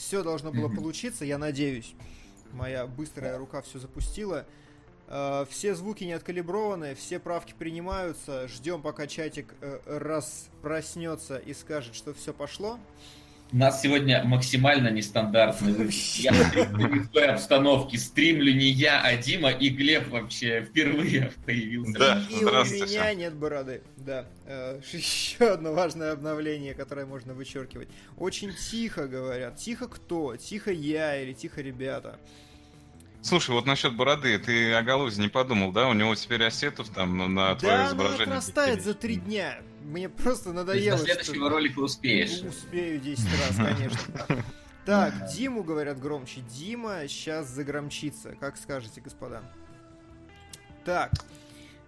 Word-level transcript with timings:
все 0.00 0.22
должно 0.22 0.50
было 0.50 0.68
получиться, 0.68 1.24
я 1.24 1.38
надеюсь. 1.38 1.94
Моя 2.52 2.86
быстрая 2.86 3.36
рука 3.38 3.60
все 3.62 3.78
запустила. 3.78 4.46
Э, 5.06 5.44
все 5.50 5.74
звуки 5.74 6.04
не 6.04 6.14
откалиброваны, 6.14 6.94
все 6.94 7.18
правки 7.18 7.54
принимаются. 7.56 8.48
Ждем, 8.48 8.80
пока 8.80 9.06
чатик 9.06 9.54
э, 9.60 9.78
раз 9.84 10.48
проснется 10.62 11.36
и 11.36 11.52
скажет, 11.52 11.94
что 11.94 12.14
все 12.14 12.32
пошло. 12.32 12.78
У 13.52 13.56
нас 13.56 13.82
сегодня 13.82 14.22
максимально 14.22 14.88
нестандартный 14.88 15.72
выпуск. 15.72 16.16
Я 16.16 16.32
в 16.32 17.08
той 17.08 17.26
обстановке 17.26 17.98
стримлю 17.98 18.52
не 18.52 18.68
я, 18.68 19.00
а 19.02 19.16
Дима 19.16 19.50
и 19.50 19.70
Глеб 19.70 20.08
вообще 20.08 20.62
впервые 20.62 21.32
появился. 21.44 21.98
Да, 21.98 22.22
и 22.30 22.44
у 22.44 22.48
меня 22.48 23.14
нет 23.14 23.34
бороды. 23.34 23.82
Да. 23.96 24.26
Э, 24.46 24.80
еще 24.92 25.48
одно 25.48 25.72
важное 25.72 26.12
обновление, 26.12 26.74
которое 26.74 27.06
можно 27.06 27.34
вычеркивать. 27.34 27.88
Очень 28.16 28.54
тихо 28.54 29.08
говорят. 29.08 29.56
Тихо 29.56 29.88
кто? 29.88 30.36
Тихо 30.36 30.70
я 30.70 31.20
или 31.20 31.32
тихо 31.32 31.60
ребята? 31.60 32.20
Слушай, 33.22 33.50
вот 33.50 33.66
насчет 33.66 33.96
бороды, 33.96 34.38
ты 34.38 34.72
о 34.72 34.82
Галузе 34.82 35.20
не 35.20 35.28
подумал, 35.28 35.72
да? 35.72 35.88
У 35.88 35.92
него 35.92 36.14
теперь 36.14 36.44
осетов 36.44 36.88
там 36.88 37.34
на 37.34 37.54
твое 37.56 37.76
да, 37.76 37.86
изображение. 37.88 38.26
Да, 38.26 38.32
отрастает 38.32 38.82
за 38.82 38.94
три 38.94 39.16
дня. 39.16 39.58
Мне 39.84 40.08
просто 40.08 40.52
надоело. 40.52 40.98
До 40.98 41.04
следующего 41.04 41.34
что... 41.34 41.48
ролика 41.48 41.78
успеешь. 41.80 42.42
Успею 42.42 43.00
10 43.00 43.24
раз, 43.24 43.56
конечно. 43.56 44.42
Так, 44.86 45.12
Диму 45.34 45.62
говорят 45.62 46.00
громче. 46.00 46.40
Дима 46.40 47.06
сейчас 47.06 47.48
загромчится. 47.48 48.34
Как 48.40 48.56
скажете, 48.56 49.00
господа? 49.02 49.42
Так. 50.84 51.12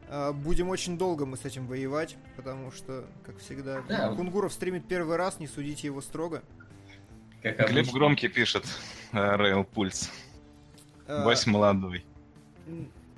А, 0.09 0.33
будем 0.33 0.69
очень 0.69 0.99
долго 0.99 1.25
мы 1.25 1.39
с 1.39 1.45
этим 1.45 1.67
воевать, 1.67 2.17
потому 2.37 2.71
что, 2.71 3.07
как 3.25 3.39
всегда, 3.39 3.81
да. 3.89 4.15
Кунгуров 4.15 4.53
стримит 4.53 4.87
первый 4.87 5.17
раз, 5.17 5.41
не 5.41 5.47
судите 5.47 5.87
его 5.87 6.03
строго. 6.03 6.43
Как 7.43 7.71
Глеб 7.71 7.91
Громкий 7.91 8.29
пишет, 8.29 8.65
Рейл 9.13 9.65
Пульс. 9.65 10.13
А, 11.07 11.25
Вась 11.25 11.47
молодой. 11.47 12.05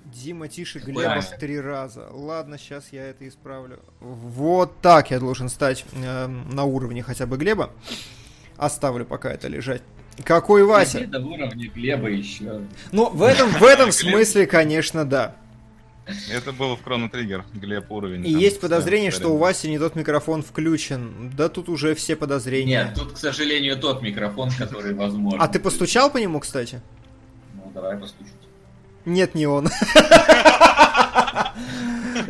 Дима 0.04 0.48
тише 0.48 0.78
Глеба 0.80 1.20
в 1.20 1.38
три 1.38 1.60
раза. 1.60 2.08
Ладно, 2.10 2.58
сейчас 2.58 2.92
я 2.92 3.06
это 3.06 3.26
исправлю. 3.26 3.80
Вот 4.00 4.80
так 4.80 5.10
я 5.10 5.18
должен 5.18 5.48
стать 5.48 5.84
э, 5.92 6.26
на 6.26 6.64
уровне 6.64 7.02
хотя 7.02 7.26
бы 7.26 7.36
Глеба. 7.36 7.70
Оставлю 8.56 9.04
пока 9.04 9.32
это 9.32 9.48
лежать. 9.48 9.82
Какой 10.22 10.64
Вася? 10.64 11.00
Это 11.00 11.18
уровне 11.18 11.66
Глеба 11.74 12.08
еще. 12.08 12.62
Ну, 12.92 13.08
в 13.10 13.22
этом, 13.22 13.50
в 13.50 13.62
этом 13.64 13.90
смысле, 13.92 14.46
конечно, 14.46 15.04
да. 15.04 15.36
Это 16.30 16.52
было 16.52 16.76
в 16.76 16.86
Chrono 16.86 17.10
Trigger, 17.10 17.42
Глеб 17.54 17.90
уровень. 17.90 18.26
И 18.26 18.30
есть 18.30 18.60
подозрение, 18.60 19.10
что 19.10 19.30
у 19.30 19.38
Васи 19.38 19.70
не 19.70 19.78
тот 19.78 19.96
микрофон 19.96 20.42
включен. 20.42 21.32
Да 21.34 21.48
тут 21.48 21.70
уже 21.70 21.94
все 21.94 22.14
подозрения. 22.14 22.84
Нет, 22.84 22.94
тут, 22.94 23.14
к 23.14 23.16
сожалению, 23.16 23.78
тот 23.78 24.02
микрофон, 24.02 24.50
который 24.50 24.94
возможен. 24.94 25.40
А 25.40 25.48
ты 25.48 25.58
постучал 25.58 26.10
по 26.10 26.18
нему, 26.18 26.40
кстати? 26.40 26.82
Ну, 27.54 27.70
давай 27.74 27.96
постучу. 27.96 28.28
Нет, 29.04 29.34
не 29.34 29.46
он. 29.46 29.68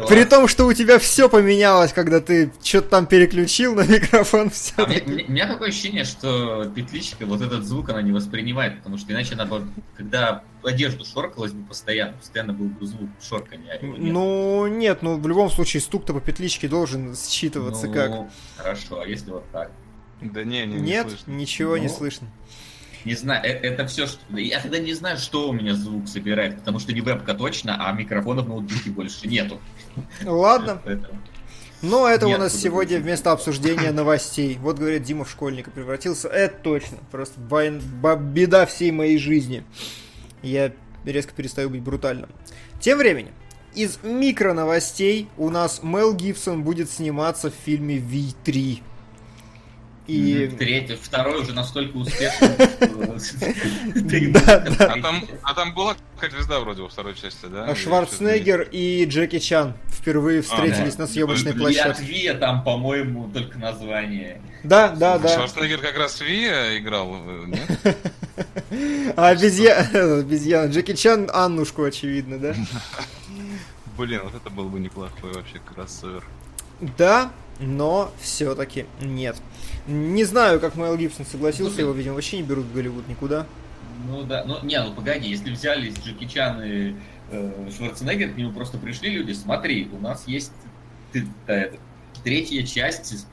При 0.08 0.24
том, 0.24 0.48
что 0.48 0.66
у 0.66 0.72
тебя 0.72 0.98
все 0.98 1.28
поменялось, 1.28 1.92
когда 1.92 2.20
ты 2.20 2.52
что-то 2.62 2.88
там 2.88 3.06
переключил 3.06 3.74
на 3.74 3.86
микрофон. 3.86 4.50
Все 4.50 4.72
а 4.76 4.86
мне, 4.86 5.02
у 5.06 5.30
меня 5.30 5.46
такое 5.46 5.68
ощущение, 5.68 6.04
что 6.04 6.64
петличка 6.74 7.26
вот 7.26 7.40
этот 7.40 7.64
звук 7.64 7.88
она 7.90 8.02
не 8.02 8.12
воспринимает, 8.12 8.78
потому 8.78 8.98
что 8.98 9.12
иначе 9.12 9.34
она 9.34 9.46
бы, 9.46 9.66
когда 9.96 10.42
одежду 10.62 11.04
шоркалась 11.04 11.52
бы 11.52 11.64
постоянно, 11.66 12.14
постоянно 12.14 12.52
был 12.52 12.66
бы 12.66 12.86
звук 12.86 13.08
шоркания. 13.22 13.78
А 13.80 13.84
нет. 13.84 13.98
Ну, 13.98 14.66
нет, 14.66 15.02
ну 15.02 15.18
в 15.18 15.28
любом 15.28 15.50
случае 15.50 15.80
стук-то 15.80 16.12
по 16.12 16.20
петличке 16.20 16.68
должен 16.68 17.14
считываться 17.14 17.86
ну, 17.86 17.92
как. 17.92 18.12
Хорошо, 18.56 19.00
а 19.00 19.06
если 19.06 19.30
вот 19.30 19.44
так? 19.52 19.70
Да 20.20 20.42
не, 20.42 20.64
не, 20.64 20.76
не 20.76 20.80
Нет, 20.80 21.08
слышно. 21.08 21.30
ничего 21.32 21.76
ну, 21.76 21.82
не 21.82 21.88
слышно. 21.88 22.28
Не 23.04 23.14
знаю, 23.14 23.44
это, 23.44 23.66
это 23.66 23.86
все, 23.86 24.06
что... 24.06 24.20
Я 24.36 24.60
тогда 24.60 24.78
не 24.78 24.94
знаю, 24.94 25.18
что 25.18 25.50
у 25.50 25.52
меня 25.52 25.74
звук 25.74 26.08
собирает, 26.08 26.58
потому 26.58 26.78
что 26.78 26.92
не 26.92 27.00
вебка 27.00 27.34
точно, 27.34 27.88
а 27.88 27.92
микрофона 27.92 28.42
в 28.42 28.48
ноутбуке 28.48 28.90
больше 28.90 29.28
нету. 29.28 29.60
Ладно. 30.24 30.80
Но 31.82 32.08
это 32.08 32.26
Нет, 32.26 32.38
у 32.38 32.40
нас 32.40 32.56
сегодня 32.56 32.96
быть. 32.96 33.04
вместо 33.04 33.32
обсуждения 33.32 33.90
новостей. 33.92 34.56
Вот, 34.60 34.78
говорит, 34.78 35.02
Дима 35.02 35.24
в 35.24 35.30
школьника 35.30 35.70
превратился. 35.70 36.28
Это 36.28 36.56
точно. 36.62 36.98
Просто 37.10 37.38
войн... 37.40 37.82
беда 38.32 38.64
всей 38.64 38.90
моей 38.90 39.18
жизни. 39.18 39.64
Я 40.42 40.72
резко 41.04 41.34
перестаю 41.34 41.68
быть 41.68 41.82
брутальным. 41.82 42.30
Тем 42.80 42.98
временем, 42.98 43.32
из 43.74 43.98
микроновостей 44.02 45.28
у 45.36 45.50
нас 45.50 45.82
Мел 45.82 46.14
Гибсон 46.14 46.62
будет 46.62 46.90
сниматься 46.90 47.50
в 47.50 47.54
фильме 47.54 47.98
V3. 47.98 48.80
И... 50.06 50.48
Третий, 50.58 50.96
второй 51.00 51.42
уже 51.42 51.54
настолько 51.54 51.96
успешный. 51.96 52.48
А 55.42 55.54
там 55.54 55.74
была 55.74 55.96
как 56.18 56.32
звезда 56.32 56.60
вроде 56.60 56.82
во 56.82 56.88
второй 56.88 57.14
части, 57.14 57.46
да? 57.46 57.74
Шварценеггер 57.74 58.68
и 58.70 59.04
Джеки 59.06 59.38
Чан 59.38 59.74
впервые 59.88 60.40
а, 60.40 60.42
встретились 60.42 60.98
на 60.98 61.06
съемочной 61.06 61.54
площадке. 61.54 62.04
Вия 62.04 62.34
там, 62.34 62.62
по-моему, 62.62 63.30
только 63.32 63.58
название. 63.58 64.40
Да, 64.62 64.88
да, 64.88 65.18
да. 65.18 65.28
Шварценеггер 65.28 65.78
как 65.78 65.96
раз 65.96 66.20
Вия 66.20 66.78
играл, 66.78 67.16
нет? 67.46 67.96
А 69.16 69.28
обезьяна. 69.28 70.66
Джеки 70.66 70.94
Чан 70.94 71.30
Аннушку, 71.32 71.84
очевидно, 71.84 72.38
да? 72.38 72.54
Блин, 73.96 74.22
вот 74.24 74.34
это 74.34 74.50
был 74.50 74.68
бы 74.68 74.80
неплохой 74.80 75.32
вообще 75.32 75.60
кроссовер. 75.64 76.24
Да, 76.80 77.30
но 77.60 78.12
все-таки 78.20 78.86
нет. 79.00 79.36
Не 79.86 80.24
знаю, 80.24 80.60
как 80.60 80.76
Мэл 80.76 80.96
Гибсон 80.96 81.26
согласился, 81.26 81.82
его, 81.82 81.92
видимо, 81.92 82.14
вообще 82.14 82.38
не 82.38 82.42
берут 82.42 82.64
в 82.64 82.74
Голливуд 82.74 83.06
никуда. 83.08 83.46
Ну 84.08 84.22
да, 84.22 84.44
ну 84.44 84.62
не, 84.62 84.82
ну 84.82 84.92
погоди, 84.94 85.28
если 85.28 85.50
взяли 85.50 85.90
Джеки 85.90 86.26
Чан 86.26 86.62
и 86.62 86.94
э, 87.30 87.70
Шварценеггер, 87.76 88.32
к 88.32 88.36
нему 88.36 88.52
просто 88.52 88.78
пришли 88.78 89.10
люди, 89.10 89.32
смотри, 89.32 89.88
у 89.92 89.98
нас 89.98 90.26
есть 90.26 90.52
ты, 91.12 91.26
э, 91.46 91.72
третья 92.22 92.62
часть 92.64 93.26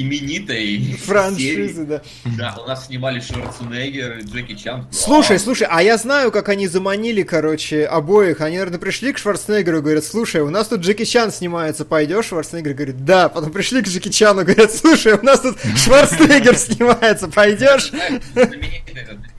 именитой 0.00 0.96
франшизы, 1.04 1.84
да. 1.84 2.02
Да, 2.24 2.56
у 2.62 2.66
нас 2.66 2.86
снимали 2.86 3.20
Шварценеггер, 3.20 4.20
Джеки 4.24 4.54
Чан. 4.54 4.86
Слушай, 4.90 5.38
слушай, 5.38 5.66
а 5.68 5.82
я 5.82 5.96
знаю, 5.96 6.30
как 6.30 6.48
они 6.48 6.68
заманили, 6.68 7.22
короче, 7.22 7.84
обоих. 7.84 8.40
Они, 8.40 8.56
наверное, 8.56 8.78
пришли 8.78 9.12
к 9.12 9.18
Шварценеггеру 9.18 9.78
и 9.78 9.80
говорят, 9.80 10.04
слушай, 10.04 10.40
у 10.40 10.50
нас 10.50 10.68
тут 10.68 10.80
Джеки 10.80 11.04
Чан 11.04 11.32
снимается, 11.32 11.84
пойдешь? 11.84 12.26
Шварценеггер 12.26 12.74
говорит, 12.74 13.04
да. 13.04 13.28
Потом 13.28 13.52
пришли 13.52 13.82
к 13.82 13.86
Джеки 13.86 14.08
Чану, 14.08 14.42
говорят, 14.44 14.72
слушай, 14.72 15.14
у 15.14 15.24
нас 15.24 15.40
тут 15.40 15.58
Шварценеггер 15.76 16.56
снимается, 16.56 17.28
пойдешь? 17.28 17.92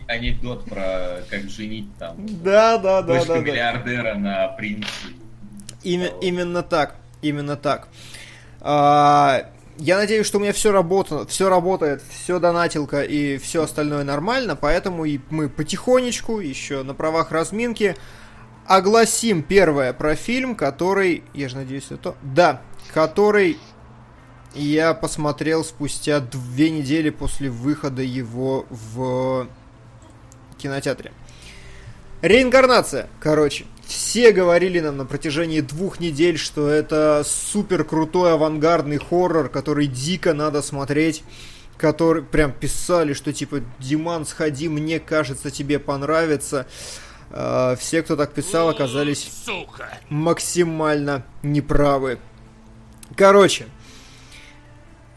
Анекдот 0.08 0.66
про 0.66 1.20
как 1.30 1.50
женить 1.50 1.88
там. 2.00 2.16
Да, 2.44 2.78
да, 2.80 3.04
да, 3.04 3.24
да. 3.24 3.38
миллиардера 3.38 4.16
на 4.16 4.48
принце. 4.50 4.90
Именно 5.84 6.64
так, 6.64 6.96
именно 7.22 7.56
так. 7.56 7.88
А, 8.62 9.50
я 9.80 9.98
надеюсь, 9.98 10.28
что 10.28 10.38
у 10.38 10.42
меня 10.42 10.52
все 10.52 10.72
работает, 10.72 11.30
все 11.30 11.50
работает, 11.50 12.04
все 12.10 12.40
донатилка 12.40 13.02
и 13.02 13.38
все 13.38 13.64
остальное 13.64 14.04
нормально, 14.04 14.56
поэтому 14.56 15.06
и 15.06 15.20
мы 15.30 15.48
потихонечку, 15.48 16.40
еще 16.40 16.84
на 16.84 16.94
правах 16.94 17.32
разминки, 17.32 17.96
огласим 18.66 19.42
первое 19.42 19.94
про 19.94 20.16
фильм, 20.16 20.56
который, 20.56 21.24
я 21.34 21.48
же 21.48 21.56
надеюсь, 21.56 21.88
это... 21.92 22.16
Да, 22.22 22.62
который 22.94 23.58
я 24.54 24.94
посмотрел 24.94 25.64
спустя 25.64 26.20
две 26.20 26.70
недели 26.72 27.10
после 27.10 27.50
выхода 27.50 28.02
его 28.02 28.66
в 28.70 29.48
кинотеатре. 30.58 31.14
Реинкарнация, 32.22 33.08
короче. 33.22 33.66
Все 33.90 34.32
говорили 34.32 34.80
нам 34.80 34.98
на 34.98 35.06
протяжении 35.06 35.62
двух 35.62 36.00
недель, 36.00 36.38
что 36.38 36.70
это 36.70 37.24
супер 37.26 37.84
крутой 37.84 38.34
авангардный 38.34 39.00
хоррор, 39.00 39.50
который 39.50 39.88
дико 39.88 40.36
надо 40.36 40.62
смотреть. 40.62 41.24
Который 41.76 42.22
прям 42.22 42.52
писали, 42.52 43.14
что 43.14 43.34
типа 43.34 43.62
Диман, 43.80 44.28
сходи, 44.28 44.70
мне 44.70 45.00
кажется, 45.00 45.50
тебе 45.50 45.80
понравится. 45.80 46.68
Uh, 47.32 47.76
все, 47.78 48.04
кто 48.04 48.16
так 48.16 48.34
писал, 48.34 48.70
оказались 48.70 49.30
Сука. 49.46 49.98
максимально 50.10 51.26
неправы. 51.42 52.20
Короче, 53.16 53.68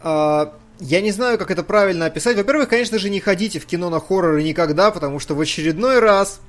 uh, 0.03 0.51
я 0.79 1.01
не 1.01 1.11
знаю, 1.11 1.37
как 1.37 1.51
это 1.51 1.63
правильно 1.63 2.05
описать. 2.07 2.37
Во-первых, 2.37 2.69
конечно 2.69 2.97
же, 2.97 3.09
не 3.11 3.19
ходите 3.19 3.59
в 3.59 3.65
кино 3.67 3.89
на 3.89 3.99
хорроры 3.99 4.41
никогда, 4.41 4.89
потому 4.89 5.19
что 5.19 5.35
в 5.35 5.41
очередной 5.41 5.99
раз 5.99 6.39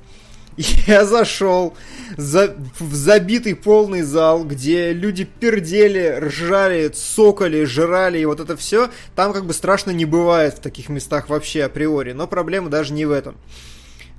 я 0.87 1.05
зашел 1.05 1.75
за, 2.17 2.55
в 2.79 2.93
забитый 2.93 3.55
полный 3.55 4.01
зал, 4.01 4.45
где 4.45 4.93
люди 4.93 5.25
пердели, 5.25 6.17
ржали, 6.19 6.87
цокали, 6.89 7.65
жрали 7.65 8.19
и 8.19 8.25
вот 8.25 8.39
это 8.39 8.55
все. 8.55 8.89
Там 9.15 9.33
как 9.33 9.45
бы 9.45 9.53
страшно 9.53 9.91
не 9.91 10.05
бывает 10.05 10.55
в 10.55 10.59
таких 10.61 10.89
местах 10.89 11.29
вообще 11.29 11.63
априори. 11.63 12.13
Но 12.13 12.27
проблема 12.27 12.69
даже 12.69 12.93
не 12.93 13.05
в 13.05 13.11
этом. 13.11 13.35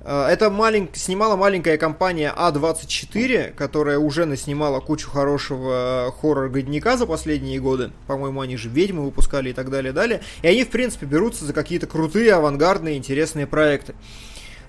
Э, 0.01 0.27
это 0.29 0.49
малень... 0.49 0.89
снимала 0.93 1.35
маленькая 1.35 1.77
компания 1.77 2.33
А24, 2.35 3.53
которая 3.53 3.99
уже 3.99 4.25
наснимала 4.25 4.79
кучу 4.79 5.09
хорошего 5.09 6.13
хоррор-годника 6.21 6.97
за 6.97 7.05
последние 7.05 7.59
годы. 7.59 7.91
По-моему, 8.07 8.41
они 8.41 8.57
же 8.57 8.69
«Ведьмы» 8.69 9.03
выпускали 9.03 9.49
и 9.49 9.53
так 9.53 9.69
далее, 9.69 9.91
далее. 9.91 10.21
И 10.41 10.47
они, 10.47 10.63
в 10.63 10.69
принципе, 10.69 11.05
берутся 11.05 11.45
за 11.45 11.53
какие-то 11.53 11.87
крутые, 11.87 12.33
авангардные, 12.33 12.97
интересные 12.97 13.47
проекты. 13.47 13.95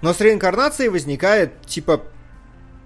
Но 0.00 0.12
с 0.12 0.20
реинкарнацией 0.20 0.90
возникает, 0.90 1.60
типа, 1.62 2.02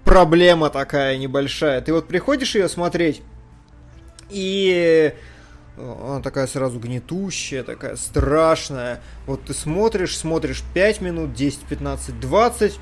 проблема 0.03 0.69
такая 0.69 1.17
небольшая. 1.17 1.81
Ты 1.81 1.93
вот 1.93 2.07
приходишь 2.07 2.55
ее 2.55 2.67
смотреть, 2.67 3.21
и 4.29 5.13
она 5.77 6.21
такая 6.21 6.47
сразу 6.47 6.79
гнетущая, 6.79 7.63
такая 7.63 7.95
страшная. 7.95 9.01
Вот 9.25 9.45
ты 9.45 9.53
смотришь, 9.53 10.17
смотришь 10.17 10.63
5 10.73 11.01
минут, 11.01 11.33
10, 11.33 11.61
15, 11.61 12.19
20, 12.19 12.79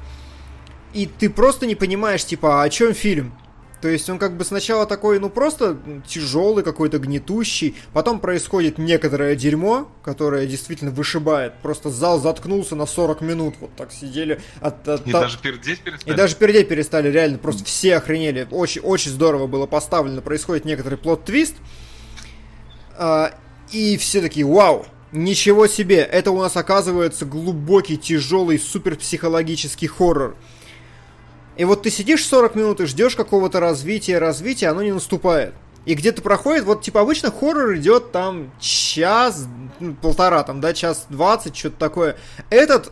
и 0.93 1.05
ты 1.05 1.29
просто 1.29 1.67
не 1.67 1.75
понимаешь, 1.75 2.25
типа, 2.25 2.61
а 2.61 2.63
о 2.63 2.69
чем 2.69 2.93
фильм? 2.93 3.33
То 3.81 3.87
есть 3.87 4.07
он 4.09 4.19
как 4.19 4.37
бы 4.37 4.45
сначала 4.45 4.85
такой, 4.85 5.19
ну 5.19 5.29
просто 5.29 5.77
тяжелый 6.07 6.63
какой-то, 6.63 6.99
гнетущий, 6.99 7.75
потом 7.93 8.19
происходит 8.19 8.77
некоторое 8.77 9.35
дерьмо, 9.35 9.91
которое 10.03 10.45
действительно 10.45 10.91
вышибает. 10.91 11.53
Просто 11.63 11.89
зал 11.89 12.19
заткнулся 12.19 12.75
на 12.75 12.85
40 12.85 13.21
минут, 13.21 13.55
вот 13.59 13.75
так 13.75 13.91
сидели. 13.91 14.39
От, 14.59 14.87
от, 14.87 15.07
и 15.07 15.11
от... 15.11 15.21
даже 15.21 15.39
пердеть 15.39 15.81
перестали? 15.81 16.13
И 16.13 16.17
даже 16.17 16.35
пердеть 16.35 16.69
перестали, 16.69 17.09
реально, 17.09 17.39
просто 17.39 17.63
все 17.63 17.95
охренели. 17.95 18.47
Очень, 18.51 18.81
очень 18.81 19.09
здорово 19.09 19.47
было 19.47 19.65
поставлено, 19.65 20.21
происходит 20.21 20.63
некоторый 20.63 20.95
плод-твист. 20.95 21.55
А, 22.97 23.33
и 23.71 23.97
все 23.97 24.21
такие, 24.21 24.45
вау, 24.45 24.85
ничего 25.11 25.65
себе, 25.65 26.01
это 26.01 26.29
у 26.29 26.39
нас 26.39 26.55
оказывается 26.55 27.25
глубокий, 27.25 27.97
тяжелый, 27.97 28.59
суперпсихологический 28.59 29.87
хоррор. 29.87 30.35
И 31.57 31.65
вот 31.65 31.83
ты 31.83 31.89
сидишь 31.89 32.25
40 32.25 32.55
минут 32.55 32.81
и 32.81 32.85
ждешь 32.85 33.15
какого-то 33.15 33.59
развития, 33.59 34.17
развития, 34.19 34.67
оно 34.67 34.83
не 34.83 34.91
наступает. 34.91 35.53
И 35.85 35.95
где-то 35.95 36.21
проходит, 36.21 36.63
вот 36.65 36.81
типа 36.81 37.01
обычно 37.01 37.31
хоррор 37.31 37.75
идет 37.75 38.11
там 38.11 38.51
час, 38.59 39.47
ну, 39.79 39.95
полтора, 39.95 40.43
там, 40.43 40.61
да, 40.61 40.73
час 40.73 41.07
двадцать, 41.09 41.57
что-то 41.57 41.77
такое. 41.77 42.17
Этот 42.51 42.91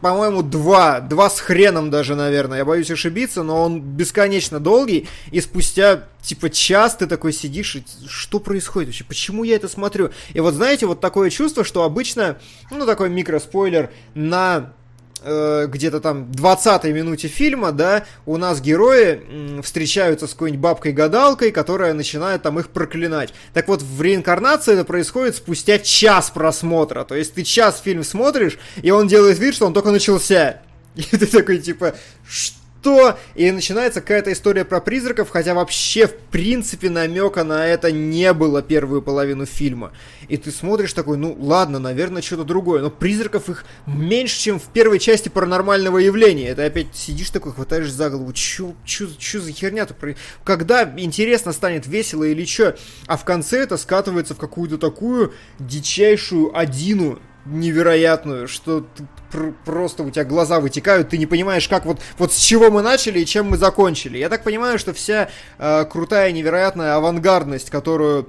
по-моему, 0.00 0.42
два, 0.42 1.00
два 1.00 1.28
с 1.28 1.40
хреном 1.40 1.90
даже, 1.90 2.14
наверное, 2.14 2.58
я 2.58 2.64
боюсь 2.64 2.90
ошибиться, 2.90 3.42
но 3.42 3.62
он 3.62 3.80
бесконечно 3.80 4.58
долгий, 4.58 5.08
и 5.30 5.40
спустя, 5.40 6.08
типа, 6.22 6.48
час 6.50 6.96
ты 6.96 7.06
такой 7.06 7.32
сидишь, 7.32 7.76
и 7.76 7.84
что 8.08 8.40
происходит 8.40 8.88
вообще, 8.88 9.04
почему 9.04 9.44
я 9.44 9.56
это 9.56 9.68
смотрю? 9.68 10.10
И 10.32 10.40
вот, 10.40 10.54
знаете, 10.54 10.86
вот 10.86 11.00
такое 11.00 11.28
чувство, 11.30 11.64
что 11.64 11.82
обычно, 11.82 12.38
ну, 12.70 12.86
такой 12.86 13.10
микроспойлер, 13.10 13.90
на 14.14 14.72
э, 15.22 15.66
где-то 15.68 16.00
там 16.00 16.30
20-й 16.30 16.92
минуте 16.92 17.28
фильма, 17.28 17.72
да, 17.72 18.04
у 18.26 18.36
нас 18.36 18.60
герои 18.60 19.60
встречаются 19.62 20.26
с 20.26 20.30
какой-нибудь 20.30 20.62
бабкой-гадалкой, 20.62 21.50
которая 21.50 21.94
начинает 21.94 22.42
там 22.42 22.58
их 22.58 22.68
проклинать. 22.68 23.32
Так 23.52 23.68
вот, 23.68 23.82
в 23.82 24.02
реинкарнации 24.02 24.74
это 24.74 24.84
происходит 24.84 25.36
спустя 25.36 25.78
час 25.78 26.30
просмотра. 26.30 27.04
То 27.04 27.14
есть 27.14 27.34
ты 27.34 27.42
час 27.42 27.80
фильм 27.82 28.04
смотришь, 28.04 28.58
и 28.82 28.90
он 28.90 29.08
делает 29.08 29.38
вид, 29.38 29.54
что 29.54 29.66
он 29.66 29.74
только 29.74 29.90
начался. 29.90 30.62
И 30.96 31.02
ты 31.02 31.26
такой, 31.26 31.58
типа, 31.58 31.94
что? 32.28 32.59
Что? 32.80 33.18
И 33.34 33.50
начинается 33.50 34.00
какая-то 34.00 34.32
история 34.32 34.64
про 34.64 34.80
призраков, 34.80 35.28
хотя 35.30 35.54
вообще, 35.54 36.06
в 36.06 36.14
принципе, 36.16 36.88
намека 36.90 37.44
на 37.44 37.66
это 37.66 37.92
не 37.92 38.32
было 38.32 38.62
первую 38.62 39.02
половину 39.02 39.46
фильма. 39.46 39.92
И 40.28 40.36
ты 40.36 40.50
смотришь 40.50 40.92
такой, 40.92 41.16
ну 41.16 41.36
ладно, 41.38 41.78
наверное, 41.78 42.22
что-то 42.22 42.44
другое, 42.44 42.82
но 42.82 42.90
призраков 42.90 43.48
их 43.48 43.64
меньше, 43.86 44.40
чем 44.40 44.58
в 44.58 44.64
первой 44.64 44.98
части 44.98 45.28
паранормального 45.28 45.98
явления. 45.98 46.48
Это 46.48 46.64
опять 46.64 46.94
сидишь 46.94 47.30
такой, 47.30 47.52
хватаешь 47.52 47.90
за 47.90 48.10
голову, 48.10 48.32
чё, 48.32 48.74
чё, 48.84 49.08
чё 49.18 49.40
за 49.40 49.52
херня-то? 49.52 49.94
Когда 50.44 50.90
интересно 50.96 51.52
станет 51.52 51.86
весело 51.86 52.24
или 52.24 52.44
чё? 52.44 52.74
А 53.06 53.16
в 53.16 53.24
конце 53.24 53.58
это 53.58 53.76
скатывается 53.76 54.34
в 54.34 54.38
какую-то 54.38 54.78
такую 54.78 55.34
дичайшую 55.58 56.56
одину, 56.56 57.18
невероятную, 57.44 58.48
что 58.48 58.86
пр- 59.30 59.54
просто 59.64 60.02
у 60.02 60.10
тебя 60.10 60.24
глаза 60.24 60.60
вытекают, 60.60 61.10
ты 61.10 61.18
не 61.18 61.26
понимаешь, 61.26 61.68
как 61.68 61.84
вот, 61.84 62.00
вот 62.18 62.32
с 62.32 62.38
чего 62.38 62.70
мы 62.70 62.82
начали 62.82 63.20
и 63.20 63.26
чем 63.26 63.50
мы 63.50 63.56
закончили. 63.56 64.18
Я 64.18 64.28
так 64.28 64.42
понимаю, 64.42 64.78
что 64.78 64.92
вся 64.92 65.30
э, 65.58 65.84
крутая, 65.84 66.32
невероятная 66.32 66.96
авангардность, 66.96 67.70
которую 67.70 68.28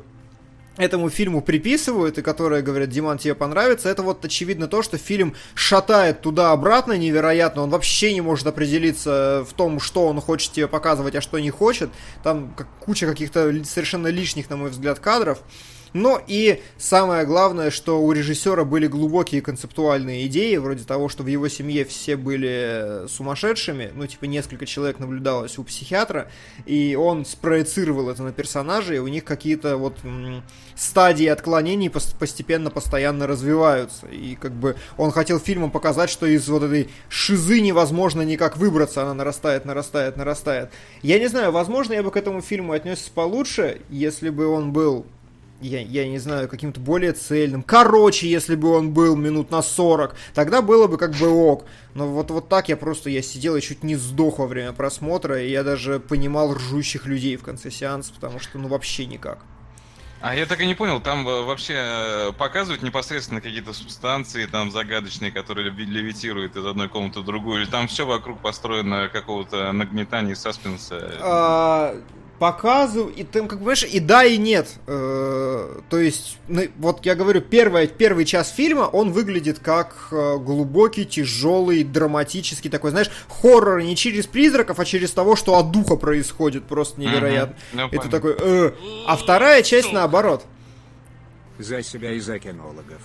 этому 0.77 1.09
фильму 1.09 1.41
приписывают, 1.41 2.17
и 2.17 2.21
которая, 2.21 2.61
говорят, 2.61 2.89
Диман, 2.89 3.17
тебе 3.17 3.35
понравится, 3.35 3.89
это 3.89 4.03
вот 4.03 4.23
очевидно 4.23 4.67
то, 4.67 4.81
что 4.81 4.97
фильм 4.97 5.35
шатает 5.53 6.21
туда-обратно 6.21 6.93
невероятно, 6.93 7.63
он 7.63 7.69
вообще 7.69 8.13
не 8.13 8.21
может 8.21 8.47
определиться 8.47 9.45
в 9.47 9.53
том, 9.53 9.79
что 9.79 10.07
он 10.07 10.21
хочет 10.21 10.53
тебе 10.53 10.67
показывать, 10.67 11.15
а 11.15 11.21
что 11.21 11.39
не 11.39 11.49
хочет. 11.49 11.89
Там 12.23 12.55
куча 12.79 13.05
каких-то 13.05 13.53
совершенно 13.65 14.07
лишних, 14.07 14.49
на 14.49 14.57
мой 14.57 14.69
взгляд, 14.69 14.99
кадров. 14.99 15.39
Но 15.93 16.21
и 16.25 16.61
самое 16.77 17.25
главное, 17.25 17.69
что 17.69 18.01
у 18.01 18.11
режиссера 18.11 18.63
были 18.63 18.87
глубокие 18.87 19.41
концептуальные 19.41 20.27
идеи, 20.27 20.55
вроде 20.55 20.85
того, 20.85 21.09
что 21.09 21.23
в 21.23 21.27
его 21.27 21.49
семье 21.49 21.83
все 21.85 22.15
были 22.15 23.07
сумасшедшими, 23.07 23.91
ну, 23.93 24.07
типа, 24.07 24.25
несколько 24.25 24.65
человек 24.65 24.99
наблюдалось 24.99 25.57
у 25.57 25.63
психиатра, 25.63 26.29
и 26.65 26.95
он 26.95 27.25
спроецировал 27.25 28.09
это 28.09 28.23
на 28.23 28.31
персонажей, 28.31 28.97
и 28.97 28.99
у 28.99 29.07
них 29.07 29.25
какие-то 29.25 29.77
вот 29.77 29.97
стадии 30.75 31.27
отклонений 31.27 31.89
постепенно, 31.89 32.69
постоянно 32.69 33.27
развиваются. 33.27 34.07
И 34.07 34.35
как 34.35 34.53
бы 34.53 34.77
он 34.97 35.11
хотел 35.11 35.39
фильмом 35.39 35.71
показать, 35.71 36.09
что 36.09 36.25
из 36.25 36.47
вот 36.47 36.63
этой 36.63 36.89
шизы 37.09 37.59
невозможно 37.59 38.21
никак 38.21 38.57
выбраться, 38.57 39.01
она 39.01 39.13
нарастает, 39.13 39.65
нарастает, 39.65 40.15
нарастает. 40.17 40.69
Я 41.01 41.19
не 41.19 41.27
знаю, 41.27 41.51
возможно, 41.51 41.93
я 41.93 42.03
бы 42.03 42.11
к 42.11 42.17
этому 42.17 42.41
фильму 42.41 42.73
отнесся 42.73 43.11
получше, 43.11 43.81
если 43.89 44.29
бы 44.29 44.47
он 44.47 44.71
был 44.71 45.05
я, 45.61 45.81
я 45.81 46.07
не 46.07 46.19
знаю, 46.19 46.49
каким-то 46.49 46.79
более 46.79 47.13
цельным. 47.13 47.63
Короче, 47.63 48.29
если 48.29 48.55
бы 48.55 48.69
он 48.69 48.91
был 48.91 49.15
минут 49.15 49.51
на 49.51 49.61
40, 49.61 50.15
тогда 50.33 50.61
было 50.61 50.87
бы 50.87 50.97
как 50.97 51.11
бы 51.11 51.27
ок. 51.27 51.65
Но 51.93 52.07
вот, 52.07 52.31
вот 52.31 52.49
так 52.49 52.69
я 52.69 52.77
просто, 52.77 53.09
я 53.09 53.21
сидел 53.21 53.55
и 53.55 53.61
чуть 53.61 53.83
не 53.83 53.95
сдох 53.95 54.39
во 54.39 54.47
время 54.47 54.73
просмотра, 54.73 55.41
и 55.41 55.49
я 55.49 55.63
даже 55.63 55.99
понимал 55.99 56.53
ржущих 56.53 57.05
людей 57.05 57.35
в 57.35 57.43
конце 57.43 57.71
сеанса, 57.71 58.13
потому 58.13 58.39
что 58.39 58.57
ну 58.57 58.67
вообще 58.67 59.05
никак. 59.05 59.39
А 60.21 60.35
я 60.35 60.45
так 60.45 60.61
и 60.61 60.67
не 60.67 60.75
понял, 60.75 61.01
там 61.01 61.27
э, 61.27 61.41
вообще 61.41 61.73
э, 61.75 62.31
показывают 62.37 62.83
непосредственно 62.83 63.41
какие-то 63.41 63.73
субстанции 63.73 64.45
там 64.45 64.69
загадочные, 64.69 65.31
которые 65.31 65.71
левитируют 65.71 66.55
из 66.55 66.63
одной 66.63 66.89
комнаты 66.89 67.21
в 67.21 67.25
другую, 67.25 67.61
или 67.63 67.69
там 67.69 67.87
все 67.87 68.05
вокруг 68.05 68.39
построено 68.39 69.09
какого-то 69.09 69.71
нагнетания 69.71 70.33
и 70.33 70.35
саспенса? 70.35 71.11
Показываю, 72.41 73.13
и 73.13 73.23
там, 73.23 73.47
как 73.47 73.59
понимаешь, 73.59 73.83
и 73.83 73.99
да, 73.99 74.23
и 74.23 74.35
нет. 74.35 74.67
Э, 74.87 75.79
то 75.91 75.99
есть, 75.99 76.39
ну, 76.47 76.63
вот 76.79 77.05
я 77.05 77.13
говорю, 77.13 77.39
первый, 77.39 77.85
первый 77.85 78.25
час 78.25 78.49
фильма, 78.49 78.89
он 78.91 79.11
выглядит 79.11 79.59
как 79.59 80.07
э, 80.09 80.37
глубокий, 80.39 81.05
тяжелый, 81.05 81.83
драматический 81.83 82.71
такой, 82.71 82.89
знаешь, 82.89 83.11
хоррор 83.29 83.83
не 83.83 83.95
через 83.95 84.25
призраков, 84.25 84.79
а 84.79 84.85
через 84.85 85.11
того, 85.11 85.35
что 85.35 85.55
от 85.59 85.69
духа 85.69 85.97
происходит, 85.97 86.63
просто 86.63 86.99
невероятно. 86.99 87.55
Mm-hmm. 87.73 87.89
Ну, 87.93 88.01
ты 88.01 88.09
такой, 88.09 88.35
э. 88.39 88.71
А 89.05 89.17
вторая 89.17 89.61
часть 89.61 89.93
наоборот. 89.93 90.43
За 91.59 91.83
себя 91.83 92.11
и 92.11 92.19
за 92.19 92.39
кинологов. 92.39 93.03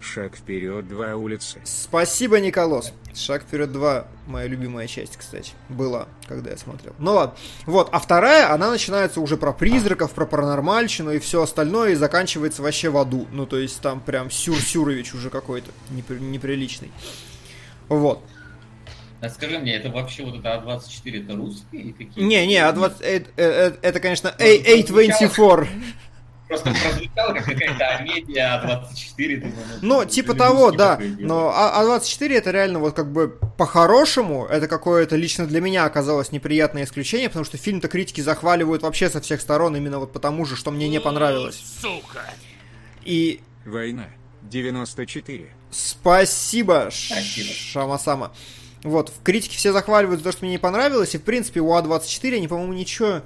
Шаг 0.00 0.36
вперед, 0.36 0.86
два 0.88 1.16
улицы. 1.16 1.60
Спасибо, 1.64 2.38
Николос. 2.40 2.92
Шаг 3.14 3.42
вперед 3.42 3.72
2, 3.72 4.06
моя 4.28 4.46
любимая 4.46 4.86
часть, 4.86 5.16
кстати, 5.16 5.52
была, 5.68 6.06
когда 6.28 6.50
я 6.50 6.56
смотрел. 6.56 6.94
Ну 6.98 7.14
ладно. 7.14 7.34
Вот, 7.66 7.88
а 7.90 7.98
вторая, 7.98 8.52
она 8.52 8.70
начинается 8.70 9.20
уже 9.20 9.36
про 9.36 9.52
призраков, 9.52 10.12
про 10.12 10.24
паранормальщину 10.24 11.10
и 11.10 11.18
все 11.18 11.42
остальное, 11.42 11.90
и 11.90 11.94
заканчивается 11.96 12.62
вообще 12.62 12.90
в 12.90 12.96
аду. 12.96 13.26
Ну, 13.32 13.44
то 13.44 13.58
есть 13.58 13.80
там 13.80 14.00
прям 14.00 14.30
Сюр-Сюрович 14.30 15.14
уже 15.14 15.30
какой-то 15.30 15.70
непри- 15.90 16.20
неприличный. 16.20 16.92
Вот. 17.88 18.22
А 19.20 19.28
скажи 19.30 19.58
мне, 19.58 19.74
это 19.74 19.90
вообще 19.90 20.24
вот 20.24 20.38
это 20.38 20.48
А24, 20.48 21.24
это 21.24 21.34
русские 21.34 21.92
какие-то? 21.92 22.20
Не, 22.20 22.46
не, 22.46 22.58
А20, 22.58 23.02
это, 23.02 23.30
это, 23.42 23.78
это 23.82 24.00
конечно, 24.00 24.32
A24. 24.38 25.66
Просто 26.48 26.70
прозвучало 26.70 27.34
как 27.34 27.44
какая-то 27.44 27.86
Амедиа 27.86 28.62
24. 28.62 29.36
Думаю, 29.36 29.54
ну, 29.82 30.04
типа 30.04 30.34
того, 30.34 30.70
да. 30.70 30.98
Но 31.18 31.52
А24 31.54 32.34
это 32.34 32.50
реально 32.50 32.78
вот 32.78 32.94
как 32.94 33.12
бы 33.12 33.28
по-хорошему, 33.56 34.46
это 34.46 34.66
какое-то 34.66 35.16
лично 35.16 35.46
для 35.46 35.60
меня 35.60 35.84
оказалось 35.84 36.32
неприятное 36.32 36.84
исключение, 36.84 37.28
потому 37.28 37.44
что 37.44 37.58
фильм-то 37.58 37.88
критики 37.88 38.20
захваливают 38.20 38.82
вообще 38.82 39.10
со 39.10 39.20
всех 39.20 39.40
сторон 39.40 39.76
именно 39.76 39.98
вот 39.98 40.12
потому 40.12 40.44
же, 40.46 40.56
что 40.56 40.70
мне 40.70 40.88
не 40.88 41.00
понравилось. 41.00 41.62
Сука! 41.80 42.24
И... 43.04 43.40
Война. 43.64 44.06
94. 44.42 45.50
Спасибо, 45.70 46.88
Спасибо. 46.90 47.52
Шама-сама. 47.52 48.32
Вот, 48.84 49.10
в 49.10 49.22
критике 49.22 49.56
все 49.56 49.72
захваливают 49.72 50.20
за 50.20 50.24
то, 50.24 50.32
что 50.32 50.44
мне 50.44 50.52
не 50.52 50.58
понравилось, 50.58 51.14
и 51.14 51.18
в 51.18 51.22
принципе 51.22 51.60
у 51.60 51.70
А24 51.72 52.36
они, 52.36 52.48
по-моему, 52.48 52.72
ничего 52.72 53.22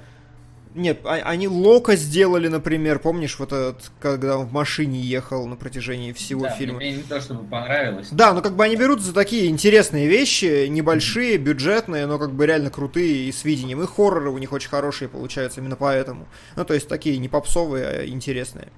Нет, 0.75 1.01
а- 1.03 1.21
они 1.23 1.47
Лока 1.47 1.95
сделали, 1.95 2.47
например, 2.47 2.99
помнишь, 2.99 3.37
вот 3.37 3.53
этот, 3.53 3.91
когда 3.99 4.37
он 4.37 4.47
в 4.47 4.53
машине 4.53 4.99
ехал 4.99 5.45
на 5.45 5.55
протяжении 5.55 6.13
всего 6.13 6.43
Да, 6.43 6.49
фильма. 6.49 6.77
Мне 6.77 6.93
не 6.93 7.03
то, 7.03 7.21
чтобы 7.21 7.47
понравилось. 7.47 8.07
Да, 8.11 8.33
ну 8.33 8.41
как 8.41 8.55
бы 8.55 8.63
они 8.63 8.75
берут 8.75 9.01
за 9.01 9.13
такие 9.13 9.47
интересные 9.47 10.07
вещи, 10.07 10.67
небольшие, 10.67 11.37
бюджетные, 11.37 12.07
но 12.07 12.17
как 12.17 12.31
бы 12.33 12.45
реально 12.47 12.71
крутые 12.71 13.27
и 13.27 13.31
с 13.31 13.43
видением. 13.43 13.81
И 13.81 13.87
хорроры 13.87 14.31
у 14.31 14.37
них 14.37 14.51
очень 14.51 14.69
хорошие 14.69 15.09
получаются 15.09 15.59
именно 15.59 15.75
поэтому. 15.75 16.27
Ну, 16.55 16.65
то 16.65 16.73
есть 16.73 16.87
такие 16.87 17.17
не 17.17 17.29
попсовые, 17.29 17.85
а 17.85 18.05
интересные. 18.07 18.69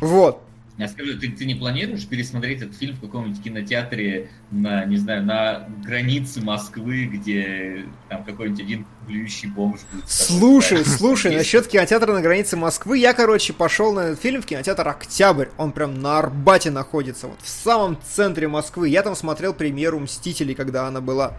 Вот. 0.00 0.40
Я 0.76 0.88
скажу, 0.88 1.16
ты, 1.18 1.30
ты 1.30 1.44
не 1.44 1.54
планируешь 1.54 2.04
пересмотреть 2.04 2.60
этот 2.62 2.76
фильм 2.76 2.96
в 2.96 3.00
каком-нибудь 3.00 3.40
кинотеатре 3.40 4.30
на, 4.50 4.84
не 4.84 4.96
знаю, 4.96 5.24
на 5.24 5.68
границе 5.84 6.40
Москвы, 6.40 7.04
где 7.04 7.86
там 8.08 8.24
какой-нибудь 8.24 8.60
один 8.60 8.86
блюющий 9.06 9.48
бомж 9.48 9.82
будет? 9.92 10.10
Слушай, 10.10 10.84
слушай, 10.84 11.26
Есть. 11.30 11.38
насчет 11.38 11.68
кинотеатра 11.68 12.12
на 12.12 12.20
границе 12.20 12.56
Москвы, 12.56 12.98
я, 12.98 13.12
короче, 13.14 13.52
пошел 13.52 13.92
на 13.92 14.00
этот 14.00 14.20
фильм 14.20 14.42
в 14.42 14.46
кинотеатр 14.46 14.88
Октябрь. 14.88 15.48
Он 15.58 15.70
прям 15.70 16.00
на 16.00 16.18
Арбате 16.18 16.72
находится, 16.72 17.28
вот 17.28 17.38
в 17.40 17.48
самом 17.48 17.96
центре 18.04 18.48
Москвы. 18.48 18.88
Я 18.88 19.02
там 19.02 19.14
смотрел 19.14 19.54
премьеру 19.54 20.00
Мстителей, 20.00 20.56
когда 20.56 20.88
она 20.88 21.00
была. 21.00 21.34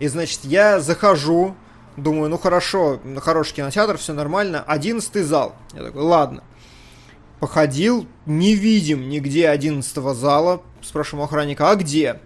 И, 0.00 0.08
значит, 0.08 0.40
я 0.44 0.80
захожу, 0.80 1.54
думаю, 1.98 2.30
ну 2.30 2.38
хорошо, 2.38 3.02
хороший 3.18 3.56
кинотеатр, 3.56 3.98
все 3.98 4.14
нормально. 4.14 4.64
Одиннадцатый 4.66 5.24
зал. 5.24 5.56
Я 5.74 5.82
такой, 5.82 6.00
ладно. 6.00 6.42
Походил, 7.42 8.06
не 8.24 8.54
видим 8.54 9.08
нигде 9.08 9.48
одиннадцатого 9.48 10.14
зала. 10.14 10.62
Спрашиваем 10.80 11.24
охранника, 11.24 11.70
а 11.70 11.74
где? 11.74 12.20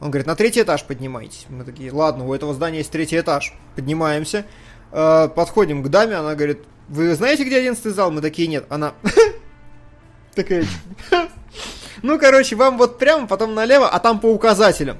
Он 0.00 0.10
говорит, 0.10 0.26
на 0.26 0.34
третий 0.34 0.62
этаж 0.62 0.82
поднимайтесь. 0.82 1.46
Мы 1.48 1.62
такие, 1.62 1.92
ладно, 1.92 2.26
у 2.26 2.34
этого 2.34 2.52
здания 2.54 2.78
есть 2.78 2.90
третий 2.90 3.20
этаж. 3.20 3.54
Поднимаемся. 3.76 4.46
Э, 4.90 5.28
подходим 5.28 5.84
к 5.84 5.88
даме, 5.90 6.16
она 6.16 6.34
говорит, 6.34 6.64
вы 6.88 7.14
знаете, 7.14 7.44
где 7.44 7.58
одиннадцатый 7.58 7.92
зал? 7.92 8.10
Мы 8.10 8.20
такие, 8.20 8.48
нет. 8.48 8.64
Она 8.68 8.94
такая, 10.34 10.66
ну, 12.02 12.18
короче, 12.18 12.56
вам 12.56 12.78
вот 12.78 12.98
прямо, 12.98 13.28
потом 13.28 13.54
налево, 13.54 13.88
а 13.88 14.00
там 14.00 14.18
по 14.18 14.26
указателям. 14.26 14.98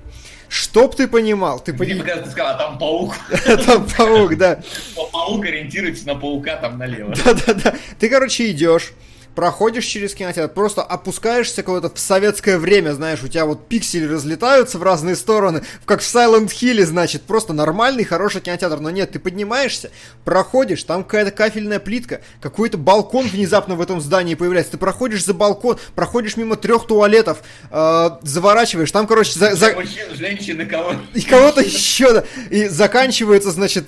Чтоб 0.49 0.95
ты 0.95 1.09
понимал, 1.09 1.59
ты 1.59 1.73
Мне 1.73 1.81
понимаешь, 1.81 2.03
показалось, 2.03 2.27
ты 2.27 2.31
сказал, 2.31 2.55
а 2.55 2.59
там 2.59 2.79
паук. 2.79 3.15
там 3.67 3.89
паук, 3.89 4.37
да. 4.37 4.61
Паук 4.95 5.45
ориентируется 5.45 6.07
на 6.07 6.15
паука 6.15 6.59
там 6.59 6.79
налево. 6.79 7.13
Да-да-да. 7.25 7.75
Ты, 7.99 8.09
короче, 8.09 8.53
идешь, 8.53 8.93
проходишь 9.39 9.85
через 9.85 10.15
кинотеатр, 10.15 10.53
просто 10.53 10.83
опускаешься 10.83 11.63
куда-то 11.63 11.95
в 11.95 11.99
советское 12.01 12.59
время, 12.59 12.91
знаешь, 12.93 13.23
у 13.23 13.29
тебя 13.29 13.47
вот 13.47 13.69
пиксели 13.69 14.05
разлетаются 14.05 14.79
в 14.79 14.83
разные 14.83 15.15
стороны, 15.15 15.63
как 15.85 16.01
в 16.01 16.05
Silent 16.05 16.49
Hill, 16.49 16.85
значит, 16.85 17.23
просто 17.23 17.53
нормальный, 17.53 18.03
хороший 18.03 18.41
кинотеатр. 18.41 18.81
Но 18.81 18.91
нет, 18.91 19.13
ты 19.13 19.21
поднимаешься, 19.21 19.93
проходишь, 20.25 20.83
там 20.83 21.05
какая-то 21.05 21.31
кафельная 21.31 21.79
плитка, 21.79 22.21
какой-то 22.41 22.79
балкон 22.79 23.29
внезапно 23.29 23.77
в 23.77 23.81
этом 23.81 24.01
здании 24.01 24.35
появляется. 24.35 24.73
Ты 24.73 24.79
проходишь 24.79 25.25
за 25.25 25.35
балкон, 25.35 25.79
проходишь 25.95 26.37
мимо 26.37 26.57
трех 26.57 26.89
туалетов, 26.89 27.39
э, 27.71 28.11
заворачиваешь, 28.23 28.91
там, 28.91 29.07
короче, 29.07 29.39
за- 29.39 29.55
за- 29.55 29.73
женщины, 30.17 30.67
кого 30.67 30.95
и 31.15 31.21
кого-то 31.21 31.61
еще, 31.61 32.13
да. 32.13 32.25
И 32.51 32.67
заканчивается, 32.67 33.53
значит, 33.53 33.87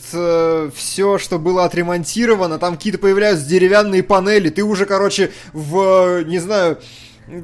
все, 0.76 1.18
что 1.18 1.40
было 1.40 1.64
отремонтировано. 1.64 2.60
Там 2.60 2.76
какие-то 2.76 3.00
появляются 3.00 3.46
деревянные 3.46 4.04
панели. 4.04 4.48
Ты 4.48 4.62
уже, 4.62 4.86
короче, 4.86 5.32
в, 5.52 6.20
э, 6.20 6.24
не 6.24 6.38
знаю, 6.38 6.78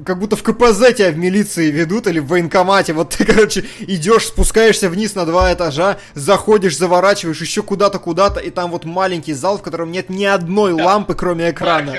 как 0.04 0.18
будто 0.18 0.34
в 0.34 0.42
КПЗ 0.42 0.94
тебя 0.96 1.10
в 1.10 1.16
милиции 1.16 1.70
ведут 1.70 2.06
или 2.08 2.18
в 2.18 2.26
военкомате. 2.26 2.92
Вот 2.92 3.10
ты, 3.10 3.24
короче, 3.24 3.64
идешь, 3.80 4.26
спускаешься 4.26 4.88
вниз 4.90 5.14
на 5.14 5.24
два 5.26 5.52
этажа, 5.52 5.98
заходишь, 6.14 6.76
заворачиваешь 6.76 7.40
еще 7.40 7.62
куда-то, 7.62 7.98
куда-то, 8.00 8.40
и 8.40 8.50
там 8.50 8.70
вот 8.72 8.84
маленький 8.84 9.32
зал, 9.32 9.58
в 9.58 9.62
котором 9.62 9.92
нет 9.92 10.10
ни 10.10 10.24
одной 10.24 10.72
лампы, 10.72 11.14
кроме 11.14 11.50
экрана. 11.50 11.92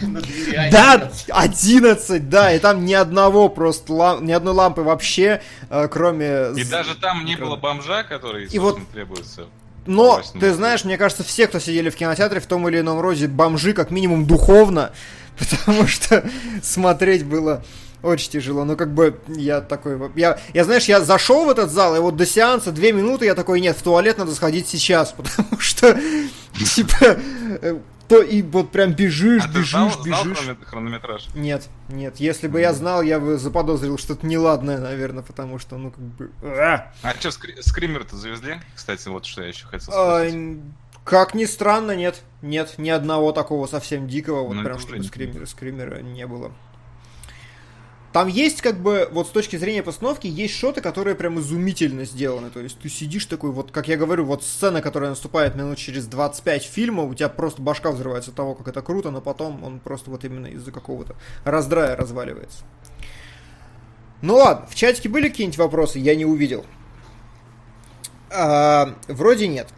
двери. 0.00 0.70
Да, 0.70 1.10
11, 1.30 2.28
да, 2.28 2.52
и 2.52 2.58
там 2.58 2.84
ни 2.84 2.92
одного 2.92 3.48
просто, 3.48 3.92
лам- 3.94 4.24
ни 4.26 4.32
одной 4.32 4.52
лампы 4.52 4.82
вообще, 4.82 5.40
э, 5.70 5.88
кроме... 5.90 6.48
И 6.56 6.64
даже 6.64 6.94
там 6.96 7.24
не 7.24 7.36
было 7.36 7.56
бомжа, 7.56 8.02
который, 8.02 8.46
И 8.46 8.58
вот- 8.58 8.78
требуется. 8.92 9.46
Но, 9.86 10.22
на 10.34 10.40
ты 10.40 10.52
знаешь, 10.52 10.84
мне 10.84 10.98
кажется, 10.98 11.24
все, 11.24 11.46
кто 11.46 11.58
сидели 11.58 11.90
в 11.90 11.96
кинотеатре, 11.96 12.40
в 12.40 12.46
том 12.46 12.68
или 12.68 12.80
ином 12.80 13.00
роде 13.00 13.26
бомжи, 13.28 13.72
как 13.72 13.90
минимум 13.90 14.26
духовно, 14.26 14.92
потому 15.38 15.86
что 15.86 16.24
смотреть 16.62 17.24
было 17.24 17.64
очень 18.02 18.30
тяжело. 18.30 18.64
Ну, 18.64 18.76
как 18.76 18.92
бы, 18.92 19.18
я 19.28 19.60
такой... 19.60 19.98
Я, 20.14 20.38
я, 20.54 20.64
знаешь, 20.64 20.84
я 20.84 21.00
зашел 21.00 21.44
в 21.44 21.48
этот 21.48 21.70
зал, 21.70 21.96
и 21.96 21.98
вот 21.98 22.16
до 22.16 22.26
сеанса 22.26 22.72
две 22.72 22.92
минуты 22.92 23.24
я 23.24 23.34
такой, 23.34 23.60
нет, 23.60 23.76
в 23.76 23.82
туалет 23.82 24.18
надо 24.18 24.34
сходить 24.34 24.68
сейчас, 24.68 25.12
потому 25.16 25.58
что, 25.58 25.98
типа, 26.74 27.18
то 28.08 28.22
и 28.22 28.42
вот 28.42 28.70
прям 28.70 28.92
бежишь, 28.92 29.44
А 29.44 29.48
знал, 29.48 29.58
бежишь, 29.88 30.02
знал 30.02 30.24
бежишь. 30.24 30.38
хрономет- 30.38 30.64
хронометраж? 30.64 31.26
Нет, 31.34 31.68
нет, 31.88 32.16
если 32.18 32.48
бы 32.48 32.60
я 32.60 32.72
знал, 32.72 33.02
я 33.02 33.18
бы 33.20 33.38
заподозрил 33.38 33.98
что-то 33.98 34.26
неладное, 34.26 34.78
наверное, 34.78 35.22
потому 35.22 35.58
что, 35.58 35.76
ну, 35.76 35.90
как 35.90 36.00
бы... 36.02 36.30
а. 36.42 36.92
А 37.02 37.14
что, 37.18 37.30
скример-то 37.30 38.16
завезли? 38.16 38.60
Кстати, 38.74 39.08
вот 39.08 39.24
что 39.26 39.42
я 39.42 39.48
еще 39.48 39.66
хотел 39.66 39.92
А, 39.94 40.18
спросить. 40.20 40.34
н- 40.34 40.74
Как 41.04 41.34
ни 41.34 41.44
странно, 41.44 41.94
нет. 41.94 42.22
Нет, 42.42 42.74
ни 42.78 42.90
одного 42.90 43.32
такого 43.32 43.66
совсем 43.66 44.06
дикого, 44.08 44.42
вот 44.42 44.54
Ну, 44.54 44.62
прям 44.64 44.78
чтобы 44.78 45.02
скримера, 45.04 45.46
скримера 45.46 46.00
не 46.02 46.26
было. 46.26 46.52
Там 48.16 48.28
есть, 48.28 48.62
как 48.62 48.78
бы, 48.78 49.10
вот 49.12 49.26
с 49.26 49.30
точки 49.30 49.56
зрения 49.56 49.82
постановки, 49.82 50.26
есть 50.26 50.54
шоты, 50.54 50.80
которые 50.80 51.14
прям 51.16 51.38
изумительно 51.38 52.06
сделаны. 52.06 52.48
То 52.48 52.60
есть 52.60 52.78
ты 52.78 52.88
сидишь 52.88 53.26
такой, 53.26 53.50
вот, 53.50 53.72
как 53.72 53.88
я 53.88 53.98
говорю, 53.98 54.24
вот 54.24 54.42
сцена, 54.42 54.80
которая 54.80 55.10
наступает 55.10 55.54
минут 55.54 55.76
через 55.76 56.06
25 56.06 56.62
фильма, 56.62 57.02
у 57.02 57.14
тебя 57.14 57.28
просто 57.28 57.60
башка 57.60 57.90
взрывается 57.90 58.30
от 58.30 58.36
того, 58.38 58.54
как 58.54 58.68
это 58.68 58.80
круто, 58.80 59.10
но 59.10 59.20
потом 59.20 59.62
он 59.62 59.80
просто 59.80 60.10
вот 60.10 60.24
именно 60.24 60.46
из-за 60.46 60.72
какого-то 60.72 61.14
раздрая 61.44 61.94
разваливается. 61.94 62.64
Ну 64.22 64.36
ладно, 64.36 64.66
в 64.66 64.74
чатике 64.74 65.10
были 65.10 65.28
какие-нибудь 65.28 65.58
вопросы? 65.58 65.98
Я 65.98 66.16
не 66.16 66.24
увидел. 66.24 66.64
А, 68.30 68.94
вроде 69.08 69.46
нет. 69.46 69.68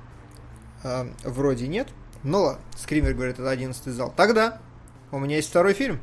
А, 0.84 1.08
вроде 1.24 1.66
нет. 1.66 1.88
Ну 2.22 2.42
ладно, 2.42 2.62
Скример 2.76 3.14
говорит, 3.14 3.40
это 3.40 3.50
11 3.50 3.84
зал. 3.86 4.14
Тогда 4.16 4.60
у 5.10 5.18
меня 5.18 5.34
есть 5.34 5.48
второй 5.48 5.74
фильм. 5.74 6.00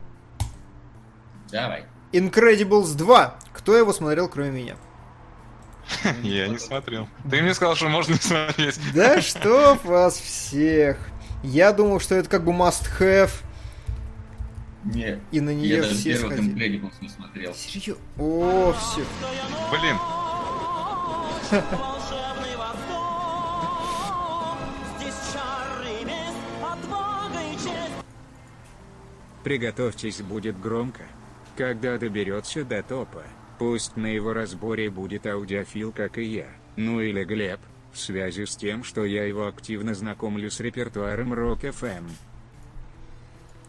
Давай. 1.49 1.85
Incredibles 2.15 2.95
2. 2.95 3.35
Кто 3.51 3.75
его 3.75 3.91
смотрел, 3.91 4.29
кроме 4.29 4.51
меня? 4.51 4.75
Я 6.23 6.47
не 6.47 6.57
смотрел. 6.57 7.09
Ты 7.29 7.41
мне 7.41 7.53
сказал, 7.53 7.75
что 7.75 7.89
можно 7.89 8.13
не 8.13 8.19
смотреть. 8.21 8.79
Да 8.93 9.21
что 9.21 9.77
вас 9.83 10.17
всех. 10.17 10.97
Я 11.43 11.73
думал, 11.73 11.99
что 11.99 12.15
это 12.15 12.29
как 12.29 12.45
бы 12.45 12.53
must-have, 12.53 13.31
Не, 14.85 15.19
и 15.31 15.41
на 15.41 15.49
нее 15.53 15.75
я 15.75 15.81
даже 15.81 15.95
все 15.95 16.13
первых 16.13 16.33
сходили. 16.33 16.55
Incredibles 16.55 16.93
не 17.01 17.09
смотрел. 17.09 17.53
Серьезно? 17.53 18.01
О, 18.17 18.73
все. 18.73 19.03
Блин. 19.71 19.97
Приготовьтесь, 29.43 30.21
будет 30.21 30.59
громко. 30.59 31.03
Когда 31.57 31.97
доберется 31.97 32.65
до 32.65 32.83
топа, 32.83 33.23
пусть 33.57 33.95
на 33.95 34.07
его 34.07 34.33
разборе 34.33 34.89
будет 34.89 35.25
аудиофил, 35.25 35.93
как 35.93 36.17
и 36.17 36.23
я, 36.23 36.47
ну 36.75 36.99
или 36.99 37.23
Глеб, 37.23 37.61
в 37.93 37.99
связи 37.99 38.45
с 38.45 38.57
тем, 38.57 38.83
что 38.83 39.05
я 39.05 39.23
его 39.23 39.47
активно 39.47 39.93
знакомлю 39.93 40.51
с 40.51 40.59
репертуаром 40.59 41.33
Rock 41.33 41.61
FM. 41.61 42.09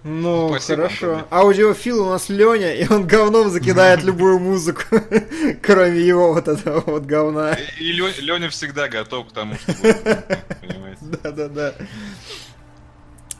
Ну, 0.02 0.48
Спасибо, 0.48 0.82
хорошо. 0.82 1.14
Антон. 1.14 1.28
Аудиофил 1.30 2.06
у 2.06 2.10
нас 2.10 2.28
Леня, 2.28 2.74
и 2.74 2.86
он 2.92 3.06
говном 3.06 3.50
закидает 3.50 4.02
любую 4.02 4.40
музыку, 4.40 4.82
кроме 5.62 6.00
его 6.00 6.32
вот 6.32 6.48
этого 6.48 6.80
вот 6.80 7.04
говна. 7.04 7.54
и 7.78 7.92
Леня 7.92 8.50
всегда 8.50 8.88
готов 8.88 9.28
к 9.28 9.32
тому. 9.32 9.54
Понимаете? 9.66 11.00
Да-да-да. 11.22 11.74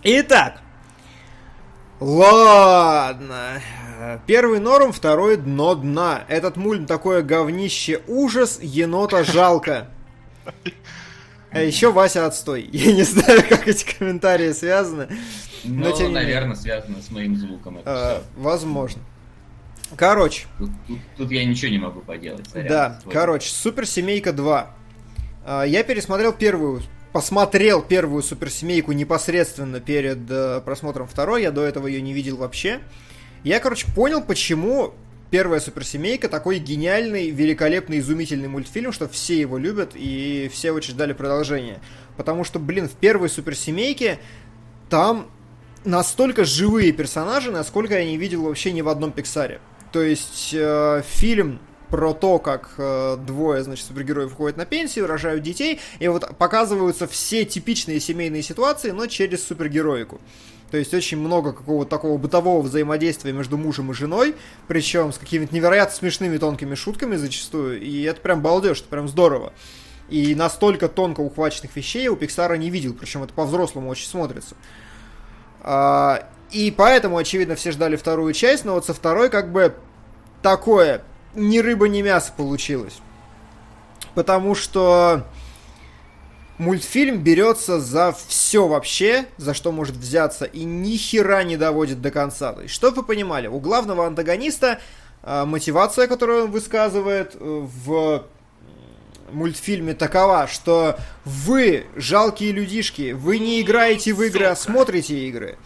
Итак. 0.03 0.61
Ладно. 1.99 3.61
Первый 4.27 4.61
норм, 4.61 4.93
второй 4.93 5.37
дно 5.37 5.75
дна. 5.75 6.25
Этот 6.29 6.57
мульт 6.57 6.87
такое 6.87 7.23
говнище 7.23 8.01
ужас, 8.07 8.59
енота 8.63 9.25
жалко. 9.25 9.89
А 11.51 11.61
еще 11.61 11.91
Вася 11.93 12.27
отстой. 12.27 12.69
Я 12.73 12.93
не 12.93 13.03
знаю, 13.05 13.43
как 13.49 13.67
эти 13.69 13.85
комментарии 13.99 14.53
связаны. 14.53 15.09
Но, 15.65 15.89
Ну, 15.91 15.97
тем 15.97 16.13
наверное, 16.13 16.55
связано 16.57 17.01
с 17.01 17.11
моим 17.11 17.37
звуком. 17.37 17.79
Это 17.79 17.85
А, 18.19 18.23
возможно. 18.37 19.01
Короче, 19.97 20.47
Тут, 20.59 20.71
тут- 20.89 20.99
тут 21.17 21.31
я 21.31 21.45
ничего 21.45 21.71
не 21.71 21.79
могу 21.79 22.01
поделать. 22.01 22.47
сорян. 22.49 22.69
Да, 22.69 23.01
Вот. 23.05 23.13
короче, 23.15 23.49
Суперсемейка 23.51 24.33
2. 24.33 24.75
А, 25.45 25.63
Я 25.63 25.85
пересмотрел 25.85 26.33
первую, 26.33 26.83
посмотрел 27.13 27.83
первую 27.83 28.23
Суперсемейку 28.23 28.93
непосредственно 28.93 29.81
перед 29.81 30.29
э, 30.29 30.61
просмотром 30.65 31.07
второй, 31.07 31.43
я 31.43 31.53
до 31.53 31.63
этого 31.65 31.87
ее 31.87 32.03
не 32.03 32.13
видел 32.13 32.37
вообще. 32.37 32.81
Я, 33.47 33.61
короче, 33.61 33.87
понял, 33.95 34.23
почему 34.23 34.93
первая 35.31 35.61
Суперсемейка 35.61 36.29
такой 36.29 36.59
гениальный, 36.59 37.31
великолепный, 37.31 38.01
изумительный 38.01 38.49
мультфильм, 38.49 38.91
что 38.91 39.09
все 39.09 39.39
его 39.39 39.57
любят 39.57 39.93
и 39.95 40.51
все 40.53 40.73
очень 40.73 40.95
ждали 40.95 41.13
продолжения. 41.13 41.81
Потому 42.17 42.43
что, 42.43 42.59
блин, 42.59 42.89
в 42.89 42.95
первой 42.95 43.29
суперсемейке 43.29 44.19
там 44.91 45.31
настолько 45.85 46.45
живые 46.45 46.91
персонажи, 46.91 47.53
насколько 47.53 47.97
я 47.97 48.05
не 48.05 48.17
видел 48.17 48.43
вообще 48.43 48.73
ни 48.73 48.81
в 48.81 48.89
одном 48.89 49.13
Пиксаре. 49.13 49.61
То 49.93 50.03
есть 50.03 50.51
э, 50.53 51.05
фильм 51.07 51.61
про 51.89 52.15
то, 52.15 52.41
как 52.41 52.75
э, 52.79 53.17
двое, 53.25 53.63
значит, 53.63 53.87
супергероев 53.87 54.33
уходят 54.33 54.57
на 54.57 54.67
пенсию, 54.67 55.07
рожают 55.07 55.45
детей, 55.45 55.79
и 56.01 56.09
вот 56.09 56.37
показываются 56.37 57.07
все 57.07 57.45
типичные 57.45 58.01
семейные 58.01 58.43
ситуации, 58.43 58.91
но 58.91 59.07
через 59.07 59.47
супергероику. 59.47 60.21
То 60.71 60.79
есть 60.79 60.93
очень 60.93 61.19
много 61.19 61.53
какого-то 61.53 61.89
такого 61.89 62.19
бытового 62.19 62.63
взаимодействия 62.63 63.33
между 63.33 63.57
мужем 63.57 63.93
и 63.93 63.95
женой, 63.95 64.35
причем 64.67 65.13
с 65.13 65.19
какими-то 65.19 65.55
невероятно 65.55 65.95
смешными 65.95 66.39
тонкими 66.39 66.75
шутками 66.75 67.17
зачастую, 67.17 67.81
и 67.81 68.03
это 68.03 68.21
прям 68.21 68.43
балдеж, 68.43 68.81
это 68.81 68.89
прям 68.89 69.09
здорово. 69.09 69.53
И 70.09 70.35
настолько 70.35 70.89
тонко 70.89 71.21
ухваченных 71.21 71.75
вещей 71.77 72.09
у 72.09 72.17
Пиксара 72.17 72.55
не 72.55 72.71
видел, 72.71 72.95
причем 72.95 73.23
это 73.23 73.33
по-взрослому 73.33 73.89
очень 73.89 74.09
смотрится. 74.09 74.57
А, 75.61 76.29
и 76.51 76.71
поэтому, 76.71 77.17
очевидно, 77.17 77.55
все 77.57 77.73
ждали 77.73 77.97
вторую 77.97 78.33
часть, 78.33 78.65
но 78.65 78.75
вот 78.75 78.87
со 78.87 78.95
второй 78.95 79.31
как 79.31 79.51
бы 79.53 79.75
такое 80.43 81.03
ни 81.35 81.59
рыба, 81.59 81.89
ни 81.89 82.03
мясо 82.03 82.33
получилось. 82.37 82.99
Потому 84.15 84.55
что 84.55 85.27
мультфильм 86.59 87.23
берется 87.23 87.81
за 87.81 88.13
все 88.13 88.67
вообще, 88.67 89.27
за 89.37 89.55
что 89.55 89.73
может 89.73 89.97
взяться, 89.97 90.45
и 90.45 90.65
ни 90.65 90.97
хера 90.97 91.43
не 91.45 91.57
доводит 91.57 92.01
до 92.01 92.11
конца. 92.11 92.53
То 92.53 92.63
есть, 92.63 92.75
чтобы 92.75 92.97
вы 92.97 93.03
понимали, 93.03 93.47
у 93.47 93.61
главного 93.61 94.07
антагониста 94.07 94.81
э, 95.23 95.45
мотивация, 95.45 96.07
которую 96.07 96.45
он 96.45 96.51
высказывает 96.51 97.35
э, 97.35 97.39
в 97.41 98.27
мультфильме 99.33 99.95
такова, 99.95 100.47
что 100.47 100.99
вы, 101.25 101.87
жалкие 101.97 102.53
людишки, 102.53 103.13
вы 103.13 103.39
не 103.39 103.61
играете 103.61 104.13
в 104.13 104.23
игры, 104.23 104.47
а 104.47 104.57
смотрите 104.57 105.19
игры. 105.29 105.59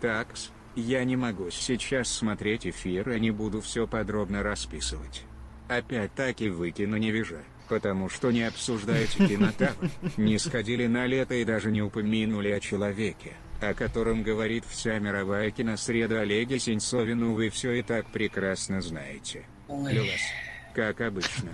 Такс, 0.00 0.50
я 0.74 1.04
не 1.04 1.16
могу 1.16 1.50
сейчас 1.50 2.08
смотреть 2.08 2.66
эфир 2.66 3.10
и 3.10 3.20
не 3.20 3.30
буду 3.30 3.60
все 3.60 3.86
подробно 3.86 4.42
расписывать. 4.42 5.22
Опять-таки 5.68 6.48
выкину 6.48 6.96
не 6.96 7.10
вижу, 7.10 7.36
потому 7.72 8.10
что 8.10 8.30
не 8.30 8.42
обсуждаете 8.42 9.26
кинотавр, 9.26 9.88
не 10.18 10.36
сходили 10.38 10.86
на 10.86 11.06
лето 11.06 11.34
и 11.34 11.42
даже 11.44 11.70
не 11.70 11.80
упомянули 11.80 12.50
о 12.50 12.60
человеке, 12.60 13.32
о 13.62 13.72
котором 13.72 14.22
говорит 14.22 14.64
вся 14.68 14.98
мировая 14.98 15.50
киносреда 15.50 16.20
Олеге 16.20 16.58
Сенцовину 16.58 17.32
вы 17.32 17.48
все 17.48 17.72
и 17.72 17.82
так 17.82 18.04
прекрасно 18.08 18.82
знаете. 18.82 19.46
Люлас, 19.70 20.20
как 20.74 21.00
обычно. 21.00 21.52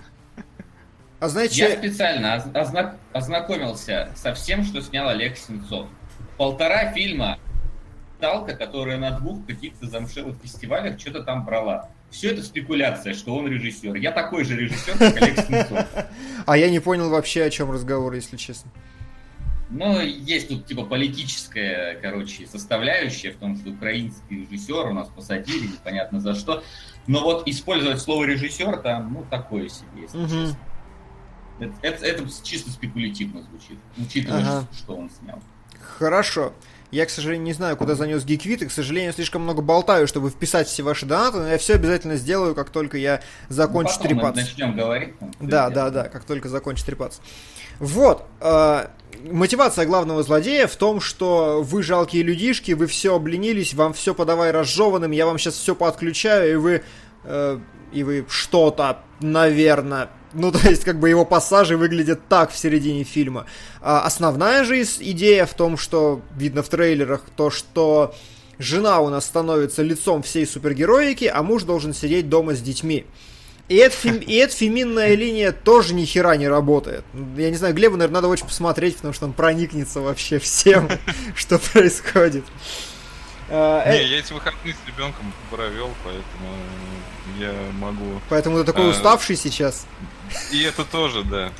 А 1.21 1.29
знаете, 1.29 1.61
Я 1.61 1.77
специально 1.77 2.35
озна- 2.53 2.97
ознакомился 3.13 4.11
со 4.17 4.33
всем, 4.33 4.65
что 4.65 4.81
снял 4.81 5.07
Олег 5.07 5.37
Сенцов. 5.37 5.87
Полтора 6.35 6.91
фильма 6.91 7.39
Талка, 8.19 8.55
которая 8.57 8.97
на 8.97 9.11
двух 9.11 9.45
каких-то 9.45 9.87
замшелых 9.87 10.35
фестивалях 10.43 10.99
что-то 10.99 11.23
там 11.23 11.45
брала. 11.45 11.89
Все 12.11 12.31
это 12.31 12.43
спекуляция, 12.43 13.13
что 13.13 13.35
он 13.35 13.47
режиссер. 13.47 13.95
Я 13.95 14.11
такой 14.11 14.43
же 14.43 14.55
режиссер, 14.55 14.97
как 14.97 15.15
Олег 15.21 15.35
Сенцов. 15.45 15.85
а 16.45 16.57
я 16.57 16.69
не 16.69 16.79
понял 16.79 17.09
вообще, 17.09 17.43
о 17.43 17.49
чем 17.49 17.71
разговор, 17.71 18.13
если 18.13 18.35
честно. 18.37 18.71
Но 19.69 20.01
есть 20.01 20.47
тут 20.47 20.65
типа 20.65 20.83
политическая, 20.85 21.93
короче, 22.01 22.47
составляющая 22.47 23.29
в 23.31 23.35
том, 23.35 23.55
что 23.55 23.69
украинский 23.69 24.41
режиссер 24.47 24.87
у 24.87 24.93
нас 24.93 25.09
посадили, 25.09 25.67
непонятно 25.67 26.19
за 26.19 26.33
что. 26.33 26.63
Но 27.05 27.21
вот 27.21 27.47
использовать 27.47 28.01
слово 28.01 28.23
режиссер 28.23 28.77
там, 28.77 29.13
ну, 29.13 29.25
такое 29.29 29.69
себе, 29.69 30.01
если 30.01 30.17
Мгм. 30.17 30.27
честно. 30.29 30.59
Это, 31.59 31.73
это- 31.83 32.05
это 32.05 32.23
чисто 32.43 32.71
спекулятивно 32.71 33.43
звучит, 33.43 33.77
учитывая, 33.97 34.41
Ага. 34.41 34.67
что 34.75 34.95
он 34.95 35.09
снял. 35.11 35.39
Хорошо. 35.79 36.53
Я, 36.91 37.05
к 37.05 37.09
сожалению, 37.11 37.45
не 37.45 37.53
знаю, 37.53 37.77
куда 37.77 37.93
занес 37.95 38.25
Гиквит, 38.25 38.63
и, 38.63 38.65
к 38.67 38.71
сожалению, 38.71 39.13
слишком 39.13 39.43
много 39.43 39.61
болтаю, 39.61 40.07
чтобы 40.07 40.29
вписать 40.31 40.67
все 40.67 40.81
ваши 40.81 41.05
донаты, 41.05 41.37
но 41.37 41.47
я 41.49 41.57
все 41.59 41.75
обязательно 41.75 42.15
сделаю, 42.15 42.55
как 42.55 42.71
только 42.71 42.97
я 42.97 43.21
закончу 43.47 43.93
Ну, 44.01 44.07
трепаться. 44.09 44.41
начнем 44.41 44.75
говорить. 44.75 45.17
там, 45.19 45.31
Да, 45.39 45.69
да, 45.69 45.89
да, 45.91 46.03
как 46.09 46.23
только 46.23 46.49
закончит 46.49 46.85
трепаться. 46.87 47.21
Вот. 47.79 48.25
э, 48.41 48.87
мотивация 49.31 49.85
главного 49.85 50.23
злодея 50.23 50.65
в 50.67 50.75
том, 50.75 50.99
что 50.99 51.61
вы 51.63 51.83
жалкие 51.83 52.23
людишки, 52.23 52.71
вы 52.71 52.87
все 52.87 53.15
обленились, 53.15 53.73
вам 53.73 53.93
все 53.93 54.13
подавай 54.15 54.51
разжеванным, 54.51 55.11
я 55.11 55.25
вам 55.25 55.37
сейчас 55.37 55.55
все 55.55 55.75
подключаю, 55.75 56.51
и 56.53 56.55
вы... 56.55 56.83
э, 57.23 57.59
и 57.91 58.03
вы 58.03 58.25
что-то, 58.29 58.99
наверное... 59.19 60.09
Ну, 60.33 60.51
то 60.53 60.69
есть, 60.69 60.83
как 60.83 60.99
бы 60.99 61.09
его 61.09 61.25
пассажи 61.25 61.75
выглядят 61.77 62.27
так 62.27 62.51
в 62.51 62.57
середине 62.57 63.03
фильма. 63.03 63.45
А 63.81 64.01
основная 64.01 64.63
же 64.63 64.81
идея 64.81 65.45
в 65.45 65.53
том, 65.53 65.77
что 65.77 66.21
видно 66.35 66.63
в 66.63 66.69
трейлерах, 66.69 67.23
то, 67.35 67.49
что 67.49 68.13
жена 68.59 68.99
у 68.99 69.09
нас 69.09 69.25
становится 69.25 69.81
лицом 69.81 70.21
всей 70.21 70.45
супергероики, 70.45 71.25
а 71.25 71.41
муж 71.41 71.63
должен 71.63 71.93
сидеть 71.93 72.29
дома 72.29 72.55
с 72.55 72.61
детьми. 72.61 73.05
И 73.69 73.75
эта, 73.75 73.95
фем- 73.95 74.23
и 74.25 74.35
эта 74.35 74.53
феминная 74.53 75.15
линия 75.15 75.51
тоже 75.51 75.93
ни 75.93 76.05
хера 76.05 76.35
не 76.35 76.47
работает. 76.47 77.05
Я 77.37 77.49
не 77.49 77.55
знаю, 77.55 77.73
Глебу, 77.73 77.95
наверное, 77.95 78.15
надо 78.15 78.27
очень 78.27 78.45
посмотреть, 78.45 78.97
потому 78.97 79.13
что 79.13 79.25
он 79.25 79.33
проникнется 79.33 80.01
вообще 80.01 80.39
всем, 80.39 80.89
что 81.35 81.57
происходит. 81.57 82.43
А, 83.49 83.83
э, 83.85 83.97
Не, 83.99 84.09
я 84.09 84.19
эти 84.19 84.33
выходные 84.33 84.73
с 84.75 84.87
ребенком 84.87 85.33
провел, 85.49 85.89
поэтому 86.03 86.53
я 87.39 87.53
могу. 87.79 88.21
Поэтому 88.29 88.57
ты 88.57 88.63
такой 88.63 88.85
а, 88.85 88.89
уставший 88.89 89.35
сейчас. 89.35 89.85
И 90.51 90.61
это 90.61 90.83
тоже, 90.85 91.23
да. 91.23 91.51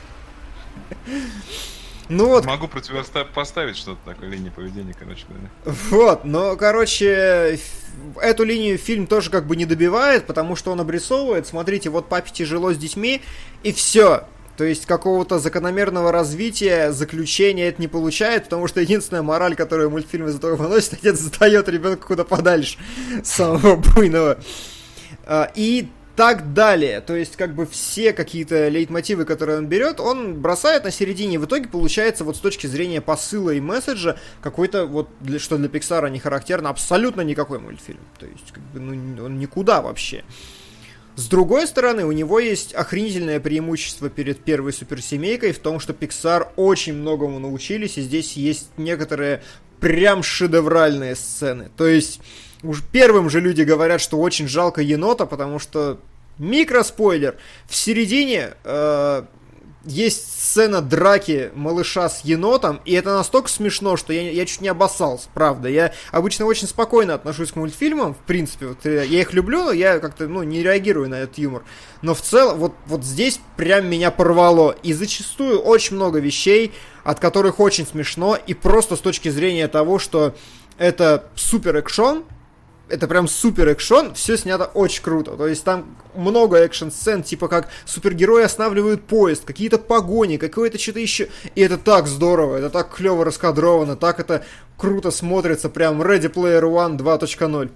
Ну 2.09 2.25
вот, 2.25 2.45
Могу 2.45 2.67
противопоставить 2.67 3.77
что-то 3.77 3.99
такое 4.03 4.29
линии 4.29 4.49
поведения, 4.49 4.95
короче 4.97 5.25
говоря. 5.29 5.49
Вот, 5.63 6.25
но, 6.25 6.55
короче, 6.55 7.59
эту 8.19 8.43
линию 8.43 8.79
фильм 8.79 9.05
тоже 9.05 9.29
как 9.29 9.45
бы 9.45 9.55
не 9.55 9.65
добивает, 9.65 10.25
потому 10.25 10.55
что 10.55 10.71
он 10.71 10.81
обрисовывает, 10.81 11.45
смотрите, 11.45 11.91
вот 11.91 12.09
папе 12.09 12.31
тяжело 12.33 12.73
с 12.73 12.77
детьми, 12.77 13.21
и 13.61 13.71
все. 13.71 14.23
То 14.57 14.65
есть 14.65 14.87
какого-то 14.87 15.39
закономерного 15.39 16.11
развития, 16.11 16.91
заключения 16.91 17.67
это 17.67 17.79
не 17.79 17.87
получает, 17.87 18.45
потому 18.45 18.67
что 18.67 18.81
единственная 18.81 19.21
мораль, 19.21 19.55
которую 19.55 19.89
мультфильм 19.91 20.27
из 20.27 20.35
этого 20.35 20.55
выносит, 20.55 20.93
отец 20.99 21.19
сдает 21.19 21.69
ребенка 21.69 22.07
куда 22.07 22.23
подальше 22.23 22.77
самого 23.23 23.75
буйного. 23.75 24.39
А, 25.31 25.51
И 25.53 25.87
так 26.15 26.53
далее. 26.53 27.01
То 27.01 27.15
есть, 27.15 27.37
как 27.37 27.53
бы 27.53 27.67
все 27.67 28.13
какие-то 28.13 28.67
лейтмотивы, 28.67 29.25
которые 29.25 29.59
он 29.59 29.67
берет, 29.67 29.99
он 29.99 30.41
бросает 30.41 30.83
на 30.83 30.91
середине. 30.91 31.37
В 31.37 31.45
итоге 31.45 31.69
получается 31.69 32.23
вот 32.23 32.35
с 32.35 32.39
точки 32.39 32.65
зрения 32.65 32.99
посыла 32.99 33.51
и 33.51 33.61
месседжа 33.61 34.17
какой-то 34.41 34.85
вот, 34.85 35.07
для, 35.21 35.37
что 35.39 35.57
для 35.57 35.69
Пиксара 35.69 36.07
не 36.07 36.19
характерно, 36.19 36.69
абсолютно 36.69 37.21
никакой 37.21 37.59
мультфильм. 37.59 38.01
То 38.17 38.25
есть, 38.25 38.51
как 38.51 38.63
бы, 38.73 38.79
ну, 38.79 39.23
он 39.23 39.37
никуда 39.37 39.81
вообще. 39.81 40.25
С 41.15 41.27
другой 41.27 41.67
стороны, 41.67 42.05
у 42.05 42.11
него 42.11 42.39
есть 42.39 42.73
охренительное 42.73 43.39
преимущество 43.39 44.09
перед 44.09 44.39
первой 44.39 44.73
суперсемейкой 44.73 45.53
в 45.53 45.59
том, 45.59 45.79
что 45.79 45.93
Pixar 45.93 46.47
очень 46.55 46.95
многому 46.95 47.39
научились, 47.39 47.97
и 47.99 48.01
здесь 48.01 48.33
есть 48.33 48.71
некоторые 48.77 49.43
прям 49.79 50.23
шедевральные 50.23 51.15
сцены. 51.15 51.69
То 51.77 51.87
есть, 51.87 52.19
уж 52.63 52.84
первым 52.91 53.30
же 53.30 53.39
люди 53.39 53.62
говорят, 53.62 54.02
что 54.02 54.17
очень 54.17 54.48
жалко 54.48 54.82
енота, 54.82 55.26
потому 55.26 55.60
что 55.60 56.00
микроспойлер, 56.38 57.36
в 57.67 57.76
середине 57.76 58.54
э, 58.63 59.24
есть 59.86 60.41
сцена 60.41 60.82
драки 60.82 61.52
малыша 61.56 62.10
с 62.10 62.22
енотом, 62.24 62.82
и 62.86 62.93
это 62.93 63.13
настолько 63.13 63.50
смешно, 63.50 63.98
что 63.98 64.13
я, 64.13 64.30
я 64.32 64.45
чуть 64.45 64.62
не 64.62 64.67
обоссался, 64.67 65.28
правда. 65.34 65.69
Я 65.69 65.93
обычно 66.12 66.45
очень 66.45 66.67
спокойно 66.67 67.13
отношусь 67.13 67.52
к 67.52 67.56
мультфильмам, 67.56 68.13
в 68.13 68.19
принципе. 68.19 68.67
Вот, 68.67 68.86
э, 68.86 69.06
я 69.06 69.22
их 69.22 69.34
люблю, 69.34 69.63
но 69.65 69.72
я 69.72 70.00
как-то 70.00 70.28
ну, 70.28 70.43
не 70.43 70.63
реагирую 70.63 71.10
на 71.10 71.15
этот 71.15 71.38
юмор. 71.38 71.63
Но 72.02 72.13
в 72.13 72.22
целом, 72.22 72.58
вот, 72.58 72.74
вот 72.88 73.04
здесь 73.04 73.39
прям 73.58 73.88
меня 73.88 74.12
порвало. 74.12 74.76
И 74.84 74.93
зачастую 74.93 75.60
очень 75.60 75.95
много 75.95 76.19
вещей, 76.19 76.74
от 77.04 77.19
которых 77.19 77.60
очень 77.60 77.88
смешно, 77.88 78.36
и 78.36 78.54
просто 78.54 78.95
с 78.95 79.00
точки 79.00 79.30
зрения 79.30 79.67
того, 79.67 80.00
что 80.00 80.36
это 80.78 81.30
супер 81.36 81.78
экшон, 81.78 82.24
это 82.89 83.08
прям 83.08 83.28
супер 83.28 83.67
экшон, 83.69 84.13
все 84.13 84.38
снято 84.38 84.65
очень 84.65 85.04
круто. 85.04 85.32
То 85.38 85.47
есть 85.47 85.63
там 85.63 85.95
много 86.15 86.58
экшн-сцен, 86.58 87.23
типа 87.23 87.47
как 87.47 87.69
супергерои 87.86 88.43
останавливают 88.43 89.06
поезд, 89.06 89.45
какие-то 89.45 89.78
погони, 89.78 90.38
какое-то 90.38 90.78
что-то 90.78 90.99
еще. 90.99 91.30
И 91.56 91.62
это 91.62 91.78
так 91.78 92.08
здорово, 92.08 92.58
это 92.58 92.69
так 92.69 92.93
клево 92.93 93.25
раскадровано, 93.25 93.95
так 93.95 94.19
это 94.19 94.43
круто 94.78 95.12
смотрится, 95.12 95.69
прям 95.69 96.02
Ready 96.02 96.32
Player 96.32 96.63
One 96.63 96.97
2.0. 96.97 97.69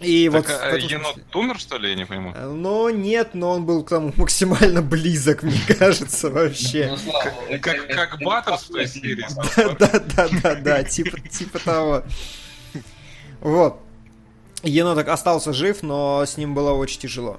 И 0.00 0.30
Так, 0.30 0.46
вот 0.48 0.60
а 0.62 0.66
этом 0.68 0.88
енот 0.88 1.16
умер, 1.34 1.58
что 1.58 1.76
ли, 1.76 1.90
я 1.90 1.96
не 1.96 2.06
пойму? 2.06 2.32
Но 2.32 2.88
нет, 2.88 3.30
но 3.34 3.50
он 3.50 3.66
был 3.66 3.82
к 3.82 3.88
тому 3.88 4.12
максимально 4.16 4.80
близок, 4.80 5.42
мне 5.42 5.60
кажется, 5.78 6.30
вообще. 6.30 6.96
Ну, 7.06 7.58
Как, 7.58 7.88
как 7.88 8.18
Баттерс 8.20 8.62
в 8.62 8.68
той 8.68 8.86
серии. 8.86 9.26
Да, 9.78 10.00
да, 10.16 10.28
да, 10.42 10.54
да, 10.54 10.84
типа, 10.84 11.18
типа 11.20 11.58
того. 11.58 12.04
Вот. 13.40 13.80
Еноток 14.62 15.08
остался 15.08 15.52
жив, 15.52 15.82
но 15.82 16.24
с 16.26 16.36
ним 16.36 16.54
было 16.54 16.72
очень 16.72 17.00
тяжело. 17.00 17.38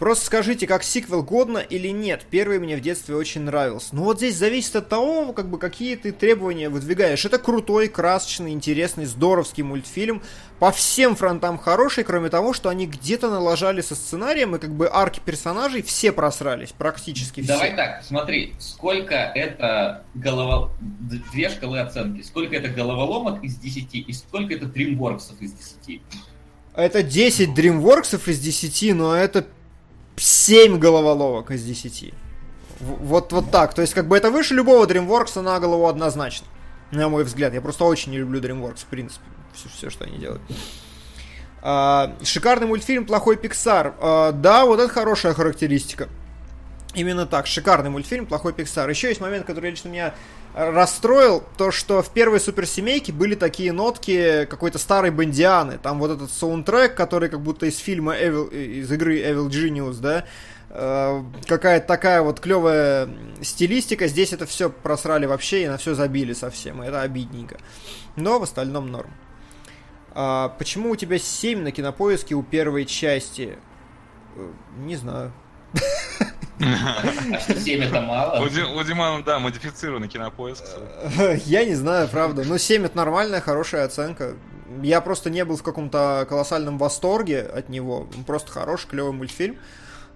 Просто 0.00 0.24
скажите, 0.24 0.66
как 0.66 0.82
сиквел 0.82 1.22
годно 1.22 1.58
или 1.58 1.88
нет. 1.88 2.24
Первый 2.30 2.58
мне 2.58 2.74
в 2.74 2.80
детстве 2.80 3.14
очень 3.14 3.42
нравился. 3.42 3.88
Ну 3.92 4.04
вот 4.04 4.16
здесь 4.16 4.34
зависит 4.34 4.74
от 4.76 4.88
того, 4.88 5.34
как 5.34 5.50
бы 5.50 5.58
какие 5.58 5.94
ты 5.94 6.10
требования 6.10 6.70
выдвигаешь. 6.70 7.22
Это 7.26 7.38
крутой, 7.38 7.88
красочный, 7.88 8.52
интересный, 8.52 9.04
здоровский 9.04 9.62
мультфильм. 9.62 10.22
По 10.58 10.72
всем 10.72 11.16
фронтам 11.16 11.58
хороший, 11.58 12.04
кроме 12.04 12.30
того, 12.30 12.54
что 12.54 12.70
они 12.70 12.86
где-то 12.86 13.28
налажали 13.28 13.82
со 13.82 13.94
сценарием, 13.94 14.56
и 14.56 14.58
как 14.58 14.74
бы 14.74 14.88
арки 14.90 15.20
персонажей 15.22 15.82
все 15.82 16.12
просрались, 16.12 16.72
практически 16.72 17.42
все. 17.42 17.52
Давай 17.52 17.76
так, 17.76 18.02
смотри, 18.02 18.54
сколько 18.58 19.14
это 19.14 20.02
голова... 20.14 20.70
Две 21.30 21.50
шкалы 21.50 21.78
оценки. 21.78 22.22
Сколько 22.22 22.56
это 22.56 22.68
головоломок 22.68 23.44
из 23.44 23.56
10 23.56 23.94
и 23.94 24.12
сколько 24.14 24.54
это 24.54 24.64
дримворксов 24.64 25.42
из 25.42 25.52
10? 25.52 26.00
Это 26.74 27.02
10 27.02 27.48
DreamWorks 27.50 28.30
из 28.30 28.38
10, 28.38 28.94
но 28.94 29.14
это 29.14 29.44
7 30.16 30.78
головоловок 30.78 31.50
из 31.50 31.62
10. 31.64 32.12
В- 32.80 33.04
Вот, 33.04 33.32
вот 33.32 33.50
так. 33.50 33.74
То 33.74 33.82
есть, 33.82 33.94
как 33.94 34.08
бы 34.08 34.16
это 34.16 34.30
выше 34.30 34.54
любого 34.54 34.86
DreamWorks 34.86 35.40
на 35.40 35.58
голову 35.60 35.86
однозначно. 35.86 36.46
На 36.90 37.08
мой 37.08 37.24
взгляд. 37.24 37.54
Я 37.54 37.60
просто 37.60 37.84
очень 37.84 38.12
не 38.12 38.18
люблю 38.18 38.40
DreamWorks, 38.40 38.78
в 38.80 38.86
принципе. 38.86 39.24
Все, 39.54 39.68
все 39.68 39.90
что 39.90 40.04
они 40.04 40.18
делают. 40.18 40.42
А, 41.62 42.16
шикарный 42.22 42.66
мультфильм 42.66 43.04
«Плохой 43.04 43.36
Пиксар». 43.36 43.94
А, 44.00 44.32
да, 44.32 44.64
вот 44.64 44.80
это 44.80 44.92
хорошая 44.92 45.34
характеристика. 45.34 46.08
Именно 46.94 47.26
так. 47.26 47.46
Шикарный 47.46 47.90
мультфильм 47.90 48.26
«Плохой 48.26 48.52
Пиксар». 48.52 48.88
Еще 48.90 49.08
есть 49.08 49.20
момент, 49.20 49.46
который 49.46 49.70
лично 49.70 49.88
меня 49.88 50.14
расстроил, 50.54 51.44
то, 51.56 51.70
что 51.70 52.02
в 52.02 52.10
первой 52.10 52.40
суперсемейке 52.40 53.12
были 53.12 53.36
такие 53.36 53.70
нотки 53.70 54.46
какой-то 54.50 54.78
старой 54.78 55.12
бандианы. 55.12 55.78
Там 55.78 56.00
вот 56.00 56.10
этот 56.10 56.32
саундтрек, 56.32 56.96
который 56.96 57.28
как 57.28 57.40
будто 57.40 57.66
из 57.66 57.78
фильма 57.78 58.16
Evil, 58.16 58.52
из 58.52 58.90
игры 58.90 59.20
Evil 59.20 59.48
Genius, 59.48 60.00
да, 60.00 60.24
Э, 60.72 61.24
какая-то 61.46 61.86
такая 61.86 62.22
вот 62.22 62.40
клевая 62.40 63.08
стилистика. 63.42 64.06
Здесь 64.06 64.32
это 64.32 64.46
все 64.46 64.70
просрали 64.70 65.26
вообще 65.26 65.64
и 65.64 65.68
на 65.68 65.76
все 65.76 65.94
забили 65.94 66.32
совсем. 66.32 66.82
И 66.82 66.86
это 66.86 67.02
обидненько. 67.02 67.58
Но 68.16 68.38
в 68.38 68.44
остальном 68.44 68.90
норм. 68.90 69.10
А, 70.12 70.48
почему 70.48 70.90
у 70.90 70.96
тебя 70.96 71.18
7 71.18 71.62
на 71.62 71.72
кинопоиске 71.72 72.34
у 72.34 72.42
первой 72.42 72.84
части? 72.84 73.58
Э, 74.36 74.52
Не 74.78 74.96
знаю. 74.96 75.32
А 76.60 77.40
что 77.40 77.58
7 77.60 77.82
это 77.82 77.98
У, 77.98 78.02
мало? 78.02 78.44
У 78.44 78.82
Димана, 78.84 79.22
да, 79.24 79.38
модифицированный 79.38 80.08
кинопоиск. 80.08 80.64
Я 81.46 81.64
не 81.64 81.74
знаю, 81.74 82.08
правда. 82.08 82.44
Но 82.44 82.58
7 82.58 82.84
это 82.84 82.96
нормальная, 82.96 83.40
хорошая 83.40 83.84
оценка. 83.86 84.34
Я 84.82 85.00
просто 85.00 85.30
не 85.30 85.44
был 85.44 85.56
в 85.56 85.62
каком-то 85.62 86.26
колоссальном 86.28 86.78
восторге 86.78 87.40
от 87.42 87.68
него. 87.68 88.08
Просто 88.26 88.52
хороший, 88.52 88.88
клевый 88.88 89.12
мультфильм. 89.12 89.56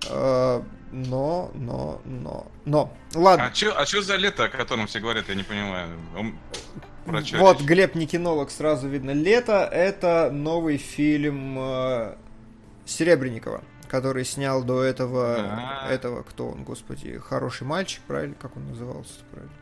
Э, 0.08 0.62
Но, 0.92 1.50
но, 1.54 2.00
но, 2.04 2.46
но. 2.64 2.92
Ладно. 3.14 3.46
А 3.46 3.50
чё, 3.50 3.72
а 3.76 3.84
чё 3.84 4.00
за 4.02 4.16
лето, 4.16 4.44
о 4.44 4.48
котором 4.48 4.86
все 4.86 5.00
говорят, 5.00 5.28
я 5.28 5.34
не 5.34 5.42
понимаю. 5.42 5.88
Он- 6.16 6.34
Вот, 7.06 7.58
речь? 7.58 7.66
Глеб 7.66 7.94
не 7.96 8.06
кинолог, 8.06 8.50
сразу 8.50 8.86
видно. 8.88 9.10
Лето 9.10 9.68
это 9.72 10.30
новый 10.30 10.76
фильм 10.76 11.56
э, 11.58 12.14
Серебренникова, 12.86 13.62
который 13.94 14.24
снял 14.24 14.64
до 14.64 14.82
этого, 14.82 15.36
А. 15.84 15.88
этого, 15.88 16.22
кто 16.24 16.48
он, 16.48 16.64
господи, 16.64 17.16
хороший 17.24 17.64
мальчик, 17.64 18.00
правильно, 18.08 18.34
как 18.40 18.56
он 18.56 18.66
назывался, 18.70 19.12
правильно? 19.30 19.52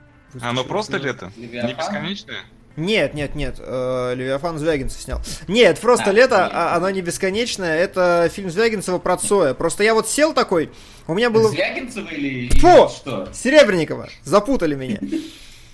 Оно 0.40 0.62
Выскочил. 0.62 0.68
просто 0.68 0.97
лето? 0.97 1.33
Не 1.37 1.75
бесконечное? 1.75 2.38
Нет, 2.77 3.12
нет, 3.12 3.35
нет, 3.35 3.57
э, 3.59 4.14
Левиафан 4.16 4.57
Звягинцев 4.59 5.03
снял. 5.03 5.21
Нет, 5.49 5.79
просто 5.81 6.09
А, 6.09 6.12
лето, 6.14 6.37
нет. 6.45 6.51
а, 6.55 6.75
оно 6.77 6.88
не 6.88 7.03
бесконечное, 7.03 7.77
это 7.77 8.31
фильм 8.33 8.49
Звягинцева 8.51 8.97
про 8.99 9.18
Цоя. 9.18 9.53
Просто 9.53 9.85
я 9.85 9.92
вот 9.92 10.09
сел 10.09 10.33
такой, 10.33 10.71
у 11.07 11.12
меня 11.12 11.29
было... 11.29 11.51
Звягинцева 11.51 12.09
или 12.09 12.49
Фу! 12.59 12.88
что? 12.88 13.29
Серебренникова, 13.35 14.09
запутали 14.25 14.75
меня. 14.75 14.99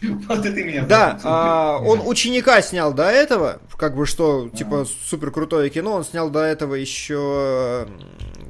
Вот 0.00 0.46
это 0.46 0.62
меня 0.62 0.84
Да, 0.84 1.18
а, 1.24 1.78
он 1.78 2.00
ученика 2.06 2.62
снял 2.62 2.94
до 2.94 3.10
этого, 3.10 3.60
как 3.76 3.96
бы 3.96 4.06
что, 4.06 4.48
типа 4.48 4.84
супер 4.84 5.32
крутое 5.32 5.70
кино, 5.70 5.92
он 5.94 6.04
снял 6.04 6.30
до 6.30 6.38
этого 6.44 6.74
еще, 6.76 7.88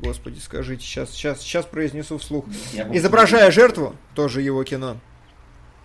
господи, 0.03 0.39
скажите, 0.39 0.83
сейчас, 0.85 1.11
сейчас, 1.11 1.41
сейчас 1.41 1.65
произнесу 1.67 2.19
вслух. 2.19 2.45
Изображая 2.93 3.51
жертву, 3.51 3.97
тоже 4.15 4.43
его 4.43 4.63
кино. 4.65 4.97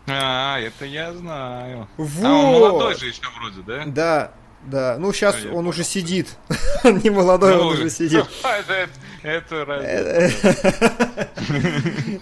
А, 0.08 0.60
это 0.60 0.86
я 0.86 1.14
знаю. 1.14 1.88
Вот. 1.98 2.26
А 2.26 2.34
он 2.34 2.46
молодой 2.54 2.96
же 2.96 3.08
еще 3.08 3.22
вроде, 3.40 3.62
да? 3.66 3.84
Да, 3.88 4.32
да. 4.66 4.98
Ну 5.00 5.14
сейчас 5.14 5.38
Я 5.40 5.50
он 5.50 5.56
понял. 5.56 5.70
уже 5.70 5.84
сидит, 5.84 6.38
он 6.84 6.98
не 7.00 7.10
молодой, 7.10 7.56
Ну, 7.56 7.62
он 7.62 7.74
уже 7.74 7.90
сидит. 7.90 8.26
Это, 8.44 8.90
это 9.24 9.66
разница. 9.66 10.34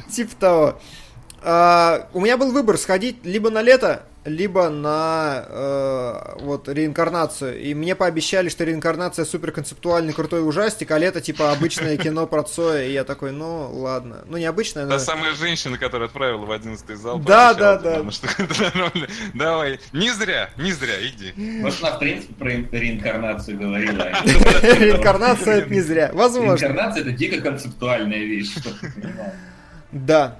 Типа 0.11 0.35
того. 0.39 0.79
А, 1.41 2.07
у 2.13 2.19
меня 2.21 2.37
был 2.37 2.51
выбор 2.51 2.77
сходить 2.77 3.25
либо 3.25 3.49
на 3.49 3.63
лето, 3.63 4.03
либо 4.23 4.69
на 4.69 5.45
э, 5.47 6.35
вот 6.41 6.69
реинкарнацию. 6.69 7.59
И 7.59 7.73
мне 7.73 7.95
пообещали, 7.95 8.49
что 8.49 8.63
реинкарнация 8.63 9.25
супер 9.25 9.51
концептуальный 9.51 10.13
крутой 10.13 10.47
ужастик, 10.47 10.91
а 10.91 10.97
лето 10.99 11.21
типа 11.21 11.51
обычное 11.51 11.97
кино 11.97 12.27
про 12.27 12.43
Цоя. 12.43 12.85
И 12.85 12.91
я 12.91 13.03
такой, 13.03 13.31
ну 13.31 13.71
ладно. 13.73 14.23
Ну 14.27 14.37
не 14.37 14.45
обычное, 14.45 14.85
но... 14.85 14.91
Та 14.91 14.99
самая 14.99 15.33
женщина, 15.33 15.77
которая 15.77 16.07
отправила 16.07 16.45
в 16.45 16.51
11 16.51 16.97
зал. 16.97 17.19
Да, 17.19 17.53
да, 17.53 17.77
да. 17.77 18.03
Давай. 19.33 19.79
Не 19.91 20.11
зря, 20.11 20.49
не 20.57 20.71
зря, 20.71 20.95
иди. 21.01 21.33
Может, 21.35 21.83
она, 21.83 21.95
в 21.95 21.99
принципе, 21.99 22.33
про 22.35 22.47
ре- 22.49 22.67
реинкарнацию 22.71 23.57
говорила. 23.57 24.09
Реинкарнация 24.61 25.55
это 25.61 25.73
не 25.73 25.81
зря. 25.81 26.11
Возможно. 26.13 26.63
Реинкарнация 26.65 27.01
это 27.01 27.11
дико 27.11 27.41
концептуальная 27.41 28.19
вещь. 28.19 28.53
Да. 29.91 30.39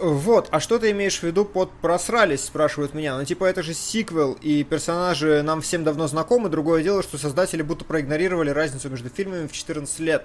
Вот, 0.00 0.48
а 0.50 0.58
что 0.58 0.78
ты 0.78 0.90
имеешь 0.90 1.20
в 1.20 1.22
виду 1.22 1.44
под 1.44 1.70
просрались, 1.70 2.44
спрашивают 2.44 2.94
меня. 2.94 3.16
Ну, 3.16 3.24
типа, 3.24 3.44
это 3.44 3.62
же 3.62 3.74
сиквел, 3.74 4.32
и 4.40 4.64
персонажи 4.64 5.42
нам 5.42 5.62
всем 5.62 5.84
давно 5.84 6.08
знакомы. 6.08 6.48
Другое 6.48 6.82
дело, 6.82 7.02
что 7.02 7.16
создатели 7.16 7.62
будто 7.62 7.84
проигнорировали 7.84 8.50
разницу 8.50 8.90
между 8.90 9.08
фильмами 9.08 9.46
в 9.46 9.52
14 9.52 10.00
лет. 10.00 10.24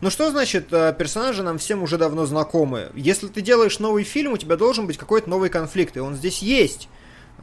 Ну 0.00 0.10
что 0.10 0.30
значит, 0.30 0.72
э, 0.72 0.94
персонажи 0.98 1.42
нам 1.42 1.58
всем 1.58 1.82
уже 1.82 1.98
давно 1.98 2.26
знакомы? 2.26 2.90
Если 2.94 3.28
ты 3.28 3.40
делаешь 3.40 3.78
новый 3.78 4.02
фильм, 4.02 4.32
у 4.32 4.36
тебя 4.38 4.56
должен 4.56 4.86
быть 4.86 4.96
какой-то 4.96 5.28
новый 5.30 5.50
конфликт, 5.50 5.96
и 5.96 6.00
он 6.00 6.16
здесь 6.16 6.38
есть. 6.38 6.88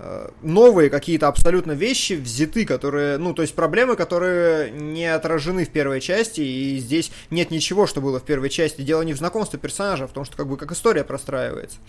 Э, 0.01 0.29
Новые 0.41 0.89
какие-то 0.89 1.27
абсолютно 1.27 1.73
вещи 1.73 2.13
взяты, 2.13 2.65
которые, 2.65 3.17
ну, 3.17 3.33
то 3.33 3.41
есть 3.41 3.53
проблемы, 3.53 3.97
которые 3.97 4.71
не 4.71 5.05
отражены 5.05 5.65
в 5.65 5.69
первой 5.69 5.99
части, 5.99 6.39
и 6.39 6.77
здесь 6.77 7.11
нет 7.29 7.51
ничего, 7.51 7.85
что 7.85 7.99
было 7.99 8.19
в 8.19 8.23
первой 8.23 8.49
части. 8.49 8.81
Дело 8.81 9.01
не 9.01 9.13
в 9.13 9.17
знакомстве 9.17 9.59
персонажа, 9.59 10.05
а 10.05 10.07
в 10.07 10.13
том, 10.13 10.23
что 10.23 10.37
как 10.37 10.47
бы 10.47 10.55
как 10.55 10.71
история 10.71 11.03
простраивается. 11.03 11.79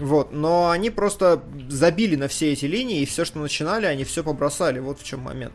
Вот, 0.00 0.32
но 0.32 0.70
они 0.70 0.90
просто 0.90 1.44
забили 1.68 2.16
на 2.16 2.26
все 2.26 2.52
эти 2.52 2.64
линии, 2.64 3.02
и 3.02 3.06
все, 3.06 3.24
что 3.24 3.38
начинали, 3.38 3.86
они 3.86 4.02
все 4.02 4.24
побросали. 4.24 4.80
Вот 4.80 4.98
в 4.98 5.04
чем 5.04 5.20
момент. 5.20 5.52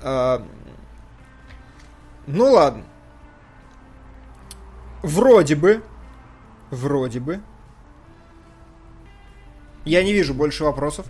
А, 0.00 0.46
ну 2.26 2.50
ладно. 2.50 2.84
Вроде 5.02 5.54
бы. 5.54 5.82
Вроде 6.70 7.20
бы. 7.20 7.40
Я 9.84 10.02
не 10.02 10.12
вижу 10.12 10.34
больше 10.34 10.64
вопросов. 10.64 11.06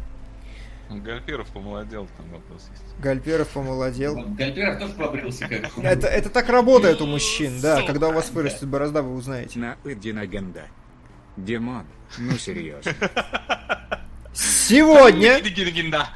Гальперов 0.90 1.46
помолодел, 1.48 2.08
там 2.16 2.26
вопрос 2.30 2.68
есть. 2.70 2.82
Гальперов 3.00 3.48
помолодел. 3.48 4.16
Вот 4.16 4.30
Гальперов 4.34 4.78
тоже 4.80 4.92
побрился 4.94 5.46
как 5.46 5.78
Это, 5.78 6.08
это 6.08 6.30
так 6.30 6.48
работает 6.48 7.00
у 7.00 7.06
мужчин, 7.06 7.60
да. 7.60 7.76
Сука. 7.76 7.86
Когда 7.92 8.08
у 8.08 8.12
вас 8.12 8.30
вырастет 8.30 8.66
борозда, 8.66 9.02
вы 9.02 9.14
узнаете. 9.14 9.58
На 9.58 9.76
Эдинагенда. 9.84 10.64
Димон, 11.36 11.84
ну 12.18 12.36
серьезно. 12.36 12.92
Сегодня, 14.32 15.40
сегодня, 15.42 16.06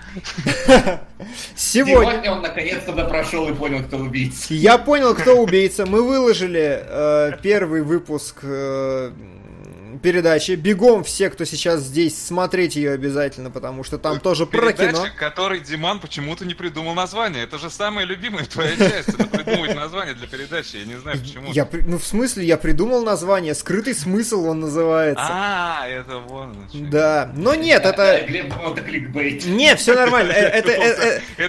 Сегодня 1.57 2.31
он 2.31 2.43
наконец-то 2.43 2.93
допрошел 2.93 3.49
и 3.49 3.55
понял, 3.55 3.83
кто 3.83 3.99
убийца. 3.99 4.55
я 4.55 4.79
понял, 4.79 5.15
кто 5.15 5.35
убийца. 5.35 5.85
Мы 5.85 6.03
выложили 6.03 6.81
э, 6.87 7.33
первый 7.43 7.83
выпуск 7.83 8.39
э, 8.43 9.11
передачи. 10.05 10.53
Бегом 10.53 11.03
все, 11.03 11.31
кто 11.31 11.47
сейчас 11.47 11.81
здесь, 11.81 12.23
смотреть 12.23 12.77
ее 12.77 12.93
обязательно, 12.93 13.51
потому 13.51 13.85
что 13.85 13.97
там 13.97 14.21
тоже 14.21 14.45
про 14.45 14.71
кино. 14.73 14.89
Передача, 14.93 15.17
которой 15.17 15.61
Диман 15.61 15.99
почему-то 15.99 16.45
не 16.45 16.53
придумал 16.53 16.95
название. 16.95 17.45
Это 17.45 17.59
же 17.59 17.71
самая 17.71 18.05
любимая 18.05 18.45
твоя 18.45 18.77
часть. 18.77 19.09
Это 19.09 19.27
придумать 19.27 19.75
название 19.75 20.15
для 20.15 20.27
передачи. 20.27 20.77
Я 20.77 20.85
не 20.85 20.97
знаю 20.97 21.19
почему. 21.19 21.51
Я, 21.53 21.67
ну, 21.87 21.99
в 21.99 22.05
смысле, 22.05 22.45
я 22.45 22.59
придумал 22.59 23.03
название. 23.03 23.55
Скрытый 23.55 23.95
смысл 23.95 24.45
он 24.45 24.61
называется. 24.61 25.25
А, 25.27 25.89
это 25.89 26.19
вон. 26.19 26.55
Да. 26.75 27.33
Но 27.35 27.55
нет, 27.55 27.87
это... 27.87 28.27
Не, 28.29 29.75
все 29.77 29.95
нормально. 29.95 30.33
Э, 30.33 30.49
Это, 30.55 30.71
э, 30.71 31.21
э, 31.39 31.45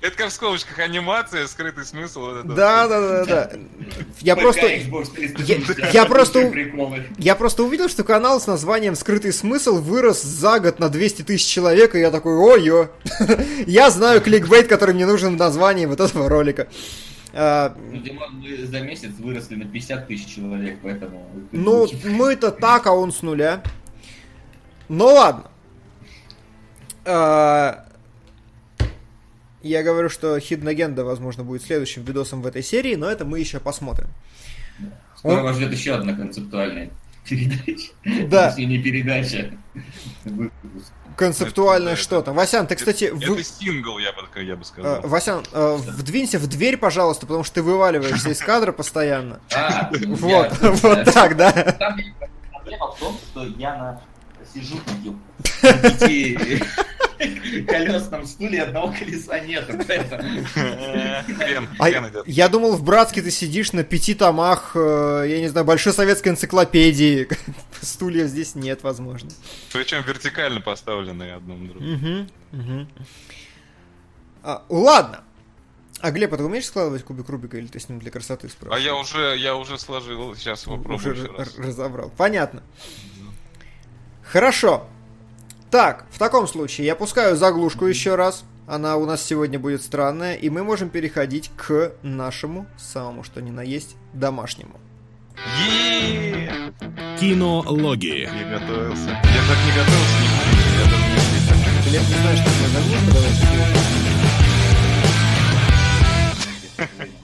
Это 0.00 0.16
как, 0.16 0.28
в 0.28 0.32
скобочках 0.34 0.78
анимация, 0.80 1.46
скрытый 1.46 1.86
смысл. 1.86 2.42
да, 2.44 2.86
да, 2.88 3.00
да, 3.00 3.24
да. 3.24 3.50
Я 4.20 4.36
просто... 4.36 4.66
Xbox 4.66 5.14
360, 5.14 5.94
я- 5.94 6.04
просто-. 6.04 6.52
Я 7.16 7.34
просто 7.34 7.62
увидел, 7.62 7.85
что 7.88 8.04
канал 8.04 8.40
с 8.40 8.46
названием 8.46 8.94
«Скрытый 8.94 9.32
смысл» 9.32 9.76
вырос 9.80 10.22
за 10.22 10.60
год 10.60 10.78
на 10.78 10.88
200 10.88 11.22
тысяч 11.22 11.46
человек, 11.46 11.94
и 11.94 12.00
я 12.00 12.10
такой, 12.10 12.34
ой-ё. 12.34 12.90
Я 13.66 13.90
знаю 13.90 14.20
кликбейт, 14.20 14.68
который 14.68 14.94
мне 14.94 15.06
нужен 15.06 15.34
в 15.34 15.38
названии 15.38 15.86
вот 15.86 16.00
этого 16.00 16.28
ролика. 16.28 16.68
А, 17.32 17.76
Ну, 17.92 17.98
Димон, 17.98 18.40
мы 18.40 18.66
за 18.66 18.80
месяц 18.80 19.10
выросли 19.18 19.56
на 19.56 19.64
50 19.64 20.06
тысяч 20.06 20.34
человек, 20.34 20.78
поэтому... 20.82 21.28
Ну, 21.52 21.86
мы-то 22.04 22.50
так, 22.50 22.86
а 22.86 22.92
он 22.92 23.12
с 23.12 23.22
нуля. 23.22 23.62
Ну 24.88 25.06
ладно. 25.06 25.50
А, 27.04 27.86
Я 29.62 29.82
говорю, 29.82 30.08
что 30.08 30.36
Hidden 30.36 30.74
Agenda, 30.74 31.04
возможно, 31.04 31.44
будет 31.44 31.62
следующим 31.62 32.04
видосом 32.04 32.42
в 32.42 32.46
этой 32.46 32.62
серии, 32.62 32.94
но 32.94 33.10
это 33.10 33.24
мы 33.24 33.40
еще 33.40 33.60
посмотрим. 33.60 34.08
Скоро 35.16 35.42
вас 35.42 35.56
ждет 35.56 35.72
еще 35.72 35.94
одна 35.94 36.14
концептуальная 36.14 36.90
передача. 37.28 37.88
Да. 38.28 38.46
Если 38.48 38.62
не 38.64 38.78
передача. 38.82 39.50
выпуск. 40.24 40.92
Концептуальное 41.16 41.94
Это- 41.94 42.02
что-то. 42.02 42.32
Васян, 42.32 42.66
ты, 42.66 42.76
кстати, 42.76 43.04
Это 43.04 43.16
вы- 43.16 43.42
сингл, 43.42 43.98
я 43.98 44.12
бы, 44.12 44.42
я 44.42 44.54
бы 44.56 44.64
сказал. 44.66 45.00
Васян, 45.02 45.42
э, 45.52 45.76
вдвинься 45.78 46.38
в 46.38 46.46
дверь, 46.46 46.76
пожалуйста, 46.76 47.26
потому 47.26 47.42
что 47.42 47.54
ты 47.56 47.62
вываливаешься 47.62 48.28
из 48.30 48.38
кадра 48.40 48.72
постоянно. 48.72 49.40
А, 49.54 49.90
Вот, 49.92 50.52
я- 50.62 50.70
вот 50.72 51.04
так, 51.12 51.36
да. 51.36 51.52
Там 51.52 51.98
проблема 52.52 52.86
в 52.92 52.98
том, 52.98 53.18
что 53.30 53.44
я 53.58 53.76
на 53.76 54.02
сижу 54.52 54.76
пяти 55.62 56.62
колесном 57.68 58.26
стуле, 58.26 58.62
одного 58.62 58.92
колеса 58.98 59.38
нету. 59.40 59.72
поэтому- 59.86 60.44
Хрен, 60.46 61.68
А 61.78 61.88
я 62.26 62.48
думал, 62.48 62.76
в 62.76 62.82
Братске 62.82 63.22
ты 63.22 63.30
сидишь 63.30 63.72
на 63.72 63.84
пяти 63.84 64.14
томах, 64.14 64.72
э, 64.74 65.24
я 65.28 65.40
не 65.40 65.48
знаю, 65.48 65.66
большой 65.66 65.92
советской 65.92 66.28
энциклопедии. 66.30 67.28
Стульев 67.80 68.28
здесь 68.28 68.54
нет, 68.54 68.82
возможно. 68.82 69.30
Причем 69.72 70.02
вертикально 70.02 70.60
поставленные 70.60 71.34
одно 71.34 71.54
на 71.56 71.68
другое. 71.68 71.96
Мгм, 71.96 72.30
мгм. 72.52 72.88
А, 74.42 74.64
ладно. 74.68 75.20
А 76.00 76.10
Глеб, 76.10 76.32
а 76.34 76.36
ты 76.36 76.44
умеешь 76.44 76.66
складывать 76.66 77.02
кубик 77.04 77.28
Рубика 77.30 77.56
или 77.56 77.66
ты 77.68 77.80
с 77.80 77.88
ним 77.88 77.98
для 78.00 78.10
красоты 78.10 78.48
А 78.48 78.50
спрашиваешь? 78.50 78.84
я 78.84 78.94
уже, 78.94 79.36
я 79.38 79.56
уже 79.56 79.78
сложил, 79.78 80.34
сейчас 80.36 80.66
Уже 80.66 80.76
попробую 80.76 81.14
еще 81.14 81.24
р- 81.26 81.38
раз. 81.38 81.58
разобрал. 81.58 82.12
Понятно. 82.16 82.62
Хорошо. 84.22 84.86
Так, 85.70 86.06
в 86.10 86.18
таком 86.18 86.46
случае 86.46 86.86
я 86.86 86.94
пускаю 86.94 87.36
заглушку 87.36 87.86
еще 87.86 88.14
раз. 88.14 88.44
Она 88.66 88.96
у 88.96 89.06
нас 89.06 89.22
сегодня 89.22 89.58
будет 89.58 89.82
странная, 89.82 90.34
и 90.34 90.50
мы 90.50 90.64
можем 90.64 90.88
переходить 90.88 91.50
к 91.56 91.92
нашему 92.02 92.66
самому 92.76 93.22
что 93.22 93.40
ни 93.40 93.50
на 93.50 93.62
есть 93.62 93.96
домашнему. 94.12 94.80
Кинологии. 97.20 98.22
Я 98.22 98.58
готовился. 98.58 99.08
Я 99.08 99.42
так 99.48 99.58
не 99.64 99.72
готовился, 99.72 100.16
не 100.20 100.28
помню. 100.36 100.62
Я 100.78 100.84
даже 100.90 101.06
не 101.06 101.18
слышал. 101.18 101.56
Не 101.90 101.98
знаешь, 102.20 102.40
что 102.40 102.50
такое 102.50 102.70
заглушка? 102.72 103.10
Давай. 106.76 107.15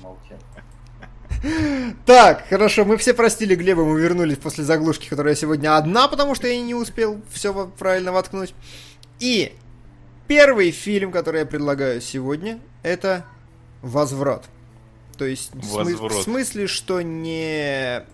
Так, 2.07 2.47
хорошо, 2.49 2.85
мы 2.85 2.97
все 2.97 3.15
простили 3.15 3.55
Глеба, 3.55 3.85
мы 3.85 4.01
вернулись 4.01 4.39
после 4.39 4.65
заглушки, 4.65 5.09
которая 5.09 5.35
сегодня 5.35 5.77
одна, 5.77 6.09
потому 6.09 6.35
что 6.35 6.47
я 6.47 6.61
не 6.61 6.75
успел 6.75 7.21
все 7.33 7.53
правильно 7.79 8.13
воткнуть. 8.13 8.55
И 9.19 9.53
первый 10.29 10.71
фильм, 10.71 11.11
который 11.11 11.41
я 11.41 11.47
предлагаю 11.47 12.01
сегодня, 12.01 12.61
это 12.83 13.25
«Возврат». 13.83 14.45
То 15.19 15.25
есть 15.25 15.53
«Возврат». 15.55 16.13
в 16.13 16.23
смысле, 16.23 16.67
что 16.67 17.03
не 17.03 18.05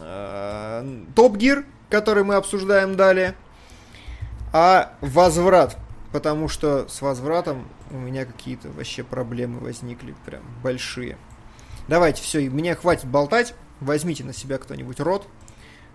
э, 0.00 1.04
Топ 1.14 1.36
Гир, 1.36 1.64
который 1.90 2.24
мы 2.24 2.36
обсуждаем 2.36 2.96
далее, 2.96 3.34
а 4.52 4.94
«Возврат». 5.00 5.76
Потому 6.12 6.48
что 6.48 6.88
с 6.88 7.02
«Возвратом» 7.02 7.68
у 7.90 7.98
меня 7.98 8.24
какие-то 8.24 8.68
вообще 8.70 9.04
проблемы 9.04 9.60
возникли, 9.60 10.14
прям 10.24 10.42
большие. 10.62 11.18
Давайте, 11.88 12.22
все, 12.22 12.48
мне 12.50 12.74
хватит 12.74 13.06
болтать. 13.06 13.54
Возьмите 13.80 14.24
на 14.24 14.32
себя 14.32 14.58
кто-нибудь 14.58 15.00
рот, 15.00 15.28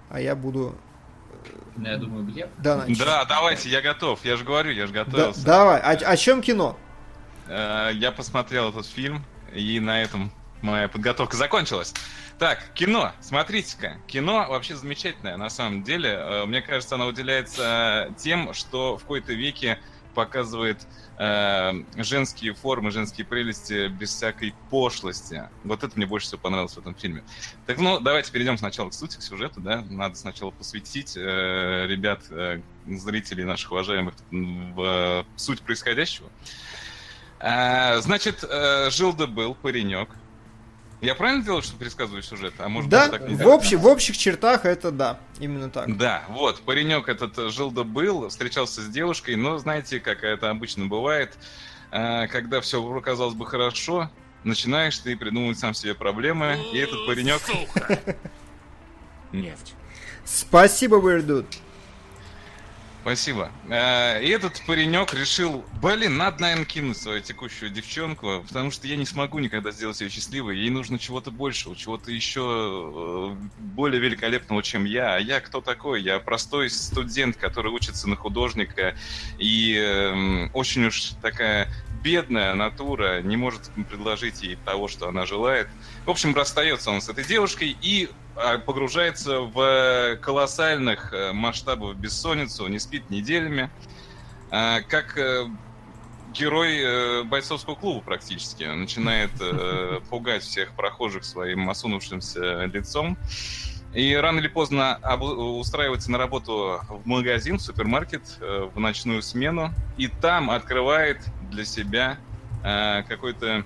а 0.09 0.19
я 0.21 0.35
буду... 0.35 0.75
Ну, 1.75 1.87
Я 1.87 1.97
думаю, 1.97 2.23
Глеб. 2.25 2.49
Да, 2.59 2.77
начать. 2.77 2.99
Да, 2.99 3.25
давайте, 3.25 3.69
я 3.69 3.81
готов. 3.81 4.23
Я 4.23 4.37
же 4.37 4.43
говорю, 4.43 4.71
я 4.71 4.85
же 4.85 4.93
Да- 4.93 5.03
готовился. 5.05 5.43
давай, 5.45 5.79
о, 5.79 5.89
о 5.91 6.17
чем 6.17 6.41
кино? 6.41 6.77
Э, 7.47 7.89
Я 7.93 8.11
посмотрел 8.11 8.69
этот 8.69 8.85
фильм, 8.85 9.25
и 9.53 9.79
на 9.79 10.01
этом 10.01 10.31
моя 10.61 10.87
подготовка 10.87 11.35
закончилась. 11.35 11.93
Так, 12.37 12.59
кино, 12.73 13.13
смотрите-ка. 13.21 13.97
Кино 14.07 14.45
вообще 14.49 14.75
замечательное, 14.75 15.37
на 15.37 15.49
самом 15.49 15.81
деле. 15.83 16.09
Э, 16.11 16.45
Мне 16.45 16.61
кажется, 16.61 16.95
оно 16.95 17.07
выделяется 17.07 18.07
э, 18.11 18.13
тем, 18.17 18.53
что 18.53 18.97
в 18.97 19.01
какой-то 19.01 19.33
веке 19.33 19.79
показывает 20.11 20.87
э, 21.17 21.71
женские 21.97 22.53
формы, 22.53 22.91
женские 22.91 23.25
прелести 23.25 23.87
без 23.87 24.09
всякой 24.09 24.53
пошлости. 24.69 25.49
Вот 25.63 25.83
это 25.83 25.93
мне 25.95 26.05
больше 26.05 26.27
всего 26.27 26.41
понравилось 26.41 26.73
в 26.73 26.77
этом 26.77 26.95
фильме. 26.95 27.23
Так, 27.65 27.77
ну, 27.77 27.99
давайте 27.99 28.31
перейдем 28.31 28.57
сначала 28.57 28.89
к 28.89 28.93
сути, 28.93 29.17
к 29.17 29.21
сюжету, 29.21 29.61
да. 29.61 29.81
Надо 29.89 30.15
сначала 30.15 30.51
посвятить 30.51 31.15
э, 31.17 31.85
ребят, 31.87 32.21
э, 32.29 32.61
зрителей 32.87 33.43
наших 33.43 33.71
уважаемых 33.71 34.13
в 34.31 34.81
э, 34.81 35.23
суть 35.35 35.61
происходящего. 35.61 36.29
А, 37.39 37.99
значит, 38.01 38.43
э, 38.47 38.89
жил 38.91 39.13
да 39.13 39.25
был 39.25 39.55
паренек. 39.55 40.09
Я 41.01 41.15
правильно 41.15 41.43
делаю, 41.43 41.63
что 41.63 41.75
пересказываю 41.75 42.21
сюжет? 42.21 42.53
А 42.59 42.69
может 42.69 42.89
Да, 42.89 43.09
быть, 43.09 43.19
так 43.19 43.27
не 43.27 43.35
в, 43.35 43.47
общем, 43.47 43.79
в 43.79 43.87
общих 43.87 44.15
чертах 44.15 44.65
это 44.65 44.91
да, 44.91 45.19
именно 45.39 45.69
так. 45.71 45.97
Да, 45.97 46.23
вот, 46.29 46.61
паренек 46.61 47.09
этот 47.09 47.51
жил 47.51 47.71
да 47.71 47.83
был, 47.83 48.29
встречался 48.29 48.81
с 48.81 48.87
девушкой, 48.87 49.35
но 49.35 49.57
знаете, 49.57 49.99
как 49.99 50.23
это 50.23 50.51
обычно 50.51 50.85
бывает, 50.85 51.35
э, 51.89 52.27
когда 52.27 52.61
все 52.61 52.81
казалось 53.01 53.33
бы 53.33 53.47
хорошо, 53.47 54.11
начинаешь 54.43 54.95
ты 54.99 55.17
придумывать 55.17 55.57
сам 55.57 55.73
себе 55.73 55.95
проблемы, 55.95 56.59
и 56.71 56.77
этот 56.77 57.07
паренек... 57.07 57.41
Нефть. 59.31 59.73
Спасибо, 60.23 60.97
Weirdude. 60.97 61.47
Спасибо. 63.01 63.51
Э, 63.67 64.23
И 64.23 64.29
этот 64.29 64.61
паренек 64.67 65.13
решил, 65.13 65.65
блин, 65.81 66.17
надо, 66.17 66.41
наверное, 66.41 66.65
кинуть 66.65 66.97
свою 66.97 67.19
текущую 67.19 67.71
девчонку, 67.71 68.43
потому 68.47 68.69
что 68.69 68.87
я 68.87 68.95
не 68.95 69.05
смогу 69.05 69.39
никогда 69.39 69.71
сделать 69.71 69.99
ее 70.01 70.09
счастливой. 70.09 70.57
Ей 70.59 70.69
нужно 70.69 70.99
чего-то 70.99 71.31
большего, 71.31 71.75
чего-то 71.75 72.11
еще 72.11 73.35
э, 73.35 73.35
более 73.57 73.99
великолепного, 73.99 74.61
чем 74.61 74.85
я. 74.85 75.15
А 75.15 75.19
я 75.19 75.41
кто 75.41 75.61
такой? 75.61 76.03
Я 76.03 76.19
простой 76.19 76.69
студент, 76.69 77.37
который 77.37 77.71
учится 77.71 78.07
на 78.07 78.15
художника, 78.15 78.95
и 79.39 79.75
эм, 79.75 80.51
очень 80.53 80.85
уж 80.85 81.13
такая 81.23 81.69
бедная 82.03 82.53
натура 82.55 83.21
не 83.21 83.37
может 83.37 83.71
предложить 83.89 84.43
ей 84.43 84.57
того, 84.65 84.87
что 84.87 85.07
она 85.07 85.25
желает. 85.25 85.67
В 86.05 86.09
общем, 86.09 86.35
расстается 86.35 86.91
он 86.91 87.01
с 87.01 87.09
этой 87.09 87.23
девушкой 87.23 87.77
и 87.81 88.09
а, 88.35 88.57
погружается 88.57 89.41
в 89.41 90.17
колоссальных 90.21 91.13
э, 91.13 91.31
масштабов 91.33 91.95
бессонницу, 91.95 92.67
не 92.67 92.79
спит 92.79 93.09
неделями, 93.09 93.69
А, 94.51 94.81
как 94.81 95.17
э, 95.17 95.47
герой 96.33 96.77
э, 96.79 97.23
бойцовского 97.23 97.75
клуба 97.75 98.01
практически. 98.01 98.63
Начинает 98.63 99.31
э, 99.39 100.01
пугать 100.09 100.43
всех 100.43 100.73
прохожих 100.73 101.23
своим 101.23 101.69
осунувшимся 101.69 102.65
лицом. 102.65 103.17
И 103.93 104.15
рано 104.15 104.39
или 104.39 104.47
поздно 104.47 104.99
устраивается 105.19 106.11
на 106.11 106.17
работу 106.17 106.79
в 106.89 107.05
магазин, 107.05 107.57
в 107.57 107.61
супермаркет, 107.61 108.21
э, 108.39 108.69
в 108.73 108.79
ночную 108.79 109.21
смену. 109.21 109.73
И 109.97 110.07
там 110.07 110.49
открывает 110.49 111.19
для 111.49 111.65
себя 111.65 112.17
э, 112.63 113.03
какой-то... 113.03 113.65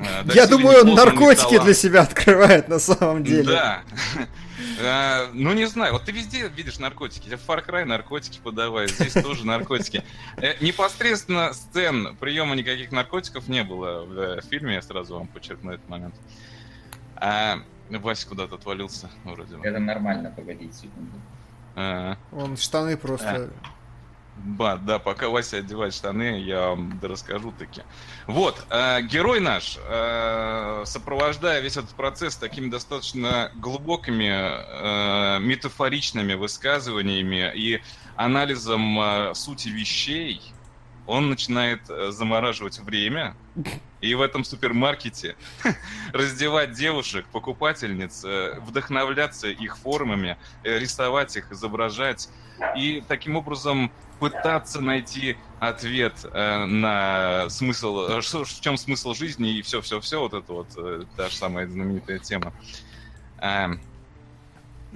э, 0.00 0.24
Я 0.34 0.46
думаю, 0.46 0.82
он 0.86 0.94
наркотики 0.94 1.42
талант. 1.50 1.64
для 1.64 1.74
себя 1.74 2.00
открывает 2.02 2.68
на 2.68 2.78
самом 2.78 3.24
деле. 3.24 3.44
Да. 3.44 3.82
А, 4.82 5.28
Ну, 5.32 5.52
не 5.52 5.66
знаю, 5.66 5.92
вот 5.92 6.04
ты 6.04 6.10
везде 6.12 6.48
видишь 6.48 6.78
наркотики. 6.78 7.28
В 7.28 7.48
Far 7.48 7.64
Cry 7.64 7.84
наркотики 7.84 8.40
подавай, 8.42 8.88
здесь 8.88 9.12
тоже 9.12 9.46
наркотики. 9.46 10.02
Непосредственно 10.60 11.52
сцен 11.52 12.16
приема 12.18 12.56
никаких 12.56 12.90
наркотиков 12.90 13.46
не 13.46 13.62
было 13.62 14.04
в 14.04 14.42
фильме, 14.48 14.74
я 14.74 14.82
сразу 14.82 15.14
вам 15.14 15.28
подчеркну 15.28 15.72
этот 15.72 15.88
момент. 15.88 16.14
А, 17.90 17.98
Вася 17.98 18.28
куда-то 18.28 18.56
отвалился, 18.56 19.10
вроде 19.24 19.56
бы. 19.56 19.66
Это 19.66 19.78
нормально, 19.78 20.32
погодите 20.34 20.72
секунду. 20.72 21.12
А, 21.76 22.16
Он 22.32 22.56
штаны 22.56 22.96
просто... 22.96 23.50
Ба, 24.36 24.80
да, 24.82 24.98
пока 24.98 25.28
Вася 25.28 25.58
одевает 25.58 25.94
штаны, 25.94 26.40
я 26.40 26.70
вам 26.70 26.98
расскажу 27.00 27.52
таки. 27.52 27.82
Вот, 28.26 28.66
э, 28.68 29.00
герой 29.02 29.38
наш, 29.38 29.78
э, 29.80 30.82
сопровождая 30.86 31.60
весь 31.60 31.76
этот 31.76 31.90
процесс 31.90 32.34
такими 32.34 32.68
достаточно 32.68 33.52
глубокими, 33.54 34.32
э, 34.32 35.38
метафоричными 35.38 36.34
высказываниями 36.34 37.52
и 37.54 37.80
анализом 38.16 38.98
э, 38.98 39.34
сути 39.34 39.68
вещей, 39.68 40.42
он 41.06 41.30
начинает 41.30 41.88
э, 41.88 42.10
замораживать 42.10 42.80
время 42.80 43.36
и 44.04 44.14
в 44.14 44.20
этом 44.20 44.44
супермаркете 44.44 45.36
раздевать 46.12 46.72
девушек, 46.72 47.26
покупательниц, 47.32 48.24
э, 48.24 48.58
вдохновляться 48.60 49.48
их 49.48 49.78
формами, 49.78 50.36
э, 50.62 50.78
рисовать 50.78 51.36
их, 51.36 51.50
изображать 51.50 52.28
и 52.76 53.02
таким 53.08 53.36
образом 53.36 53.90
пытаться 54.20 54.80
найти 54.80 55.36
ответ 55.60 56.14
э, 56.24 56.64
на 56.66 57.48
смысл, 57.48 58.06
э, 58.08 58.20
в 58.20 58.60
чем 58.60 58.76
смысл 58.76 59.14
жизни 59.14 59.58
и 59.58 59.62
все-все-все, 59.62 60.20
вот 60.20 60.34
это 60.34 60.52
вот 60.52 60.68
э, 60.76 61.04
та 61.16 61.28
же 61.28 61.36
самая 61.36 61.66
знаменитая 61.66 62.18
тема. 62.18 62.52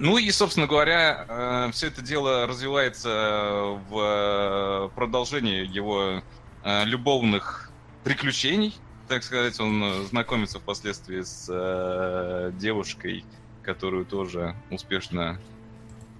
Ну 0.01 0.17
и, 0.17 0.31
собственно 0.31 0.65
говоря, 0.65 1.69
все 1.73 1.87
это 1.87 2.01
дело 2.01 2.47
развивается 2.47 3.77
в 3.89 4.89
продолжении 4.95 5.67
его 5.67 6.23
э, 6.63 6.85
любовных 6.85 7.69
приключений, 8.05 8.75
так 9.09 9.23
сказать. 9.23 9.59
Он 9.59 10.05
знакомится 10.05 10.59
впоследствии 10.59 11.21
с 11.21 11.47
э, 11.49 12.51
девушкой, 12.57 13.25
которую 13.63 14.05
тоже 14.05 14.55
успешно, 14.69 15.39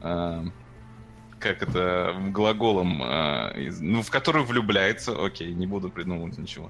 э, 0.01 0.43
как 1.39 1.61
это, 1.63 2.15
глаголом, 2.29 3.01
э, 3.01 3.71
ну, 3.79 4.01
в 4.01 4.09
которую 4.09 4.45
влюбляется. 4.45 5.13
Окей, 5.23 5.53
не 5.53 5.67
буду 5.67 5.89
придумывать 5.89 6.37
ничего. 6.37 6.69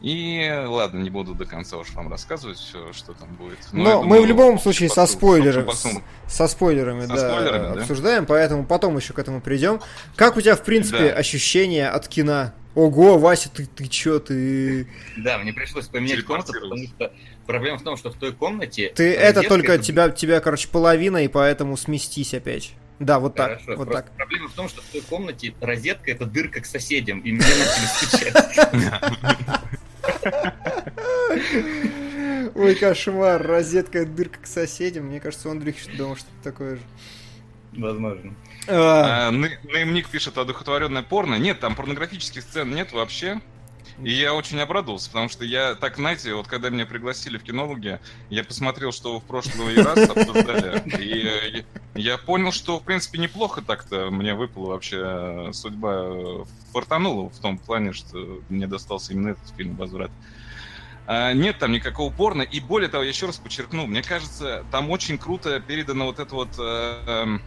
И 0.00 0.50
ладно, 0.66 1.00
не 1.00 1.10
буду 1.10 1.34
до 1.34 1.44
конца 1.44 1.76
уж 1.76 1.90
вам 1.90 2.10
рассказывать 2.10 2.56
все, 2.56 2.90
что 2.94 3.12
там 3.12 3.34
будет. 3.34 3.58
Но, 3.72 4.00
Но 4.00 4.02
мы 4.02 4.22
в 4.22 4.26
любом 4.26 4.58
случае 4.58 4.88
со 4.88 5.04
спойлерами, 5.04 5.66
потом, 5.66 6.02
со 6.26 6.48
спойлерами, 6.48 7.02
Со 7.02 7.08
да, 7.08 7.16
спойлерами, 7.16 7.74
да? 7.74 7.80
обсуждаем, 7.82 8.24
поэтому 8.24 8.64
потом 8.64 8.96
еще 8.96 9.12
к 9.12 9.18
этому 9.18 9.42
придем. 9.42 9.80
Как 10.16 10.38
у 10.38 10.40
тебя, 10.40 10.56
в 10.56 10.62
принципе, 10.62 11.10
Да. 11.10 11.16
ощущения 11.16 11.90
от 11.90 12.08
кино? 12.08 12.52
Ого, 12.74 13.18
Вася, 13.18 13.50
ты, 13.50 13.66
ты 13.66 13.86
чё, 13.88 14.20
ты... 14.20 14.86
Да, 15.16 15.38
мне 15.38 15.52
пришлось 15.52 15.88
поменять 15.88 16.22
комнату, 16.24 16.52
потому 16.52 16.86
что 16.86 17.12
проблема 17.46 17.78
в 17.78 17.82
том, 17.82 17.96
что 17.96 18.10
в 18.10 18.14
той 18.14 18.32
комнате... 18.32 18.92
Ты 18.94 19.12
э, 19.12 19.14
это 19.16 19.40
детская- 19.40 19.48
только 19.48 19.78
тебя, 19.78 20.08
тебя, 20.10 20.40
короче, 20.40 20.68
половина, 20.68 21.24
и 21.24 21.28
поэтому 21.28 21.76
сместись 21.76 22.32
опять. 22.32 22.74
Да, 23.00 23.18
вот 23.18 23.34
так, 23.34 23.46
Хорошо, 23.60 23.64
вот 23.78 23.88
просто 23.88 24.02
так. 24.02 24.12
проблема 24.12 24.48
в 24.48 24.52
том, 24.52 24.68
что 24.68 24.82
в 24.82 24.84
той 24.84 25.00
комнате 25.00 25.54
розетка 25.60 26.10
это 26.12 26.26
дырка 26.26 26.60
к 26.60 26.66
соседям, 26.66 27.20
и 27.20 27.32
мне 27.32 27.40
начали 27.40 27.86
стучать. 28.06 28.34
Ой, 32.54 32.74
кошмар, 32.74 33.42
розетка, 33.42 34.04
дырка 34.04 34.40
к 34.42 34.46
соседям. 34.46 35.06
Мне 35.06 35.20
кажется, 35.20 35.48
у 35.48 35.52
Андрюхи 35.52 35.80
что- 35.80 35.96
дома 35.96 36.16
что-то 36.16 36.30
такое 36.42 36.76
же. 36.76 36.82
Возможно. 37.72 38.34
А, 38.68 39.30
Ны- 39.30 39.58
Неймник 39.64 40.08
пишет 40.08 40.38
одухотворенное 40.38 41.02
порно. 41.02 41.36
Нет, 41.36 41.60
там 41.60 41.74
порнографических 41.74 42.42
сцен 42.42 42.74
нет 42.74 42.92
вообще. 42.92 43.40
И 44.02 44.12
я 44.12 44.32
очень 44.32 44.58
обрадовался, 44.60 45.10
потому 45.10 45.28
что 45.28 45.44
я 45.44 45.74
так, 45.74 45.96
знаете, 45.96 46.32
вот 46.32 46.46
когда 46.46 46.70
меня 46.70 46.86
пригласили 46.86 47.36
в 47.36 47.42
кинологи, 47.42 48.00
я 48.30 48.44
посмотрел, 48.44 48.92
что 48.92 49.20
в 49.20 49.24
прошлый 49.24 49.76
раз 49.82 50.08
обсуждали, 50.08 50.82
и 50.98 51.58
э, 51.58 51.64
я 51.94 52.16
понял, 52.16 52.50
что, 52.50 52.78
в 52.78 52.82
принципе, 52.84 53.18
неплохо 53.18 53.60
так-то 53.60 54.10
мне 54.10 54.34
выпала 54.34 54.68
вообще 54.68 55.02
э, 55.02 55.52
судьба. 55.52 55.92
э, 56.04 56.44
Фартанула 56.72 57.28
в 57.28 57.38
том 57.40 57.58
плане, 57.58 57.92
что 57.92 58.40
мне 58.48 58.66
достался 58.66 59.12
именно 59.12 59.30
этот 59.30 59.54
фильм 59.56 59.76
«Возврат». 59.76 60.10
А, 61.06 61.32
Нет 61.34 61.58
там 61.58 61.72
никакого 61.72 62.10
порно, 62.10 62.42
и 62.42 62.60
более 62.60 62.88
того, 62.88 63.02
я 63.02 63.10
еще 63.10 63.26
раз 63.26 63.36
подчеркну, 63.36 63.86
мне 63.86 64.02
кажется, 64.02 64.64
там 64.70 64.88
очень 64.90 65.18
круто 65.18 65.60
передана 65.60 66.04
вот 66.06 66.20
эта 66.20 66.34
вот 66.34 66.54
э, 66.58 67.02
эм, 67.06 67.36
э, 67.36 67.40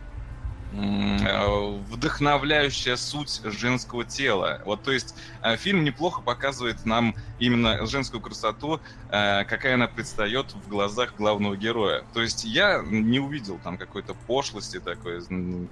вдохновляющая 1.89 2.95
суть 2.95 3.41
женского 3.45 4.03
тела. 4.05 4.61
Вот, 4.65 4.83
то 4.83 4.91
есть 4.91 5.15
э, 5.41 5.55
фильм 5.57 5.83
неплохо 5.83 6.21
показывает 6.21 6.85
нам 6.85 7.15
именно 7.39 7.85
женскую 7.85 8.21
красоту, 8.21 8.79
э, 9.09 9.43
какая 9.45 9.75
она 9.75 9.87
предстает 9.87 10.53
в 10.53 10.67
глазах 10.67 11.15
главного 11.15 11.55
героя. 11.55 12.03
То 12.13 12.21
есть 12.21 12.43
я 12.43 12.81
не 12.85 13.19
увидел 13.19 13.59
там 13.63 13.77
какой-то 13.77 14.15
пошлости 14.27 14.79
такой, 14.79 15.21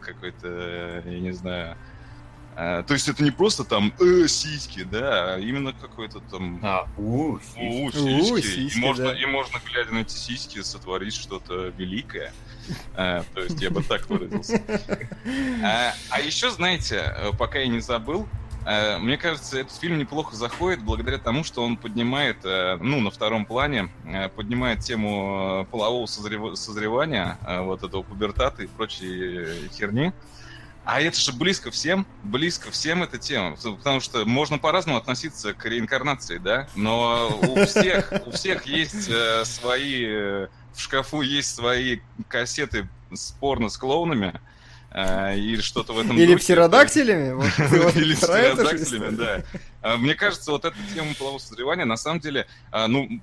какой-то, 0.02 0.48
э, 0.48 1.02
я 1.06 1.20
не 1.20 1.32
знаю. 1.32 1.76
э, 2.56 2.84
То 2.88 2.94
есть 2.94 3.10
это 3.10 3.24
не 3.24 3.32
просто 3.32 3.64
там 3.64 3.94
э, 4.00 4.28
сиськи, 4.28 4.84
да, 4.84 5.36
а 5.36 5.40
именно 5.40 5.74
какой-то 5.74 6.20
там 6.32 6.60
А, 6.62 6.88
у, 6.98 7.34
у, 7.34 7.40
сиськи. 7.40 7.98
сиськи. 7.98 8.32
У, 8.32 8.38
и, 8.38 8.42
сиськи, 8.42 8.80
можно, 8.80 9.06
да. 9.06 9.20
и 9.20 9.26
можно, 9.26 9.60
глядя 9.66 9.92
на 9.94 10.00
эти 10.00 10.14
сиськи, 10.14 10.62
сотворить 10.62 11.16
что-то 11.16 11.68
великое. 11.78 12.32
Э, 12.96 13.24
то 13.34 13.42
есть 13.42 13.62
я 13.62 13.70
бы 13.70 13.84
так 13.84 14.10
выразился. 14.10 14.62
А, 15.64 15.94
а 16.10 16.20
еще, 16.20 16.52
знаете, 16.52 17.14
э, 17.16 17.32
пока 17.38 17.60
я 17.60 17.68
не 17.68 17.80
забыл, 17.80 18.28
э, 18.66 18.98
мне 18.98 19.18
кажется, 19.18 19.60
этот 19.60 19.76
фильм 19.76 19.98
неплохо 19.98 20.36
заходит 20.36 20.82
благодаря 20.84 21.18
тому, 21.18 21.44
что 21.44 21.64
он 21.64 21.78
поднимает, 21.78 22.38
э, 22.44 22.78
ну, 22.82 23.00
на 23.00 23.12
втором 23.12 23.46
плане, 23.46 23.90
поднимает 24.36 24.80
тему 24.80 25.68
полового 25.72 26.06
созрев- 26.06 26.56
созревания, 26.56 27.38
вот 27.62 27.84
этого 27.84 28.04
пубертата 28.04 28.64
и 28.64 28.68
прочей 28.68 29.70
херни. 29.70 30.14
А 30.84 31.00
это 31.00 31.20
же 31.20 31.32
близко 31.32 31.70
всем, 31.70 32.08
близко 32.24 32.72
всем 32.72 33.04
эта 33.04 33.20
тема, 33.20 33.56
потому 33.56 34.00
что 34.00 34.26
можно 34.26 34.58
по-разному 34.58 34.98
относиться 34.98 35.54
к 35.54 35.64
реинкарнации, 35.66 36.40
да, 36.40 36.68
но 36.76 37.40
у 37.42 37.66
всех, 37.66 38.12
у 38.26 38.32
всех 38.32 38.66
есть 38.66 39.08
э, 39.08 39.46
свои, 39.46 40.48
в 40.74 40.80
шкафу 40.80 41.22
есть 41.22 41.56
свои 41.56 42.00
кассеты 42.28 42.88
с 43.14 43.32
порно 43.32 43.70
с 43.70 43.78
клоунами, 43.78 44.40
э, 44.92 45.38
или 45.38 45.62
что-то 45.62 45.94
в 45.94 46.00
этом 46.00 46.18
Или 46.18 46.34
духе. 46.34 46.44
птеродактилями? 46.46 47.34
Вот 47.34 47.46
Или 47.96 48.16
птеродактилями, 48.16 49.16
да. 49.16 49.44
А, 49.82 49.98
Мне 49.98 50.16
кажется, 50.16 50.52
вот 50.52 50.66
эта 50.66 50.78
тема 50.94 51.14
полового 51.16 51.40
созревания, 51.40 51.86
на 51.86 51.98
самом 51.98 52.20
деле, 52.20 52.48
а, 52.72 52.88
ну, 52.88 53.22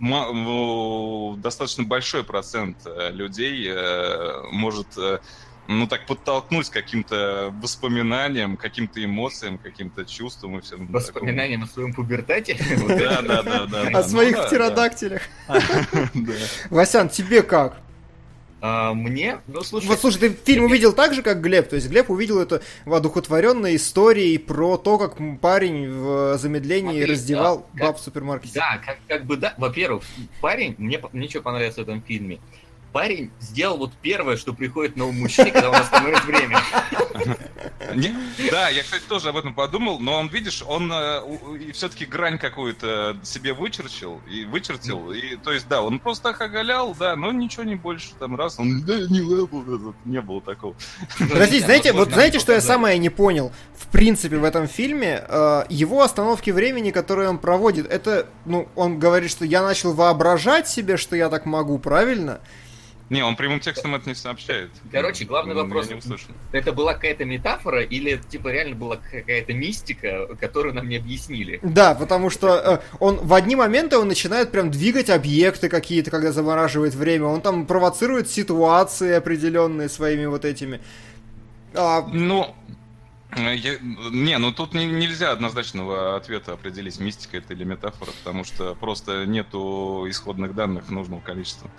ну, 0.00 1.36
достаточно 1.40 1.84
большой 1.84 2.24
процент 2.24 2.78
э, 2.86 3.10
людей 3.12 3.68
э, 3.70 4.42
может, 4.50 4.86
ну, 5.78 5.86
так 5.86 6.06
подтолкнуть 6.06 6.68
к 6.70 6.72
каким-то 6.72 7.54
воспоминаниям, 7.60 8.56
каким-то 8.56 9.04
эмоциям, 9.04 9.58
каким-то 9.58 10.04
чувствам 10.04 10.58
и 10.58 10.60
всем 10.60 10.78
такому. 10.80 10.92
Воспоминания 10.92 11.60
о 11.62 11.66
своем 11.66 11.92
пубертате. 11.92 12.56
Да, 13.02 13.22
да, 13.22 13.42
да, 13.42 13.66
да. 13.66 13.98
О 13.98 14.02
своих 14.02 14.36
Ну 14.36 14.42
да, 14.42 14.46
птеродактилях. 14.48 15.22
да. 15.48 16.32
Васян, 16.70 17.08
тебе 17.08 17.42
как? 17.42 17.82
А, 18.64 18.94
Мне, 18.94 19.40
ну 19.48 19.62
слушай, 19.62 19.86
Вот 19.86 19.98
слушай, 19.98 20.18
ты 20.20 20.28
фильм 20.30 20.66
увидел 20.66 20.92
так 20.92 21.14
же, 21.14 21.22
как 21.22 21.40
Глеб? 21.40 21.68
То 21.68 21.74
есть 21.74 21.88
Глеб 21.88 22.08
увидел 22.10 22.38
это 22.40 22.62
в 22.84 22.94
одухотворенной 22.94 23.74
истории 23.74 24.36
про 24.36 24.76
то, 24.76 24.98
как 24.98 25.16
парень 25.40 25.90
в 25.90 26.38
замедлении 26.38 26.98
Смотри, 26.98 27.12
раздевал 27.12 27.66
да, 27.74 27.86
баб 27.86 27.98
в 27.98 28.00
супермаркете. 28.00 28.54
Да, 28.54 28.80
как, 28.86 28.98
как 29.08 29.24
бы 29.26 29.36
да. 29.36 29.54
Во-первых, 29.58 30.04
парень, 30.40 30.76
мне, 30.78 31.02
мне 31.12 31.28
что 31.28 31.42
понравилось 31.42 31.74
в 31.74 31.78
этом 31.80 32.02
фильме. 32.02 32.38
Парень 32.92 33.30
сделал 33.40 33.78
вот 33.78 33.92
первое, 34.02 34.36
что 34.36 34.52
приходит 34.52 34.96
на 34.96 35.06
ум 35.06 35.20
мужчине, 35.20 35.50
когда 35.50 35.70
он 35.70 35.76
остановит 35.76 36.24
время. 36.24 36.60
Да, 38.50 38.68
я, 38.68 38.82
кстати, 38.82 39.02
тоже 39.08 39.30
об 39.30 39.36
этом 39.36 39.54
подумал, 39.54 39.98
но 39.98 40.18
он, 40.18 40.28
видишь, 40.28 40.62
он 40.66 40.92
все-таки 41.72 42.04
грань 42.04 42.38
какую-то 42.38 43.16
себе 43.22 43.54
вычерчил, 43.54 44.20
и 44.30 44.44
вычертил, 44.44 45.12
и, 45.12 45.36
то 45.36 45.52
есть, 45.52 45.68
да, 45.68 45.82
он 45.82 45.98
просто 45.98 46.32
так 46.32 46.40
оголял, 46.40 46.94
да, 46.94 47.16
но 47.16 47.32
ничего 47.32 47.64
не 47.64 47.74
больше, 47.74 48.10
там, 48.18 48.36
раз, 48.36 48.58
он, 48.58 48.82
да, 48.82 48.98
не 48.98 49.20
был, 49.20 49.94
не 50.04 50.20
было 50.20 50.40
такого. 50.40 50.74
Подождите, 51.18 51.64
знаете, 51.64 51.92
вот 51.92 52.10
знаете, 52.12 52.38
что 52.38 52.52
я 52.52 52.60
самое 52.60 52.98
не 52.98 53.10
понял? 53.10 53.52
В 53.76 53.86
принципе, 53.88 54.36
в 54.36 54.44
этом 54.44 54.68
фильме 54.68 55.24
э, 55.26 55.64
его 55.68 56.02
остановки 56.02 56.50
времени, 56.50 56.90
которые 56.90 57.28
он 57.28 57.38
проводит, 57.38 57.90
это, 57.90 58.26
ну, 58.44 58.68
он 58.74 58.98
говорит, 58.98 59.30
что 59.30 59.44
я 59.44 59.62
начал 59.62 59.92
воображать 59.92 60.68
себе, 60.68 60.96
что 60.96 61.16
я 61.16 61.28
так 61.28 61.46
могу, 61.46 61.78
правильно? 61.78 62.40
Не, 63.12 63.22
он 63.22 63.36
прямым 63.36 63.60
текстом 63.60 63.94
это 63.94 64.08
не 64.08 64.14
сообщает. 64.14 64.70
Короче, 64.90 65.26
главный 65.26 65.54
вопрос. 65.54 65.86
Я 65.88 65.92
не 65.92 65.98
услышал. 65.98 66.30
Это 66.50 66.72
была 66.72 66.94
какая-то 66.94 67.26
метафора 67.26 67.82
или 67.82 68.12
это, 68.12 68.26
типа 68.26 68.48
реально 68.48 68.74
была 68.74 68.96
какая-то 68.96 69.52
мистика, 69.52 70.34
которую 70.40 70.74
нам 70.74 70.88
не 70.88 70.96
объяснили? 70.96 71.60
Да, 71.62 71.94
потому 71.94 72.30
что 72.30 72.48
э, 72.56 72.96
он 73.00 73.16
в 73.16 73.34
одни 73.34 73.54
моменты 73.54 73.98
он 73.98 74.08
начинает 74.08 74.50
прям 74.50 74.70
двигать 74.70 75.10
объекты 75.10 75.68
какие-то, 75.68 76.10
когда 76.10 76.32
замораживает 76.32 76.94
время. 76.94 77.26
Он 77.26 77.42
там 77.42 77.66
провоцирует 77.66 78.30
ситуации 78.30 79.12
определенные 79.12 79.90
своими 79.90 80.24
вот 80.24 80.46
этими. 80.46 80.80
А, 81.74 82.00
Ну, 82.10 82.54
я- 83.36 83.78
не, 84.10 84.38
ну 84.38 84.52
тут 84.52 84.72
не- 84.72 84.86
нельзя 84.86 85.32
однозначного 85.32 86.16
ответа 86.16 86.54
определить, 86.54 86.98
мистика 86.98 87.36
это 87.36 87.52
или 87.52 87.64
метафора, 87.64 88.10
потому 88.24 88.44
что 88.44 88.74
просто 88.74 89.26
нету 89.26 90.06
исходных 90.08 90.54
данных 90.54 90.88
нужного 90.88 91.20
количества. 91.20 91.70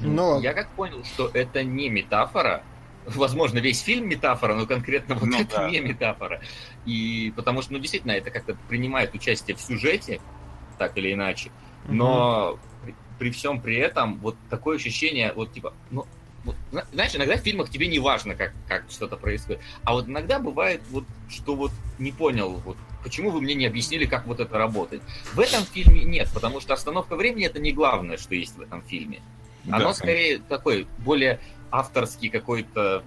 Ну 0.00 0.28
ладно. 0.30 0.42
Я 0.44 0.52
как 0.52 0.68
понял, 0.70 1.04
что 1.04 1.30
это 1.32 1.62
не 1.62 1.88
метафора. 1.88 2.62
Возможно, 3.06 3.58
весь 3.58 3.80
фильм 3.80 4.08
метафора, 4.08 4.54
но 4.54 4.66
конкретно 4.66 5.14
вот 5.14 5.28
Ну 5.28 5.38
это 5.38 5.56
да. 5.56 5.70
не 5.70 5.80
метафора. 5.80 6.40
И 6.86 7.32
потому 7.36 7.62
что, 7.62 7.72
ну, 7.74 7.78
действительно, 7.78 8.12
это 8.12 8.30
как-то 8.30 8.56
принимает 8.68 9.14
участие 9.14 9.56
в 9.56 9.60
сюжете, 9.60 10.20
так 10.78 10.96
или 10.96 11.12
иначе. 11.12 11.50
Но 11.86 12.58
при, 12.82 12.94
при 13.18 13.30
всем 13.30 13.60
при 13.60 13.76
этом 13.76 14.18
вот 14.20 14.36
такое 14.48 14.76
ощущение, 14.76 15.32
вот 15.34 15.52
типа, 15.52 15.74
ну, 15.90 16.06
вот, 16.44 16.56
зна- 16.70 16.86
знаешь, 16.92 17.14
иногда 17.14 17.36
в 17.36 17.40
фильмах 17.40 17.70
тебе 17.70 17.86
не 17.88 17.98
важно, 17.98 18.34
как, 18.34 18.52
как 18.68 18.84
что-то 18.90 19.16
происходит. 19.16 19.60
А 19.84 19.92
вот 19.92 20.08
иногда 20.08 20.38
бывает 20.38 20.82
вот, 20.90 21.04
что 21.28 21.54
вот 21.56 21.72
не 21.98 22.12
понял, 22.12 22.52
вот, 22.64 22.76
почему 23.02 23.30
вы 23.30 23.40
мне 23.40 23.54
не 23.54 23.66
объяснили, 23.66 24.06
как 24.06 24.26
вот 24.26 24.40
это 24.40 24.56
работает. 24.58 25.02
В 25.34 25.40
этом 25.40 25.62
фильме 25.64 26.04
нет, 26.04 26.28
потому 26.32 26.60
что 26.60 26.74
остановка 26.74 27.16
времени 27.16 27.46
это 27.46 27.60
не 27.60 27.72
главное, 27.72 28.16
что 28.16 28.34
есть 28.34 28.56
в 28.56 28.60
этом 28.62 28.82
фильме. 28.82 29.20
Оно 29.68 29.86
Да, 29.88 29.94
скорее 29.94 30.38
такой 30.38 30.86
более 30.98 31.40
авторский 31.70 32.28
какой-то 32.28 33.02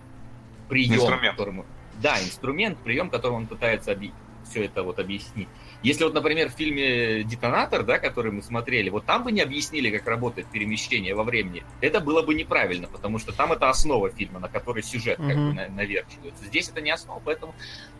прием, 0.70 0.96
Инструмент. 0.96 1.32
которому. 1.38 1.66
да, 2.02 2.20
инструмент, 2.22 2.78
прием, 2.80 3.10
которым 3.10 3.38
он 3.38 3.48
пытается 3.48 3.92
объ... 3.94 4.12
все 4.50 4.66
это 4.66 4.84
вот 4.84 5.00
объяснить. 5.00 5.48
Если 5.84 6.04
вот, 6.04 6.14
например, 6.16 6.50
в 6.50 6.54
фильме 6.54 7.24
«Детонатор», 7.24 7.84
да, 7.84 8.00
который 8.00 8.32
мы 8.32 8.42
смотрели, 8.42 8.90
вот 8.90 9.06
там 9.06 9.24
бы 9.24 9.32
не 9.32 9.42
объяснили, 9.42 9.96
как 9.96 10.08
работает 10.08 10.48
перемещение 10.48 11.14
во 11.14 11.24
времени, 11.24 11.64
это 11.82 12.00
было 12.00 12.24
бы 12.24 12.34
неправильно, 12.34 12.88
потому 12.88 13.20
что 13.20 13.32
там 13.32 13.54
это 13.54 13.70
основа 13.70 14.10
фильма, 14.10 14.40
на 14.40 14.50
которой 14.50 14.82
сюжет 14.84 15.18
как 15.18 15.28
бы 15.36 15.54
на- 15.54 15.70
наверчивается. 15.70 16.44
Здесь 16.46 16.70
это 16.70 16.82
не 16.82 16.90
основа, 16.90 17.22
поэтому, 17.24 17.54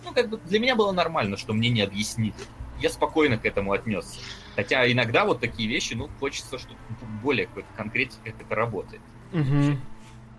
ну, 0.04 0.12
как 0.12 0.28
бы 0.30 0.38
для 0.46 0.60
меня 0.60 0.76
было 0.76 0.92
нормально, 0.92 1.38
что 1.38 1.54
мне 1.54 1.70
не 1.70 1.82
объяснили. 1.84 2.34
Я 2.82 2.90
спокойно 2.90 3.38
к 3.38 3.46
этому 3.46 3.72
отнесся. 3.74 4.20
Хотя 4.58 4.92
иногда 4.92 5.24
вот 5.24 5.40
такие 5.40 5.70
вещи, 5.70 5.94
ну, 5.94 6.10
хочется, 6.20 6.58
чтобы 6.58 6.80
более 7.22 7.46
какой-то 7.46 7.70
конкретики, 7.76 8.18
как 8.24 8.42
это 8.42 8.56
работает. 8.56 9.04
Мгм. 9.32 9.80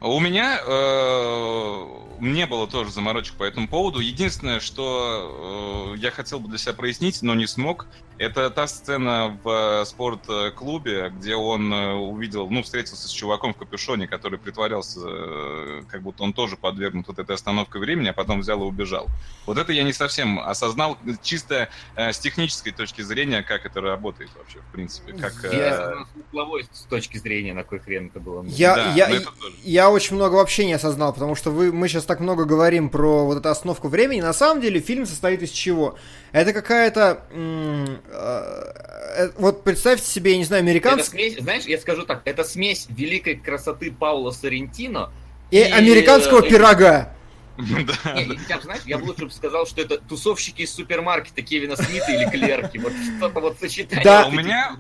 У 0.00 0.18
меня 0.18 0.60
э, 0.60 1.84
не 2.18 2.46
было 2.46 2.66
тоже 2.66 2.90
заморочек 2.90 3.36
по 3.36 3.44
этому 3.44 3.68
поводу. 3.68 4.00
Единственное, 4.00 4.58
что 4.58 5.94
э, 5.94 5.98
я 5.98 6.10
хотел 6.10 6.40
бы 6.40 6.48
для 6.48 6.58
себя 6.58 6.72
прояснить, 6.72 7.22
но 7.22 7.36
не 7.36 7.46
смог, 7.46 7.86
это 8.18 8.50
та 8.50 8.66
сцена 8.66 9.38
в 9.42 9.84
спортклубе, 9.84 11.12
где 11.16 11.36
он 11.36 11.72
э, 11.72 11.94
увидел, 11.94 12.48
ну, 12.50 12.62
встретился 12.62 13.08
с 13.08 13.10
чуваком 13.10 13.54
в 13.54 13.56
капюшоне, 13.56 14.08
который 14.08 14.38
притворялся, 14.38 15.00
э, 15.04 15.82
как 15.88 16.02
будто 16.02 16.24
он 16.24 16.32
тоже 16.32 16.56
подвергнут 16.56 17.08
вот 17.08 17.18
этой 17.18 17.34
остановкой 17.34 17.80
времени, 17.80 18.08
а 18.08 18.12
потом 18.12 18.40
взял 18.40 18.60
и 18.62 18.64
убежал. 18.64 19.06
Вот 19.46 19.56
это 19.56 19.72
я 19.72 19.84
не 19.84 19.92
совсем 19.92 20.40
осознал, 20.40 20.98
чисто 21.22 21.68
э, 21.94 22.12
с 22.12 22.18
технической 22.18 22.72
точки 22.72 23.02
зрения, 23.02 23.42
как 23.42 23.64
это 23.64 23.80
работает 23.80 24.30
вообще, 24.36 24.58
в 24.58 24.72
принципе. 24.72 25.12
Как, 25.12 25.44
э, 25.44 25.56
Я 25.56 25.74
осознал 25.74 26.58
с 26.72 26.78
с 26.78 26.82
точки 26.90 27.18
зрения, 27.18 27.54
на 27.54 27.64
кой 27.64 27.78
хрен 27.78 28.06
это 28.06 28.18
было. 28.18 28.44
Я, 28.46 28.74
Да, 28.74 28.92
я, 28.94 29.08
но 29.08 29.14
это 29.16 29.30
я 29.62 29.90
очень 29.90 30.16
много 30.16 30.34
вообще 30.34 30.66
не 30.66 30.72
осознал, 30.72 31.12
потому 31.12 31.34
что 31.34 31.50
вы, 31.50 31.72
мы 31.72 31.88
сейчас 31.88 32.04
так 32.04 32.20
много 32.20 32.44
говорим 32.44 32.88
про 32.88 33.24
вот 33.24 33.38
эту 33.38 33.48
остановку 33.48 33.88
времени. 33.88 34.20
На 34.20 34.32
самом 34.32 34.60
деле 34.60 34.80
фильм 34.80 35.06
состоит 35.06 35.42
из 35.42 35.50
чего? 35.50 35.96
Это 36.32 36.52
какая-то... 36.52 37.24
э, 37.30 37.96
э, 38.10 39.30
вот 39.38 39.64
представьте 39.64 40.06
себе, 40.06 40.32
я 40.32 40.38
не 40.38 40.44
знаю, 40.44 40.62
Это 40.62 40.70
американцы 40.70 41.10
смесь, 41.10 41.38
знаешь, 41.38 41.64
я 41.64 41.78
скажу 41.78 42.04
так, 42.04 42.22
это 42.24 42.44
смесь 42.44 42.86
великой 42.90 43.36
красоты 43.36 43.90
Паула 43.90 44.30
Соррентино 44.30 45.10
и 45.50 45.58
и, 45.58 45.62
американского 45.62 46.44
э, 46.44 46.48
пирога. 46.48 47.14
Да, 47.58 48.12
Не, 48.12 48.38
я 48.48 48.60
знаешь, 48.60 48.82
я 48.86 48.98
бы 48.98 49.06
лучше 49.06 49.24
бы 49.24 49.32
сказал, 49.32 49.66
что 49.66 49.80
это 49.80 49.98
тусовщики 49.98 50.62
из 50.62 50.72
супермаркета 50.72 51.42
Кевина 51.42 51.74
Смита 51.74 52.12
или 52.12 52.30
клерки. 52.30 52.78
Вот 52.78 52.92
что-то 53.16 53.40
вот 53.40 53.58
сочетание. 53.58 54.04
Да. 54.04 54.26
вот 54.26 54.34
У 54.34 54.36
этих 54.36 54.44
меня, 54.46 54.76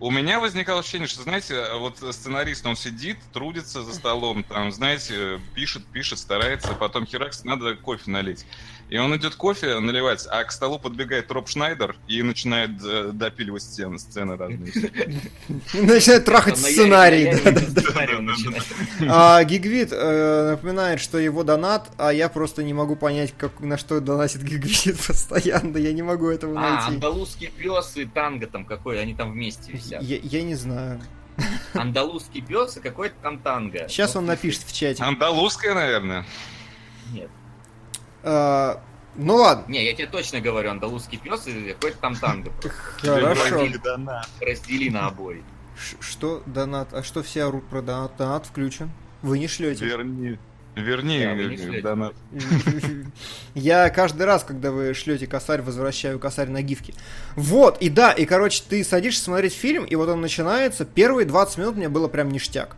у 0.00 0.10
меня 0.10 0.38
возникало 0.38 0.80
ощущение, 0.80 1.08
что, 1.08 1.22
знаете, 1.22 1.64
вот 1.78 1.98
сценарист, 2.14 2.66
он 2.66 2.76
сидит, 2.76 3.18
трудится 3.32 3.82
за 3.82 3.94
столом, 3.94 4.44
там, 4.44 4.70
знаете, 4.72 5.40
пишет, 5.54 5.86
пишет, 5.86 6.18
старается, 6.18 6.74
потом 6.74 7.06
херакс, 7.06 7.44
надо 7.44 7.74
кофе 7.76 8.10
налить. 8.10 8.44
И 8.88 8.96
он 8.96 9.14
идет 9.16 9.34
кофе 9.34 9.80
наливать, 9.80 10.26
а 10.30 10.42
к 10.44 10.50
столу 10.52 10.78
подбегает 10.78 11.30
Роб 11.30 11.48
Шнайдер 11.48 11.96
и 12.06 12.22
начинает 12.22 12.70
э, 12.82 13.10
допиливать 13.12 13.62
сцены, 13.62 13.98
сцены 13.98 14.36
разные. 14.36 14.72
Начинает 15.74 16.24
трахать 16.24 16.56
сценарий. 16.56 17.28
А 19.08 19.44
Гигвит 19.44 19.90
э, 19.92 20.50
напоминает, 20.52 21.00
что 21.00 21.18
его 21.18 21.44
донат, 21.44 21.90
а 21.98 22.12
я 22.12 22.28
просто 22.28 22.62
не 22.62 22.72
могу 22.72 22.96
понять, 22.96 23.34
на 23.60 23.76
что 23.76 24.00
донатит 24.00 24.42
Гигвит 24.42 24.98
постоянно. 25.06 25.76
Я 25.76 25.92
не 25.92 26.02
могу 26.02 26.28
этого 26.28 26.58
А, 26.58 26.62
найти. 26.76 26.94
андалузский 26.94 27.48
пес 27.48 27.96
и 27.96 28.06
танго 28.06 28.46
там 28.46 28.64
какой, 28.64 29.00
они 29.00 29.14
там 29.14 29.32
вместе 29.32 29.72
висят. 29.72 30.02
Я, 30.02 30.18
я 30.22 30.42
не 30.42 30.54
знаю. 30.54 31.00
Андалузский 31.74 32.40
пес 32.40 32.76
и 32.78 32.80
какой-то 32.80 33.14
там 33.22 33.38
танго. 33.38 33.86
Сейчас 33.88 34.14
Ну, 34.14 34.20
он 34.20 34.26
напишет 34.26 34.62
в 34.66 34.72
чате. 34.74 35.02
Андалузская, 35.04 35.74
наверное. 35.74 36.24
Нет. 37.12 37.30
А, 38.30 38.82
ну 39.16 39.36
ладно, 39.36 39.64
Не, 39.68 39.84
я 39.84 39.94
тебе 39.94 40.06
точно 40.06 40.40
говорю, 40.40 40.70
андалузский 40.70 41.18
пес 41.18 41.46
и 41.46 41.72
какой-то 41.72 41.96
там 41.98 42.14
танго. 42.14 42.52
хорошо. 43.00 43.66
Раздели 44.40 44.90
на 44.90 45.06
обои. 45.06 45.42
Что 46.00 46.42
донат? 46.44 46.92
А 46.92 47.02
что 47.02 47.22
все 47.22 47.44
орут 47.44 47.66
про 47.68 47.80
донат? 47.80 48.12
Донат 48.18 48.44
включен. 48.46 48.90
Вы 49.22 49.38
не 49.38 49.48
шлете. 49.48 49.86
Верни. 49.86 50.38
Верни, 50.74 51.24
Да, 51.24 51.34
не 51.34 51.78
э, 51.78 51.82
донат. 51.82 52.14
Я 53.54 53.88
каждый 53.88 54.26
раз, 54.26 54.44
когда 54.44 54.70
вы 54.70 54.92
шлете 54.92 55.26
косарь, 55.26 55.62
возвращаю 55.62 56.18
косарь 56.18 56.50
на 56.50 56.60
гифки. 56.62 56.94
Вот, 57.34 57.78
и 57.80 57.88
да, 57.88 58.12
и 58.12 58.26
короче, 58.26 58.62
ты 58.68 58.84
садишься 58.84 59.24
смотреть 59.24 59.54
фильм, 59.54 59.84
и 59.84 59.94
вот 59.96 60.08
он 60.08 60.20
начинается. 60.20 60.84
Первые 60.84 61.26
20 61.26 61.58
минут 61.58 61.76
мне 61.76 61.88
было 61.88 62.08
прям 62.08 62.30
ништяк. 62.30 62.76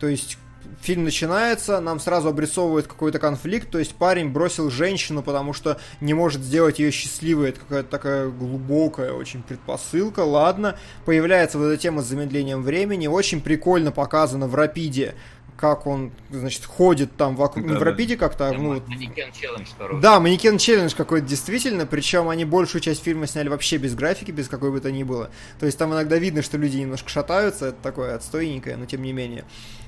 То 0.00 0.08
есть 0.08 0.36
фильм 0.80 1.04
начинается, 1.04 1.80
нам 1.80 2.00
сразу 2.00 2.28
обрисовывают 2.28 2.86
какой-то 2.86 3.18
конфликт, 3.18 3.70
то 3.70 3.78
есть 3.78 3.94
парень 3.94 4.30
бросил 4.30 4.70
женщину, 4.70 5.22
потому 5.22 5.52
что 5.52 5.78
не 6.00 6.14
может 6.14 6.42
сделать 6.42 6.78
ее 6.78 6.90
счастливой, 6.90 7.50
это 7.50 7.60
какая-то 7.60 7.88
такая 7.88 8.28
глубокая 8.28 9.12
очень 9.12 9.42
предпосылка, 9.42 10.20
ладно. 10.20 10.76
Появляется 11.04 11.58
вот 11.58 11.66
эта 11.66 11.76
тема 11.76 12.02
с 12.02 12.06
замедлением 12.06 12.62
времени, 12.62 13.06
очень 13.06 13.40
прикольно 13.40 13.92
показано 13.92 14.46
в 14.46 14.54
Рапиде, 14.54 15.14
как 15.56 15.86
он, 15.86 16.12
значит, 16.30 16.64
ходит 16.64 17.16
там 17.16 17.36
вокруг, 17.36 17.64
не 17.64 17.70
в 17.70 17.74
Да-да. 17.74 17.84
Рапиде 17.86 18.16
как-то, 18.16 18.52
ну, 18.52 18.74
вот 18.74 18.88
Манекен 18.88 19.32
челлендж 19.32 19.68
да, 20.00 20.18
манекен 20.18 20.58
челлендж 20.58 20.94
какой-то 20.94 21.26
действительно, 21.26 21.86
причем 21.86 22.28
они 22.28 22.44
большую 22.44 22.82
часть 22.82 23.02
фильма 23.02 23.26
сняли 23.26 23.48
вообще 23.48 23.76
без 23.76 23.94
графики, 23.94 24.30
без 24.30 24.48
какой 24.48 24.72
бы 24.72 24.80
то 24.80 24.90
ни 24.90 25.04
было. 25.04 25.30
То 25.60 25.66
есть 25.66 25.78
там 25.78 25.92
иногда 25.92 26.16
видно, 26.18 26.42
что 26.42 26.58
люди 26.58 26.78
немножко 26.78 27.08
шатаются, 27.08 27.66
это 27.66 27.76
такое 27.82 28.16
отстойненькое, 28.16 28.76
но 28.76 28.86
тем 28.86 29.02
не 29.02 29.12
менее. 29.12 29.44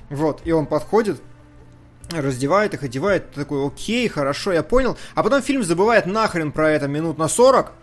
Вот, 0.09 0.41
и 0.45 0.51
он 0.51 0.65
подходит, 0.65 1.21
раздевает 2.11 2.73
их, 2.73 2.83
одевает, 2.83 3.31
ты 3.31 3.41
такой, 3.41 3.65
окей, 3.67 4.07
хорошо, 4.07 4.53
я 4.53 4.63
понял. 4.63 4.97
А 5.15 5.23
потом 5.23 5.41
фильм 5.41 5.63
забывает 5.63 6.05
нахрен 6.05 6.51
про 6.51 6.71
это 6.71 6.87
минут 6.87 7.17
на 7.17 7.27
40, 7.27 7.73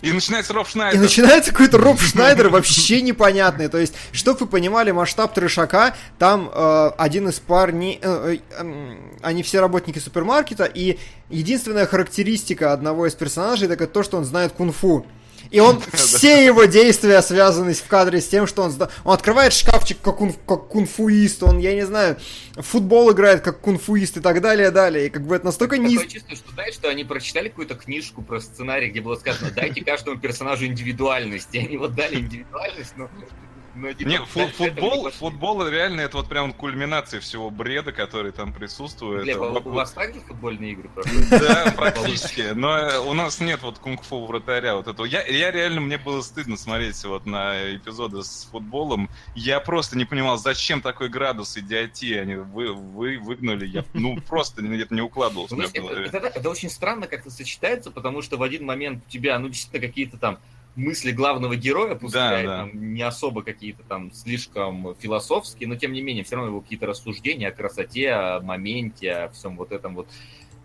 И 0.00 0.12
начинается 0.12 0.54
Роб 0.54 0.66
и 0.66 0.70
Шнайдер. 0.70 1.00
начинается 1.00 1.50
какой-то 1.50 1.76
Роб 1.76 2.00
Шнайдер 2.00 2.48
вообще 2.48 3.02
непонятный. 3.02 3.68
То 3.68 3.76
есть, 3.76 3.94
чтобы 4.12 4.38
вы 4.40 4.46
понимали 4.46 4.90
масштаб 4.92 5.34
трешака, 5.34 5.94
там 6.18 6.50
э, 6.52 6.90
один 6.96 7.28
из 7.28 7.38
парней, 7.38 7.98
э, 8.00 8.36
э, 8.36 8.60
эм, 8.60 9.12
они 9.20 9.42
все 9.42 9.60
работники 9.60 9.98
супермаркета, 9.98 10.64
и 10.64 10.98
единственная 11.28 11.86
характеристика 11.86 12.72
одного 12.72 13.06
из 13.06 13.14
персонажей, 13.14 13.68
это 13.68 13.86
то, 13.86 14.02
что 14.02 14.16
он 14.16 14.24
знает 14.24 14.52
кунг-фу. 14.52 15.04
И 15.50 15.60
он, 15.60 15.80
все 15.92 16.44
его 16.44 16.64
действия 16.64 17.20
связаны 17.22 17.74
в 17.74 17.86
кадре 17.86 18.20
с 18.20 18.28
тем, 18.28 18.46
что 18.46 18.62
он, 18.62 18.72
он 19.04 19.12
открывает 19.12 19.52
шкафчик 19.52 19.98
как, 20.00 20.16
кун, 20.16 20.32
как 20.46 20.68
кунг-фуист, 20.68 21.42
он, 21.42 21.58
я 21.58 21.74
не 21.74 21.86
знаю, 21.86 22.16
футбол 22.56 23.12
играет 23.12 23.40
как 23.40 23.60
кунг-фуист 23.60 24.18
и 24.18 24.20
так 24.20 24.40
далее, 24.40 24.70
далее. 24.70 25.06
И 25.06 25.10
как 25.10 25.26
бы 25.26 25.36
это 25.36 25.46
настолько 25.46 25.78
не... 25.78 25.96
Такое 25.96 26.08
чувство, 26.08 26.36
что 26.36 26.52
знаешь, 26.52 26.74
что 26.74 26.88
они 26.88 27.04
прочитали 27.04 27.48
какую-то 27.48 27.74
книжку 27.74 28.22
про 28.22 28.40
сценарий, 28.40 28.90
где 28.90 29.00
было 29.00 29.16
сказано, 29.16 29.50
дайте 29.50 29.84
каждому 29.84 30.18
персонажу 30.18 30.66
индивидуальность. 30.66 31.48
И 31.52 31.58
они 31.58 31.76
вот 31.76 31.94
дали 31.94 32.16
индивидуальность, 32.16 32.92
но... 32.96 33.10
но 33.74 33.92
типа, 33.92 34.08
Не, 34.08 34.18
фу- 34.18 34.40
этого 34.40 34.46
не 34.46 34.52
футбол, 34.70 35.10
футбол 35.10 35.66
реально 35.68 36.00
это 36.02 36.16
вот 36.16 36.28
прям 36.28 36.52
кульминация 36.52 37.20
всего 37.20 37.50
бреда, 37.50 37.92
который 37.92 38.32
там 38.32 38.52
присутствует. 38.52 39.24
Глеб, 39.24 39.38
а 39.40 39.50
у 39.50 39.70
вас 39.70 39.92
также 39.92 40.20
футбольные 40.20 40.72
игры 40.72 40.88
проходят? 40.88 41.28
Да, 41.30 41.72
практически. 41.76 42.52
Но 42.54 42.76
э, 42.76 42.98
у 42.98 43.12
нас 43.14 43.40
нет 43.40 43.62
вот 43.62 43.78
кунг-фу 43.78 44.26
вратаря 44.26 44.76
вот 44.76 44.88
этого. 44.88 45.06
Я, 45.06 45.24
я 45.26 45.50
реально, 45.50 45.80
мне 45.80 45.98
было 45.98 46.20
стыдно 46.22 46.56
смотреть 46.56 47.02
вот 47.04 47.26
на 47.26 47.74
эпизоды 47.76 48.22
с 48.22 48.48
футболом. 48.50 49.08
Я 49.34 49.60
просто 49.60 49.96
не 49.96 50.04
понимал, 50.04 50.38
зачем 50.38 50.80
такой 50.80 51.08
градус 51.08 51.56
идиотии 51.56 52.14
они 52.14 52.34
вы, 52.36 52.72
вы 52.72 53.18
выгнали. 53.18 53.66
Я, 53.66 53.84
ну, 53.92 54.20
просто 54.28 54.62
это 54.64 54.94
не 54.94 55.00
укладывалось 55.02 55.50
Ну, 55.50 55.62
это, 55.62 56.16
это- 56.16 56.26
это 56.28 56.50
очень 56.50 56.70
странно 56.70 57.06
как-то 57.06 57.30
сочетается, 57.30 57.90
потому 57.90 58.22
что 58.22 58.36
в 58.36 58.42
один 58.42 58.64
момент 58.64 59.04
у 59.06 59.10
тебя, 59.10 59.38
ну, 59.38 59.48
действительно, 59.48 59.86
какие-то 59.86 60.16
там 60.16 60.38
мысли 60.76 61.10
главного 61.10 61.56
героя, 61.56 61.94
пускай 61.94 62.46
да. 62.46 62.58
там, 62.58 62.94
не 62.94 63.02
особо 63.02 63.42
какие-то 63.42 63.82
там 63.82 64.12
слишком 64.12 64.94
философские, 64.98 65.68
но 65.68 65.76
тем 65.76 65.92
не 65.92 66.02
менее, 66.02 66.24
все 66.24 66.36
равно 66.36 66.50
его 66.50 66.60
какие-то 66.60 66.86
рассуждения 66.86 67.48
о 67.48 67.52
красоте, 67.52 68.10
о 68.10 68.40
моменте, 68.40 69.12
о 69.12 69.28
всем 69.30 69.56
вот 69.56 69.72
этом 69.72 69.94
вот. 69.94 70.08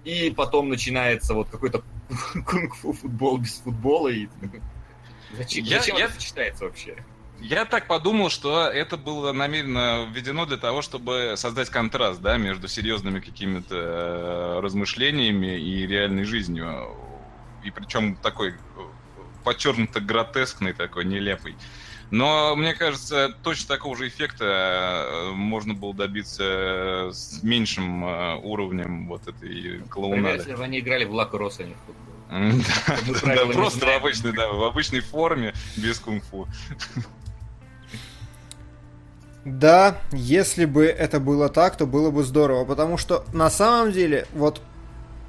И 0.03 0.29
потом 0.29 0.69
начинается 0.69 1.33
вот 1.33 1.49
какой-то 1.49 1.83
кунг-фу 2.45 2.93
футбол 2.93 3.37
без 3.37 3.55
футбола. 3.57 4.09
И... 4.09 4.27
Зачем, 5.37 5.65
Я- 5.65 5.79
зачем 5.79 5.97
я- 5.97 6.05
это 6.05 6.13
сочетается 6.13 6.65
вообще? 6.65 6.95
Я 7.41 7.65
так 7.65 7.87
подумал, 7.87 8.29
что 8.29 8.63
это 8.67 8.95
было 8.95 9.33
намеренно 9.33 10.07
введено 10.09 10.45
для 10.45 10.57
того, 10.57 10.81
чтобы 10.81 11.33
создать 11.35 11.69
контраст, 11.69 12.21
да, 12.21 12.37
между 12.37 12.67
серьезными 12.67 13.19
какими-то 13.19 13.75
э, 13.75 14.59
размышлениями 14.61 15.59
и 15.59 15.85
реальной 15.85 16.23
жизнью. 16.23 16.95
И 17.63 17.71
причем 17.71 18.15
такой 18.15 18.55
подчеркнуто 19.45 20.01
гротескный 20.01 20.73
такой, 20.73 21.05
нелепый. 21.05 21.55
Но, 22.11 22.55
мне 22.55 22.73
кажется, 22.73 23.33
точно 23.43 23.75
такого 23.75 23.95
же 23.95 24.07
эффекта 24.07 24.45
э, 25.07 25.31
можно 25.31 25.73
было 25.73 25.93
добиться 25.93 26.43
э, 26.43 27.11
с 27.11 27.41
меньшим 27.41 28.05
э, 28.05 28.35
уровнем 28.43 29.07
вот 29.07 29.27
этой 29.27 29.79
клоунады. 29.89 30.37
если 30.37 30.55
бы 30.55 30.63
они 30.63 30.79
играли 30.79 31.05
в 31.05 31.13
лакросс, 31.13 31.59
а 31.59 31.63
не 31.63 31.73
в 31.73 31.77
футбол. 31.85 32.05
Да, 33.35 33.45
Просто 33.53 33.85
в 33.85 33.89
обычной, 33.89 34.33
да, 34.33 34.49
в 34.49 34.63
обычной 34.63 34.99
форме, 34.99 35.53
без 35.77 35.99
кунг-фу. 35.99 36.47
Да, 39.45 39.99
если 40.11 40.65
бы 40.65 40.85
это 40.85 41.19
было 41.19 41.49
так, 41.49 41.77
то 41.77 41.85
было 41.85 42.09
бы 42.09 42.23
здорово, 42.23 42.65
потому 42.65 42.97
что 42.97 43.25
на 43.31 43.51
самом 43.51 43.91
деле, 43.91 44.27
вот 44.33 44.61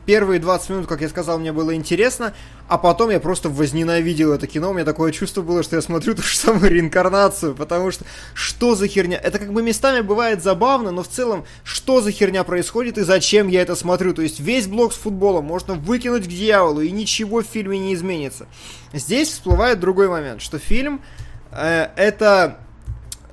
первые 0.07 0.41
20 0.41 0.71
минут, 0.71 0.87
как 0.87 1.01
я 1.01 1.09
сказал, 1.09 1.39
мне 1.39 1.53
было 1.53 1.75
интересно, 1.75 2.33
а 2.69 2.79
потом 2.79 3.11
я 3.11 3.21
просто 3.21 3.51
возненавидел 3.51 4.33
это 4.33 4.47
кино. 4.47 4.71
У 4.71 4.73
меня 4.73 4.85
такое 4.85 5.13
чувство 5.13 5.43
было, 5.43 5.63
что 5.63 5.77
я 5.77 5.83
смотрю 5.83 6.15
ту 6.15 6.23
же 6.23 6.37
самую 6.37 6.71
реинкарнацию, 6.71 7.55
потому 7.55 7.91
что 7.91 8.05
что 8.33 8.75
за 8.75 8.87
херня? 8.87 9.19
Это 9.19 9.39
как 9.39 9.53
бы 9.53 9.63
местами 9.63 10.01
бывает 10.01 10.43
забавно, 10.43 10.93
но 10.93 11.03
в 11.03 11.09
целом, 11.09 11.45
что 11.65 12.01
за 12.01 12.13
херня 12.13 12.45
происходит 12.45 12.97
и 12.99 13.03
зачем 13.03 13.49
я 13.49 13.63
это 13.63 13.75
смотрю? 13.75 14.15
То 14.15 14.23
есть 14.23 14.41
весь 14.41 14.69
блок 14.69 14.93
с 14.93 14.97
футболом 14.97 15.45
можно 15.45 15.75
выкинуть 15.75 16.25
к 16.25 16.29
дьяволу, 16.29 16.81
и 16.81 16.91
ничего 16.91 17.43
в 17.43 17.47
фильме 17.47 17.79
не 17.79 17.95
изменится. 17.95 18.47
Здесь 18.93 19.29
всплывает 19.29 19.81
другой 19.81 20.09
момент, 20.09 20.41
что 20.41 20.59
фильм 20.59 21.03
э, 21.51 21.89
это 21.97 22.61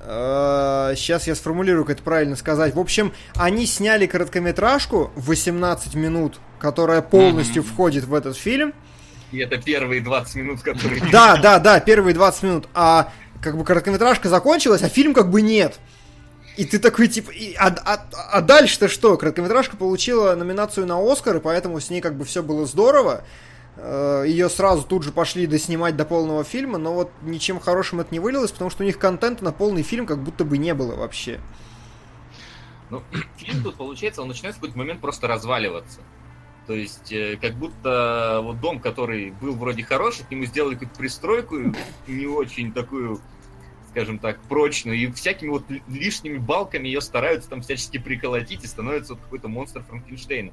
сейчас 0.04 1.26
я 1.26 1.34
сформулирую, 1.34 1.84
как 1.84 1.96
это 1.96 2.02
правильно 2.02 2.36
сказать. 2.36 2.74
В 2.74 2.78
общем, 2.80 3.12
они 3.36 3.66
сняли 3.66 4.06
короткометражку 4.06 5.10
в 5.16 5.26
18 5.28 5.94
минут, 5.94 6.38
которая 6.58 7.00
полностью 7.02 7.62
Мгм. 7.62 7.72
входит 7.72 8.04
в 8.04 8.14
этот 8.14 8.36
фильм. 8.36 8.74
И 9.32 9.38
это 9.38 9.56
первые 9.56 10.00
20 10.00 10.34
минут, 10.36 10.62
которые... 10.62 11.02
Да, 11.12 11.36
да, 11.42 11.58
да, 11.58 11.80
первые 11.80 12.14
20 12.14 12.42
минут. 12.42 12.68
А 12.74 13.10
как 13.42 13.56
бы 13.56 13.64
короткометражка 13.64 14.28
закончилась, 14.28 14.82
а 14.82 14.88
фильм 14.88 15.14
как 15.14 15.30
бы 15.30 15.42
нет. 15.42 15.78
И 16.56 16.64
ты 16.64 16.78
такой, 16.78 17.08
типа, 17.08 17.30
и- 17.32 17.54
а, 17.54 17.66
а- 17.84 18.06
а 18.32 18.40
дальше-то 18.40 18.88
что? 18.88 19.16
Короткометражка 19.16 19.76
получила 19.76 20.34
номинацию 20.36 20.86
на 20.86 20.98
Оскар, 21.00 21.36
и 21.36 21.40
поэтому 21.40 21.80
с 21.80 21.90
ней 21.90 22.00
как 22.00 22.14
бы 22.16 22.24
все 22.24 22.42
было 22.42 22.64
здорово. 22.66 23.24
Ее 24.24 24.48
сразу 24.48 24.84
тут 24.84 25.02
же 25.02 25.12
пошли 25.12 25.46
доснимать 25.46 25.96
до 25.96 26.04
полного 26.04 26.44
фильма, 26.44 26.78
но 26.78 26.94
вот 26.94 27.10
ничем 27.22 27.60
хорошим 27.60 28.00
это 28.00 28.12
не 28.12 28.20
вылилось, 28.20 28.52
потому 28.52 28.70
что 28.70 28.82
у 28.82 28.86
них 28.86 28.98
контента 28.98 29.44
на 29.44 29.52
полный 29.52 29.82
фильм 29.82 30.06
как 30.06 30.22
будто 30.22 30.44
бы 30.44 30.58
не 30.58 30.74
было 30.74 30.94
вообще. 30.96 31.40
Ну, 32.90 33.02
фильм 33.36 33.62
тут, 33.62 33.76
получается, 33.76 34.22
он 34.22 34.28
начинает 34.28 34.56
в 34.56 34.60
какой-то 34.60 34.78
момент 34.78 35.00
просто 35.00 35.26
разваливаться. 35.26 36.00
То 36.66 36.72
есть, 36.72 37.12
э, 37.12 37.36
как 37.40 37.54
будто 37.54 38.40
вот 38.42 38.60
дом, 38.60 38.80
который 38.80 39.32
был 39.32 39.54
вроде 39.54 39.82
хороший, 39.82 40.24
к 40.24 40.30
нему 40.30 40.44
сделали 40.44 40.74
какую-то 40.74 40.96
пристройку 40.96 41.56
не 42.06 42.26
очень 42.26 42.72
такую, 42.72 43.20
скажем 43.90 44.18
так, 44.18 44.40
прочную, 44.42 44.96
и 44.96 45.12
всякими 45.12 45.50
вот 45.50 45.68
ли- 45.70 45.82
лишними 45.88 46.38
балками 46.38 46.86
ее 46.88 47.00
стараются 47.00 47.50
там 47.50 47.60
всячески 47.60 47.98
приколотить, 47.98 48.64
и 48.64 48.66
становится 48.66 49.14
вот 49.14 49.22
какой-то 49.22 49.48
монстр 49.48 49.82
Франкенштейна. 49.82 50.52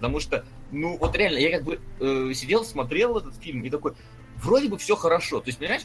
Потому 0.00 0.18
что, 0.18 0.44
ну, 0.72 0.96
вот 0.96 1.14
реально, 1.14 1.36
я 1.38 1.50
как 1.50 1.62
бы 1.64 1.78
э, 2.00 2.32
сидел, 2.34 2.64
смотрел 2.64 3.18
этот 3.18 3.36
фильм 3.36 3.62
и 3.62 3.68
такой, 3.68 3.92
вроде 4.42 4.68
бы 4.68 4.78
все 4.78 4.96
хорошо. 4.96 5.40
То 5.40 5.48
есть, 5.48 5.58
понимаешь, 5.58 5.82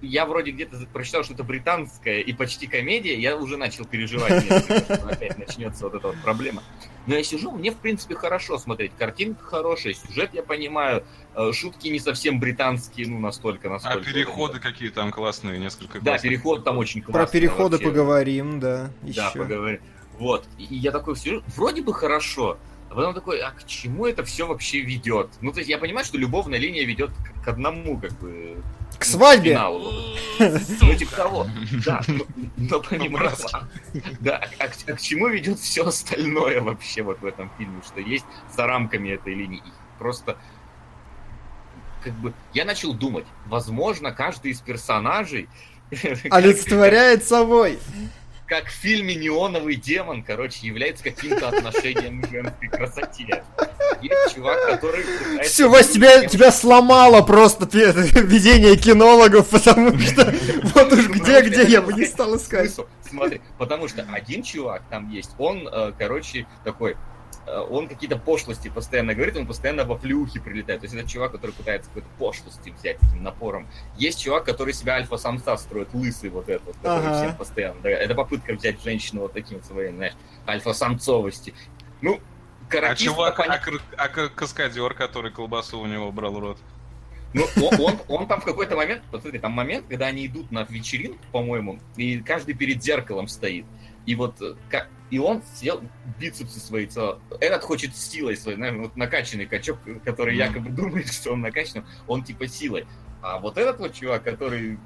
я 0.00 0.26
вроде 0.26 0.50
где-то 0.50 0.84
прочитал, 0.92 1.22
что 1.22 1.34
это 1.34 1.44
британская 1.44 2.18
и 2.22 2.32
почти 2.32 2.66
комедия, 2.66 3.14
я 3.16 3.36
уже 3.36 3.56
начал 3.56 3.84
переживать, 3.84 4.44
что 4.44 5.08
опять 5.08 5.38
начнется 5.38 5.84
вот 5.84 5.94
эта 5.94 6.08
вот 6.08 6.16
проблема. 6.24 6.64
Но 7.06 7.14
я 7.14 7.22
сижу, 7.22 7.52
мне 7.52 7.70
в 7.70 7.76
принципе 7.76 8.16
хорошо 8.16 8.58
смотреть. 8.58 8.90
Картинка 8.98 9.44
хорошая, 9.44 9.94
сюжет 9.94 10.30
я 10.34 10.42
понимаю, 10.42 11.04
э, 11.36 11.52
шутки 11.52 11.86
не 11.86 12.00
совсем 12.00 12.40
британские, 12.40 13.06
ну 13.06 13.20
настолько, 13.20 13.68
А 13.68 13.72
насколько. 13.74 14.04
переходы 14.12 14.58
какие 14.58 14.88
там 14.88 15.12
классные, 15.12 15.60
несколько 15.60 16.00
Да, 16.00 16.12
классных. 16.12 16.30
переход 16.32 16.64
там 16.64 16.78
очень 16.78 17.00
классный. 17.00 17.24
Про 17.24 17.30
переходы 17.32 17.76
вообще. 17.76 17.88
поговорим, 17.88 18.58
да. 18.58 18.90
Да, 19.02 19.28
Еще. 19.28 19.38
поговорим. 19.38 19.80
Вот. 20.18 20.46
И 20.58 20.64
и 20.64 20.74
я 20.78 20.90
такой 20.90 21.14
сижу, 21.16 21.42
вроде 21.56 21.82
бы 21.82 21.94
хорошо, 21.94 22.58
а 22.92 22.94
потом 22.94 23.14
такой, 23.14 23.40
а 23.40 23.52
к 23.52 23.64
чему 23.66 24.04
это 24.06 24.22
все 24.22 24.46
вообще 24.46 24.80
ведет? 24.82 25.30
Ну, 25.40 25.50
то 25.50 25.58
есть 25.60 25.70
я 25.70 25.78
понимаю, 25.78 26.04
что 26.04 26.18
любовная 26.18 26.58
линия 26.58 26.84
ведет 26.84 27.10
к, 27.10 27.42
к 27.44 27.48
одному, 27.48 27.96
как 27.98 28.12
бы, 28.20 28.62
К 28.98 29.04
свадьбе! 29.04 29.52
финалу. 29.52 29.90
Ну, 30.38 30.94
типа 30.94 31.16
того. 31.16 31.46
Да, 31.86 32.02
но, 32.06 32.24
но 32.58 32.80
помимо 32.80 33.18
этого, 33.20 33.48
а- 33.54 33.68
да, 34.20 34.46
а, 34.58 34.68
к- 34.68 34.88
а 34.90 34.92
к 34.92 35.00
чему 35.00 35.28
ведет 35.28 35.58
все 35.58 35.86
остальное 35.86 36.60
вообще 36.60 37.00
вот 37.02 37.20
в 37.22 37.24
этом 37.24 37.50
фильме, 37.56 37.80
что 37.82 38.00
есть 38.00 38.26
за 38.54 38.66
рамками 38.66 39.08
этой 39.08 39.32
линии? 39.34 39.62
Просто 39.98 40.36
как 42.04 42.12
бы 42.14 42.34
я 42.52 42.66
начал 42.66 42.92
думать, 42.92 43.24
возможно, 43.46 44.12
каждый 44.12 44.50
из 44.50 44.60
персонажей 44.60 45.48
Олицетворяет 46.30 47.24
собой. 47.24 47.78
Как 48.46 48.66
в 48.66 48.72
фильме 48.72 49.14
«Неоновый 49.14 49.76
демон», 49.76 50.22
короче, 50.22 50.66
является 50.66 51.04
каким-то 51.04 51.48
отношением 51.48 52.22
к 52.22 52.28
женской 52.30 52.68
красоте. 52.68 53.42
Есть 54.02 54.34
чувак, 54.34 54.66
который... 54.66 55.04
Все, 55.42 55.68
Вась, 55.68 55.90
тебя, 55.90 56.26
тебя 56.26 56.50
сломало 56.50 57.22
просто 57.22 57.66
видение 57.74 58.76
кинологов, 58.76 59.48
потому 59.48 59.98
что 59.98 60.34
вот 60.74 60.92
уж 60.92 61.08
где, 61.08 61.20
потому 61.20 61.46
где 61.46 61.62
что 61.62 61.70
я 61.70 61.82
бы 61.82 61.92
не 61.92 62.04
стал 62.04 62.36
искать. 62.36 62.74
Смотри, 63.08 63.40
потому 63.58 63.88
что 63.88 64.06
один 64.10 64.42
чувак 64.42 64.82
там 64.90 65.10
есть, 65.10 65.30
он, 65.38 65.68
э, 65.70 65.92
короче, 65.98 66.46
такой, 66.64 66.96
он 67.46 67.88
какие-то 67.88 68.16
пошлости 68.18 68.68
постоянно 68.68 69.14
говорит, 69.14 69.36
он 69.36 69.46
постоянно 69.46 69.84
во 69.84 69.96
плюхи 69.96 70.38
прилетает. 70.40 70.80
То 70.80 70.84
есть 70.86 70.94
это 70.94 71.08
чувак, 71.08 71.32
который 71.32 71.50
пытается 71.52 71.88
какой-то 71.90 72.08
пошлости 72.18 72.70
взять 72.70 72.98
таким 72.98 73.22
напором. 73.22 73.66
Есть 73.96 74.22
чувак, 74.22 74.44
который 74.44 74.72
себя 74.74 74.94
альфа-самца 74.94 75.56
строит, 75.56 75.88
лысый 75.92 76.30
вот 76.30 76.48
этот, 76.48 76.76
который 76.76 77.06
Ага. 77.08 77.16
всем 77.18 77.36
постоянно. 77.36 77.80
да, 77.82 77.90
это 77.90 78.14
попытка 78.14 78.54
взять 78.54 78.82
женщину 78.82 79.22
вот 79.22 79.32
таким 79.32 79.62
своим, 79.62 79.96
знаешь, 79.96 80.14
альфа-самцовости. 80.46 81.54
Ну, 82.00 82.20
А 82.68 82.70
каратист, 82.70 83.10
чувак, 83.10 83.34
а, 83.38 83.42
понятно, 83.42 83.72
кр- 83.72 83.82
а 83.96 84.08
к- 84.08 84.34
каскадер, 84.34 84.94
который 84.94 85.30
колбасу 85.30 85.78
у 85.78 85.86
него 85.86 86.10
брал 86.12 86.32
в 86.32 86.38
рот. 86.38 86.58
Ну, 87.34 87.46
он, 87.56 87.80
он, 87.80 87.98
он 88.08 88.26
там 88.26 88.40
в 88.40 88.44
какой-то 88.44 88.76
момент, 88.76 89.02
посмотри, 89.10 89.38
там 89.38 89.52
момент, 89.52 89.86
когда 89.88 90.06
они 90.06 90.26
идут 90.26 90.50
на 90.52 90.64
вечеринку, 90.68 91.18
по-моему, 91.32 91.80
и 91.96 92.20
каждый 92.20 92.54
перед 92.54 92.82
зеркалом 92.82 93.26
стоит. 93.28 93.64
И 94.04 94.14
вот 94.14 94.40
э, 94.42 94.54
ка- 94.70 94.86
и 95.12 95.18
он 95.18 95.42
сел 95.54 95.82
бицепсы 96.18 96.58
свои 96.58 96.86
цело. 96.86 97.20
Этот 97.38 97.62
хочет 97.64 97.94
силой 97.94 98.34
своей, 98.34 98.56
знаешь, 98.56 98.74
вот 98.78 98.96
накачанный 98.96 99.44
качок, 99.44 99.76
который 100.06 100.34
якобы 100.38 100.70
думает, 100.70 101.12
что 101.12 101.32
он 101.34 101.42
накачан, 101.42 101.84
он 102.06 102.24
типа 102.24 102.48
силой. 102.48 102.86
А 103.20 103.38
вот 103.38 103.58
этот 103.58 103.78
вот 103.78 103.92
чувак, 103.92 104.22
который 104.22 104.78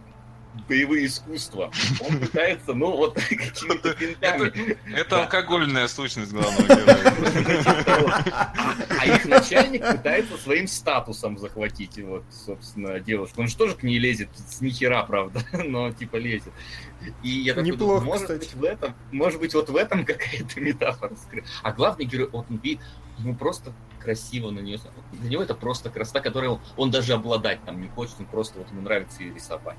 боевые 0.69 1.07
искусства, 1.07 1.71
он 2.01 2.19
пытается, 2.19 2.75
ну, 2.75 2.97
вот 2.97 3.15
какими-то 3.29 3.95
пинками. 3.95 4.77
Это 4.95 5.23
алкогольная 5.23 5.89
сущность 5.89 6.33
главного 6.33 6.63
героя. 6.67 8.53
А 9.01 9.07
их 9.07 9.25
начальник 9.27 9.87
пытается 9.87 10.37
своим 10.39 10.67
статусом 10.67 11.39
захватить, 11.39 11.99
вот, 11.99 12.25
собственно, 12.31 13.01
девушку. 13.01 13.41
Он 13.43 13.49
же 13.49 13.57
тоже 13.57 13.75
к 13.75 13.83
ней 13.83 13.99
лезет, 13.99 14.29
с 14.35 14.61
нихера, 14.61 15.03
правда, 15.05 15.43
но 15.53 15.93
типа 15.93 16.17
лезет. 16.17 16.53
И 17.23 17.29
я 17.29 17.55
такой 17.55 17.71
Неплохо, 17.71 18.01
думаю, 18.01 18.05
может 18.05 18.23
кстати. 18.23 18.41
быть 18.41 18.55
в 18.55 18.65
этом, 18.65 18.95
может 19.13 19.41
быть 19.41 19.55
вот 19.55 19.69
в 19.69 19.77
этом 19.77 20.05
какая-то 20.05 20.61
метафора 20.61 21.15
скрыта. 21.17 21.47
А 21.63 21.73
главный 21.73 22.05
герой, 22.05 22.29
вот 22.33 22.47
он 22.51 22.57
видит, 22.59 22.81
ему 23.19 23.35
просто 23.35 23.73
красиво 24.01 24.51
на 24.51 24.61
нее, 24.61 24.79
для 25.13 25.31
него 25.31 25.43
это 25.43 25.55
просто 25.55 25.91
красота, 25.91 26.21
которой 26.21 26.49
он, 26.49 26.61
он 26.77 26.91
даже 26.91 27.13
обладать 27.13 27.63
там 27.65 27.81
не 27.81 27.89
хочет, 27.89 28.15
он 28.19 28.27
просто 28.27 28.59
вот 28.59 28.71
ему 28.71 28.83
нравится 28.83 29.23
ее 29.23 29.35
рисовать. 29.35 29.77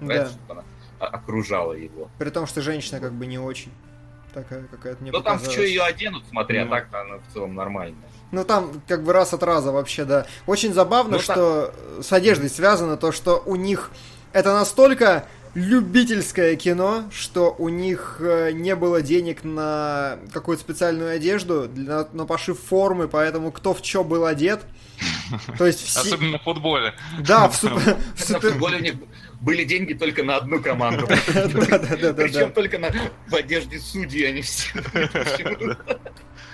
Да. 0.00 0.06
Нравится, 0.06 0.32
чтобы 0.34 0.52
она 0.60 1.08
окружала 1.08 1.72
его. 1.72 2.10
При 2.18 2.30
том, 2.30 2.46
что 2.46 2.62
женщина 2.62 3.00
как 3.00 3.12
бы 3.12 3.26
не 3.26 3.38
очень 3.38 3.70
такая 4.32 4.64
какая-то 4.64 5.02
мне 5.02 5.12
Ну 5.12 5.22
там 5.22 5.38
в 5.38 5.50
что 5.50 5.62
ее 5.62 5.82
оденут, 5.82 6.24
смотря, 6.28 6.64
Ну. 6.64 6.70
так-то 6.70 7.00
она 7.00 7.16
в 7.18 7.32
целом 7.32 7.54
нормальная. 7.54 8.08
Ну 8.32 8.44
там 8.44 8.82
как 8.88 9.02
бы 9.02 9.12
раз 9.12 9.32
от 9.32 9.42
раза 9.42 9.72
вообще, 9.72 10.04
да. 10.04 10.26
Очень 10.46 10.74
забавно, 10.74 11.14
Ну, 11.16 11.18
что 11.20 11.72
с 12.02 12.12
одеждой 12.12 12.50
связано 12.50 12.96
то, 12.96 13.12
что 13.12 13.42
у 13.46 13.56
них 13.56 13.90
это 14.32 14.52
настолько 14.52 15.26
любительское 15.54 16.54
кино, 16.56 17.04
что 17.10 17.54
у 17.58 17.70
них 17.70 18.18
э, 18.20 18.50
не 18.52 18.74
было 18.76 19.00
денег 19.00 19.42
на 19.42 20.18
какую-то 20.32 20.62
специальную 20.62 21.14
одежду, 21.16 21.66
для, 21.66 22.06
на 22.12 22.26
пошив 22.26 22.60
формы, 22.60 23.08
поэтому 23.08 23.50
кто 23.52 23.72
в 23.72 23.80
чё 23.80 24.04
был 24.04 24.26
одет. 24.26 24.60
То 25.58 25.66
есть 25.66 25.80
все... 25.80 26.00
Особенно 26.00 26.38
в 26.38 26.42
футболе. 26.42 26.92
Да, 27.26 27.48
в 27.48 27.56
супер... 27.56 27.78
в 28.14 28.18
На 28.30 28.34
супер- 28.34 28.50
футболе 28.52 28.76
у 28.76 28.80
них 28.80 28.94
были 29.40 29.64
деньги 29.64 29.92
только 29.94 30.22
на 30.22 30.36
одну 30.36 30.60
команду. 30.62 31.06
Причем 31.26 32.52
только 32.52 32.78
на, 32.78 32.90
в 33.28 33.34
одежде 33.34 33.78
судьи 33.78 34.24
они 34.24 34.42
все. 34.42 34.72
Почему? 34.82 35.74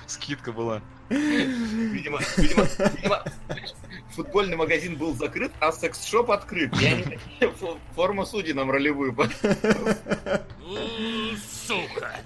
Скидка 0.07 0.53
была. 0.53 0.83
Видимо, 1.09 2.19
видимо, 2.37 2.67
видимо, 2.97 3.25
футбольный 4.15 4.57
магазин 4.57 4.97
был 4.97 5.15
закрыт, 5.15 5.53
а 5.61 5.73
секс-шоп 5.73 6.31
открыт. 6.31 6.71
Такие, 6.73 7.19
«Фу- 7.59 7.79
форму 7.95 8.25
судей 8.27 8.53
нам 8.55 8.71
ролевую. 8.71 9.13
под-». 9.15 9.31
Сука! 11.67 12.17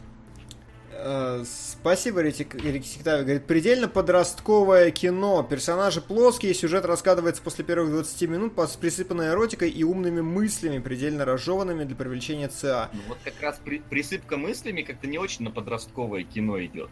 Э, 1.08 1.44
Спасибо, 1.46 2.20
Ритик- 2.20 2.56
Рик 2.56 2.84
Сиктави. 2.84 3.22
Говорит, 3.22 3.46
предельно 3.46 3.86
подростковое 3.86 4.90
кино. 4.90 5.42
Персонажи 5.48 6.00
плоские, 6.00 6.52
сюжет 6.52 6.84
раскадывается 6.84 7.40
после 7.42 7.64
первых 7.64 7.90
20 7.92 8.26
минут 8.26 8.54
с 8.58 8.76
присыпанной 8.76 9.28
эротикой 9.28 9.70
и 9.70 9.84
умными 9.84 10.20
мыслями, 10.20 10.80
предельно 10.80 11.24
разжеванными 11.24 11.84
для 11.84 11.94
привлечения 11.94 12.48
ЦА. 12.48 12.90
Ну, 12.92 12.98
Вот 13.08 13.18
как 13.22 13.40
раз 13.40 13.60
при- 13.64 13.78
присыпка 13.78 14.36
мыслями 14.36 14.82
как-то 14.82 15.06
не 15.06 15.18
очень 15.18 15.44
на 15.44 15.50
подростковое 15.52 16.24
кино 16.24 16.60
идет. 16.64 16.90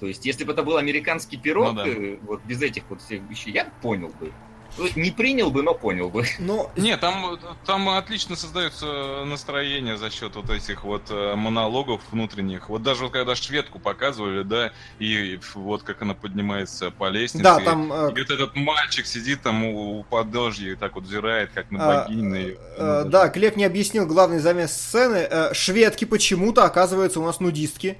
То 0.00 0.06
есть, 0.06 0.26
если 0.26 0.42
бы 0.44 0.52
это 0.52 0.62
был 0.64 0.76
американский 0.76 1.36
пирог, 1.36 1.74
Ну 1.74 1.84
да. 1.84 1.88
э, 1.88 2.18
вот 2.22 2.40
без 2.44 2.60
этих 2.62 2.84
вот 2.88 3.00
всех 3.02 3.22
вещей, 3.30 3.52
я 3.52 3.64
бы 3.66 3.70
понял 3.82 4.08
бы. 4.20 4.32
Ну, 4.78 4.88
Не 4.96 5.10
принял 5.10 5.50
бы, 5.50 5.62
но 5.62 5.74
понял 5.74 6.08
бы. 6.10 6.24
Но 6.38 6.70
Не, 6.76 6.96
там, 6.96 7.38
там 7.66 7.88
отлично 7.88 8.36
создается 8.36 9.24
настроение 9.24 9.96
за 9.96 10.10
счет 10.10 10.36
вот 10.36 10.50
этих 10.50 10.84
вот 10.84 11.02
э, 11.10 11.34
монологов 11.34 12.00
внутренних. 12.10 12.68
Вот 12.68 12.82
даже 12.82 13.04
вот 13.04 13.12
когда 13.12 13.34
шведку 13.34 13.78
показывали, 13.78 14.42
да, 14.42 14.72
и 14.98 15.38
вот 15.54 15.82
как 15.82 16.02
она 16.02 16.14
поднимается 16.14 16.90
по 16.90 17.08
лестнице. 17.08 17.44
да, 17.44 17.60
и- 17.60 17.64
там 17.64 17.92
э, 17.92 18.12
и 18.14 18.20
вот 18.20 18.30
этот 18.30 18.56
мальчик 18.56 19.06
сидит 19.06 19.42
там 19.42 19.64
у, 19.64 20.00
у 20.00 20.04
подножья 20.04 20.72
и 20.72 20.74
так 20.76 20.94
вот 20.94 21.04
взирает, 21.04 21.50
как 21.52 21.70
на 21.70 21.78
А, 22.02 22.04
богиню. 22.04 22.36
э, 22.36 22.56
э, 22.76 23.04
да, 23.06 23.28
Глеб 23.28 23.56
не 23.56 23.64
объяснил 23.64 24.06
главный 24.06 24.38
замес 24.38 24.72
сцены. 24.72 25.26
Э, 25.30 25.54
Шведки 25.54 26.04
почему-то 26.04 26.64
оказываются 26.64 27.20
у 27.20 27.24
нас 27.24 27.40
нудистки. 27.40 27.98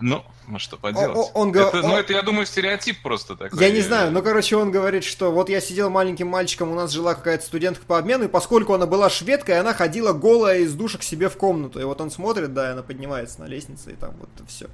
Ну, 0.00 0.24
ну 0.46 0.58
что 0.58 0.76
поделать. 0.76 1.30
Он 1.34 1.52
го- 1.52 1.60
это, 1.60 1.82
ну, 1.82 1.94
о- 1.94 1.98
это, 1.98 2.12
я 2.12 2.22
думаю, 2.22 2.46
стереотип 2.46 3.02
просто 3.02 3.36
такой. 3.36 3.58
Я 3.60 3.70
не 3.70 3.80
знаю, 3.80 4.12
но, 4.12 4.22
короче, 4.22 4.56
он 4.56 4.70
говорит, 4.70 5.04
что 5.04 5.32
вот 5.32 5.48
я 5.48 5.60
сидел 5.60 5.90
маленьким 5.90 6.28
мальчиком, 6.28 6.70
у 6.70 6.74
нас 6.74 6.90
жила 6.90 7.14
какая-то 7.14 7.44
студентка 7.44 7.84
по 7.86 7.98
обмену, 7.98 8.24
и 8.24 8.28
поскольку 8.28 8.74
она 8.74 8.86
была 8.86 9.08
шведкой, 9.10 9.58
она 9.58 9.72
ходила 9.74 10.12
голая 10.12 10.58
из 10.60 10.72
душа 10.74 10.98
к 10.98 11.02
себе 11.02 11.28
в 11.28 11.36
комнату. 11.36 11.80
И 11.80 11.84
вот 11.84 12.00
он 12.00 12.10
смотрит, 12.10 12.52
да, 12.54 12.68
и 12.68 12.72
она 12.72 12.82
поднимается 12.82 13.40
на 13.40 13.46
лестнице, 13.46 13.92
и 13.92 13.94
там 13.94 14.14
вот 14.18 14.28
все. 14.48 14.66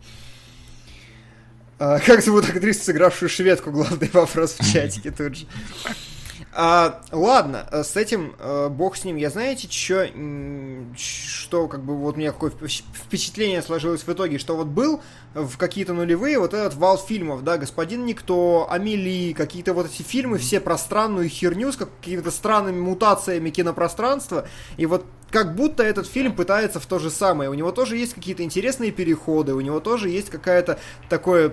как 1.78 2.22
зовут 2.22 2.48
актрису, 2.48 2.84
сыгравшую 2.84 3.28
шведку? 3.28 3.70
Главный 3.70 4.10
вопрос 4.12 4.56
в 4.58 4.72
чатике 4.72 5.10
тут 5.10 5.36
же. 5.36 5.46
А, 6.54 7.00
ладно, 7.10 7.66
э, 7.70 7.82
с 7.82 7.96
этим 7.96 8.34
э, 8.38 8.68
бог 8.68 8.96
с 8.96 9.04
ним. 9.04 9.16
Я 9.16 9.30
знаете, 9.30 9.68
чё, 9.68 10.06
что 10.96 11.66
как 11.66 11.82
бы 11.82 11.96
вот 11.96 12.16
у 12.16 12.18
меня 12.18 12.32
какое 12.32 12.50
впечат- 12.50 12.84
впечатление 12.92 13.62
сложилось 13.62 14.02
в 14.02 14.08
итоге, 14.12 14.36
что 14.36 14.54
вот 14.54 14.66
был 14.66 15.00
в 15.32 15.56
какие-то 15.56 15.94
нулевые 15.94 16.38
вот 16.38 16.52
этот 16.52 16.74
вал 16.74 16.98
фильмов, 16.98 17.42
да, 17.42 17.56
Господин 17.56 18.04
Никто, 18.04 18.66
Амели, 18.70 19.32
какие-то 19.32 19.72
вот 19.72 19.86
эти 19.86 20.02
фильмы, 20.02 20.36
все 20.36 20.60
про 20.60 20.76
странную 20.76 21.30
херню 21.30 21.72
с 21.72 21.76
какими-то 21.76 22.30
странными 22.30 22.80
мутациями 22.80 23.48
кинопространства, 23.48 24.46
и 24.76 24.84
вот 24.84 25.06
как 25.32 25.56
будто 25.56 25.82
этот 25.82 26.06
фильм 26.06 26.36
пытается 26.36 26.78
в 26.78 26.86
то 26.86 26.98
же 26.98 27.10
самое. 27.10 27.50
У 27.50 27.54
него 27.54 27.72
тоже 27.72 27.96
есть 27.96 28.14
какие-то 28.14 28.42
интересные 28.42 28.92
переходы, 28.92 29.54
у 29.54 29.60
него 29.60 29.80
тоже 29.80 30.10
есть 30.10 30.28
какая-то 30.30 30.78
такая 31.08 31.50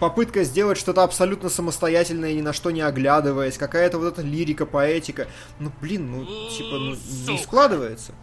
попытка 0.00 0.42
сделать 0.42 0.78
что-то 0.78 1.04
абсолютно 1.04 1.50
самостоятельное, 1.50 2.32
ни 2.32 2.40
на 2.40 2.52
что 2.52 2.70
не 2.70 2.80
оглядываясь, 2.80 3.58
какая-то 3.58 3.98
вот 3.98 4.14
эта 4.14 4.22
лирика, 4.22 4.64
поэтика. 4.64 5.28
Ну, 5.58 5.70
блин, 5.80 6.10
ну, 6.10 6.24
типа, 6.24 6.78
ну, 6.78 6.96
не 7.32 7.38
складывается. 7.38 8.14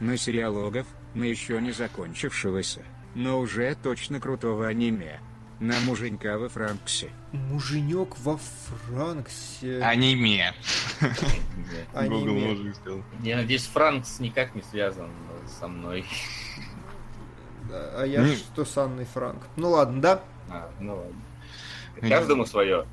На 0.00 0.16
сериалогов, 0.16 0.86
на 1.14 1.24
еще 1.24 1.60
не 1.60 1.72
закончившегося, 1.72 2.82
но 3.14 3.38
уже 3.38 3.76
точно 3.82 4.20
крутого 4.20 4.66
аниме. 4.66 5.20
На 5.60 5.80
муженька 5.80 6.38
во 6.38 6.48
Франксе. 6.48 7.10
Муженек 7.32 8.16
во 8.18 8.38
Франксе. 8.38 9.80
Аниме. 9.82 10.54
Google 11.94 12.34
мужик 12.34 12.76
сказал. 12.76 13.02
Я 13.22 13.36
надеюсь, 13.38 13.66
Франкс 13.66 14.20
никак 14.20 14.54
не 14.54 14.62
связан 14.62 15.10
со 15.58 15.66
мной. 15.66 16.04
А 17.70 18.04
я 18.04 18.22
Не. 18.22 18.36
что 18.36 18.64
с 18.64 18.76
Анной 18.78 19.04
Франк? 19.04 19.42
Ну 19.56 19.70
ладно, 19.70 20.00
да? 20.00 20.22
А, 20.48 20.70
ну 20.80 20.96
ладно. 20.96 21.22
Не 22.00 22.08
Каждому 22.08 22.46
свое. 22.46 22.86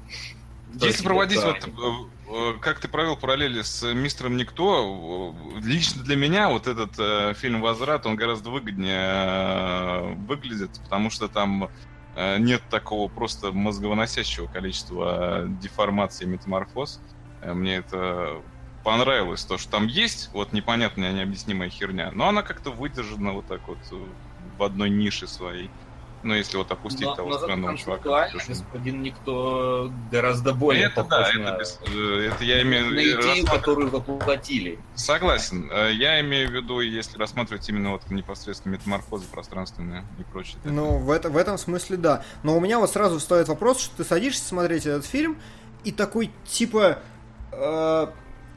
Если 0.74 1.04
проводить 1.04 1.42
вот, 1.42 1.68
э, 1.68 2.32
э, 2.32 2.54
как 2.60 2.80
ты 2.80 2.88
провел 2.88 3.16
параллели 3.16 3.62
с 3.62 3.94
мистером 3.94 4.36
Никто, 4.36 5.34
э, 5.56 5.60
лично 5.62 6.04
для 6.04 6.16
меня 6.16 6.50
вот 6.50 6.68
этот 6.68 6.92
э, 6.98 7.34
фильм 7.36 7.62
Возврат, 7.62 8.06
он 8.06 8.16
гораздо 8.16 8.50
выгоднее 8.50 8.98
э, 9.00 10.14
выглядит, 10.28 10.72
потому 10.84 11.10
что 11.12 11.28
там 11.30 11.70
нет 12.16 12.68
такого 12.70 13.10
просто 13.10 13.52
мозговыносящего 13.52 14.48
количества 14.48 15.46
деформаций 15.48 16.26
и 16.28 16.30
метаморфоз. 16.30 17.04
Э, 17.42 17.54
Мне 17.54 17.78
это 17.78 18.44
понравилось, 18.84 19.46
то, 19.46 19.58
что 19.58 19.72
там 19.72 19.88
есть 19.88 20.30
вот 20.34 20.54
непонятная, 20.54 21.12
необъяснимая 21.14 21.70
херня, 21.70 22.12
но 22.12 22.28
она 22.28 22.44
как-то 22.44 22.72
выдержана 22.72 23.34
вот 23.34 23.48
так 23.48 23.68
вот 23.68 23.82
э, 23.92 23.96
в 24.38 24.64
одной 24.64 24.90
нише 24.90 25.28
своей. 25.28 25.74
Ну, 26.26 26.34
если 26.34 26.58
вот 26.58 26.72
опустить 26.72 27.06
Но, 27.06 27.16
того 27.16 27.30
но 27.30 27.38
странного 27.38 27.78
чувака. 27.78 28.30
господин 28.48 29.04
Никто 29.04 29.92
гораздо 30.12 30.54
более 30.56 30.86
это 30.88 31.04
да, 31.04 31.20
на, 31.22 31.50
это, 31.50 31.58
без- 31.60 31.80
э, 31.88 32.32
это 32.34 32.44
я 32.44 32.64
имею 32.64 32.88
на 32.90 33.00
идею, 33.00 33.46
которую 33.46 33.92
воплотили. 33.92 34.80
Согласен. 34.96 35.70
Э, 35.72 35.92
Я 35.94 36.20
имею 36.22 36.50
в 36.50 36.52
виду, 36.54 36.80
если 36.80 37.20
рассматривать 37.20 37.70
именно 37.70 37.92
вот 37.92 38.10
непосредственно 38.10 38.74
метаморфозы 38.74 39.28
пространственные 39.28 40.04
и 40.20 40.24
прочее. 40.24 40.56
такое. 40.64 40.72
Ну, 40.74 40.98
в, 40.98 41.12
это, 41.12 41.30
в 41.30 41.38
этом 41.38 41.60
смысле 41.60 41.98
да. 41.98 42.24
Но 42.42 42.58
у 42.58 42.60
меня 42.60 42.80
вот 42.80 42.90
сразу 42.92 43.20
встает 43.20 43.48
вопрос, 43.48 43.80
что 43.80 43.98
ты 43.98 44.04
садишься 44.04 44.44
смотреть 44.44 44.88
этот 44.88 45.06
фильм, 45.06 45.38
и 45.84 45.92
такой, 45.92 46.32
типа, 46.46 46.98
э, 47.52 48.08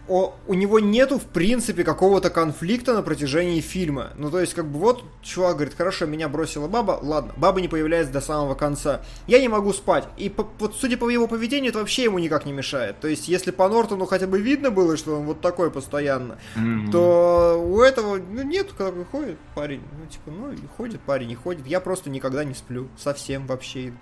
о- 0.08 0.34
у 0.46 0.54
него 0.54 0.80
нету, 0.80 1.18
в 1.18 1.24
принципе, 1.24 1.84
какого-то 1.84 2.30
конфликта 2.30 2.94
на 2.94 3.02
протяжении 3.02 3.60
фильма. 3.60 4.10
Ну, 4.16 4.30
то 4.30 4.40
есть, 4.40 4.54
как 4.54 4.66
бы, 4.66 4.78
вот 4.78 5.04
чувак 5.22 5.56
говорит, 5.56 5.74
хорошо, 5.76 6.06
меня 6.06 6.28
бросила 6.28 6.68
баба, 6.68 6.98
ладно, 7.02 7.32
баба 7.36 7.60
не 7.60 7.68
появляется 7.68 8.12
до 8.12 8.20
самого 8.20 8.54
конца. 8.54 9.02
Я 9.26 9.40
не 9.40 9.48
могу 9.48 9.72
спать. 9.72 10.04
И 10.16 10.28
по- 10.28 10.48
вот, 10.58 10.74
судя 10.74 10.96
по 10.96 11.08
его 11.08 11.26
поведению, 11.28 11.70
это 11.70 11.78
вообще 11.80 12.04
ему 12.04 12.18
никак 12.18 12.46
не 12.46 12.52
мешает. 12.52 13.00
То 13.00 13.08
есть, 13.08 13.28
если 13.28 13.50
по 13.50 13.68
Нортону 13.68 14.06
хотя 14.06 14.26
бы 14.26 14.40
видно 14.40 14.70
было, 14.70 14.96
что 14.96 15.16
он 15.16 15.26
вот 15.26 15.40
такой 15.40 15.70
постоянно, 15.70 16.38
Мгм. 16.56 16.90
то 16.90 17.62
у 17.64 17.80
этого 17.82 18.16
ну, 18.16 18.42
нет, 18.42 18.68
как 18.76 18.94
бы 18.96 19.04
ходит 19.04 19.38
парень. 19.54 19.82
Ну, 19.98 20.06
типа, 20.06 20.30
ну, 20.30 20.52
и 20.52 20.56
ходит 20.76 21.00
парень, 21.00 21.30
и 21.30 21.34
ходит. 21.34 21.66
Я 21.66 21.80
просто 21.80 22.10
никогда 22.10 22.44
не 22.44 22.54
сплю. 22.54 22.88
Совсем 22.96 23.46
вообще. 23.46 23.92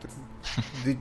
Да, 0.84 0.92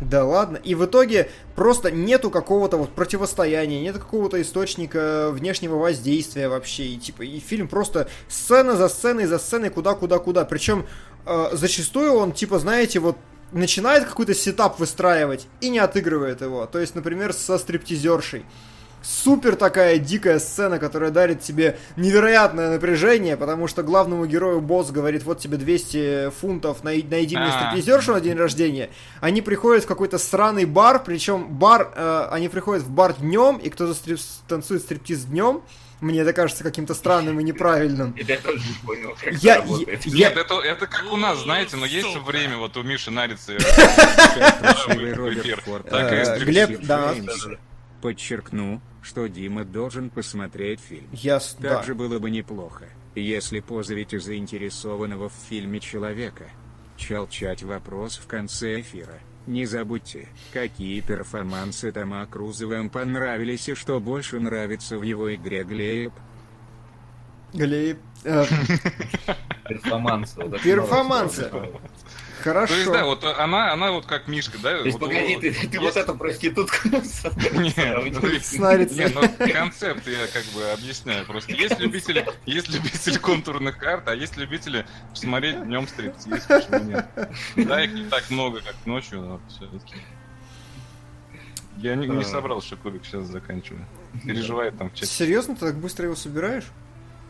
да 0.00 0.24
ладно. 0.24 0.56
И 0.58 0.74
в 0.74 0.84
итоге 0.84 1.30
просто 1.56 1.90
нету 1.90 2.30
какого-то 2.30 2.76
вот 2.76 2.90
противостояния, 2.90 3.80
нет 3.80 3.96
какого-то 3.98 4.33
источника 4.42 5.30
внешнего 5.32 5.76
воздействия 5.76 6.48
вообще. 6.48 6.84
И 6.84 6.96
типа, 6.96 7.22
и 7.22 7.38
фильм 7.40 7.68
просто 7.68 8.08
сцена 8.28 8.76
за 8.76 8.88
сценой 8.88 9.26
за 9.26 9.38
сценой 9.38 9.70
куда-куда-куда. 9.70 10.44
Причем 10.44 10.86
э, 11.26 11.48
зачастую 11.52 12.14
он, 12.14 12.32
типа, 12.32 12.58
знаете, 12.58 13.00
вот 13.00 13.16
начинает 13.52 14.04
какой-то 14.04 14.34
сетап 14.34 14.78
выстраивать 14.78 15.46
и 15.60 15.70
не 15.70 15.78
отыгрывает 15.78 16.40
его. 16.40 16.66
То 16.66 16.78
есть, 16.80 16.94
например, 16.94 17.32
со 17.32 17.58
стриптизершей 17.58 18.44
супер 19.04 19.56
такая 19.56 19.98
дикая 19.98 20.38
сцена, 20.38 20.78
которая 20.78 21.10
дарит 21.10 21.40
тебе 21.42 21.78
невероятное 21.96 22.70
напряжение, 22.70 23.36
потому 23.36 23.68
что 23.68 23.82
главному 23.82 24.26
герою 24.26 24.60
босс 24.60 24.90
говорит, 24.90 25.22
вот 25.24 25.38
тебе 25.38 25.56
200 25.58 26.30
фунтов, 26.30 26.82
най- 26.82 27.04
найди 27.08 27.36
мне 27.36 27.46
А. 27.46 27.70
стриптизершу 27.70 28.12
на 28.14 28.20
день 28.20 28.36
рождения. 28.36 28.90
Они 29.20 29.42
приходят 29.42 29.84
в 29.84 29.86
какой-то 29.86 30.18
сраный 30.18 30.64
бар, 30.64 31.02
причем 31.04 31.46
бар, 31.48 31.92
э, 31.94 32.28
они 32.30 32.48
приходят 32.48 32.82
в 32.82 32.90
бар 32.90 33.14
днем, 33.14 33.58
и 33.58 33.68
кто-то 33.70 33.92
стрип- 33.92 34.20
танцует 34.48 34.82
стриптиз 34.82 35.24
днем. 35.24 35.62
Мне 36.00 36.20
это 36.20 36.32
кажется 36.32 36.64
каким-то 36.64 36.92
странным 36.92 37.38
и 37.40 37.44
неправильным. 37.44 38.14
Я 38.16 38.36
тоже 38.38 38.58
не 38.58 38.86
понял, 38.86 39.16
как 39.18 39.32
Я- 39.34 39.54
это 39.56 39.62
работает. 39.62 40.04
я- 40.06 40.28
Нет, 40.28 40.36
это, 40.36 40.60
это 40.60 40.86
как 40.86 41.10
у 41.12 41.16
нас, 41.16 41.38
знаете, 41.38 41.76
но 41.76 41.86
есть 41.86 42.14
время, 42.26 42.58
вот 42.58 42.76
у 42.76 42.82
Миши 42.82 43.10
Нарицы 43.10 43.56
Э, 45.86 46.24
стриптиз. 46.24 46.44
Глеб, 46.44 46.80
да. 46.82 47.14
Подчеркну, 48.04 48.82
что 49.00 49.26
Дима 49.28 49.64
должен 49.64 50.10
посмотреть 50.10 50.78
фильм. 50.78 51.08
Я, 51.14 51.40
с- 51.40 51.54
да. 51.58 51.76
Также 51.76 51.94
было 51.94 52.18
бы 52.18 52.30
неплохо, 52.30 52.84
если 53.14 53.60
позовете 53.60 54.20
заинтересованного 54.20 55.30
в 55.30 55.32
фильме 55.48 55.80
человека. 55.80 56.44
Челчать 56.98 57.62
вопрос 57.62 58.18
в 58.18 58.26
конце 58.26 58.82
эфира. 58.82 59.18
Не 59.46 59.64
забудьте, 59.64 60.28
какие 60.52 61.00
перформансы 61.00 61.92
Тома 61.92 62.26
Круза 62.26 62.66
вам 62.66 62.90
понравились 62.90 63.70
и 63.70 63.74
что 63.74 63.98
больше 64.00 64.38
нравится 64.38 64.98
в 64.98 65.02
его 65.02 65.34
игре 65.34 65.64
Глеб. 65.64 66.12
Глеб, 67.54 68.00
э, 68.24 68.44
Перформансы. 69.66 70.36
Перформансы. 70.62 71.50
Хорошо. 72.44 72.74
То 72.74 72.78
есть, 72.78 72.92
да, 72.92 73.04
вот 73.04 73.24
она, 73.24 73.72
она 73.72 73.90
вот 73.90 74.06
как 74.06 74.28
Мишка, 74.28 74.58
да? 74.58 74.78
То 74.78 74.84
есть, 74.84 74.98
вот, 74.98 75.08
погоди, 75.08 75.34
вот, 75.34 75.40
ты, 75.40 75.68
ты 75.68 75.80
вот 75.80 75.96
эту 75.96 76.14
проститутку 76.14 76.76
Нет, 77.54 79.14
ну 79.14 79.52
концепт 79.52 80.06
я 80.06 80.26
как 80.28 80.44
бы 80.54 80.64
объясняю. 80.72 81.26
Просто 81.26 81.52
есть 81.52 81.78
любители, 81.80 82.24
есть 82.46 82.68
любители 82.68 83.18
контурных 83.18 83.78
карт, 83.78 84.08
а 84.08 84.14
есть 84.14 84.36
любители 84.36 84.86
смотреть 85.14 85.64
днем 85.64 85.88
стриптиз. 85.88 86.44
Почему 86.46 86.84
нет? 86.84 87.06
Да, 87.56 87.82
их 87.82 87.92
не 87.92 88.04
так 88.04 88.30
много, 88.30 88.60
как 88.60 88.74
ночью, 88.84 89.22
но 89.22 89.40
все-таки. 89.48 89.96
Я 91.78 91.96
не, 91.96 92.06
не 92.06 92.20
А. 92.20 92.24
собрал 92.24 92.60
еще 92.60 92.76
кубик, 92.76 93.04
сейчас 93.04 93.24
заканчиваю. 93.24 93.84
Переживает 94.24 94.78
там 94.78 94.90
в 94.90 94.94
чате. 94.94 95.06
Серьезно, 95.06 95.54
ты 95.54 95.66
так 95.66 95.76
быстро 95.76 96.04
его 96.04 96.14
собираешь? 96.14 96.64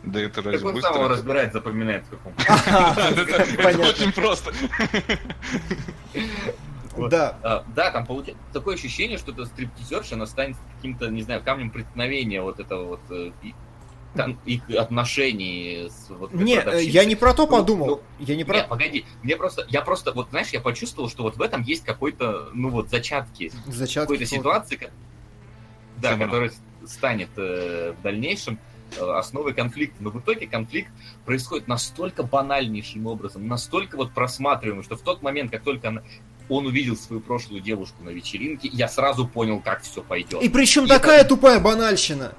Да 0.05 0.19
это 0.21 0.41
Так 0.43 0.53
разве 0.53 0.67
он 0.69 0.81
сам 0.81 0.93
его 0.93 1.03
быстро? 1.03 1.07
разбирает, 1.09 1.53
запоминает, 1.53 2.05
в 2.05 2.09
каком. 2.09 2.33
Это 2.37 3.79
очень 3.89 4.11
просто. 4.11 4.51
Вот. 6.95 7.09
Да. 7.11 7.37
А, 7.43 7.65
да, 7.75 7.91
там 7.91 8.05
получается 8.05 8.41
такое 8.53 8.75
ощущение, 8.75 9.17
что 9.17 9.33
эта 9.33 9.45
стриптизерша, 9.45 10.15
она 10.15 10.25
станет 10.25 10.55
каким-то, 10.77 11.07
не 11.07 11.23
знаю, 11.23 11.41
камнем 11.43 11.69
преткновения 11.69 12.41
вот 12.41 12.59
этого 12.61 12.85
вот 12.85 13.01
э, 13.09 13.31
и- 13.43 13.53
там, 14.15 14.39
их 14.45 14.61
отношений 14.69 15.89
с 15.89 16.09
вот 16.09 16.31
Не, 16.33 16.55
э, 16.55 16.83
я 16.83 17.03
не 17.03 17.17
про 17.17 17.33
то 17.33 17.47
Ну, 17.47 17.51
подумал. 17.51 17.87
ну, 17.87 18.01
Я 18.25 18.37
не 18.37 18.45
про... 18.45 18.63
погоди, 18.63 19.03
мне 19.23 19.35
просто, 19.35 19.65
я 19.67 19.81
просто, 19.81 20.13
вот 20.13 20.29
знаешь, 20.29 20.47
я 20.51 20.61
почувствовал, 20.61 21.09
что 21.09 21.23
вот 21.23 21.35
в 21.35 21.41
этом 21.41 21.63
есть 21.63 21.83
какой-то, 21.83 22.49
ну 22.53 22.69
вот, 22.69 22.89
зачатки 22.89 23.51
Зачатки 23.65 23.99
какой-то 24.13 24.25
ситуации, 24.25 24.89
да, 25.97 26.17
с- 26.85 26.89
станет 26.93 27.27
э, 27.35 27.93
в 27.99 28.01
дальнейшем 28.03 28.57
основой 28.97 29.53
конфликта. 29.53 29.97
Но 30.03 30.09
в 30.09 30.19
итоге 30.19 30.47
конфликт 30.47 30.89
происходит 31.25 31.67
настолько 31.67 32.23
банальнейшим 32.23 33.05
образом, 33.07 33.47
настолько 33.47 33.97
вот 33.97 34.13
просматриваемым, 34.13 34.83
что 34.83 34.95
в 34.95 35.01
тот 35.01 35.21
момент, 35.21 35.51
как 35.51 35.63
только 35.63 35.89
она- 35.89 36.03
он 36.49 36.67
увидел 36.67 36.95
свою 36.95 37.21
прошлую 37.21 37.61
девушку 37.61 38.03
на 38.03 38.09
вечеринке, 38.09 38.69
я 38.71 38.87
сразу 38.87 39.27
понял, 39.27 39.59
как 39.61 39.81
все 39.81 40.01
пойдет. 40.03 40.41
И 40.43 40.49
причем 40.49 40.85
И 40.85 40.87
такая 40.87 41.23
тупая 41.23 41.59
банальщина. 41.59 42.33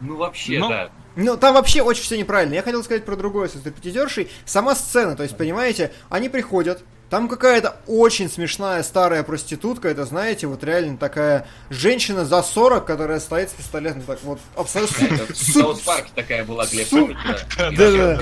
Ну 0.00 0.16
вообще, 0.16 0.58
Ну, 0.58 0.68
да. 0.68 0.90
Ну, 1.14 1.36
там 1.36 1.54
вообще 1.54 1.82
очень 1.82 2.02
все 2.02 2.16
неправильно. 2.18 2.54
Я 2.54 2.62
хотел 2.62 2.82
сказать 2.82 3.04
про 3.04 3.16
другое 3.16 3.48
со 3.48 3.58
стриптизершей. 3.58 4.30
Сама 4.46 4.74
сцена, 4.74 5.14
то 5.14 5.22
есть, 5.22 5.36
понимаете, 5.36 5.92
они 6.08 6.28
приходят, 6.28 6.84
там 7.12 7.28
какая-то 7.28 7.76
очень 7.86 8.30
смешная 8.30 8.82
старая 8.82 9.22
проститутка, 9.22 9.88
это, 9.88 10.06
знаете, 10.06 10.46
вот 10.46 10.64
реально 10.64 10.96
такая 10.96 11.46
женщина 11.68 12.24
за 12.24 12.42
40, 12.42 12.86
которая 12.86 13.20
стоит 13.20 13.50
с 13.50 13.52
пистолетом, 13.52 14.00
так 14.00 14.22
вот, 14.22 14.40
абсолютно... 14.56 15.04
Это 15.04 15.34
В 15.34 15.36
су- 15.36 15.60
Саус 15.60 15.80
Парке 15.80 16.08
такая 16.14 16.42
была, 16.42 16.64
Глеб, 16.64 16.88
Да-да. 17.58 18.18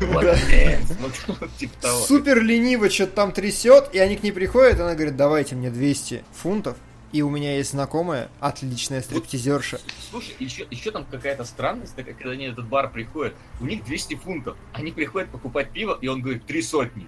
Вот, 0.00 1.14
вот 1.26 1.56
типа. 1.58 1.88
Супер 2.08 2.42
лениво 2.42 2.88
что-то 2.88 3.12
там 3.12 3.32
трясет, 3.32 3.90
и 3.92 3.98
они 3.98 4.16
к 4.16 4.22
ней 4.22 4.32
приходят, 4.32 4.78
и 4.78 4.82
она 4.82 4.94
говорит, 4.94 5.16
давайте 5.16 5.54
мне 5.54 5.68
200 5.68 6.24
фунтов, 6.32 6.78
и 7.12 7.20
у 7.20 7.28
меня 7.28 7.58
есть 7.58 7.72
знакомая, 7.72 8.30
отличная 8.40 9.02
стриптизерша. 9.02 9.78
Слушай, 10.10 10.36
еще, 10.38 10.66
еще 10.70 10.90
там 10.90 11.04
какая-то 11.04 11.44
странность, 11.44 11.94
такая, 11.94 12.14
когда 12.14 12.30
они 12.30 12.48
в 12.48 12.52
этот 12.52 12.66
бар 12.66 12.90
приходят, 12.90 13.34
у 13.60 13.66
них 13.66 13.84
200 13.84 14.14
фунтов, 14.16 14.56
они 14.72 14.90
приходят 14.90 15.28
покупать 15.28 15.70
пиво, 15.70 15.98
и 16.00 16.08
он 16.08 16.22
говорит, 16.22 16.46
три 16.46 16.62
сотни. 16.62 17.06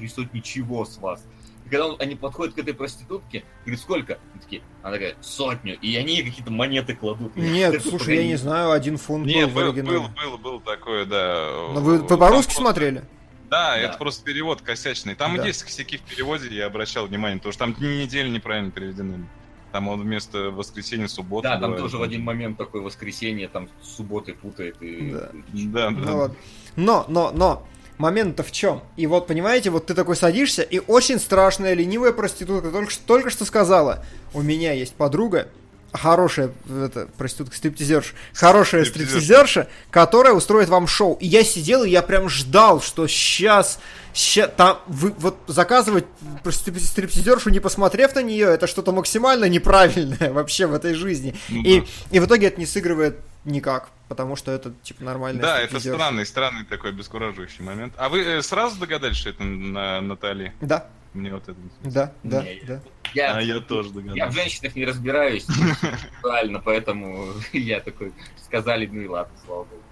Три 0.00 0.08
сотни 0.08 0.40
чего 0.40 0.86
с 0.86 0.96
вас? 0.96 1.22
И 1.66 1.68
когда 1.68 1.88
он- 1.88 1.96
они 2.00 2.14
подходят 2.14 2.54
к 2.54 2.58
этой 2.58 2.72
проститутке, 2.72 3.44
говорит, 3.66 3.80
сколько? 3.80 4.18
Они 4.32 4.40
такие, 4.42 4.62
она 4.82 4.94
такая, 4.94 5.14
сотню, 5.20 5.78
и 5.78 5.94
они 5.96 6.14
ей 6.16 6.24
какие-то 6.24 6.50
монеты 6.50 6.94
кладут. 6.96 7.36
Нет, 7.36 7.74
Это 7.74 7.86
слушай, 7.86 8.16
я 8.16 8.24
не 8.24 8.36
знаю, 8.36 8.70
один 8.70 8.96
фунт 8.96 9.26
Не, 9.26 9.42
был 9.44 9.48
в 9.50 9.54
был, 9.54 9.62
оригинале. 9.68 9.98
был, 9.98 10.08
был, 10.08 10.38
был 10.38 10.60
такое, 10.60 11.04
да. 11.04 11.50
Но 11.74 11.80
вы, 11.82 11.98
вы 11.98 12.16
по-русски 12.16 12.54
просто- 12.54 12.62
смотрели? 12.62 13.04
Да, 13.50 13.72
Да. 13.72 13.76
это 13.78 13.98
просто 13.98 14.24
перевод 14.24 14.62
косячный. 14.62 15.14
Там 15.14 15.36
Да. 15.36 15.44
есть 15.46 15.62
косяки 15.64 15.98
в 15.98 16.02
переводе, 16.02 16.48
я 16.48 16.64
обращал 16.64 17.06
внимание, 17.06 17.36
потому 17.36 17.52
что 17.52 17.58
там 17.66 17.74
дни 17.74 18.04
недели 18.04 18.30
неправильно 18.30 18.70
переведены. 18.70 19.26
Там 19.70 19.86
он 19.88 20.00
вместо 20.00 20.50
воскресенья 20.50 21.08
суббота. 21.08 21.48
Да, 21.50 21.52
там 21.60 21.72
бывает. 21.72 21.82
тоже 21.82 21.98
в 21.98 22.02
один 22.02 22.22
момент 22.24 22.56
такое 22.56 22.80
воскресенье, 22.80 23.48
там 23.48 23.68
субботы 23.82 24.32
путает. 24.32 24.80
И... 24.80 25.10
Да. 25.10 25.30
Да, 25.52 25.90
Ну 25.90 26.04
да. 26.06 26.14
ладно. 26.14 26.36
Но, 26.76 27.04
но, 27.08 27.30
но, 27.32 27.66
момент-то 28.00 28.42
в 28.42 28.50
чем? 28.50 28.82
И 28.96 29.06
вот, 29.06 29.26
понимаете, 29.26 29.70
вот 29.70 29.86
ты 29.86 29.94
такой 29.94 30.16
садишься, 30.16 30.62
и 30.62 30.80
очень 30.86 31.20
страшная 31.20 31.74
ленивая 31.74 32.12
проститутка 32.12 32.70
только, 32.70 32.90
что- 32.90 33.04
только 33.06 33.30
что 33.30 33.44
сказала, 33.44 34.04
у 34.34 34.42
меня 34.42 34.72
есть 34.72 34.94
подруга, 34.94 35.48
хорошая, 35.92 36.50
это, 36.68 37.08
проститутка, 37.18 37.56
стриптизерша, 37.56 38.14
хорошая 38.34 38.84
Стриптизерша. 38.84 39.10
стриптизерша, 39.10 39.68
которая 39.90 40.32
устроит 40.34 40.68
вам 40.68 40.86
шоу. 40.86 41.16
И 41.20 41.26
я 41.26 41.42
сидел, 41.44 41.82
и 41.84 41.90
я 41.90 42.02
прям 42.02 42.28
ждал, 42.28 42.80
что 42.80 43.06
сейчас, 43.08 43.78
ща, 44.14 44.46
там, 44.48 44.78
вы, 44.86 45.12
вот 45.18 45.36
заказывать 45.46 46.04
стрип- 46.44 46.78
стриптизершу, 46.78 47.50
не 47.50 47.60
посмотрев 47.60 48.14
на 48.14 48.22
нее, 48.22 48.46
это 48.46 48.66
что-то 48.66 48.92
максимально 48.92 49.46
неправильное 49.46 50.32
вообще 50.32 50.66
в 50.66 50.74
этой 50.74 50.94
жизни. 50.94 51.34
Ну 51.48 51.62
и, 51.62 51.80
да. 51.80 51.86
и 52.10 52.20
в 52.20 52.26
итоге 52.26 52.48
это 52.48 52.58
не 52.60 52.66
сыгрывает 52.66 53.18
никак, 53.44 53.88
потому 54.08 54.36
что 54.36 54.52
это, 54.52 54.72
типа, 54.82 55.02
нормальная 55.04 55.42
Да, 55.42 55.60
это 55.60 55.80
странный, 55.80 56.26
странный 56.26 56.64
такой 56.64 56.90
обескураживающий 56.90 57.64
момент. 57.64 57.94
А 57.96 58.08
вы 58.08 58.20
э, 58.20 58.42
сразу 58.42 58.78
догадались, 58.78 59.16
что 59.16 59.30
это 59.30 59.42
на 59.42 60.00
Натали? 60.00 60.52
Да, 60.60 60.88
Мне 61.14 61.32
вот 61.32 61.44
это 61.44 61.56
да, 61.82 62.12
да, 62.22 62.42
Не, 62.42 62.60
да. 62.66 62.80
Я, 63.14 63.36
А 63.36 63.40
я 63.40 63.58
тоже 63.60 63.88
я 63.88 63.92
в 63.92 63.94
догадался. 63.94 64.30
женщинах 64.40 64.76
не 64.76 64.84
разбираюсь, 64.84 65.46
правильно, 66.22 66.60
поэтому 66.60 67.28
я 67.52 67.80
такой, 67.80 68.12
сказали, 68.44 68.86
ну 68.86 69.00
и 69.00 69.06
ладно, 69.08 69.32
слава 69.46 69.64
богу. 69.64 69.82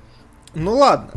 Ну 0.55 0.75
ладно. 0.77 1.13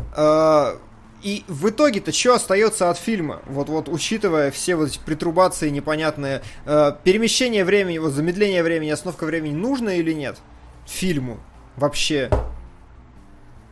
И 1.22 1.44
в 1.46 1.68
итоге-то 1.68 2.12
что 2.12 2.34
остается 2.34 2.90
от 2.90 2.98
фильма? 2.98 3.42
Вот, 3.46 3.68
вот, 3.68 3.88
учитывая 3.88 4.50
все 4.50 4.74
вот 4.74 4.88
эти 4.88 4.98
притрубации 4.98 5.70
непонятные, 5.70 6.42
э, 6.64 6.92
перемещение 7.04 7.64
времени, 7.64 7.98
вот 7.98 8.12
замедление 8.12 8.62
времени, 8.62 8.90
остановка 8.90 9.24
времени 9.24 9.54
нужно 9.54 9.90
или 9.90 10.12
нет? 10.12 10.38
Фильму 10.86 11.38
вообще. 11.76 12.28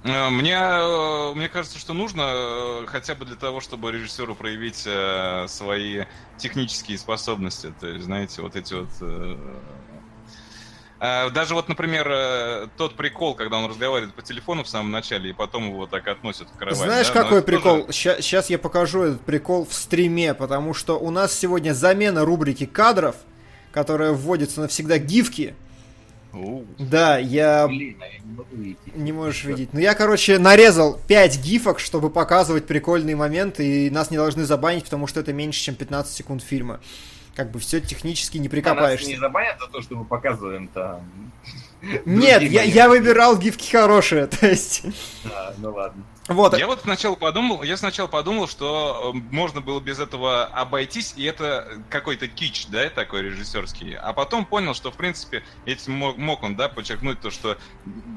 Э, 0.02 0.30
Мне, 0.30 0.54
э, 0.54 1.32
мне 1.34 1.48
кажется, 1.48 1.78
что 1.78 1.92
нужно 1.92 2.22
э, 2.24 2.86
хотя 2.86 3.14
бы 3.14 3.24
для 3.24 3.36
того, 3.36 3.60
чтобы 3.60 3.92
режиссеру 3.92 4.34
проявить 4.34 4.86
свои 5.50 6.04
технические 6.38 6.98
способности. 6.98 7.72
То 7.80 7.88
есть, 7.88 8.04
знаете, 8.04 8.42
вот 8.42 8.56
эти 8.56 8.74
вот... 8.74 8.88
э, 11.00 11.30
Даже 11.30 11.54
вот, 11.54 11.68
например, 11.68 12.06
э, 12.10 12.68
тот 12.76 12.96
прикол, 12.96 13.34
когда 13.34 13.58
он 13.58 13.68
разговаривает 13.68 14.14
по 14.14 14.22
телефону 14.22 14.62
в 14.64 14.68
самом 14.68 14.90
начале, 14.90 15.30
и 15.30 15.32
потом 15.32 15.68
его 15.68 15.86
так 15.86 16.06
относят 16.08 16.48
в 16.48 16.56
кровать. 16.56 16.78
Знаешь, 16.78 17.08
да, 17.08 17.12
какой 17.12 17.42
тоже- 17.42 17.44
прикол? 17.44 17.86
Сейчас 17.90 18.50
я 18.50 18.58
покажу 18.58 19.02
этот 19.02 19.20
прикол 19.22 19.66
в 19.66 19.72
стриме, 19.72 20.34
потому 20.34 20.74
что 20.74 20.98
у 20.98 21.10
нас 21.10 21.36
сегодня 21.36 21.72
замена 21.72 22.24
рубрики 22.24 22.66
кадров, 22.66 23.16
которая 23.72 24.12
вводится 24.12 24.60
навсегда 24.60 24.98
гифки. 24.98 25.54
Да, 26.78 27.18
я 27.18 27.66
Блин, 27.66 27.96
а 28.00 28.06
я 28.06 28.18
не 28.20 28.36
могу 28.36 28.56
видеть. 28.56 28.78
Не 28.94 29.12
можешь 29.12 29.44
видеть. 29.44 29.70
Ну, 29.72 29.80
я, 29.80 29.94
короче, 29.94 30.38
нарезал 30.38 30.98
5 31.08 31.40
гифок, 31.42 31.80
чтобы 31.80 32.08
показывать 32.10 32.66
прикольные 32.66 33.16
моменты, 33.16 33.86
и 33.86 33.90
нас 33.90 34.10
не 34.10 34.16
должны 34.16 34.44
забанить, 34.44 34.84
потому 34.84 35.06
что 35.06 35.20
это 35.20 35.32
меньше, 35.32 35.60
чем 35.60 35.74
15 35.74 36.14
секунд 36.14 36.42
фильма. 36.42 36.80
Как 37.34 37.50
бы 37.50 37.58
все 37.58 37.80
технически 37.80 38.38
не 38.38 38.46
А 38.46 38.48
нас 38.48 38.50
прикопаешься. 38.50 39.08
не 39.08 39.16
забанят 39.16 39.58
за 39.60 39.68
то, 39.68 39.80
что 39.82 39.96
мы 39.96 40.04
показываем 40.04 40.68
там. 40.68 41.00
Нет, 42.04 42.42
я, 42.42 42.62
я 42.62 42.88
выбирал 42.88 43.38
гифки 43.38 43.70
хорошие, 43.70 44.26
то 44.26 44.46
есть... 44.46 44.82
Да, 45.24 45.54
ну 45.58 45.72
ладно. 45.72 46.02
Вот, 46.28 46.56
Я 46.56 46.68
вот 46.68 46.82
сначала 46.82 47.16
подумал, 47.16 47.64
я 47.64 47.76
сначала 47.76 48.06
подумал, 48.06 48.46
что 48.46 49.12
э, 49.12 49.18
можно 49.32 49.60
было 49.60 49.80
без 49.80 49.98
этого 49.98 50.44
обойтись, 50.44 51.14
и 51.16 51.24
это 51.24 51.82
какой-то 51.88 52.28
кич, 52.28 52.68
да, 52.68 52.88
такой 52.88 53.22
режиссерский. 53.22 53.96
А 53.96 54.12
потом 54.12 54.44
понял, 54.44 54.74
что 54.74 54.92
в 54.92 54.94
принципе 54.96 55.42
этим 55.64 55.94
мог, 55.94 56.18
мог 56.18 56.44
он, 56.44 56.54
да, 56.54 56.68
подчеркнуть 56.68 57.20
то, 57.20 57.30
что 57.32 57.58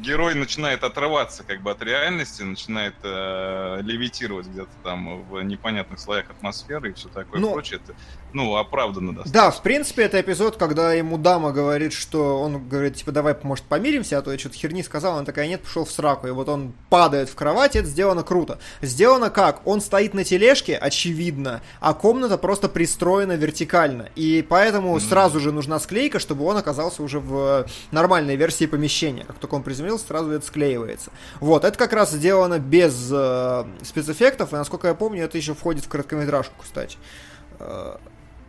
герой 0.02 0.36
начинает 0.36 0.84
отрываться 0.84 1.44
как 1.44 1.62
бы 1.62 1.72
от 1.72 1.82
реальности, 1.82 2.44
начинает 2.44 2.94
э, 3.02 3.80
левитировать 3.82 4.46
где-то 4.46 4.70
там 4.84 5.24
в 5.24 5.42
непонятных 5.42 6.00
слоях 6.00 6.30
атмосферы 6.30 6.92
и 6.92 6.94
все 6.94 7.10
такое 7.10 7.42
Ну, 7.42 7.54
прочее. 7.54 7.80
Это, 7.84 7.96
ну, 8.34 8.56
оправданно 8.56 9.14
достаточно. 9.14 9.42
Да, 9.42 9.52
в 9.52 9.62
принципе, 9.62 10.04
это 10.04 10.20
эпизод, 10.20 10.58
когда 10.58 10.94
ему 10.94 11.18
дама 11.18 11.52
говорит, 11.52 11.94
что 11.94 12.42
он 12.42 12.68
говорит, 12.68 12.96
типа, 12.96 13.12
давай, 13.12 13.36
может, 13.44 13.66
помиримся, 13.66 14.18
а 14.18 14.22
то 14.22 14.32
я 14.32 14.40
что-то 14.40 14.56
херни 14.56 14.84
сказал, 14.84 15.16
она 15.16 15.26
такая, 15.26 15.48
нет, 15.48 15.62
пошел 15.62 15.86
в 15.86 15.92
сраку. 15.92 16.28
И 16.28 16.32
вот 16.32 16.50
он 16.50 16.74
падает 16.90 17.30
в 17.30 17.36
кровать, 17.36 17.76
это 17.76 17.88
сделано 17.88 18.24
круто. 18.24 18.60
Сделано 18.82 19.30
как? 19.30 19.66
Он 19.66 19.82
стоит 19.82 20.14
на 20.14 20.24
тележке, 20.24 20.76
очевидно, 20.76 21.62
а 21.80 21.94
комната 21.94 22.38
просто 22.38 22.70
пристроена 22.70 23.34
вертикально. 23.34 24.10
И 24.16 24.46
поэтому 24.48 25.00
сразу 25.00 25.40
же 25.40 25.52
нужна 25.52 25.80
склейка, 25.80 26.20
чтобы 26.20 26.46
он 26.46 26.58
оказался 26.58 27.04
уже 27.04 27.20
в 27.20 27.66
нормальной 27.92 28.36
версии 28.36 28.66
помещения. 28.66 29.26
Как 29.26 29.38
только 29.38 29.56
он 29.56 29.64
приземлился, 29.64 30.08
сразу 30.08 30.32
это 30.32 30.46
склеивается. 30.46 31.12
Вот, 31.40 31.64
это 31.64 31.78
как 31.78 31.94
раз 31.94 32.12
сделано 32.12 32.60
без 32.60 33.10
э, 33.12 33.66
спецэффектов, 33.84 34.54
и, 34.54 34.56
насколько 34.56 34.88
я 34.88 34.96
помню, 34.96 35.24
это 35.24 35.38
еще 35.38 35.54
входит 35.54 35.86
в 35.86 35.90
короткометражку, 35.90 36.56
кстати. 36.62 36.98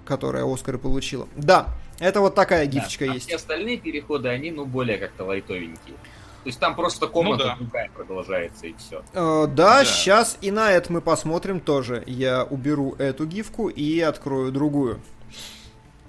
Э, 0.05 0.09
которая 0.09 0.45
Оскар 0.45 0.79
получила. 0.79 1.29
Да, 1.37 1.69
это 1.99 2.21
вот 2.21 2.35
такая 2.35 2.67
гифочка 2.67 3.07
Да. 3.07 3.13
А 3.13 3.15
есть. 3.15 3.27
все 3.27 3.37
остальные 3.37 3.79
переходы, 3.79 4.29
они, 4.29 4.51
ну, 4.51 4.65
более 4.65 4.99
как-то 4.99 5.25
лайтовенькие. 5.25 5.97
То 6.45 6.49
есть 6.49 6.61
там 6.61 6.75
просто 6.75 7.07
комната 7.07 7.45
да. 7.45 7.57
другая 7.59 7.91
продолжается 7.95 8.67
и 8.67 8.75
все. 8.77 9.03
Э, 9.15 9.47
да, 9.47 9.79
Да. 9.79 9.85
сейчас 9.85 10.37
и 10.43 10.51
на 10.51 10.73
это 10.73 10.93
мы 10.93 11.01
посмотрим 11.01 11.59
тоже. 11.61 12.03
Я 12.07 12.45
уберу 12.45 12.95
эту 12.99 13.25
гифку 13.27 13.69
и 13.69 14.01
открою 14.01 14.53
другую. 14.53 15.01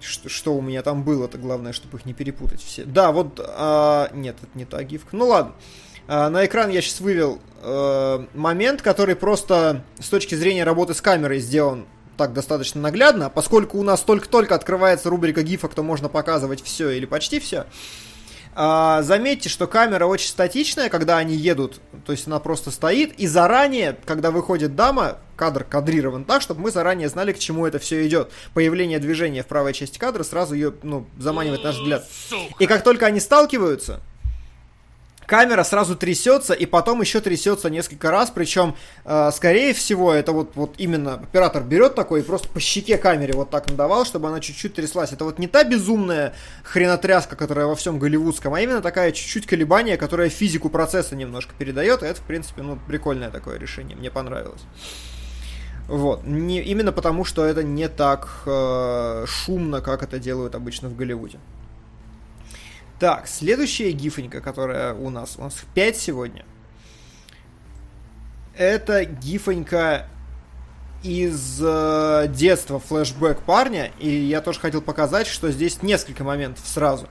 Что, 0.01 0.29
что 0.29 0.53
у 0.53 0.61
меня 0.61 0.83
там 0.83 1.03
было-то, 1.03 1.37
главное, 1.37 1.71
чтобы 1.71 1.97
их 1.97 2.05
не 2.05 2.13
перепутать 2.13 2.61
все. 2.61 2.83
Да, 2.83 3.11
вот, 3.11 3.39
а, 3.41 4.09
нет, 4.13 4.35
это 4.41 4.51
не 4.53 4.65
та 4.65 4.83
гифка. 4.83 5.15
Ну 5.15 5.27
ладно. 5.27 5.53
А, 6.07 6.29
на 6.29 6.45
экран 6.45 6.69
я 6.69 6.81
сейчас 6.81 6.99
вывел 6.99 7.39
э, 7.63 8.25
момент, 8.33 8.81
который 8.81 9.15
просто 9.15 9.83
с 9.99 10.09
точки 10.09 10.35
зрения 10.35 10.63
работы 10.63 10.93
с 10.93 11.01
камерой 11.01 11.39
сделан 11.39 11.85
так 12.17 12.33
достаточно 12.33 12.81
наглядно, 12.81 13.29
поскольку 13.29 13.77
у 13.77 13.83
нас 13.83 14.01
только-только 14.01 14.55
открывается 14.55 15.09
рубрика 15.09 15.43
гифок, 15.43 15.73
то 15.73 15.83
можно 15.83 16.09
показывать 16.09 16.63
все 16.63 16.89
или 16.89 17.05
почти 17.05 17.39
все. 17.39 17.65
А, 18.57 19.01
заметьте, 19.01 19.49
что 19.49 19.67
камера 19.67 20.05
очень 20.05 20.29
статичная, 20.29 20.87
когда 20.87 21.17
они 21.17 21.35
едут, 21.35 21.81
то 22.05 22.13
есть 22.13 22.25
она 22.27 22.39
просто 22.39 22.71
стоит, 22.71 23.13
и 23.19 23.27
заранее, 23.27 23.97
когда 24.05 24.31
выходит 24.31 24.75
дама, 24.75 25.17
кадр 25.35 25.65
кадрирован 25.65 26.23
так, 26.23 26.41
чтобы 26.41 26.61
мы 26.61 26.71
заранее 26.71 27.09
знали, 27.09 27.33
к 27.33 27.39
чему 27.39 27.65
это 27.65 27.79
все 27.79 28.07
идет. 28.07 28.31
Появление 28.53 28.99
движения 28.99 29.43
в 29.43 29.47
правой 29.47 29.73
части 29.73 29.99
кадра 29.99 30.23
сразу 30.23 30.55
ее, 30.55 30.73
ну, 30.83 31.05
заманивает 31.17 31.65
наш 31.65 31.75
взгляд. 31.75 32.05
И 32.59 32.65
как 32.65 32.83
только 32.83 33.05
они 33.05 33.19
сталкиваются, 33.19 33.99
камера 35.25 35.63
сразу 35.63 35.95
трясется, 35.95 36.53
и 36.53 36.65
потом 36.65 37.01
еще 37.01 37.21
трясется 37.21 37.69
несколько 37.69 38.11
раз, 38.11 38.31
причем, 38.31 38.75
э, 39.03 39.31
скорее 39.33 39.73
всего, 39.73 40.13
это 40.13 40.31
вот, 40.31 40.51
вот 40.55 40.75
именно 40.77 41.15
оператор 41.15 41.63
берет 41.63 41.95
такой 41.95 42.21
и 42.21 42.23
просто 42.23 42.47
по 42.49 42.59
щеке 42.59 42.97
камере 42.97 43.33
вот 43.33 43.49
так 43.49 43.69
надавал, 43.69 44.05
чтобы 44.05 44.27
она 44.27 44.39
чуть-чуть 44.39 44.73
тряслась. 44.73 45.11
Это 45.11 45.25
вот 45.25 45.39
не 45.39 45.47
та 45.47 45.63
безумная 45.63 46.33
хренотряска, 46.63 47.35
которая 47.35 47.65
во 47.65 47.75
всем 47.75 47.99
голливудском, 47.99 48.53
а 48.53 48.61
именно 48.61 48.81
такая 48.81 49.11
чуть-чуть 49.11 49.47
колебание, 49.47 49.97
которая 49.97 50.29
физику 50.29 50.69
процесса 50.69 51.15
немножко 51.15 51.53
передает, 51.57 52.03
и 52.03 52.05
это, 52.05 52.21
в 52.21 52.25
принципе, 52.25 52.61
ну, 52.61 52.77
прикольное 52.87 53.29
такое 53.29 53.57
решение, 53.57 53.95
мне 53.95 54.11
понравилось. 54.11 54.61
Вот. 55.87 56.25
Не, 56.25 56.61
именно 56.61 56.91
потому, 56.91 57.25
что 57.25 57.45
это 57.45 57.63
не 57.63 57.87
так 57.87 58.41
э, 58.45 59.25
шумно, 59.27 59.81
как 59.81 60.01
это 60.01 60.17
делают 60.17 60.55
обычно 60.55 60.89
в 60.89 60.95
Голливуде. 60.95 61.39
Так, 62.99 63.27
следующая 63.27 63.91
гифонька, 63.91 64.39
которая 64.39 64.93
у 64.93 65.09
нас, 65.09 65.35
у 65.37 65.41
нас 65.41 65.61
5 65.73 65.97
сегодня. 65.97 66.45
Это 68.55 69.03
гифонька 69.03 70.07
из 71.03 71.61
э, 71.61 72.27
детства 72.29 72.79
флешбэк 72.79 73.41
парня, 73.41 73.91
и 73.99 74.09
я 74.09 74.41
тоже 74.41 74.59
хотел 74.59 74.81
показать, 74.81 75.27
что 75.27 75.51
здесь 75.51 75.81
несколько 75.81 76.23
моментов 76.23 76.65
сразу. 76.65 77.07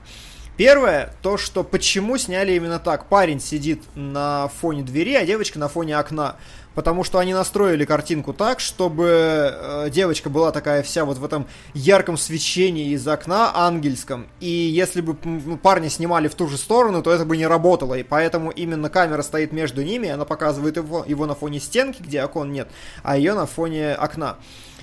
Первое, 0.57 1.13
то, 1.21 1.37
что 1.37 1.63
почему 1.63 2.17
сняли 2.17 2.53
именно 2.53 2.79
так. 2.79 3.07
Парень 3.07 3.41
сидит 3.41 3.81
на 3.95 4.49
фоне 4.61 4.83
двери, 4.83 5.15
а 5.15 5.25
девочка 5.25 5.59
на 5.59 5.67
фоне 5.67 5.97
окна 5.97 6.37
потому 6.75 7.03
что 7.03 7.19
они 7.19 7.33
настроили 7.33 7.85
картинку 7.85 8.33
так, 8.33 8.59
чтобы 8.59 9.07
э, 9.07 9.89
девочка 9.89 10.29
была 10.29 10.51
такая 10.51 10.83
вся 10.83 11.05
вот 11.05 11.17
в 11.17 11.25
этом 11.25 11.47
ярком 11.73 12.17
свечении 12.17 12.91
из 12.91 13.07
окна 13.07 13.51
ангельском, 13.55 14.27
и 14.41 14.49
если 14.49 15.01
бы 15.01 15.17
ну, 15.23 15.57
парня 15.57 15.89
снимали 15.89 16.27
в 16.27 16.35
ту 16.35 16.47
же 16.47 16.57
сторону, 16.57 17.01
то 17.01 17.11
это 17.11 17.25
бы 17.25 17.37
не 17.37 17.47
работало, 17.47 17.95
и 17.95 18.03
поэтому 18.03 18.51
именно 18.51 18.89
камера 18.89 19.21
стоит 19.21 19.53
между 19.53 19.81
ними, 19.81 20.09
она 20.09 20.25
показывает 20.25 20.77
его, 20.77 21.03
его 21.07 21.25
на 21.25 21.33
фоне 21.33 21.59
стенки, 21.59 22.01
где 22.01 22.21
окон 22.21 22.51
нет, 22.51 22.67
а 23.01 23.17
ее 23.17 23.33
на 23.33 23.45
фоне 23.45 23.93
окна. 23.93 24.35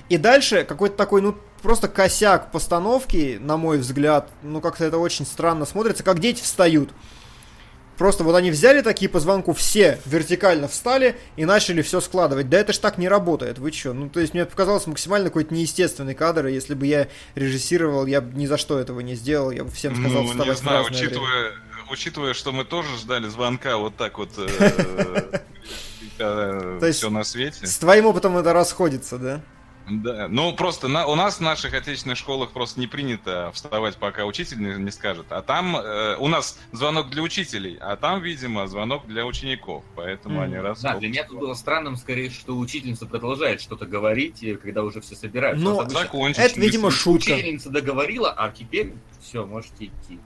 И 0.08 0.16
дальше 0.16 0.64
какой-то 0.64 0.96
такой, 0.96 1.22
ну, 1.22 1.36
просто 1.62 1.88
косяк 1.88 2.50
постановки, 2.50 3.38
на 3.40 3.56
мой 3.56 3.78
взгляд, 3.78 4.30
ну, 4.42 4.60
как-то 4.60 4.84
это 4.84 4.98
очень 4.98 5.24
странно 5.26 5.64
смотрится, 5.64 6.02
как 6.02 6.18
дети 6.20 6.42
встают. 6.42 6.90
Просто 7.98 8.24
вот 8.24 8.34
они 8.34 8.50
взяли 8.50 8.80
такие 8.80 9.08
по 9.08 9.20
звонку, 9.20 9.52
все 9.52 10.00
вертикально 10.06 10.66
встали 10.66 11.16
и 11.36 11.44
начали 11.44 11.82
все 11.82 12.00
складывать. 12.00 12.48
Да 12.48 12.58
это 12.58 12.72
ж 12.72 12.78
так 12.78 12.98
не 12.98 13.06
работает, 13.08 13.58
вы 13.58 13.70
что? 13.70 13.92
Ну, 13.92 14.08
то 14.08 14.18
есть 14.18 14.34
мне 14.34 14.44
показалось 14.46 14.86
максимально 14.86 15.28
какой-то 15.28 15.54
неестественный 15.54 16.14
кадр, 16.14 16.46
и 16.46 16.54
если 16.54 16.74
бы 16.74 16.86
я 16.86 17.08
режиссировал, 17.34 18.06
я 18.06 18.20
бы 18.22 18.36
ни 18.36 18.46
за 18.46 18.56
что 18.56 18.78
этого 18.78 19.00
не 19.00 19.14
сделал, 19.14 19.50
я 19.50 19.62
бы 19.62 19.70
всем 19.70 19.94
сказал 19.94 20.22
Ну, 20.22 20.30
вставать 20.30 20.56
не 20.56 20.62
знаю, 20.62 20.78
разное 20.84 20.98
время. 20.98 21.06
учитывая, 21.06 21.52
учитывая, 21.90 22.34
что 22.34 22.50
мы 22.52 22.64
тоже 22.64 22.88
ждали 22.96 23.28
звонка 23.28 23.76
вот 23.76 23.94
так 23.96 24.18
вот 24.18 24.30
э, 24.38 25.40
То 26.18 26.86
есть 26.86 26.98
все 26.98 27.10
на 27.10 27.24
свете. 27.24 27.66
С 27.66 27.76
твоим 27.78 28.06
опытом 28.06 28.36
это 28.36 28.52
расходится, 28.52 29.18
да? 29.18 29.40
Да, 29.88 30.28
ну 30.28 30.54
просто 30.54 30.88
на, 30.88 31.06
у 31.06 31.14
нас 31.14 31.38
в 31.38 31.40
наших 31.40 31.74
отечественных 31.74 32.16
школах 32.16 32.50
просто 32.50 32.78
не 32.78 32.86
принято 32.86 33.50
вставать, 33.52 33.96
пока 33.96 34.24
учитель 34.24 34.60
не, 34.60 34.74
не 34.82 34.90
скажет. 34.90 35.26
А 35.30 35.42
там 35.42 35.76
э, 35.76 36.16
у 36.18 36.28
нас 36.28 36.58
звонок 36.72 37.10
для 37.10 37.22
учителей, 37.22 37.78
а 37.80 37.96
там, 37.96 38.22
видимо, 38.22 38.66
звонок 38.68 39.06
для 39.06 39.26
учеников. 39.26 39.84
Поэтому 39.96 40.36
Мгм. 40.36 40.44
они 40.44 40.56
раз. 40.56 40.80
Да, 40.80 40.96
для 40.98 41.08
меня 41.08 41.24
тут 41.24 41.38
было 41.40 41.54
странным, 41.54 41.96
скорее, 41.96 42.30
что 42.30 42.56
учительница 42.56 43.06
продолжает 43.06 43.60
что-то 43.60 43.86
говорить, 43.86 44.42
и 44.42 44.54
когда 44.54 44.82
уже 44.84 45.00
все 45.00 45.16
собираются. 45.16 45.64
Ну, 45.64 45.88
закончить. 45.88 46.38
Это, 46.38 46.60
видимо, 46.60 46.90
шутка. 46.90 47.32
Учительница 47.32 47.70
договорила, 47.70 48.30
а 48.30 48.50
теперь 48.50 48.94
все, 49.20 49.44
можете 49.44 49.86
идти. 49.86 50.18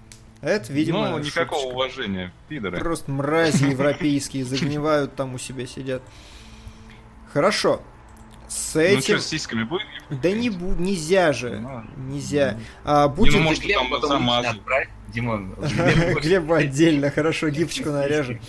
Это, 0.43 0.73
видимо, 0.73 1.11
ну, 1.11 1.19
никакого 1.19 1.63
шуточка. 1.63 1.75
уважения, 1.75 2.33
пидоры. 2.49 2.79
Просто 2.79 3.11
мрази 3.11 3.65
европейские 3.65 4.45
загнивают 4.45 5.15
там 5.17 5.35
у 5.35 5.39
себя 5.39 5.67
сидят. 5.67 6.03
Хорошо. 7.33 7.83
С 8.49 8.75
Ну 8.75 8.81
этим... 8.81 9.01
что, 9.03 9.19
с 9.21 9.27
сиськами 9.29 9.65
будет? 9.65 9.87
Да 10.11 10.31
не 10.31 10.51
бу- 10.51 10.81
нельзя 10.81 11.33
же. 11.33 11.59
Ну, 11.59 11.83
Нельзя. 12.13 12.59
А, 12.85 13.09
будет... 13.09 13.35
ну, 13.35 13.41
может, 13.41 13.63
Глеб 13.63 13.79
там 13.91 14.01
замазать. 14.09 14.61
Димон, 15.09 15.55
Глеб 15.57 16.21
Глебу 16.21 16.55
отдельно, 16.55 17.11
хорошо, 17.11 17.49
гипчику 17.49 17.91
нарежем. 17.91 18.41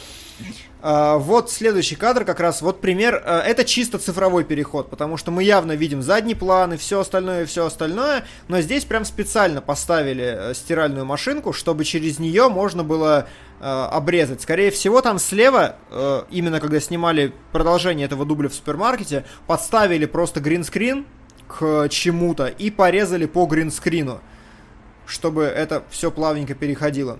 А, 0.89 1.17
вот 1.17 1.51
следующий 1.51 1.97
кадр 1.97 2.23
как 2.23 2.39
раз, 2.39 2.61
вот 2.61 2.79
пример, 2.79 3.21
а, 3.25 3.41
это 3.41 3.65
чисто 3.65 3.99
цифровой 3.99 4.45
переход, 4.45 4.89
потому 4.89 5.17
что 5.17 5.31
мы 5.31 5.43
явно 5.43 5.73
видим 5.73 6.01
задний 6.01 6.33
план 6.33 6.75
и 6.75 6.77
все 6.77 7.01
остальное, 7.01 7.43
и 7.43 7.45
все 7.45 7.65
остальное, 7.65 8.23
но 8.47 8.61
здесь 8.61 8.85
прям 8.85 9.03
специально 9.03 9.59
поставили 9.59 10.23
э, 10.23 10.53
стиральную 10.53 11.05
машинку, 11.05 11.51
чтобы 11.51 11.83
через 11.83 12.19
нее 12.19 12.47
можно 12.47 12.85
было 12.85 13.27
э, 13.59 13.65
обрезать. 13.65 14.41
Скорее 14.41 14.71
всего, 14.71 15.01
там 15.01 15.19
слева, 15.19 15.75
э, 15.91 16.23
именно 16.31 16.61
когда 16.61 16.79
снимали 16.79 17.33
продолжение 17.51 18.05
этого 18.05 18.25
дубля 18.25 18.47
в 18.47 18.53
супермаркете, 18.53 19.25
подставили 19.45 20.05
просто 20.05 20.39
гринскрин 20.39 21.05
к 21.49 21.89
чему-то 21.89 22.45
и 22.47 22.71
порезали 22.71 23.25
по 23.25 23.45
гринскрину, 23.45 24.21
чтобы 25.05 25.43
это 25.43 25.83
все 25.89 26.11
плавненько 26.11 26.55
переходило. 26.55 27.19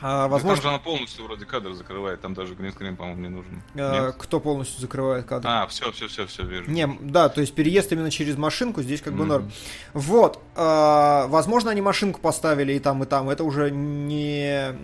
А, 0.00 0.28
Возможно... 0.28 0.56
Там 0.56 0.62
же 0.62 0.68
она 0.68 0.78
полностью 0.78 1.24
вроде 1.24 1.44
кадр 1.44 1.72
закрывает, 1.72 2.20
там 2.20 2.34
даже 2.34 2.54
гринскрин, 2.54 2.96
по-моему, 2.96 3.20
не 3.20 3.28
нужен. 3.28 3.62
Нет? 3.74 4.14
кто 4.18 4.40
полностью 4.40 4.80
закрывает 4.80 5.26
кадр? 5.26 5.46
А, 5.48 5.66
все, 5.66 5.90
все, 5.92 6.08
все, 6.08 6.26
все, 6.26 6.44
вижу. 6.44 6.70
Не, 6.70 6.86
да, 7.00 7.28
то 7.28 7.40
есть 7.40 7.54
переезд 7.54 7.92
именно 7.92 8.10
через 8.10 8.36
машинку 8.36 8.82
здесь 8.82 9.00
как 9.02 9.14
бы 9.14 9.20
Мгм. 9.20 9.28
норм. 9.28 9.52
Вот, 9.94 10.40
э, 10.56 11.24
возможно, 11.28 11.70
они 11.70 11.80
машинку 11.80 12.20
поставили 12.20 12.74
и 12.74 12.78
там, 12.78 13.02
и 13.02 13.06
там, 13.06 13.28
это 13.30 13.44
уже 13.44 13.70
не, 13.70 14.74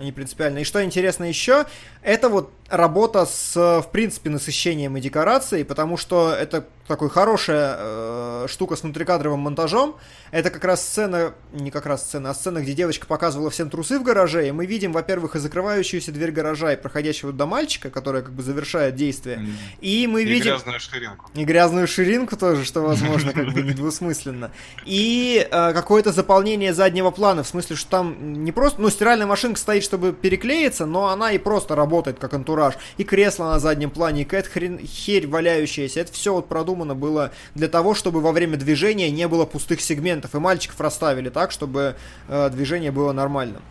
не 0.00 0.12
принципиально. 0.12 0.58
И 0.58 0.64
что 0.64 0.82
интересно 0.84 1.24
еще, 1.24 1.66
это 2.02 2.28
вот 2.28 2.52
работа 2.70 3.26
с, 3.26 3.54
в 3.56 3.90
принципе, 3.90 4.30
насыщением 4.30 4.96
и 4.96 5.00
декорацией, 5.00 5.64
потому 5.64 5.96
что 5.96 6.32
это 6.32 6.64
такой 6.90 7.08
хорошая 7.08 7.76
э, 7.78 8.46
штука 8.48 8.74
с 8.74 8.82
внутрикадровым 8.82 9.38
монтажом. 9.40 9.96
Это 10.32 10.50
как 10.50 10.64
раз 10.64 10.82
сцена, 10.82 11.34
не 11.52 11.70
как 11.70 11.86
раз 11.86 12.02
сцена, 12.02 12.30
а 12.30 12.34
сцена, 12.34 12.60
где 12.60 12.72
девочка 12.72 13.06
показывала 13.06 13.50
всем 13.50 13.70
трусы 13.70 13.98
в 13.98 14.02
гараже, 14.02 14.48
и 14.48 14.50
мы 14.50 14.66
видим, 14.66 14.92
во-первых, 14.92 15.36
и 15.36 15.38
закрывающуюся 15.38 16.10
дверь 16.10 16.32
гаража, 16.32 16.72
и 16.72 16.76
проходящего 16.76 17.32
до 17.32 17.46
мальчика, 17.46 17.90
которая 17.90 18.22
как 18.22 18.32
бы 18.32 18.42
завершает 18.42 18.96
действие. 18.96 19.36
М. 19.36 19.56
И 19.80 20.08
мы 20.08 20.22
И 20.22 20.24
видим... 20.24 20.54
грязную 20.56 20.80
ширинку. 20.80 21.30
И 21.34 21.44
грязную 21.44 21.86
ширинку 21.86 22.36
тоже, 22.36 22.64
что 22.64 22.80
возможно, 22.80 23.32
как 23.32 23.52
бы 23.52 23.62
недвусмысленно. 23.62 24.50
И 24.84 25.46
э, 25.48 25.72
какое-то 25.72 26.10
заполнение 26.10 26.74
заднего 26.74 27.12
плана, 27.12 27.44
в 27.44 27.48
смысле, 27.48 27.76
что 27.76 27.88
там 27.88 28.42
не 28.44 28.50
просто, 28.50 28.80
ну, 28.82 28.90
стиральная 28.90 29.26
машинка 29.26 29.60
стоит, 29.60 29.84
чтобы 29.84 30.12
переклеиться, 30.12 30.86
но 30.86 31.08
она 31.08 31.30
и 31.30 31.38
просто 31.38 31.76
работает 31.76 32.18
как 32.18 32.34
антураж. 32.34 32.59
И 32.96 33.04
кресло 33.04 33.44
на 33.44 33.58
заднем 33.58 33.90
плане, 33.90 34.22
и 34.22 34.24
какая-то 34.24 34.50
хрен, 34.50 34.78
херь 34.78 35.26
валяющаяся. 35.26 36.00
Это 36.00 36.12
все 36.12 36.32
вот 36.34 36.48
продумано 36.48 36.94
было 36.94 37.32
для 37.54 37.68
того, 37.68 37.94
чтобы 37.94 38.20
во 38.20 38.32
время 38.32 38.56
движения 38.56 39.10
не 39.10 39.26
было 39.28 39.46
пустых 39.46 39.80
сегментов. 39.80 40.34
И 40.34 40.38
мальчиков 40.38 40.80
расставили 40.80 41.28
так, 41.28 41.50
чтобы 41.50 41.96
э, 42.28 42.50
движение 42.50 42.90
было 42.90 43.12
нормальным. 43.12 43.62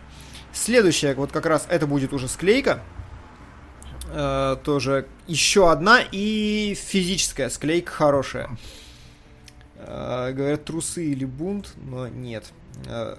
Следующее, 0.52 1.14
вот 1.14 1.30
как 1.32 1.46
раз 1.46 1.66
это 1.68 1.86
будет 1.86 2.12
уже 2.12 2.28
склейка. 2.28 2.80
Э, 4.12 4.56
тоже 4.64 5.06
еще 5.26 5.70
одна 5.70 6.00
и 6.10 6.74
физическая 6.74 7.48
склейка 7.48 7.92
хорошая. 7.92 8.50
Э, 9.76 10.32
говорят, 10.32 10.64
трусы 10.64 11.04
или 11.06 11.24
бунт, 11.24 11.74
но 11.76 12.08
нет. 12.08 12.52
Э, 12.86 13.16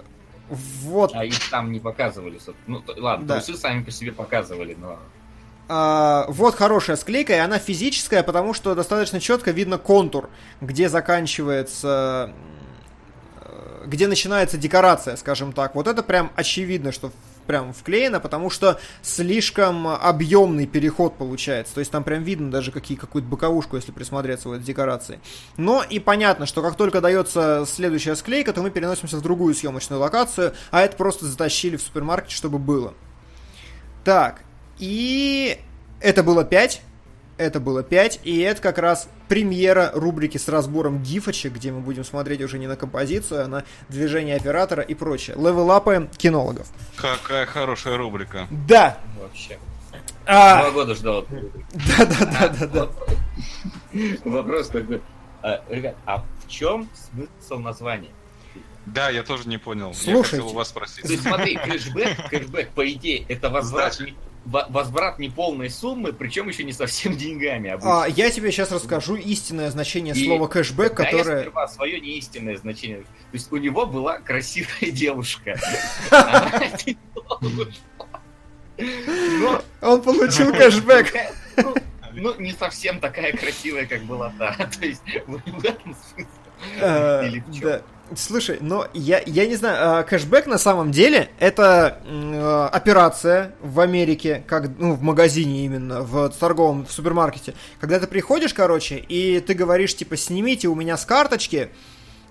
вот. 0.48 1.12
А 1.14 1.24
их 1.24 1.50
там 1.50 1.72
не 1.72 1.80
показывали. 1.80 2.38
Ну, 2.66 2.82
ладно, 2.98 3.26
Да. 3.26 3.34
трусы 3.40 3.56
сами 3.58 3.82
по 3.82 3.90
себе 3.90 4.12
показывали, 4.12 4.76
но... 4.78 4.98
А, 5.74 6.26
вот 6.28 6.54
хорошая 6.54 6.96
склейка, 6.96 7.32
и 7.32 7.38
она 7.38 7.58
физическая, 7.58 8.22
потому 8.22 8.52
что 8.52 8.74
достаточно 8.74 9.20
четко 9.20 9.52
видно 9.52 9.78
контур, 9.78 10.28
где 10.60 10.90
заканчивается, 10.90 12.34
э, 13.40 13.84
где 13.86 14.06
начинается 14.06 14.58
декорация, 14.58 15.16
скажем 15.16 15.54
так. 15.54 15.74
Вот 15.74 15.86
это 15.86 16.02
прям 16.02 16.30
очевидно, 16.36 16.92
что 16.92 17.10
прям 17.46 17.72
вклеено, 17.72 18.20
потому 18.20 18.50
что 18.50 18.80
слишком 19.00 19.88
объемный 19.88 20.66
переход 20.66 21.16
получается. 21.16 21.72
То 21.72 21.80
есть 21.80 21.90
там 21.90 22.04
прям 22.04 22.22
видно 22.22 22.50
даже 22.50 22.70
какие, 22.70 22.98
какую-то 22.98 23.30
боковушку, 23.30 23.76
если 23.76 23.92
присмотреться 23.92 24.50
в 24.50 24.52
этой 24.52 24.64
декорации. 24.64 25.20
Но 25.56 25.82
и 25.82 25.98
понятно, 26.00 26.44
что 26.44 26.60
как 26.60 26.76
только 26.76 27.00
дается 27.00 27.64
следующая 27.66 28.14
склейка, 28.14 28.52
то 28.52 28.60
мы 28.60 28.70
переносимся 28.70 29.16
в 29.16 29.22
другую 29.22 29.54
съемочную 29.54 30.00
локацию, 30.02 30.52
а 30.70 30.82
это 30.82 30.98
просто 30.98 31.24
затащили 31.24 31.76
в 31.76 31.82
супермаркет, 31.82 32.30
чтобы 32.30 32.58
было. 32.58 32.92
Так, 34.04 34.42
и 34.78 35.58
это 36.00 36.22
было 36.22 36.44
5. 36.44 36.82
Это 37.38 37.60
было 37.60 37.82
5, 37.82 38.20
и 38.24 38.38
это 38.40 38.60
как 38.60 38.78
раз 38.78 39.08
премьера 39.26 39.90
рубрики 39.94 40.36
с 40.36 40.48
разбором 40.48 41.02
гифочек, 41.02 41.54
где 41.54 41.72
мы 41.72 41.80
будем 41.80 42.04
смотреть 42.04 42.42
уже 42.42 42.58
не 42.58 42.66
на 42.66 42.76
композицию, 42.76 43.44
а 43.44 43.48
на 43.48 43.64
движение 43.88 44.36
оператора 44.36 44.82
и 44.82 44.94
прочее. 44.94 45.34
Левелапаем 45.36 46.08
кинологов. 46.08 46.68
Какая 46.94 47.46
хорошая 47.46 47.96
рубрика. 47.96 48.46
Да! 48.50 48.98
Вообще. 49.20 49.58
А, 50.26 50.60
Два 50.62 50.70
года 50.72 50.94
ждал. 50.94 51.22
эту 51.22 51.34
рубрику. 51.34 51.64
Да-да-да-да-да. 51.98 52.88
Вопрос 54.24 54.68
такой. 54.68 55.00
а, 55.42 55.64
Ребят, 55.68 55.96
а 56.06 56.18
в 56.18 56.48
чем 56.48 56.88
смысл 56.94 57.58
названия? 57.60 58.10
Да, 58.86 59.10
я 59.10 59.22
тоже 59.22 59.48
не 59.48 59.58
понял. 59.58 59.94
Слушайте. 59.94 60.18
Я 60.18 60.22
хотел 60.24 60.48
у 60.48 60.52
вас 60.54 60.68
спросить. 60.68 61.02
То 61.02 61.12
есть 61.12 61.22
смотри, 61.22 61.56
кэшбэк, 61.56 62.28
кэшбэк, 62.30 62.70
по 62.70 62.88
идее, 62.92 63.24
это 63.28 63.48
возврат, 63.48 63.98
возврат 64.44 65.18
неполной 65.18 65.70
суммы, 65.70 66.12
причем 66.12 66.48
еще 66.48 66.64
не 66.64 66.72
совсем 66.72 67.16
деньгами 67.16 67.70
обычно. 67.70 68.02
А, 68.04 68.06
я 68.08 68.30
тебе 68.30 68.50
сейчас 68.50 68.72
расскажу 68.72 69.14
истинное 69.16 69.70
значение 69.70 70.14
И- 70.14 70.24
слова 70.26 70.46
кэшбэк, 70.48 70.96
Да, 70.96 71.04
я 71.04 71.10
которое... 71.10 71.40
сперва 71.42 71.68
свое 71.68 72.00
неистинное 72.00 72.56
значение. 72.56 73.02
То 73.02 73.06
есть 73.34 73.52
у 73.52 73.56
него 73.56 73.86
была 73.86 74.18
красивая 74.18 74.90
девушка. 74.92 75.58
Он 79.80 80.02
получил 80.02 80.52
кэшбэк. 80.52 81.14
ну, 81.56 81.74
ну, 82.14 82.40
не 82.40 82.52
совсем 82.52 83.00
такая 83.00 83.32
красивая, 83.36 83.86
как 83.86 84.02
была 84.02 84.32
та. 84.38 84.52
То 84.54 84.86
есть 84.86 85.02
в 85.26 85.64
этом 85.64 85.94
смысле. 85.94 86.26
Э, 86.80 87.26
Или 87.26 87.40
в 87.40 87.52
чём? 87.58 87.80
Слушай, 88.16 88.58
но 88.60 88.86
я, 88.92 89.22
я 89.24 89.46
не 89.46 89.56
знаю, 89.56 89.98
а, 89.98 90.02
кэшбэк 90.02 90.46
на 90.46 90.58
самом 90.58 90.90
деле 90.90 91.30
это 91.38 91.98
э, 92.04 92.68
операция 92.72 93.54
в 93.60 93.80
Америке, 93.80 94.42
как, 94.46 94.70
ну, 94.78 94.94
в 94.94 95.02
магазине 95.02 95.64
именно, 95.64 96.02
в 96.02 96.28
торговом, 96.30 96.86
в 96.86 96.92
супермаркете. 96.92 97.54
Когда 97.80 98.00
ты 98.00 98.06
приходишь, 98.06 98.54
короче, 98.54 98.96
и 98.96 99.40
ты 99.40 99.54
говоришь, 99.54 99.96
типа, 99.96 100.16
снимите 100.16 100.68
у 100.68 100.74
меня 100.74 100.96
с 100.96 101.04
карточки 101.04 101.70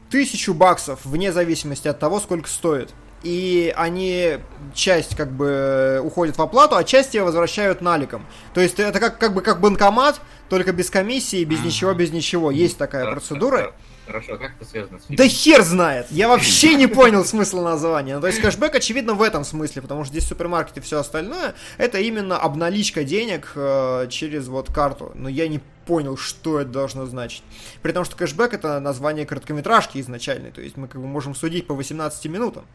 тысячу 0.10 0.54
баксов, 0.54 1.00
вне 1.06 1.32
зависимости 1.32 1.88
от 1.88 2.00
того, 2.00 2.20
сколько 2.20 2.50
стоит. 2.50 2.90
И 3.24 3.74
они, 3.78 4.40
часть 4.74 5.16
как 5.16 5.32
бы 5.32 6.02
уходит 6.04 6.38
в 6.38 6.42
оплату, 6.42 6.76
а 6.76 6.84
часть 6.84 7.12
тебе 7.12 7.24
возвращают 7.24 7.82
наликом. 7.82 8.26
То 8.54 8.62
есть 8.62 8.80
это 8.80 9.00
как, 9.00 9.20
как 9.20 9.34
бы 9.34 9.42
как 9.42 9.62
банкомат, 9.62 10.20
только 10.50 10.74
без 10.74 10.90
комиссии, 10.90 11.44
без 11.44 11.64
ничего, 11.64 11.94
без 11.94 12.12
ничего. 12.12 12.52
Есть 12.52 12.78
такая 12.78 13.10
процедура. 13.12 13.74
Хор- 14.06 14.14
Хорошо, 14.14 14.34
а 14.34 14.38
как 14.38 14.56
это 14.56 14.66
связано 14.66 15.00
с 15.00 15.04
Да 15.04 15.08
фильмом? 15.10 15.30
хер 15.30 15.62
знает! 15.64 16.08
Я 16.12 16.28
вообще 16.28 16.76
не 16.76 16.88
понял 16.88 17.24
смысла 17.26 17.62
названия. 17.64 18.16
Ну, 18.16 18.22
то 18.22 18.28
есть 18.28 18.42
кэшбэк, 18.42 18.76
очевидно, 18.76 19.14
в 19.14 19.22
этом 19.22 19.44
смысле, 19.44 19.82
потому 19.82 20.04
что 20.04 20.12
здесь 20.14 20.28
супермаркет 20.28 20.78
и 20.78 20.80
все 20.82 21.00
остальное, 21.00 21.56
это 21.78 22.00
именно 22.00 22.38
обналичка 22.38 23.04
денег 23.04 23.52
э, 23.56 24.08
через 24.10 24.48
вот 24.48 24.72
карту. 24.72 25.12
Но 25.16 25.30
я 25.30 25.48
не 25.48 25.60
понял, 25.86 26.18
что 26.18 26.60
это 26.60 26.70
должно 26.72 27.06
значить. 27.06 27.44
При 27.82 27.92
том, 27.92 28.04
что 28.06 28.16
кэшбэк 28.16 28.54
это 28.54 28.80
название 28.80 29.26
короткометражки 29.26 30.00
изначальной, 30.00 30.52
то 30.52 30.62
есть 30.62 30.78
мы 30.78 30.88
как 30.88 31.02
бы 31.02 31.08
можем 31.08 31.36
судить 31.36 31.68
по 31.68 31.74
18 31.76 32.26
минутам. 32.26 32.66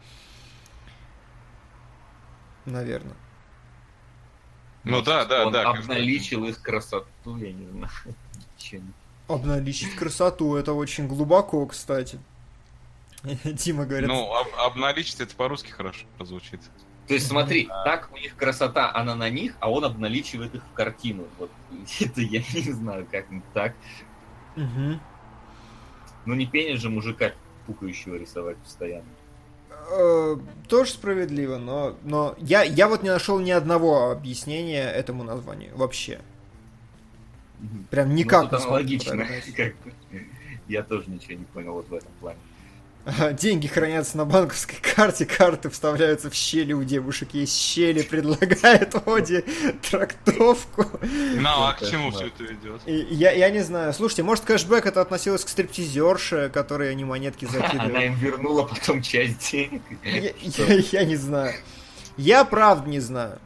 Наверное. 2.65 3.15
Ну 4.83 5.01
да, 5.01 5.25
да, 5.25 5.45
Он 5.47 5.53
да. 5.53 5.69
обналичил 5.69 6.45
их 6.45 6.61
красоту, 6.61 7.37
я 7.37 7.51
не 7.51 7.65
знаю. 7.67 7.89
Ничего 8.57 8.81
не- 8.81 8.93
Обналичить 9.27 9.95
красоту, 9.95 10.55
это 10.55 10.73
очень 10.73 11.07
глубоко, 11.07 11.65
кстати. 11.65 12.19
Дима 13.43 13.85
говорит, 13.85 14.07
Ну, 14.07 14.33
об- 14.33 14.55
обналичить 14.57 15.19
это 15.19 15.35
по-русски 15.35 15.71
хорошо 15.71 16.05
звучит. 16.19 16.61
То 17.07 17.13
есть 17.13 17.27
смотри, 17.27 17.67
так 17.85 18.09
у 18.13 18.17
них 18.17 18.35
красота, 18.35 18.91
она 18.93 19.15
на 19.15 19.29
них, 19.29 19.55
а 19.59 19.71
он 19.71 19.85
обналичивает 19.85 20.55
их 20.55 20.63
в 20.63 20.73
картину. 20.73 21.25
Вот 21.39 21.49
это 21.99 22.21
я 22.21 22.39
не 22.53 22.71
знаю, 22.71 23.07
как 23.11 23.25
так. 23.53 23.73
«Мгм». 24.55 24.99
Ну 26.25 26.33
не 26.33 26.45
пенит 26.45 26.81
же 26.81 26.89
мужика 26.89 27.31
пукающего 27.65 28.15
рисовать 28.15 28.57
постоянно. 28.57 29.05
Э, 29.89 30.35
Тоже 30.67 30.91
справедливо, 30.91 31.57
но, 31.57 31.95
но 32.03 32.35
я, 32.39 32.63
я 32.63 32.89
вот 32.89 33.03
не 33.03 33.09
нашел 33.09 33.39
ни 33.39 33.51
одного 33.51 34.11
объяснения 34.11 34.83
этому 34.83 35.23
названию 35.23 35.77
вообще. 35.77 36.19
Прям 37.89 38.15
никак. 38.15 38.51
Ну, 38.51 38.57
не 38.57 38.61
смог 38.63 38.65
аналогично. 38.67 39.27
Я 40.67 40.83
тоже 40.83 41.09
ничего 41.09 41.33
не 41.39 41.45
понял 41.45 41.73
вот 41.73 41.87
в 41.89 41.93
этом 41.93 42.11
плане. 42.19 42.37
Деньги 43.39 43.67
хранятся 43.67 44.17
на 44.17 44.25
банковской 44.25 44.79
карте, 44.81 45.25
карты 45.25 45.69
вставляются 45.69 46.29
в 46.29 46.33
щели 46.33 46.73
у 46.73 46.83
девушек. 46.83 47.29
Есть 47.31 47.55
щели, 47.57 48.01
предлагает 48.01 48.95
Оди 49.07 49.45
трактовку. 49.89 50.85
Ну, 51.01 51.47
а 51.47 51.71
к 51.73 51.81
Это 51.81 51.91
чему 51.91 52.11
все 52.11 52.27
это 52.27 52.43
ведет? 52.43 52.81
Я, 52.85 53.31
я 53.31 53.49
не 53.49 53.61
знаю. 53.61 53.93
Слушайте, 53.93 54.23
может 54.23 54.43
кэшбэк 54.43 54.85
это 54.85 54.99
относилось 54.99 55.45
к 55.45 55.47
стриптизерше, 55.49 56.51
которые 56.53 56.91
они 56.91 57.05
монетки 57.05 57.45
Она 57.49 57.59
закидывали? 57.61 58.05
им 58.07 58.15
вернула 58.15 58.63
потом 58.63 59.01
часть 59.01 59.51
денег. 59.51 59.81
Я, 60.03 60.33
я- 60.41 60.83
я 60.91 61.05
не 61.05 61.15
знаю. 61.15 61.53
Я 62.17 62.43
правда 62.43 62.89
не 62.89 62.99
знаю. 62.99 63.39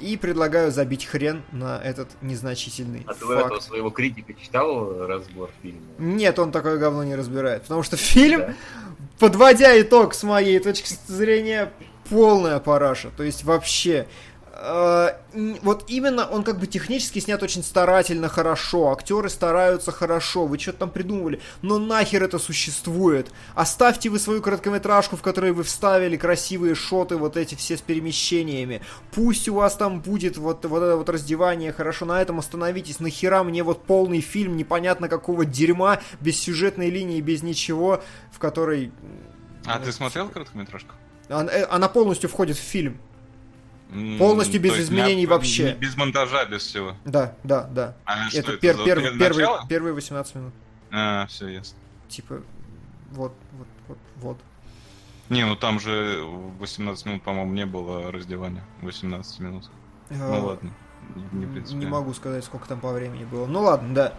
И 0.00 0.16
предлагаю 0.16 0.70
забить 0.72 1.04
хрен 1.04 1.42
на 1.52 1.78
этот 1.82 2.08
незначительный 2.22 3.04
А 3.06 3.14
ты 3.14 3.24
у 3.24 3.30
этого 3.32 3.50
факт. 3.50 3.62
своего 3.62 3.90
критика 3.90 4.32
читал 4.34 5.06
разбор 5.06 5.50
фильма? 5.62 5.80
Нет, 5.98 6.38
он 6.38 6.52
такое 6.52 6.78
говно 6.78 7.04
не 7.04 7.14
разбирает. 7.14 7.62
Потому 7.62 7.82
что 7.82 7.96
фильм, 7.98 8.40
Да. 8.40 8.54
подводя 9.18 9.78
итог 9.80 10.14
с 10.14 10.22
моей 10.22 10.58
точки 10.58 10.94
зрения, 11.06 11.72
полная 12.08 12.58
параша. 12.60 13.10
То 13.16 13.22
есть 13.22 13.44
вообще... 13.44 14.06
э, 14.60 15.10
вот 15.62 15.84
именно 15.88 16.26
он 16.26 16.44
как 16.44 16.58
бы 16.58 16.66
технически 16.66 17.18
снят 17.18 17.42
очень 17.42 17.62
старательно, 17.62 18.28
хорошо. 18.28 18.90
Актеры 18.92 19.28
стараются 19.28 19.92
хорошо. 19.92 20.46
Вы 20.46 20.58
что-то 20.58 20.80
там 20.80 20.90
придумывали. 20.90 21.40
Но 21.62 21.78
нахер 21.78 22.22
это 22.22 22.38
существует? 22.38 23.30
Оставьте 23.54 24.10
вы 24.10 24.18
свою 24.18 24.42
короткометражку, 24.42 25.16
в 25.16 25.22
которой 25.22 25.52
вы 25.52 25.62
вставили 25.62 26.16
красивые 26.16 26.74
шоты, 26.74 27.16
вот 27.16 27.36
эти 27.36 27.54
все 27.54 27.76
с 27.76 27.80
перемещениями. 27.80 28.82
Пусть 29.12 29.48
у 29.48 29.54
вас 29.54 29.74
там 29.76 30.00
будет 30.00 30.36
вот, 30.36 30.64
вот 30.64 30.82
это 30.82 30.96
вот 30.96 31.08
раздевание, 31.08 31.72
хорошо, 31.72 32.04
на 32.04 32.20
этом 32.20 32.38
остановитесь. 32.38 33.00
Нахера 33.00 33.42
мне 33.42 33.62
вот 33.62 33.84
полный 33.84 34.20
фильм 34.20 34.56
непонятно 34.56 35.08
какого 35.08 35.44
дерьма, 35.44 36.00
без 36.20 36.38
сюжетной 36.38 36.90
линии, 36.90 37.20
без 37.20 37.42
ничего, 37.42 38.02
в 38.32 38.38
которой... 38.38 38.92
А 39.66 39.78
ты 39.78 39.92
смотрел 39.92 40.28
короткометражку? 40.28 40.94
Она, 41.28 41.52
э, 41.52 41.64
она 41.70 41.88
полностью 41.88 42.28
входит 42.28 42.56
в 42.56 42.60
фильм. 42.60 42.98
Полностью 44.18 44.60
без 44.60 44.78
изменений 44.78 45.22
не- 45.22 45.26
вообще. 45.26 45.72
не- 45.72 45.78
Без 45.78 45.96
монтажа, 45.96 46.44
без 46.44 46.62
всего. 46.62 46.94
Да, 47.04 47.34
да, 47.42 47.64
да. 47.64 47.96
А 48.04 48.28
что 48.30 48.38
это 48.38 48.52
это 48.52 48.66
пер- 48.66 48.76
за- 48.76 48.82
пер- 48.84 48.98
это 49.00 49.18
первые, 49.18 49.46
начало? 49.48 49.68
первые 49.68 49.94
18 49.94 50.34
минут. 50.36 50.54
А, 50.92 51.26
все 51.26 51.48
ясно. 51.48 51.78
Типа, 52.08 52.42
вот, 53.10 53.32
вот, 53.52 53.66
вот, 53.88 53.98
вот. 54.16 54.38
Не, 55.28 55.44
ну 55.46 55.56
там 55.56 55.78
же 55.80 56.22
18 56.58 57.06
минут, 57.06 57.22
по-моему, 57.22 57.52
не 57.52 57.66
было 57.66 58.10
раздевания. 58.12 58.64
18 58.82 59.38
минут. 59.40 59.70
Э, 60.10 60.14
Ну 60.16 60.46
ладно. 60.46 60.72
Не, 61.32 61.46
не 61.46 61.74
Не 61.74 61.86
могу 61.86 62.12
сказать, 62.14 62.44
сколько 62.44 62.68
там 62.68 62.80
по 62.80 62.92
времени 62.92 63.24
было. 63.24 63.46
Ну 63.46 63.60
ладно, 63.62 63.94
да. 63.94 64.14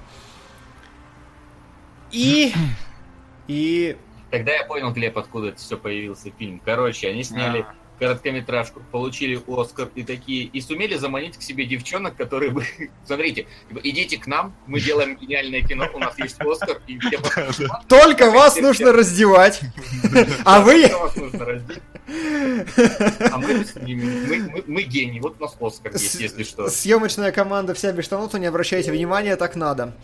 И... 2.11 2.53
И... 3.47 3.97
Тогда 4.29 4.53
я 4.53 4.63
понял, 4.65 4.93
Глеб, 4.93 5.17
откуда 5.17 5.47
это 5.49 5.57
все 5.57 5.75
появился 5.77 6.31
фильм. 6.37 6.61
Короче, 6.63 7.09
они 7.09 7.23
сняли 7.23 7.65
А. 7.67 7.75
короткометражку, 8.01 8.81
получили 8.91 9.39
Оскар 9.47 9.89
и 9.93 10.01
такие, 10.01 10.45
и 10.45 10.59
сумели 10.59 10.95
заманить 10.97 11.37
к 11.37 11.43
себе 11.43 11.65
девчонок, 11.65 12.15
которые 12.15 12.49
бы... 12.49 12.65
Смотрите, 13.05 13.45
типа, 13.69 13.79
идите 13.83 14.17
к 14.17 14.25
нам, 14.25 14.55
мы 14.65 14.79
делаем 14.79 15.15
гениальное 15.15 15.61
кино, 15.61 15.87
у 15.93 15.99
нас 15.99 16.17
есть 16.17 16.41
Оскар, 16.41 16.81
и 16.87 16.97
все 16.97 17.19
просто, 17.21 17.81
Только 17.87 18.31
вас 18.31 18.55
нужно 18.59 18.91
раздевать. 18.91 19.61
А 20.43 20.61
вы... 20.61 20.85
А 23.29 23.37
мы, 23.37 23.63
с 23.63 23.75
ними, 23.75 24.03
мы, 24.27 24.49
мы- 24.49 24.63
мы 24.65 24.81
гении, 24.81 25.19
вот 25.19 25.35
у 25.37 25.43
нас 25.43 25.55
Оскар 25.61 25.93
есть, 25.93 26.15
если 26.15 26.41
что. 26.43 26.69
Съемочная 26.69 27.31
команда 27.31 27.75
вся 27.75 27.91
без 27.91 28.05
штанов, 28.05 28.33
не 28.33 28.47
обращайте 28.47 28.91
внимания, 28.91 29.35
так 29.35 29.55
надо. 29.55 29.95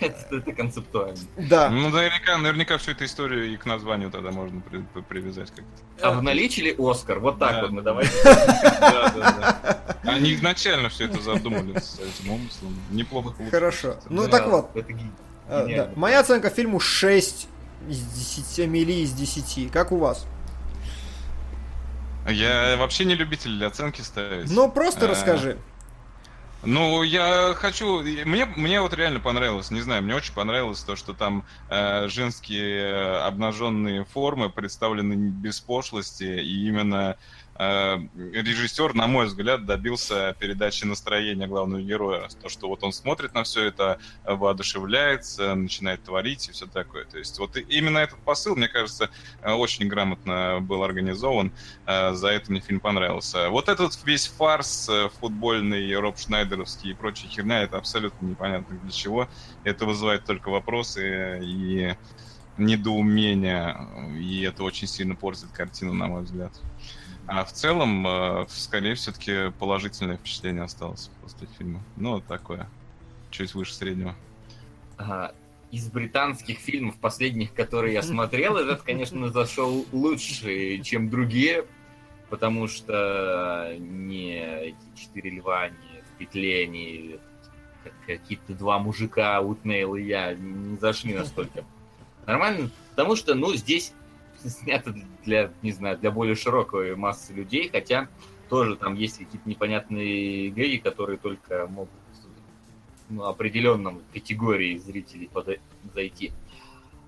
Это, 0.00 0.52
концептуально. 0.52 1.16
Да. 1.36 1.70
Ну, 1.70 1.88
наверняка, 1.88 2.38
наверняка 2.38 2.78
всю 2.78 2.92
эту 2.92 3.04
историю 3.04 3.52
и 3.52 3.56
к 3.56 3.64
названию 3.66 4.10
тогда 4.10 4.30
можно 4.30 4.60
при- 4.60 4.82
при- 4.94 5.00
привязать 5.02 5.50
как-то. 5.50 6.08
Обналичили 6.08 6.74
Оскар, 6.78 7.18
вот 7.18 7.38
так 7.38 7.52
Да. 7.52 7.62
вот 7.62 7.70
мы 7.70 7.82
давайте. 7.82 8.12
Да, 8.24 9.12
да, 9.16 9.56
да. 10.02 10.12
Они 10.12 10.34
изначально 10.34 10.88
все 10.88 11.04
это 11.06 11.20
задумали 11.20 11.78
с 11.78 11.98
этим 12.00 12.32
умыслом. 12.32 12.76
Неплохо 12.90 13.28
получилось. 13.30 13.50
Хорошо. 13.50 13.96
Ну 14.08 14.28
так 14.28 14.46
вот, 14.48 14.70
э, 15.48 15.88
моя 15.96 16.20
оценка 16.20 16.50
фильму 16.50 16.78
6 16.80 17.48
из 17.88 17.98
10, 18.00 18.66
мили 18.66 18.92
из 18.92 19.12
10. 19.12 19.70
Как 19.72 19.90
у 19.92 19.96
вас? 19.96 20.26
Я 22.28 22.76
вообще 22.76 23.04
не 23.04 23.14
любитель 23.16 23.64
оценки 23.64 24.00
ставить. 24.00 24.48
Ну, 24.50 24.70
просто 24.70 25.06
А, 25.06 25.08
расскажи. 25.08 25.58
Ну, 26.64 27.02
я 27.02 27.54
хочу... 27.54 28.02
Мне, 28.02 28.46
мне 28.46 28.80
вот 28.80 28.94
реально 28.94 29.18
понравилось, 29.18 29.70
не 29.72 29.80
знаю, 29.80 30.02
мне 30.04 30.14
очень 30.14 30.32
понравилось 30.32 30.84
то, 30.84 30.94
что 30.94 31.12
там 31.12 31.44
э, 31.68 32.06
женские 32.08 33.16
обнаженные 33.24 34.04
формы 34.04 34.48
представлены 34.48 35.14
без 35.32 35.60
пошлости, 35.60 36.22
и 36.22 36.68
именно 36.68 37.16
режиссер, 37.58 38.94
на 38.94 39.06
мой 39.06 39.26
взгляд, 39.26 39.66
добился 39.66 40.34
передачи 40.38 40.84
настроения 40.84 41.46
главного 41.46 41.82
героя. 41.82 42.28
То, 42.40 42.48
что 42.48 42.68
вот 42.68 42.82
он 42.82 42.92
смотрит 42.92 43.34
на 43.34 43.44
все 43.44 43.64
это, 43.64 43.98
э, 44.24 44.34
воодушевляется, 44.34 45.54
начинает 45.54 46.02
творить 46.02 46.48
и 46.48 46.52
все 46.52 46.66
такое. 46.66 47.04
То 47.04 47.18
есть 47.18 47.38
вот 47.38 47.56
именно 47.56 47.98
этот 47.98 48.18
посыл, 48.20 48.56
мне 48.56 48.68
кажется, 48.68 49.10
э, 49.42 49.52
очень 49.52 49.86
грамотно 49.86 50.60
был 50.60 50.82
организован. 50.82 51.52
Э, 51.86 52.14
За 52.14 52.28
это 52.28 52.50
мне 52.50 52.60
фильм 52.60 52.80
понравился. 52.80 53.50
Вот 53.50 53.68
этот 53.68 53.98
весь 54.04 54.26
фарс 54.26 54.88
э, 54.88 55.10
футбольный, 55.20 55.94
Роб 55.96 56.18
Шнайдеровский 56.18 56.92
и 56.92 56.94
прочая 56.94 57.30
херня, 57.30 57.62
это 57.62 57.76
абсолютно 57.76 58.26
непонятно 58.26 58.78
для 58.78 58.90
чего. 58.90 59.28
Это 59.64 59.84
вызывает 59.84 60.24
только 60.24 60.48
вопросы 60.50 61.40
и 61.42 61.94
недоумение, 62.58 63.76
и 64.18 64.42
это 64.42 64.62
очень 64.62 64.86
сильно 64.86 65.14
портит 65.14 65.50
картину, 65.52 65.94
на 65.94 66.06
мой 66.06 66.22
взгляд. 66.22 66.52
А 67.26 67.44
в 67.44 67.52
целом, 67.52 68.06
э, 68.06 68.46
скорее, 68.48 68.94
все-таки 68.94 69.50
положительное 69.58 70.16
впечатление 70.16 70.64
осталось 70.64 71.10
после 71.22 71.48
фильма. 71.58 71.80
Ну, 71.96 72.20
такое. 72.20 72.68
Чуть 73.30 73.54
выше 73.54 73.74
среднего. 73.74 74.14
А, 74.98 75.32
из 75.70 75.88
британских 75.88 76.58
фильмов 76.58 76.96
последних, 76.96 77.54
которые 77.54 77.94
я 77.94 78.02
смотрел, 78.02 78.56
этот, 78.56 78.82
конечно, 78.82 79.30
зашел 79.30 79.86
лучше, 79.92 80.82
чем 80.82 81.08
другие, 81.08 81.64
потому 82.28 82.66
что 82.68 83.74
не 83.78 84.34
эти 84.68 84.76
четыре 84.96 85.30
льва, 85.30 85.68
не 85.68 86.02
в 86.02 86.18
петле, 86.18 86.66
не 86.66 87.18
как- 87.84 87.92
какие-то 88.06 88.52
два 88.54 88.78
мужика, 88.78 89.40
Утнейл 89.40 89.94
и 89.94 90.02
я, 90.02 90.34
не 90.34 90.76
зашли 90.76 91.14
настолько. 91.14 91.64
Нормально, 92.26 92.70
потому 92.90 93.16
что, 93.16 93.34
ну, 93.34 93.54
здесь 93.54 93.92
снято 94.48 94.94
для, 95.24 95.52
не 95.62 95.72
знаю, 95.72 95.98
для 95.98 96.10
более 96.10 96.34
широкой 96.34 96.96
массы 96.96 97.32
людей, 97.32 97.68
хотя 97.70 98.08
тоже 98.48 98.76
там 98.76 98.94
есть 98.94 99.18
какие-то 99.18 99.48
непонятные 99.48 100.50
гэги, 100.50 100.76
которые 100.76 101.18
только 101.18 101.66
могут 101.68 101.90
ну, 103.08 103.24
определенном 103.24 104.02
категории 104.12 104.76
зрителей 104.78 105.30
зайти. 105.94 106.32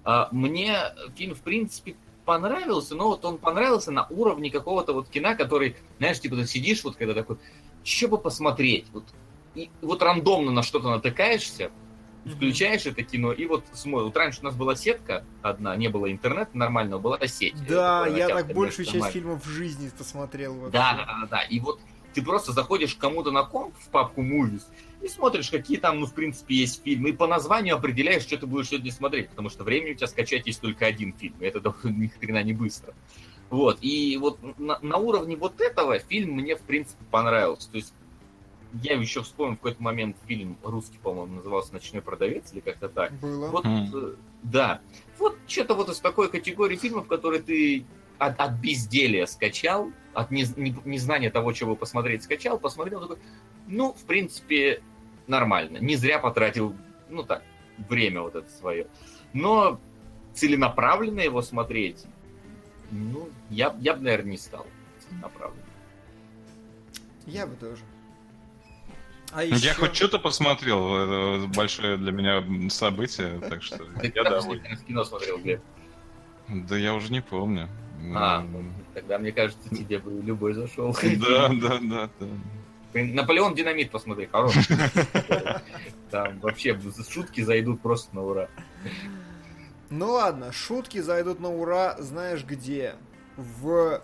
А, 0.05 0.29
мне 0.33 0.79
фильм, 1.17 1.35
в 1.35 1.41
принципе, 1.41 1.97
понравился, 2.25 2.95
но 2.95 3.09
вот 3.09 3.25
он 3.25 3.39
понравился 3.39 3.91
на 3.91 4.07
уровне 4.09 4.51
какого-то 4.51 4.93
вот 4.93 5.09
кино, 5.09 5.37
который, 5.37 5.77
знаешь, 5.99 6.21
типа 6.21 6.37
ты 6.37 6.47
сидишь 6.47 6.85
вот 6.85 6.97
когда 6.97 7.15
такой, 7.15 7.39
что 7.83 8.09
бы 8.09 8.19
посмотреть, 8.19 8.87
вот, 8.93 9.05
и 9.55 9.71
вот 9.83 10.03
рандомно 10.03 10.51
на 10.51 10.63
что-то 10.63 10.91
натыкаешься, 10.91 11.71
включаешь 12.25 12.87
это 12.87 13.03
кино 13.03 13.33
и 13.33 13.47
вот 13.47 13.65
смотришь. 13.73 14.07
Вот 14.07 14.17
раньше 14.17 14.41
у 14.41 14.45
нас 14.45 14.55
была 14.55 14.77
сетка 14.77 15.25
одна, 15.43 15.77
не 15.77 15.89
было 15.89 16.11
интернета 16.11 16.57
нормального, 16.57 17.01
была 17.01 17.27
сеть. 17.27 17.55
Да, 17.67 18.07
я 18.07 18.29
так 18.29 18.53
большую 18.55 18.87
часть 18.87 19.11
фильмов 19.11 19.45
в 19.45 19.49
жизни 19.49 19.91
посмотрел 19.97 20.55
вообще. 20.55 20.73
Да, 20.73 20.95
да, 20.95 21.05
да, 21.05 21.29
да. 21.31 21.43
И 21.43 21.61
вот 21.61 21.81
ты 22.15 22.23
просто 22.23 22.53
заходишь 22.53 22.95
кому-то 22.95 23.31
на 23.31 23.43
комп 23.43 23.75
в 23.79 23.89
папку 23.89 24.23
Movies 24.23 24.63
и 25.03 25.09
смотришь, 25.09 25.51
какие 25.51 25.77
там, 25.77 26.01
ну, 26.01 26.07
в 26.07 26.15
принципе, 26.15 26.55
есть 26.55 26.83
фильмы, 26.83 27.11
и 27.11 27.13
по 27.13 27.27
названию 27.27 27.77
определяешь, 27.77 28.23
что 28.23 28.39
ты 28.39 28.47
будешь 28.47 28.69
сегодня 28.69 28.91
смотреть, 28.91 29.29
потому 29.29 29.51
что 29.51 29.65
времени 29.65 29.93
у 29.93 29.95
тебя 29.95 30.07
скачать 30.07 30.47
есть 30.47 30.61
только 30.61 30.87
один 30.87 31.13
фильм, 31.13 31.37
и 31.41 31.45
это 31.45 31.75
ни 31.85 32.07
хрена 32.07 32.43
не 32.43 32.53
быстро. 32.53 32.95
Вот, 33.51 33.79
и 33.83 34.17
вот 34.17 34.39
на, 34.59 34.79
на 34.81 34.97
уровне 34.97 35.37
вот 35.37 35.61
этого 35.61 35.99
фильм 35.99 36.33
мне, 36.33 36.57
в 36.57 36.63
принципе, 36.63 37.05
понравился. 37.11 37.71
То 37.71 37.77
есть 37.77 37.93
я 38.83 38.95
еще 38.97 39.23
вспомнил 39.23 39.55
в 39.55 39.59
какой-то 39.59 39.83
момент 39.83 40.17
фильм 40.27 40.57
русский, 40.63 40.99
по-моему, 40.99 41.37
назывался 41.37 41.73
«Ночной 41.73 42.03
продавец» 42.03 42.53
или 42.53 42.61
как-то 42.61 42.89
так. 42.89 43.13
Было. 43.21 43.49
Вот, 43.49 43.65
э, 43.67 44.15
да. 44.43 44.81
Вот 45.19 45.37
что-то 45.47 45.75
вот 45.75 45.89
из 45.91 46.01
такой 46.01 46.29
категории 46.29 46.77
фильмов, 46.77 47.07
которые 47.07 47.43
ты 47.43 47.85
от, 48.19 48.39
от 48.41 48.53
безделия 48.55 49.27
скачал, 49.27 49.93
от 50.13 50.33
нез- 50.33 50.59
не- 50.59 50.77
незнания 50.85 51.31
того, 51.31 51.53
чего 51.53 51.77
посмотреть, 51.77 52.25
скачал, 52.25 52.59
посмотрел, 52.59 53.01
такой, 53.01 53.19
ну, 53.67 53.93
в 53.93 54.05
принципе, 54.05 54.83
нормально. 55.27 55.79
Не 55.79 55.97
зря 55.97 56.19
потратил, 56.19 56.75
ну 57.11 57.23
так, 57.23 57.43
время 57.89 58.23
вот 58.23 58.35
это 58.35 58.51
свое. 58.51 58.89
Но 59.33 59.81
целенаправленно 60.33 61.21
его 61.21 61.43
смотреть, 61.43 62.05
ну, 62.91 63.29
я, 63.51 63.75
я 63.81 63.95
бы, 63.95 64.03
наверное, 64.03 64.33
не 64.33 64.39
стал 64.39 64.67
целенаправленно. 65.09 65.63
Я 67.27 67.47
бы 67.47 67.55
тоже. 67.57 67.83
А 69.35 69.43
Я 69.43 69.57
еще... 69.57 69.75
хоть 69.75 69.97
что-то 69.97 70.21
посмотрел, 70.21 70.95
это 70.97 71.49
большое 71.49 71.97
для 71.97 72.13
меня 72.13 72.71
событие, 72.71 73.41
так 73.41 73.65
что 73.65 73.85
я 74.15 74.23
доволен. 74.23 74.63
кино 74.87 75.03
смотрел, 75.03 75.39
Глеб? 75.39 75.61
Да 76.49 76.77
я 76.77 76.95
уже 76.95 77.11
не 77.11 77.21
помню. 77.21 77.69
А, 78.15 78.43
ну, 78.43 78.65
тогда, 78.93 79.19
мне 79.19 79.33
кажется, 79.33 79.69
тебе 79.71 79.99
бы 79.99 80.23
любой 80.23 80.55
зашел. 80.55 80.97
Да, 81.03 81.49
да, 81.49 81.79
да, 81.81 82.11
да. 82.21 82.27
Наполеон 83.03 83.57
Динамит 83.57 83.91
посмотри, 83.91 84.27
хороший. 84.27 84.63
Там 86.11 86.39
вообще 86.39 86.79
шутки 87.11 87.41
зайдут 87.41 87.81
просто 87.81 88.15
на 88.15 88.23
ура. 88.23 88.49
Ну 89.91 90.13
ладно, 90.13 90.53
шутки 90.53 91.01
зайдут 91.01 91.41
на 91.41 91.49
ура, 91.49 91.97
знаешь 91.99 92.45
где? 92.45 92.95
В 93.37 94.01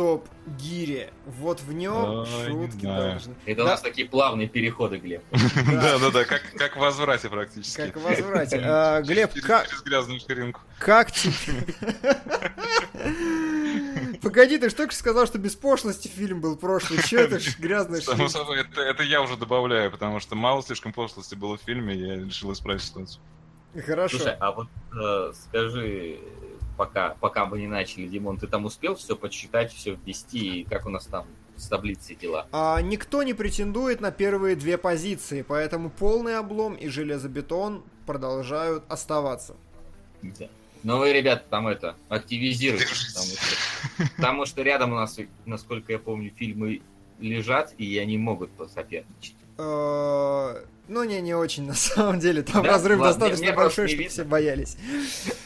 топ 0.00 0.26
гире. 0.46 1.12
Вот 1.26 1.60
в 1.60 1.74
нем 1.74 2.20
Ой, 2.20 2.26
шутки 2.26 2.86
должны. 2.86 3.34
Это 3.44 3.64
у 3.64 3.66
нас 3.66 3.82
такие 3.82 4.08
плавные 4.08 4.48
переходы, 4.48 4.96
Глеб. 4.96 5.22
Да, 5.30 5.98
да, 5.98 6.10
да, 6.10 6.24
как, 6.24 6.40
как 6.56 6.76
в 6.76 6.80
возврате 6.80 7.28
практически. 7.28 7.76
Как 7.76 7.98
в 7.98 8.02
возврате. 8.02 8.62
А, 8.64 9.02
Глеб, 9.02 9.30
как, 9.42 9.68
через 9.68 9.82
грязную 9.82 10.20
ширинку. 10.20 10.62
как 10.78 11.12
тебе... 11.12 11.34
Погоди, 14.22 14.56
ты 14.56 14.70
же 14.70 14.74
только 14.74 14.92
что 14.92 15.00
сказал, 15.00 15.26
что 15.26 15.36
без 15.36 15.54
пошлости 15.54 16.08
фильм 16.08 16.40
был 16.40 16.56
прошлый. 16.56 17.02
Че 17.02 17.18
это 17.18 17.38
ж 17.38 17.58
грязная 17.58 18.00
Само 18.00 18.24
шутка? 18.24 18.38
собой, 18.38 18.60
это, 18.60 18.80
это 18.80 19.02
я 19.02 19.20
уже 19.20 19.36
добавляю, 19.36 19.90
потому 19.90 20.18
что 20.18 20.34
мало 20.34 20.62
слишком 20.62 20.94
пошлости 20.94 21.34
было 21.34 21.58
в 21.58 21.60
фильме, 21.60 21.94
я 21.94 22.16
решил 22.16 22.50
исправить 22.54 22.80
ситуацию. 22.80 23.20
Хорошо. 23.84 24.16
Слушай, 24.16 24.34
а 24.40 24.52
вот 24.52 24.68
э, 24.98 25.32
скажи, 25.34 26.20
пока, 26.80 27.14
пока 27.20 27.44
мы 27.44 27.60
не 27.60 27.66
начали, 27.66 28.06
Димон, 28.06 28.38
ты 28.38 28.46
там 28.46 28.64
успел 28.64 28.94
все 28.94 29.14
подсчитать, 29.14 29.70
все 29.70 29.98
ввести, 30.02 30.60
и 30.60 30.64
как 30.64 30.86
у 30.86 30.88
нас 30.88 31.04
там 31.04 31.26
с 31.54 31.68
таблицей 31.68 32.16
дела? 32.16 32.46
А, 32.52 32.80
никто 32.80 33.22
не 33.22 33.34
претендует 33.34 34.00
на 34.00 34.10
первые 34.10 34.56
две 34.56 34.78
позиции, 34.78 35.42
поэтому 35.42 35.90
полный 35.90 36.38
облом 36.38 36.72
и 36.72 36.88
железобетон 36.88 37.84
продолжают 38.06 38.84
оставаться. 38.88 39.56
Да. 40.22 40.48
Ну 40.82 40.96
вы, 40.96 41.12
ребята, 41.12 41.44
там 41.50 41.68
это, 41.68 41.96
активизируйтесь, 42.08 43.12
потому 43.12 43.26
что, 43.26 44.16
потому 44.16 44.46
что 44.46 44.62
рядом 44.62 44.92
у 44.92 44.96
нас, 44.96 45.18
насколько 45.44 45.92
я 45.92 45.98
помню, 45.98 46.32
фильмы 46.34 46.80
лежат, 47.18 47.74
и 47.76 47.98
они 47.98 48.16
могут 48.16 48.52
посоперничать. 48.52 49.36
Ну, 50.90 51.04
не, 51.04 51.20
не 51.20 51.34
очень, 51.34 51.66
на 51.66 51.74
самом 51.88 52.18
деле. 52.18 52.42
Там 52.42 52.64
Да? 52.64 52.70
разрыв 52.70 52.98
Ладно, 52.98 53.12
достаточно 53.14 53.46
мне 53.46 53.54
большой, 53.54 53.86
чтобы 53.86 54.02
видно. 54.02 54.12
все 54.12 54.24
боялись. 54.24 54.76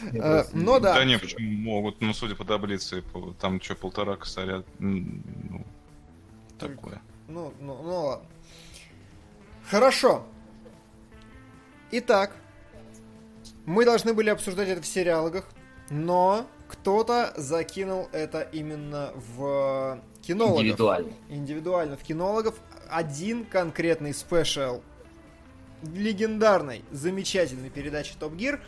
Мне 0.00 0.20
Э, 0.20 0.44
Но 0.54 0.80
да. 0.80 0.94
Да 0.94 1.04
не, 1.04 1.18
почему 1.18 1.50
могут, 1.50 2.00
ну, 2.00 2.14
судя 2.14 2.34
по 2.34 2.44
таблице, 2.44 3.04
там 3.40 3.60
что, 3.60 3.74
полтора 3.74 4.16
косаря, 4.16 4.64
ну, 4.78 5.66
такое. 6.58 7.02
Ну, 7.28 7.52
ну, 7.60 7.78
ну 7.82 8.00
ладно. 8.06 8.26
Хорошо. 9.70 10.26
Итак, 11.90 12.34
мы 13.66 13.84
должны 13.84 14.14
были 14.14 14.30
обсуждать 14.30 14.68
это 14.70 14.80
в 14.80 14.86
сериалогах, 14.86 15.44
но 15.90 16.46
кто-то 16.68 17.34
закинул 17.36 18.08
это 18.12 18.40
именно 18.40 19.12
в 19.14 20.00
кинологов. 20.22 20.62
Индивидуально. 20.62 21.12
Индивидуально 21.28 21.96
в 21.98 22.02
кинологов. 22.02 22.54
Один 22.88 23.44
конкретный 23.44 24.14
спешл 24.14 24.80
легендарной, 25.94 26.84
замечательной 26.90 27.70
передачи 27.70 28.14
Топ 28.18 28.34
Гир. 28.34 28.60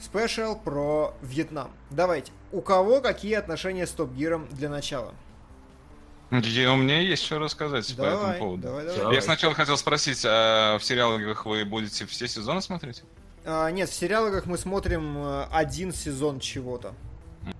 Спешл 0.00 0.54
про 0.56 1.14
Вьетнам. 1.22 1.72
Давайте, 1.90 2.30
у 2.52 2.60
кого 2.60 3.00
какие 3.00 3.34
отношения 3.34 3.86
с 3.86 3.90
Топ 3.90 4.12
Гиром 4.12 4.46
для 4.52 4.68
начала? 4.68 5.12
Я- 6.30 6.72
у 6.72 6.76
меня 6.76 7.00
есть 7.00 7.22
что 7.24 7.38
рассказать 7.38 7.86
по 7.96 8.02
этому 8.02 8.20
Давай, 8.20 8.38
поводу. 8.38 8.62
давай, 8.62 8.86
давай. 8.86 9.14
Я 9.14 9.22
сначала 9.22 9.54
хотел 9.54 9.76
спросить, 9.78 10.22
а 10.26 10.78
в 10.78 10.84
сериалах 10.84 11.46
вы 11.46 11.64
будете 11.64 12.04
все 12.06 12.28
сезоны 12.28 12.60
смотреть? 12.60 13.02
А, 13.44 13.70
нет, 13.70 13.88
в 13.88 13.94
сериалах 13.94 14.44
мы 14.44 14.58
смотрим 14.58 15.16
э, 15.16 15.44
один 15.50 15.92
сезон 15.92 16.38
чего-то. 16.38 16.94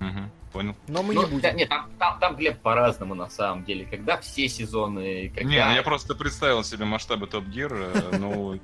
Мгм, 0.01 0.31
понял. 0.53 0.77
Но 0.89 1.03
мы 1.03 1.15
Ну, 1.15 1.23
не 1.23 1.27
будем. 1.27 1.41
да, 1.43 1.53
нет, 1.53 1.69
там, 1.69 1.91
там, 1.99 2.19
там, 2.19 2.37
Глеб, 2.37 2.59
по-разному 2.61 3.15
на 3.15 3.29
самом 3.29 3.65
деле. 3.65 3.85
Когда 3.87 4.17
все 4.19 4.49
сезоны, 4.49 5.29
когда... 5.35 5.49
Не, 5.49 5.65
ну 5.65 5.73
я 5.75 5.83
просто 5.83 6.15
представил 6.15 6.65
себе 6.65 6.85
масштабы 6.85 7.27
Топ 7.27 7.45
Гир, 7.47 7.73
э, 7.75 8.17
ну, 8.19 8.59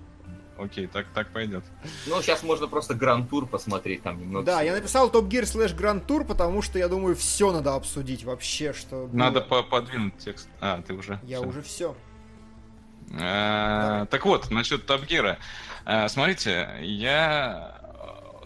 окей, 0.58 0.86
так, 0.86 1.06
так 1.14 1.28
пойдет. 1.32 1.64
Ну, 2.06 2.20
сейчас 2.22 2.42
можно 2.42 2.66
просто 2.68 2.94
гранд-тур 2.94 3.46
посмотреть 3.46 4.02
там 4.02 4.20
немного. 4.20 4.46
Да, 4.46 4.62
я 4.62 4.72
написал 4.72 5.10
Топ 5.10 5.26
Гир 5.26 5.46
слэш 5.46 5.72
Гранд 5.74 6.06
Тур, 6.06 6.24
потому 6.24 6.62
что 6.62 6.78
я 6.78 6.88
думаю, 6.88 7.16
все 7.16 7.52
надо 7.52 7.74
обсудить 7.74 8.24
вообще, 8.24 8.72
что. 8.72 9.08
Надо 9.12 9.40
по- 9.40 9.62
подвинуть 9.62 10.16
текст. 10.18 10.48
А, 10.60 10.80
ты 10.82 10.94
уже. 10.94 11.18
Я 11.24 11.40
уже 11.40 11.62
все. 11.62 11.94
А, 13.20 14.06
Так 14.06 14.24
вот, 14.24 14.50
насчет 14.50 14.86
Топ 14.86 15.02
Гира. 15.04 15.38
А, 15.84 16.08
Смотрите, 16.08 16.76
я... 16.80 17.83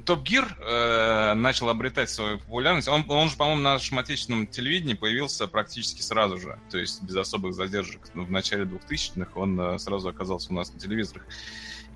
Топ 0.09 0.23
Гир 0.23 0.57
э, 0.59 1.35
начал 1.35 1.69
обретать 1.69 2.09
свою 2.09 2.39
популярность. 2.39 2.89
Он, 2.89 3.05
он 3.11 3.29
же, 3.29 3.37
по-моему, 3.37 3.61
на 3.61 3.75
нашем 3.75 3.99
отечественном 3.99 4.47
телевидении 4.47 4.95
появился 4.95 5.47
практически 5.47 6.01
сразу 6.01 6.39
же. 6.39 6.59
То 6.71 6.79
есть 6.79 7.03
без 7.03 7.15
особых 7.15 7.53
задержек. 7.53 8.01
Ну, 8.15 8.25
В 8.25 8.31
начале 8.31 8.65
2000-х 8.65 9.33
он 9.35 9.61
э, 9.61 9.79
сразу 9.79 10.09
оказался 10.09 10.51
у 10.51 10.55
нас 10.55 10.73
на 10.73 10.81
телевизорах. 10.81 11.27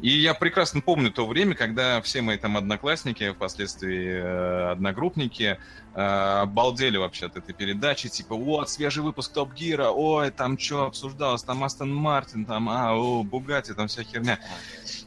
И 0.02 0.10
я 0.10 0.34
прекрасно 0.34 0.82
помню 0.82 1.10
то 1.10 1.26
время, 1.26 1.54
когда 1.54 2.02
все 2.02 2.20
мои 2.20 2.36
там 2.36 2.58
одноклассники, 2.58 3.32
впоследствии 3.32 4.08
э, 4.08 4.72
одногруппники, 4.72 5.58
э, 5.94 6.00
обалдели 6.00 6.98
вообще 6.98 7.26
от 7.26 7.36
этой 7.36 7.54
передачи, 7.54 8.10
типа, 8.10 8.34
вот, 8.34 8.68
свежий 8.68 9.02
выпуск 9.02 9.32
Топ 9.32 9.54
Гира, 9.54 9.88
ой, 9.88 10.30
там 10.30 10.58
что 10.58 10.84
обсуждалось, 10.84 11.44
там 11.44 11.64
Астон 11.64 11.94
Мартин, 11.94 12.44
там, 12.44 12.68
а, 12.68 12.94
о, 12.94 13.22
Бугати, 13.22 13.72
там 13.72 13.86
вся 13.86 14.02
херня. 14.02 14.38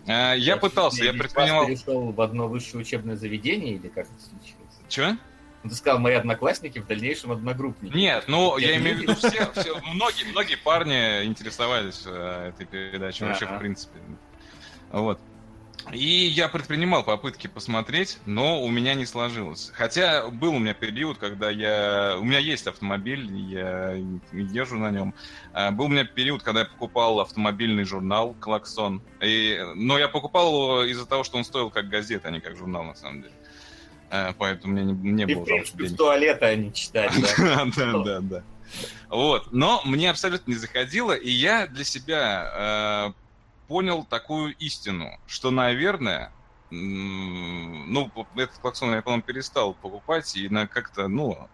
Э, 0.08 0.34
я 0.38 0.58
пытался, 0.58 1.04
я 1.04 1.14
предпринимал... 1.14 1.66
перешел 1.66 2.12
в 2.12 2.22
одно 2.22 2.48
высшее 2.48 2.82
учебное 2.82 3.16
заведение 3.16 3.76
или 3.76 3.88
как 3.88 4.06
это 4.06 4.22
случилось? 4.22 4.76
Че? 4.88 5.18
Ну, 5.64 5.70
ты 5.70 5.76
сказал, 5.76 5.98
мои 5.98 6.14
одноклассники 6.14 6.78
в 6.78 6.86
дальнейшем 6.86 7.32
одногруппники. 7.32 7.96
Нет, 7.96 8.26
ну, 8.28 8.58
я 8.58 8.74
Нет, 8.74 8.82
имею 8.82 8.98
в 8.98 9.02
виду 9.02 9.16
все, 9.16 9.52
все 9.52 9.82
многие, 9.94 10.26
многие 10.26 10.58
парни 10.58 11.26
интересовались 11.26 12.04
э, 12.06 12.50
этой 12.50 12.68
передачей 12.68 13.26
вообще, 13.26 13.46
Ага. 13.46 13.56
в 13.56 13.60
принципе. 13.60 14.00
Вот. 14.92 15.20
И 15.92 16.26
я 16.28 16.50
предпринимал 16.50 17.04
попытки 17.04 17.48
посмотреть, 17.48 18.18
но 18.26 18.62
у 18.62 18.70
меня 18.70 18.96
не 18.96 19.06
сложилось. 19.06 19.72
Хотя 19.76 20.28
был 20.30 20.56
у 20.56 20.60
меня 20.60 20.74
период, 20.74 21.18
когда 21.18 21.50
я... 21.50 22.18
У 22.20 22.24
меня 22.24 22.40
есть 22.40 22.66
автомобиль, 22.68 23.32
я 23.52 23.96
езжу 24.32 24.78
на 24.78 24.90
нем. 24.90 25.14
А, 25.54 25.72
Был 25.72 25.86
у 25.86 25.90
меня 25.90 26.06
период, 26.06 26.42
когда 26.44 26.62
я 26.62 26.66
покупал 26.66 27.20
автомобильный 27.20 27.84
журнал 27.84 28.36
«Клаксон». 28.40 29.02
И... 29.22 29.60
Но 29.76 30.00
я 30.00 30.08
покупал 30.08 30.50
его 30.50 30.84
из-за 30.86 31.06
того, 31.06 31.24
что 31.24 31.38
он 31.38 31.46
стоил 31.46 31.70
как 31.70 31.88
газета, 31.88 32.30
а 32.30 32.32
не 32.32 32.40
как 32.40 32.58
журнал, 32.58 32.84
на 32.84 32.96
самом 32.96 33.22
деле. 33.22 33.34
А, 34.10 34.34
Поэтому 34.38 34.74
мне 34.74 34.84
не, 34.84 35.12
не 35.12 35.24
И, 35.24 35.36
было 35.36 35.44
в 35.44 35.48
жалко 35.48 35.72
принципе, 35.78 35.84
в 35.86 35.98
туалета 35.98 36.48
они 36.48 36.74
читали, 36.74 37.12
да. 37.38 38.04
Да, 38.04 38.20
да. 38.22 38.44
Вот, 39.10 39.52
но 39.52 39.82
мне 39.86 40.10
абсолютно 40.10 40.52
не 40.52 40.58
заходило, 40.58 41.14
и 41.14 41.30
я 41.30 41.68
для 41.68 41.84
себя 41.84 43.14
э, 43.16 43.25
понял 43.68 44.06
такую 44.06 44.56
истину, 44.56 45.20
что, 45.28 45.52
наверное, 45.52 46.32
ну, 46.72 48.12
этот 48.36 48.58
клаксон 48.58 48.94
я, 48.94 49.02
по-моему, 49.02 49.24
перестал 49.24 49.74
покупать 49.74 50.36
и 50.36 50.50
на 50.50 50.68
как-то, 50.68 51.08
ну, 51.08 51.48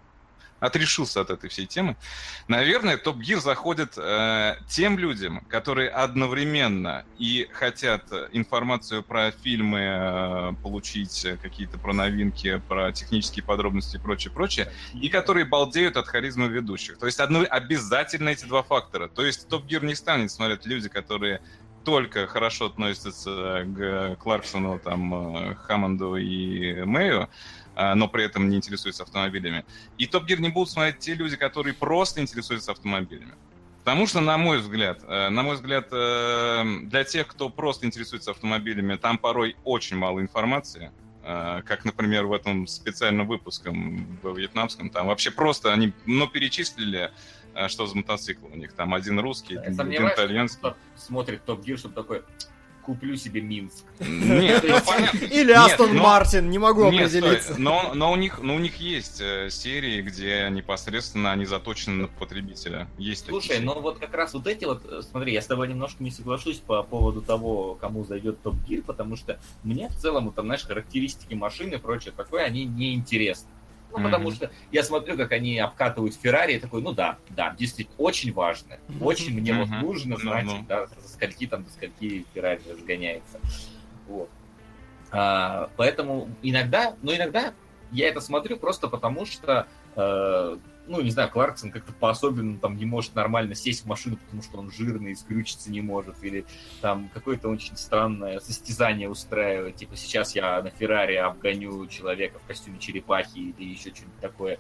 отрешился 0.62 1.22
от 1.22 1.32
этой 1.32 1.50
всей 1.50 1.66
темы. 1.66 1.98
Наверное, 2.48 2.96
Топ 2.96 3.18
Гир 3.18 3.40
заходит 3.40 3.96
э, 3.98 4.58
тем 4.70 4.98
людям, 5.00 5.44
которые 5.50 5.90
одновременно 5.90 7.04
и 7.18 7.50
хотят 7.52 8.04
информацию 8.32 9.02
про 9.02 9.32
фильмы 9.32 9.80
э, 9.80 10.54
получить, 10.62 11.26
э, 11.26 11.38
какие-то 11.38 11.80
про 11.80 11.94
новинки, 11.94 12.62
про 12.70 12.92
технические 12.92 13.44
подробности 13.44 13.96
и 13.96 14.00
прочее, 14.00 14.32
прочее, 14.32 14.72
и 14.94 15.10
которые 15.10 15.46
балдеют 15.46 15.98
от 15.98 16.08
харизмы 16.08 16.48
ведущих. 16.48 17.00
То 17.00 17.08
есть 17.08 17.20
одно, 17.20 17.44
обязательно 17.50 18.30
эти 18.30 18.46
два 18.46 18.62
фактора. 18.62 19.08
То 19.08 19.26
есть 19.26 19.48
Топ 19.48 19.66
Гир 19.66 19.84
не 19.84 19.96
станет 19.96 20.32
смотреть 20.32 20.68
люди, 20.68 20.90
которые 20.90 21.42
только 21.84 22.28
хорошо 22.28 22.68
относятся 22.68 23.66
к 23.66 24.16
Кларксону, 24.22 24.80
там, 24.80 25.36
э, 25.36 25.56
Хаммонду 25.56 26.16
и 26.16 26.84
Мэю, 26.84 27.30
а, 27.76 27.96
но 27.96 28.08
при 28.08 28.26
этом 28.26 28.50
не 28.50 28.58
интересуются 28.58 29.04
автомобилями. 29.04 29.66
И 29.98 30.06
Топ 30.06 30.26
Гир 30.26 30.40
не 30.40 30.50
будут 30.50 30.70
смотреть 30.70 31.00
те 31.00 31.14
люди, 31.14 31.36
которые 31.36 31.74
просто 31.74 32.22
интересуются 32.22 32.72
автомобилями. 32.72 33.34
Потому 33.80 34.06
что, 34.06 34.22
на 34.22 34.38
мой 34.38 34.60
взгляд, 34.60 35.02
э, 35.08 35.30
на 35.30 35.42
мой 35.42 35.56
взгляд, 35.56 35.88
э, 35.92 36.64
для 36.84 37.04
тех, 37.04 37.28
кто 37.28 37.50
просто 37.50 37.86
интересуется 37.86 38.32
автомобилями, 38.32 38.96
там 38.96 39.18
порой 39.18 39.56
очень 39.64 39.98
мало 39.98 40.20
информации. 40.20 40.92
Как, 41.24 41.86
например, 41.86 42.26
в 42.26 42.34
этом 42.34 42.66
специальном 42.66 43.28
выпуске 43.28 43.70
во 44.24 44.32
вьетнамском, 44.32 44.90
там 44.90 45.06
вообще 45.06 45.30
просто 45.30 45.72
они, 45.72 45.94
ну, 46.08 46.28
перечислили, 46.28 47.12
что 47.68 47.88
за 47.88 47.96
мотоцикл 47.96 48.46
у 48.46 48.56
них. 48.56 48.74
Там 48.74 48.94
один 48.94 49.20
русский, 49.20 49.56
Я 49.56 49.62
один 49.62 50.08
итальянский. 50.08 50.74
смотрит 50.96 51.44
Топ 51.46 51.64
Гир, 51.64 51.78
чтобы 51.78 51.96
такой, 51.96 52.24
куплю 52.82 53.16
себе 53.16 53.42
Минск. 53.42 53.86
Нет, 54.00 54.64
ну, 54.68 54.76
понятно. 54.86 55.18
Или 55.32 55.52
Астон 55.52 55.96
Мартин, 55.96 56.50
не 56.50 56.58
могу 56.58 56.90
Нет, 56.92 57.08
определиться. 57.08 57.56
но, 57.58 57.92
но 57.94 58.12
у 58.12 58.16
них, 58.16 58.40
но 58.42 58.56
у 58.56 58.60
них 58.60 58.78
есть 58.78 59.22
э, 59.22 59.50
серии, 59.50 60.02
где 60.02 60.50
непосредственно 60.52 61.32
они 61.32 61.46
заточены 61.46 62.04
на 62.04 62.08
потребителя. 62.08 62.88
Есть 62.98 63.26
такие 63.26 63.42
Слушай, 63.42 63.56
серии. 63.58 63.66
ну 63.66 63.80
вот 63.80 64.00
как 64.00 64.14
раз 64.14 64.34
вот 64.34 64.48
эти 64.48 64.66
вот, 64.66 64.84
э, 64.86 65.02
смотри, 65.02 65.34
я 65.34 65.42
с 65.42 65.48
тобой 65.48 65.68
немножко 65.68 66.04
не 66.04 66.12
соглашусь 66.12 66.58
по 66.58 66.84
поводу 66.84 67.22
того, 67.22 67.76
кому 67.76 68.04
зайдет 68.04 68.42
Топ 68.42 68.56
Гир, 68.68 68.82
потому 68.82 69.16
что 69.16 69.40
мне 69.64 69.88
в 69.90 69.96
целом, 69.96 70.26
вот 70.26 70.36
там, 70.36 70.46
знаешь, 70.46 70.66
характеристики 70.66 71.34
машины 71.34 71.76
и 71.76 71.78
прочее 71.78 72.14
такое, 72.16 72.44
они 72.44 72.66
не 72.66 72.94
интересны. 72.94 73.50
Ну, 73.92 74.00
Мгм. 74.00 74.04
потому 74.04 74.32
что 74.32 74.52
я 74.72 74.84
смотрю, 74.84 75.18
как 75.18 75.32
они 75.34 75.60
обкатывают 75.60 76.16
Феррари, 76.16 76.54
и 76.54 76.60
такой, 76.60 76.82
ну 76.82 76.94
да, 76.94 77.18
да, 77.30 77.54
действительно, 77.58 77.96
очень 77.98 78.32
важно. 78.32 78.78
Очень 79.02 79.40
мне 79.40 79.54
вот 79.54 79.68
Мгм. 79.68 79.82
нужно 79.82 80.16
Ну, 80.16 80.22
знать, 80.22 80.46
ну. 80.46 80.66
да, 80.68 80.86
за 80.88 81.08
скольки 81.08 81.46
там, 81.48 81.64
до 81.64 81.70
скольки 81.72 82.26
Феррари 82.34 82.62
разгоняется. 82.70 83.40
Вот. 84.08 84.30
А, 85.12 85.70
поэтому 85.76 86.30
иногда, 86.42 86.96
но 87.02 87.14
иногда 87.14 87.54
я 87.92 88.08
это 88.08 88.22
смотрю 88.22 88.58
просто 88.58 88.88
потому, 88.88 89.26
что, 89.26 89.68
э, 89.98 90.58
ну, 90.88 91.02
не 91.02 91.12
знаю, 91.12 91.30
Кларксон 91.30 91.72
как-то 91.72 91.94
по-особенному 91.94 92.58
там 92.58 92.76
не 92.76 92.86
может 92.86 93.16
нормально 93.16 93.56
сесть 93.56 93.84
в 93.84 93.86
машину, 93.86 94.18
потому 94.18 94.42
что 94.42 94.58
он 94.58 94.72
жирный, 94.72 95.16
скрючиться 95.16 95.72
не 95.72 95.82
может, 95.82 96.24
или 96.24 96.46
там 96.82 97.10
какое-то 97.14 97.50
очень 97.50 97.78
странное 97.78 98.40
состязание 98.40 99.10
устраивает, 99.10 99.76
типа 99.76 99.96
сейчас 99.96 100.36
я 100.36 100.62
на 100.62 100.70
Феррари 100.70 101.16
обгоню 101.16 101.86
человека 101.88 102.40
в 102.40 102.48
костюме 102.48 102.80
черепахи 102.80 103.38
или 103.38 103.70
еще 103.70 103.94
что-нибудь 103.94 104.20
такое. 104.20 104.60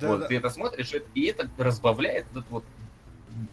Да, 0.00 0.08
вот, 0.08 0.20
да. 0.20 0.26
ты 0.28 0.36
это 0.36 0.50
смотришь, 0.50 0.92
и 1.14 1.24
это- 1.24 1.50
разбавляет 1.58 2.26
вот, 2.32 2.44
вот 2.50 2.64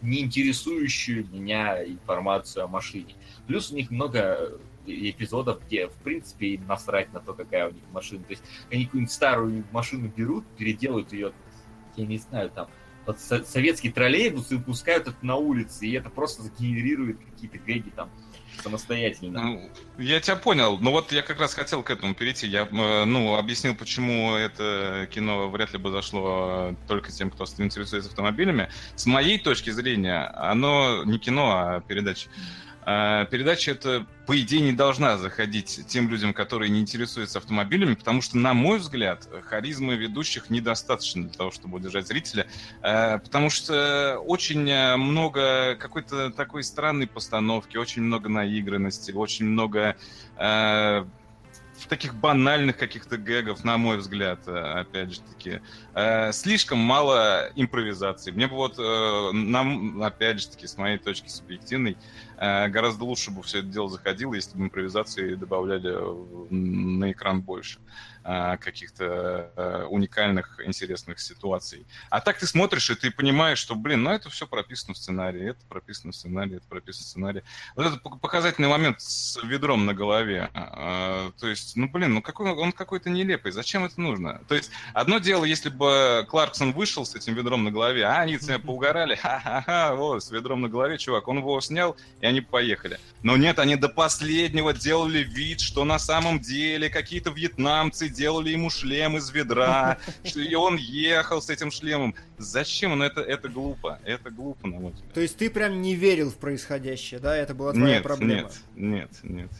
неинтересующую 0.02 1.26
меня 1.30 1.84
информацию 1.84 2.64
о 2.64 2.68
машине. 2.68 3.14
Плюс 3.46 3.70
у 3.70 3.74
них 3.74 3.90
много 3.90 4.58
эпизодов, 4.86 5.64
где, 5.66 5.88
в 5.88 5.94
принципе, 5.94 6.48
им 6.48 6.66
насрать 6.66 7.12
на 7.12 7.20
то, 7.20 7.32
какая 7.34 7.68
у 7.68 7.72
них 7.72 7.82
машина. 7.92 8.22
То 8.24 8.30
есть 8.30 8.42
они 8.70 8.84
какую-нибудь 8.84 9.12
старую 9.12 9.64
машину 9.72 10.12
берут, 10.14 10.44
переделают 10.56 11.12
ее, 11.12 11.32
я 11.96 12.06
не 12.06 12.18
знаю, 12.18 12.50
там, 12.50 12.68
вот 13.06 13.20
со- 13.20 13.44
советский 13.44 13.90
троллейбус 13.90 14.50
и 14.52 14.58
пускают 14.58 15.08
это 15.08 15.16
на 15.22 15.36
улице, 15.36 15.86
и 15.86 15.92
это 15.92 16.10
просто 16.10 16.42
сгенерирует 16.42 17.18
какие-то 17.18 17.58
гэги 17.58 17.90
там 17.90 18.10
самостоятельно. 18.62 19.42
Ну, 19.42 19.70
я 19.98 20.20
тебя 20.20 20.36
понял, 20.36 20.78
но 20.78 20.92
вот 20.92 21.12
я 21.12 21.22
как 21.22 21.40
раз 21.40 21.54
хотел 21.54 21.82
к 21.82 21.90
этому 21.90 22.14
перейти. 22.14 22.46
Я, 22.46 22.62
э, 22.70 23.04
ну, 23.04 23.34
объяснил, 23.36 23.74
почему 23.74 24.34
это 24.34 25.08
кино 25.12 25.50
вряд 25.50 25.72
ли 25.72 25.78
бы 25.78 25.90
зашло 25.90 26.70
э, 26.70 26.74
только 26.86 27.10
тем, 27.12 27.30
кто 27.30 27.44
интересуется 27.58 28.08
автомобилями. 28.08 28.68
С 28.94 29.06
моей 29.06 29.38
точки 29.38 29.70
зрения, 29.70 30.26
оно 30.34 31.04
не 31.04 31.18
кино, 31.18 31.50
а 31.52 31.80
передача. 31.80 32.28
А, 32.30 32.73
Передача 32.84 33.70
это, 33.70 34.06
по 34.26 34.38
идее, 34.40 34.60
не 34.60 34.72
должна 34.72 35.16
заходить 35.16 35.86
тем 35.88 36.08
людям, 36.08 36.34
которые 36.34 36.68
не 36.70 36.80
интересуются 36.80 37.38
автомобилями, 37.38 37.94
потому 37.94 38.20
что, 38.20 38.36
на 38.36 38.52
мой 38.54 38.78
взгляд, 38.78 39.28
харизмы 39.48 39.96
ведущих 39.96 40.50
недостаточно 40.50 41.24
для 41.24 41.32
того, 41.32 41.50
чтобы 41.50 41.76
удержать 41.76 42.06
зрителя, 42.06 42.46
Э, 42.82 43.18
потому 43.18 43.50
что 43.50 44.18
очень 44.26 44.68
э, 44.68 44.96
много 44.96 45.76
какой-то 45.76 46.30
такой 46.30 46.62
странной 46.62 47.06
постановки, 47.06 47.76
очень 47.76 48.02
много 48.02 48.28
наигранности, 48.28 49.12
очень 49.12 49.46
много 49.46 49.96
э, 50.36 51.04
таких 51.88 52.14
банальных 52.14 52.76
каких-то 52.76 53.16
гэгов, 53.16 53.64
на 53.64 53.76
мой 53.78 53.98
взгляд, 53.98 54.40
э, 54.46 54.52
опять 54.80 55.12
же 55.12 55.20
таки. 55.20 55.60
Э, 55.94 56.32
слишком 56.32 56.78
мало 56.78 57.50
импровизации. 57.54 58.30
Мне 58.30 58.46
бы 58.46 58.54
вот, 58.56 58.78
э, 58.78 59.30
нам, 59.32 60.02
опять 60.02 60.40
же 60.40 60.48
таки, 60.48 60.66
с 60.66 60.76
моей 60.76 60.98
точки 60.98 61.28
субъективной, 61.28 61.98
э, 62.36 62.68
гораздо 62.68 63.04
лучше 63.04 63.30
бы 63.30 63.42
все 63.42 63.58
это 63.58 63.68
дело 63.68 63.88
заходило, 63.88 64.34
если 64.34 64.56
бы 64.56 64.64
импровизации 64.64 65.34
добавляли 65.34 65.90
в- 65.90 66.52
на 66.52 67.12
экран 67.12 67.42
больше 67.42 67.78
э, 67.78 68.13
каких-то 68.24 69.52
э, 69.56 69.86
уникальных, 69.90 70.60
интересных 70.64 71.20
ситуаций. 71.20 71.86
А 72.10 72.20
так 72.20 72.38
ты 72.38 72.46
смотришь, 72.46 72.90
и 72.90 72.94
ты 72.94 73.10
понимаешь, 73.10 73.58
что, 73.58 73.74
блин, 73.74 74.02
ну 74.02 74.10
это 74.10 74.30
все 74.30 74.46
прописано 74.46 74.94
в 74.94 74.96
сценарии, 74.96 75.50
это 75.50 75.60
прописано 75.68 76.12
в 76.12 76.16
сценарии, 76.16 76.56
это 76.56 76.66
прописано 76.66 77.04
в 77.04 77.08
сценарии. 77.08 77.42
Вот 77.76 77.86
это 77.86 77.96
пок- 77.96 78.18
показательный 78.18 78.68
момент 78.68 79.00
с 79.00 79.38
ведром 79.42 79.84
на 79.84 79.94
голове. 79.94 80.50
А, 80.54 81.30
То 81.38 81.48
есть, 81.48 81.76
ну, 81.76 81.88
блин, 81.88 82.14
ну 82.14 82.22
какой 82.22 82.50
он 82.50 82.72
какой-то 82.72 83.10
нелепый. 83.10 83.52
Зачем 83.52 83.84
это 83.84 84.00
нужно? 84.00 84.40
То 84.48 84.54
есть, 84.54 84.70
одно 84.94 85.18
дело, 85.18 85.44
если 85.44 85.68
бы 85.68 86.26
Кларксон 86.28 86.72
вышел 86.72 87.04
с 87.04 87.14
этим 87.14 87.34
ведром 87.34 87.64
на 87.64 87.70
голове, 87.70 88.04
а 88.04 88.20
они 88.20 88.38
с 88.38 88.48
ним 88.48 88.60
поугорали, 88.62 89.14
ха-ха-ха, 89.22 89.94
вот, 89.94 90.24
с 90.24 90.30
ведром 90.30 90.62
на 90.62 90.68
голове, 90.68 90.98
чувак, 90.98 91.28
он 91.28 91.38
его 91.38 91.60
снял, 91.60 91.96
и 92.20 92.26
они 92.26 92.40
поехали. 92.40 92.98
Но 93.22 93.36
нет, 93.36 93.58
они 93.58 93.76
до 93.76 93.88
последнего 93.88 94.72
делали 94.72 95.18
вид, 95.18 95.60
что 95.60 95.84
на 95.84 95.98
самом 95.98 96.40
деле 96.40 96.88
какие-то 96.88 97.30
вьетнамцы 97.30 98.08
делали 98.14 98.50
ему 98.50 98.70
шлем 98.70 99.16
из 99.16 99.30
ведра, 99.30 99.98
что 100.24 100.40
и 100.40 100.54
он 100.54 100.76
ехал 100.76 101.42
с 101.42 101.50
этим 101.50 101.70
шлемом. 101.70 102.14
Зачем? 102.38 102.96
Ну, 102.98 103.04
это, 103.04 103.20
это 103.20 103.48
глупо. 103.48 103.98
Это 104.04 104.30
глупо, 104.30 104.66
на 104.66 104.78
мой 104.78 104.92
взгляд. 104.92 105.12
То 105.12 105.20
есть 105.20 105.36
ты 105.36 105.50
прям 105.50 105.82
не 105.82 105.94
верил 105.94 106.30
в 106.30 106.36
происходящее, 106.36 107.20
да? 107.20 107.36
Это 107.36 107.54
была 107.54 107.72
твоя 107.72 107.96
Нет, 107.96 108.02
проблема. 108.02 108.40
нет, 108.40 108.52
нет, 108.74 109.10
нет. 109.22 109.50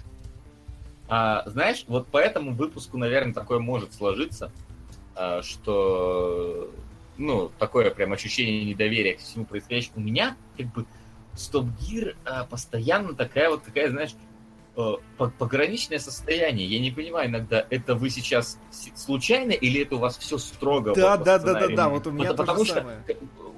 А, 1.09 1.43
знаешь, 1.47 1.85
вот 1.87 2.09
по 2.09 2.19
этому 2.19 2.55
выпуску, 2.55 2.97
наверное, 2.97 3.35
такое 3.35 3.59
может 3.59 3.93
сложиться, 3.93 4.51
а, 5.15 5.43
что, 5.43 6.73
ну, 7.19 7.51
такое 7.59 7.91
прям 7.91 8.13
ощущение 8.13 8.65
недоверия 8.65 9.15
к 9.15 9.19
всему 9.19 9.45
происходящему. 9.45 9.97
У 9.97 10.01
меня, 10.01 10.37
как 10.57 10.73
бы, 10.73 10.87
Стоп 11.35 11.67
Гир 11.81 12.17
а, 12.25 12.45
постоянно 12.45 13.15
такая 13.15 13.51
вот, 13.51 13.65
такая, 13.65 13.91
знаешь, 13.91 14.15
пограничное 15.39 15.99
состояние. 15.99 16.67
Я 16.67 16.81
не 16.81 16.91
понимаю 16.91 17.29
иногда, 17.29 17.65
это 17.71 17.95
вы 17.95 18.11
сейчас 18.11 18.59
случайно 18.95 19.53
или 19.53 19.83
это 19.83 19.97
у 19.97 19.99
вас 19.99 20.19
все 20.19 20.39
строго? 20.39 20.95
Да, 20.95 21.17
вот 21.17 21.25
да, 21.25 21.39
да, 21.39 21.55
да, 21.55 21.69
да, 21.69 21.89
вот 21.89 22.07
у 22.07 22.11
меня 22.11 22.35
Потому- 22.35 22.65
что, 22.65 22.75
самое. 22.75 22.99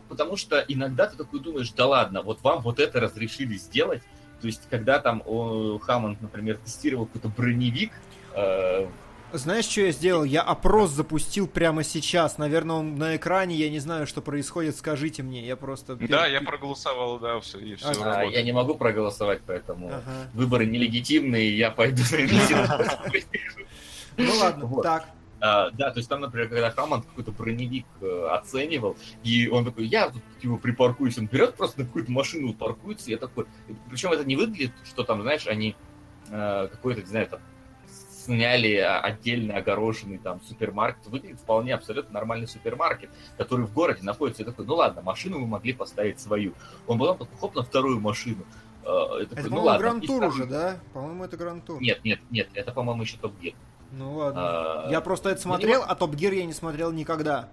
потому 0.09 0.37
что 0.37 0.65
иногда 0.69 1.07
ты 1.07 1.17
такой 1.17 1.41
думаешь, 1.41 1.71
да 1.73 1.87
ладно, 1.87 2.23
вот 2.23 2.43
вам 2.43 2.61
вот 2.61 2.79
это 2.79 3.01
разрешили 3.01 3.57
сделать. 3.57 4.03
То 4.41 4.47
есть, 4.49 4.69
когда 4.69 4.99
там 4.99 5.23
о, 5.25 5.79
Хаммонд, 5.79 6.21
например, 6.21 6.59
тестировал 6.59 7.07
какой-то 7.07 7.29
броневик, 7.29 7.93
э, 8.35 8.87
Знаешь, 9.37 9.67
что 9.67 9.83
я 9.83 9.93
сделал? 9.93 10.25
Я 10.25 10.43
опрос 10.43 10.91
запустил 10.91 11.47
прямо 11.47 11.83
сейчас. 11.85 12.39
Наверное, 12.39 12.77
он 12.77 12.97
на 12.97 13.17
экране, 13.17 13.55
я 13.55 13.71
не 13.71 13.79
знаю, 13.79 14.07
что 14.07 14.23
происходит, 14.23 14.77
скажите 14.77 15.23
мне. 15.23 15.47
Я 15.47 15.57
просто... 15.57 15.97
Да, 15.97 16.27
я 16.27 16.41
проголосовал, 16.41 17.19
да, 17.19 17.41
все, 17.41 17.59
и 17.59 17.75
все 17.75 17.93
А, 18.03 18.25
я 18.25 18.43
не 18.43 18.53
могу 18.53 18.75
проголосовать, 18.75 19.43
поэтому 19.47 19.89
Ага. 19.89 20.31
выборы 20.35 20.67
нелегитимные, 20.67 21.57
я 21.57 21.71
пойду 21.71 22.03
на. 22.11 22.97
Ну 24.19 24.33
ладно, 24.41 24.65
Вот. 24.65 24.83
так. 24.83 25.07
А, 25.41 25.71
да, 25.73 25.91
то 25.91 25.99
есть 25.99 26.09
там, 26.09 26.23
например, 26.23 26.49
когда 26.49 26.71
Хаммонд 26.71 27.05
какой-то 27.05 27.31
броневик 27.33 27.85
э, 28.01 28.29
оценивал, 28.31 28.97
и 29.23 29.47
он 29.49 29.67
такой, 29.67 29.85
я 29.87 30.09
тут 30.09 30.23
типа 30.41 30.57
припаркуюсь, 30.57 31.19
он 31.19 31.27
берет 31.27 31.55
просто 31.57 31.81
на 31.81 31.87
какую-то 31.87 32.11
машину 32.11 32.55
паркуется, 32.55 33.09
и 33.09 33.13
я 33.13 33.19
такой, 33.19 33.45
причем 33.91 34.13
это 34.13 34.25
не 34.25 34.37
выглядит, 34.37 34.73
что 34.87 35.05
там, 35.05 35.21
знаешь, 35.21 35.47
они 35.47 35.77
э, 36.31 36.69
какой-то, 36.73 37.03
не 37.03 37.07
знаю, 37.09 37.27
там 37.29 37.41
сняли 38.27 38.77
а, 38.77 39.01
отдельно 39.01 39.57
огороженный 39.57 40.19
там 40.19 40.41
супермаркет, 40.43 41.07
выглядит 41.07 41.39
вполне 41.41 41.75
абсолютно 41.75 42.13
нормальный 42.13 42.49
супермаркет, 42.49 43.11
который 43.39 43.67
в 43.67 43.73
городе 43.73 44.03
находится. 44.03 44.43
Я 44.43 44.47
такой, 44.51 44.67
ну 44.67 44.75
ладно, 44.75 45.03
машину 45.03 45.41
вы 45.41 45.47
могли 45.47 45.73
поставить 45.73 46.21
свою. 46.21 46.53
Он 46.87 46.99
потом 46.99 47.19
такой, 47.19 47.39
хоп, 47.41 47.55
на 47.55 47.63
вторую 47.63 48.01
машину. 48.01 48.45
Я 48.85 48.93
такой, 48.93 49.23
Это, 49.25 49.35
ну 49.37 49.43
по-моему, 49.43 49.63
ладно. 49.67 49.81
Гранд 49.81 50.05
И 50.05 50.07
Тур 50.07 50.17
вторую- 50.17 50.33
уже, 50.33 50.47
да? 50.47 50.77
По-моему, 50.93 51.25
это 51.25 51.37
Гранд 51.37 51.65
Тур. 51.65 51.81
Нет, 51.81 52.05
нет, 52.05 52.21
нет, 52.31 52.49
это, 52.55 52.73
по-моему, 52.73 53.03
еще 53.03 53.17
Топ 53.19 53.33
Гир. 53.41 53.55
Ну 53.93 54.17
ладно. 54.17 54.41
А, 54.43 54.91
Я 54.91 55.01
просто 55.01 55.31
это 55.31 55.39
ну, 55.39 55.43
смотрел, 55.55 55.83
а 55.87 55.95
Топ 55.95 56.15
Гир 56.15 56.33
я 56.33 56.45
не 56.45 56.53
смотрел 56.53 56.93
никогда. 56.93 57.49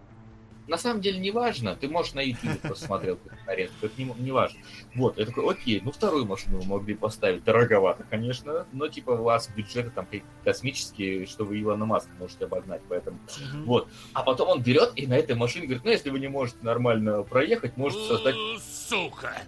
На 0.67 0.77
самом 0.77 1.01
деле 1.01 1.19
не 1.19 1.31
важно, 1.31 1.75
ты, 1.75 1.89
можешь 1.89 2.13
на 2.13 2.21
YouTube 2.21 2.59
просто 2.61 2.85
смотрел 2.85 3.17
какую-то 3.17 3.45
нарезку, 3.45 3.85
это 3.85 4.01
не, 4.01 4.05
не 4.19 4.31
важно. 4.31 4.59
Вот, 4.95 5.17
я 5.17 5.25
такой, 5.25 5.49
окей, 5.51 5.81
ну 5.83 5.91
вторую 5.91 6.25
машину 6.25 6.59
вы 6.59 6.65
могли 6.65 6.95
поставить, 6.95 7.43
дороговато, 7.43 8.05
конечно, 8.09 8.65
но 8.71 8.87
типа 8.87 9.11
у 9.11 9.23
вас 9.23 9.49
бюджеты 9.49 9.89
там 9.89 10.05
какие-то 10.05 10.27
космические, 10.43 11.25
что 11.25 11.43
вы 11.43 11.59
Илона 11.59 11.85
Маска 11.85 12.11
можете 12.17 12.45
обогнать, 12.45 12.81
поэтому... 12.87 13.19
Мгм. 13.51 13.65
Вот, 13.65 13.89
а 14.13 14.23
потом 14.23 14.49
он 14.49 14.61
берет 14.61 14.93
и 14.95 15.05
на 15.05 15.17
этой 15.17 15.35
машине 15.35 15.65
говорит, 15.65 15.83
ну 15.83 15.91
если 15.91 16.09
вы 16.09 16.19
не 16.19 16.29
можете 16.29 16.59
нормально 16.61 17.23
проехать, 17.23 17.75
можете 17.75 18.07
создать... 18.07 18.35
Сука! 18.61 19.41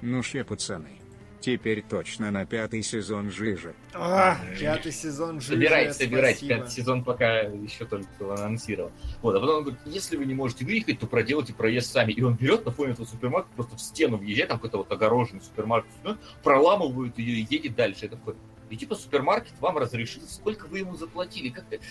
Ну 0.00 0.22
ще, 0.22 0.44
пацаны. 0.44 1.01
Теперь 1.42 1.82
точно 1.82 2.30
на 2.30 2.46
пятый 2.46 2.82
сезон 2.82 3.30
жижи. 3.30 3.74
А, 3.94 4.38
пятый 4.60 4.92
сезон 4.92 5.40
Жижи, 5.40 5.54
Собирайте, 5.54 5.92
собирайте, 5.92 6.46
пятый 6.46 6.70
сезон 6.70 7.02
пока 7.02 7.40
еще 7.40 7.84
только 7.84 8.08
был 8.20 8.30
анонсирован. 8.30 8.92
Вот, 9.22 9.34
а 9.34 9.40
потом 9.40 9.56
он 9.56 9.62
говорит, 9.64 9.80
если 9.84 10.16
вы 10.16 10.24
не 10.24 10.34
можете 10.34 10.64
выехать, 10.64 11.00
то 11.00 11.08
проделайте 11.08 11.52
проезд 11.52 11.90
сами. 11.90 12.12
И 12.12 12.22
он 12.22 12.36
берет 12.36 12.64
на 12.64 12.70
фоне 12.70 12.92
этого 12.92 13.06
супермаркета, 13.06 13.54
просто 13.56 13.76
в 13.76 13.80
стену 13.80 14.18
въезжает, 14.18 14.50
там 14.50 14.58
какой-то 14.58 14.78
вот 14.78 14.92
огороженный 14.92 15.42
супермаркет, 15.42 15.90
ну, 16.04 16.16
проламывает 16.44 17.18
ее 17.18 17.40
и 17.40 17.46
едет 17.50 17.74
дальше. 17.74 18.04
Я 18.04 18.10
такой, 18.10 18.36
и 18.72 18.76
типа 18.76 18.94
супермаркет 18.94 19.52
вам 19.60 19.76
разрешил, 19.76 20.22
сколько 20.26 20.66
вы 20.66 20.78
ему 20.78 20.96
заплатили? 20.96 21.50
Как 21.50 21.64
это? 21.70 21.84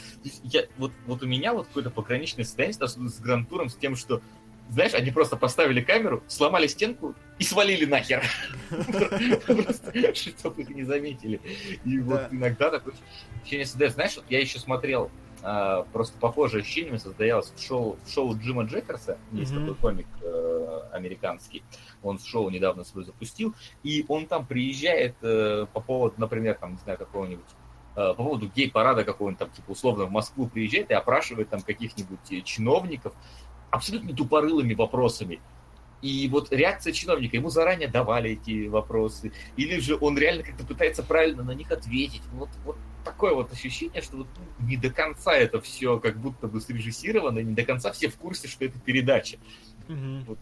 Я, 0.44 0.64
вот, 0.78 0.92
вот 1.06 1.22
у 1.22 1.28
меня 1.28 1.54
вот 1.54 1.68
какое-то 1.68 1.92
пограничное 1.92 2.44
состояние 2.44 2.74
с 2.88 3.20
Грантуром, 3.20 3.70
с 3.70 3.76
тем, 3.76 3.96
что 3.96 4.22
знаешь, 4.72 4.94
они 4.94 5.12
просто 5.12 5.36
поставили 5.36 5.82
камеру, 5.82 6.24
сломали 6.28 6.68
стенку 6.68 7.14
и 7.38 7.44
свалили 7.44 7.86
нахер. 7.86 8.24
Просто, 9.46 10.16
чтобы 10.16 10.62
их 10.62 10.70
не 10.70 10.84
заметили. 10.84 11.42
И 11.84 12.00
вот 12.00 12.22
Да. 12.22 12.28
иногда 12.32 12.70
такое 12.72 12.94
ощущение 13.42 13.66
создается. 13.66 13.96
Знаешь, 13.96 14.16
вот 14.16 14.26
я 14.30 14.40
еще 14.40 14.60
смотрел, 14.60 15.12
а, 15.44 15.84
просто 15.92 16.18
похожее 16.20 16.62
ощущение 16.62 16.98
создавалось 17.00 17.52
в 17.56 17.62
шоу, 17.62 17.98
в 18.06 18.10
шоу 18.10 18.38
Джима 18.38 18.64
Джекерса. 18.64 19.18
Есть 19.32 19.54
такой 19.54 19.76
комик 19.76 20.08
э, 20.22 20.82
американский. 20.94 21.64
Он 22.04 22.20
шоу 22.20 22.50
недавно 22.50 22.84
свой 22.84 23.04
запустил. 23.04 23.54
И 23.84 24.06
он 24.08 24.26
там 24.28 24.46
приезжает 24.46 25.16
э, 25.22 25.66
по 25.74 25.82
поводу, 25.82 26.16
например, 26.18 26.56
там, 26.56 26.74
не 26.74 26.78
знаю, 26.78 26.98
какого-нибудь 26.98 27.46
э, 27.96 28.14
по 28.14 28.14
поводу 28.14 28.48
гей-парада 28.56 29.04
какого-нибудь 29.04 29.40
там, 29.40 29.50
типа, 29.50 29.72
условно, 29.72 30.06
в 30.06 30.12
Москву 30.12 30.48
приезжает 30.48 30.92
и 30.92 30.94
опрашивает 30.94 31.50
там 31.50 31.62
каких-нибудь 31.62 32.46
чиновников 32.46 33.14
абсолютно 33.72 34.14
тупорылыми 34.16 34.74
вопросами. 34.74 35.40
И 36.02 36.28
вот 36.30 36.52
реакция 36.52 36.94
чиновника, 36.94 37.38
ему 37.38 37.50
заранее 37.50 37.88
давали 37.88 38.32
эти 38.32 38.68
вопросы, 38.68 39.32
или 39.56 39.80
же 39.80 39.98
он 40.00 40.18
реально 40.18 40.44
как-то 40.44 40.66
пытается 40.66 41.04
правильно 41.04 41.44
на 41.44 41.52
них 41.52 41.72
ответить. 41.72 42.24
Вот, 42.34 42.50
вот 42.66 42.76
такое 43.06 43.34
вот 43.36 43.52
ощущение, 43.52 44.02
что 44.02 44.18
вот 44.18 44.28
ну, 44.60 44.68
не 44.68 44.78
до 44.78 44.90
конца 44.90 45.34
это 45.34 45.62
все 45.62 46.00
как 46.00 46.18
будто 46.18 46.48
бы 46.48 46.60
срежиссировано, 46.60 47.40
не 47.40 47.54
до 47.54 47.64
конца 47.64 47.92
все 47.92 48.10
в 48.10 48.16
курсе, 48.18 48.48
что 48.48 48.66
это 48.66 48.80
передача. 48.80 49.38
Мгм. 49.88 50.24
Вот. 50.28 50.40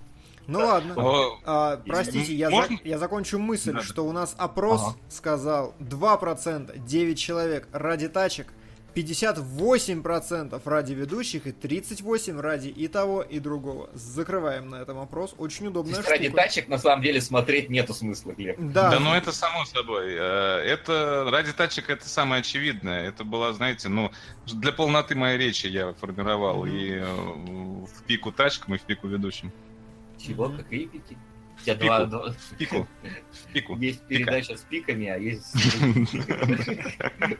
Ну 0.48 0.60
Да. 0.60 0.66
ладно. 0.66 0.94
О, 0.98 1.40
А, 1.46 1.78
простите, 1.86 2.34
я, 2.34 2.50
за- 2.50 2.80
я 2.86 2.98
закончу 2.98 3.38
мысль, 3.38 3.74
Да. 3.74 3.82
что 3.82 4.06
у 4.08 4.12
нас 4.14 4.36
опрос 4.38 4.82
Ага. 4.82 4.98
сказал 5.10 5.76
2%, 5.80 6.80
9 6.86 7.20
человек 7.20 7.68
ради 7.74 8.08
тачек, 8.08 8.54
58% 8.96 10.62
ради 10.66 10.94
ведущих 10.94 11.48
и 11.48 11.52
38% 11.52 12.40
ради 12.40 12.68
и 12.70 12.88
того, 12.88 13.22
и 13.22 13.40
другого. 13.40 13.90
Закрываем 13.94 14.70
на 14.70 14.76
этом 14.82 15.00
опрос. 15.00 15.36
Очень 15.38 15.68
есть 15.98 16.10
ради 16.10 16.28
штука. 16.28 16.44
тачек 16.44 16.68
на 16.68 16.78
самом 16.78 17.02
деле 17.04 17.22
смотреть 17.22 17.70
нету 17.70 17.94
смысла, 17.94 18.32
Глеб. 18.34 18.56
Да, 18.60 18.92
Да, 18.92 19.00
ну 19.00 19.14
это 19.14 19.32
само 19.32 19.66
собой. 19.66 20.14
Э, 20.18 20.60
Это 20.60 21.28
ради 21.32 21.54
тачек 21.54 21.90
это 21.90 22.08
самое 22.10 22.42
очевидное. 22.42 23.08
Это 23.08 23.24
была, 23.24 23.54
знаете, 23.54 23.90
ну 23.90 24.12
для 24.46 24.72
полноты 24.72 25.16
моей 25.16 25.38
речи 25.38 25.68
я 25.68 25.94
формировал 25.94 26.66
Мгм. 26.66 26.76
и 26.76 26.90
э, 26.92 27.06
в 27.06 28.04
пику 28.08 28.32
тачкам, 28.32 28.76
и 28.76 28.78
в 28.78 28.82
пику 28.82 29.08
ведущим. 29.08 29.52
Чего? 30.18 30.48
Мгм. 30.50 30.58
Какие 30.58 30.86
пики? 30.86 31.18
У 31.60 31.62
тебя 31.64 31.76
Пику. 31.76 31.86
два, 31.88 32.06
два- 32.06 32.32
В 32.32 32.56
пику. 32.58 32.88
В 33.32 33.54
пику. 33.54 33.76
Есть 33.78 34.02
передача 34.04 34.56
с 34.56 34.62
пиками, 34.62 35.08
а 35.08 35.18
есть... 35.18 35.54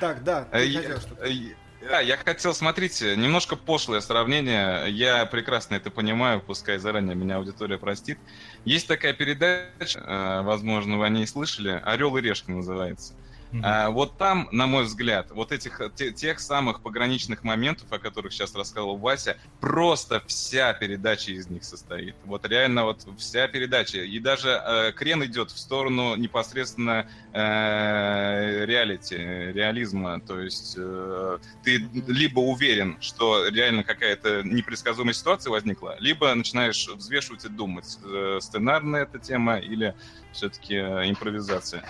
так, 0.00 0.22
да, 0.24 0.44
ты 0.44 0.58
Э, 0.58 0.66
хотел 0.66 0.82
я- 0.94 1.00
что-то. 1.00 1.26
э, 1.26 1.54
Да, 1.80 2.00
я 2.00 2.16
хотел, 2.16 2.52
смотрите, 2.54 3.14
немножко 3.16 3.54
пошлое 3.54 4.00
сравнение. 4.00 4.90
Я 4.90 5.24
прекрасно 5.26 5.76
это 5.76 5.90
понимаю, 5.92 6.40
пускай 6.40 6.78
заранее 6.78 7.14
меня 7.14 7.36
аудитория 7.36 7.78
простит. 7.78 8.18
Есть 8.64 8.88
такая 8.88 9.12
передача, 9.12 10.00
э, 10.00 10.42
возможно, 10.42 10.98
вы 10.98 11.06
о 11.06 11.08
ней 11.08 11.24
слышали, 11.26 11.80
«Орел 11.84 12.16
и 12.16 12.20
решка» 12.20 12.50
называется. 12.50 13.14
А, 13.62 13.90
вот 13.90 14.18
там, 14.18 14.48
на 14.52 14.66
мой 14.66 14.84
взгляд, 14.84 15.30
вот 15.30 15.52
этих 15.52 15.80
те- 15.94 16.12
тех 16.12 16.40
самых 16.40 16.82
пограничных 16.82 17.44
моментов, 17.44 17.90
о 17.90 17.98
которых 17.98 18.32
сейчас 18.32 18.54
рассказывал 18.54 18.96
Вася, 18.98 19.38
просто 19.60 20.22
вся 20.26 20.72
передача 20.74 21.32
из 21.32 21.48
них 21.48 21.64
состоит. 21.64 22.14
Вот 22.24 22.46
реально 22.46 22.84
вот 22.84 23.06
вся 23.18 23.48
передача. 23.48 23.98
И 23.98 24.18
даже 24.18 24.50
э, 24.50 24.92
крен 24.92 25.24
идет 25.24 25.50
в 25.50 25.58
сторону 25.58 26.14
непосредственно 26.16 27.08
э, 27.32 28.64
реалити, 28.66 29.16
реализма. 29.16 30.20
То 30.20 30.40
есть 30.40 30.74
э, 30.76 31.38
ты 31.64 31.88
либо 32.06 32.40
уверен, 32.40 32.98
что 33.00 33.48
реально 33.48 33.82
какая-то 33.82 34.42
непредсказуемая 34.42 35.14
ситуация 35.14 35.50
возникла, 35.50 35.96
либо 36.00 36.34
начинаешь 36.34 36.86
взвешивать 36.88 37.44
и 37.44 37.48
думать, 37.48 37.98
э, 38.04 38.38
сценарная 38.42 39.02
эта 39.02 39.18
тема 39.18 39.56
или 39.56 39.94
все-таки 40.32 40.74
э, 40.74 41.08
импровизация. 41.08 41.82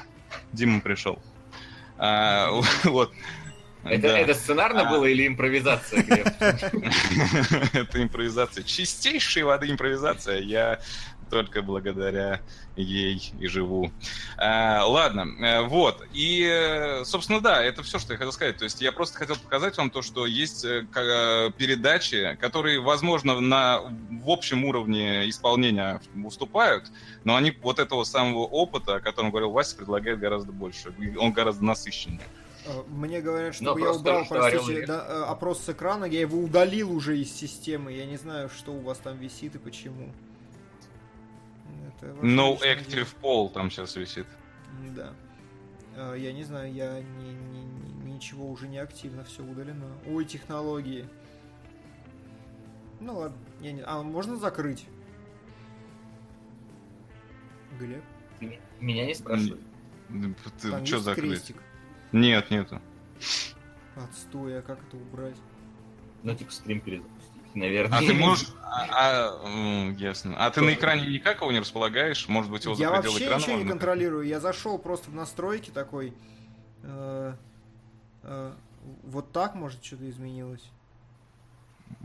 Дима 0.52 0.80
пришел. 0.80 1.18
А, 1.98 2.50
вот. 2.84 3.12
Это, 3.84 4.02
Да. 4.08 4.18
это 4.18 4.34
сценарно 4.34 4.82
А. 4.82 4.90
было 4.90 5.04
или 5.06 5.26
импровизация, 5.26 6.02
Глеб? 6.02 6.26
Это 7.72 8.02
импровизация. 8.02 8.64
Чистейшей 8.64 9.44
воды 9.44 9.70
импровизация. 9.70 10.40
Я 10.40 10.80
только 11.28 11.62
благодаря 11.62 12.40
ей 12.76 13.32
и 13.38 13.46
живу. 13.46 13.90
А, 14.36 14.84
ладно, 14.86 15.26
э, 15.40 15.62
вот. 15.62 16.04
И, 16.12 16.48
э, 16.50 17.04
собственно, 17.04 17.40
да, 17.40 17.62
это 17.62 17.82
все, 17.82 17.98
что 17.98 18.12
я 18.12 18.18
хотел 18.18 18.32
сказать. 18.32 18.56
То 18.56 18.64
есть 18.64 18.80
я 18.80 18.92
просто 18.92 19.18
хотел 19.18 19.36
показать 19.36 19.76
вам 19.76 19.90
то, 19.90 20.02
что 20.02 20.26
есть 20.26 20.62
передачи, 20.62 22.36
которые, 22.40 22.80
возможно, 22.80 23.40
на, 23.40 23.80
в 23.80 24.30
общем 24.30 24.64
уровне 24.64 25.28
исполнения 25.28 26.00
уступают, 26.24 26.90
но 27.24 27.36
они 27.36 27.56
вот 27.62 27.78
этого 27.78 28.04
самого 28.04 28.46
опыта, 28.46 28.96
о 28.96 29.00
котором 29.00 29.30
говорил 29.30 29.50
Вася, 29.50 29.76
предлагают 29.76 30.20
гораздо 30.20 30.52
больше. 30.52 30.92
Он 31.18 31.32
гораздо 31.32 31.64
насыщеннее. 31.64 32.20
Мне 32.88 33.20
говорят, 33.20 33.56
Но 33.60 33.72
чтобы 33.72 33.80
я 33.80 33.92
убрал, 33.92 34.18
то, 34.20 34.24
что 34.24 34.34
простите, 34.34 34.86
да, 34.86 35.26
опрос 35.26 35.60
с 35.60 35.68
экрана, 35.68 36.04
я 36.04 36.20
его 36.20 36.38
удалил 36.38 36.92
уже 36.92 37.18
из 37.18 37.32
системы. 37.32 37.92
Я 37.92 38.06
не 38.06 38.16
знаю, 38.16 38.50
что 38.50 38.72
у 38.72 38.80
вас 38.80 38.98
там 38.98 39.16
висит 39.18 39.54
и 39.54 39.58
почему. 39.58 40.12
Это 42.00 42.12
No 42.22 42.58
Active. 42.60 43.08
Poll 43.22 43.52
там 43.52 43.70
сейчас 43.70 43.96
висит. 43.96 44.26
Да. 44.94 45.12
Э, 45.96 46.14
Я 46.18 46.32
не 46.32 46.44
знаю, 46.44 46.72
я 46.72 47.00
ни- 47.00 47.32
ни- 47.32 48.04
ни- 48.04 48.10
ничего 48.12 48.48
уже 48.50 48.68
не 48.68 48.78
активно, 48.78 49.24
все 49.24 49.42
удалено. 49.42 49.86
Ой, 50.06 50.24
технологии. 50.24 51.08
Ну 53.00 53.18
ладно, 53.18 53.38
я 53.60 53.72
не... 53.72 53.82
А 53.82 54.02
можно 54.02 54.36
закрыть? 54.36 54.86
Глеб? 57.78 58.02
Меня 58.80 59.06
не 59.06 59.14
спрашивай. 59.14 59.60
Ты 60.08 60.70
Там 60.70 60.84
что 60.86 60.96
есть 60.96 61.04
закрыть? 61.04 61.30
крестик. 61.30 61.56
Нет, 62.12 62.50
нету. 62.50 62.80
Отстой, 63.96 64.58
а 64.58 64.62
как 64.62 64.80
это 64.86 64.96
убрать? 64.96 65.36
Ну, 66.22 66.34
типа, 66.34 66.50
стрим 66.52 66.80
перезапустить, 66.80 67.17
наверное. 67.54 67.98
А 67.98 68.00
ты 68.00 68.14
можешь... 68.14 68.48
А, 68.62 69.40
а, 69.42 69.90
ясно. 69.98 70.34
А 70.38 70.50
ты 70.50 70.60
на 70.60 70.74
экране 70.74 71.06
никак 71.06 71.40
его 71.40 71.50
не 71.52 71.60
располагаешь? 71.60 72.28
Может 72.28 72.50
быть, 72.50 72.64
его 72.64 72.74
за 72.74 72.82
Я 72.82 72.90
вообще 72.90 73.24
экрана 73.24 73.40
ничего 73.40 73.58
не 73.58 73.64
контролирую. 73.64 74.26
Я 74.26 74.40
зашел 74.40 74.78
просто 74.78 75.10
в 75.10 75.14
настройки 75.14 75.70
такой. 75.70 76.12
э, 76.82 77.34
э, 78.22 78.52
вот 79.04 79.32
так, 79.32 79.54
может, 79.54 79.84
что-то 79.84 80.08
изменилось. 80.08 80.70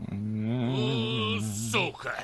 М, 0.08 1.40
Сука! 1.40 2.14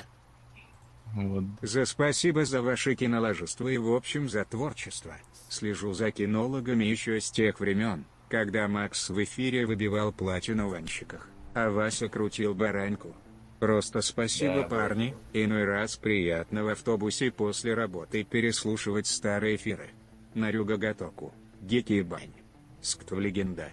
Вот. 1.15 1.45
За 1.63 1.85
спасибо 1.87 2.45
за 2.45 2.63
ваше 2.63 2.95
киноложество 2.95 3.69
и 3.69 3.79
в 3.79 3.93
общем 3.93 4.29
за 4.29 4.45
творчество. 4.45 5.15
Слежу 5.49 5.93
за 5.93 6.11
кинологами 6.13 6.85
еще 6.85 7.21
с 7.21 7.31
тех 7.31 7.59
времен, 7.59 8.05
когда 8.29 8.69
Макс 8.69 9.11
в 9.11 9.23
эфире 9.25 9.67
выбивал 9.67 10.13
платину 10.13 10.69
в 10.69 10.71
ванщиках, 10.71 11.29
а 11.55 11.71
Вася 11.71 12.09
крутил 12.09 12.55
бараньку. 12.55 13.15
Просто 13.59 14.01
спасибо, 14.01 14.63
Да, 14.63 14.69
парни. 14.69 15.15
Иной 15.35 15.65
раз 15.65 15.97
приятно 15.97 16.65
в 16.65 16.69
автобусе 16.69 17.31
после 17.31 17.75
работы 17.75 18.25
переслушивать 18.25 19.07
старые 19.07 19.57
эфиры. 19.57 19.91
Нарюга 20.35 20.77
Гатоку. 20.77 21.35
Геки 21.61 22.01
Бань. 22.01 22.33
Скту 22.81 23.19
легенда. 23.19 23.71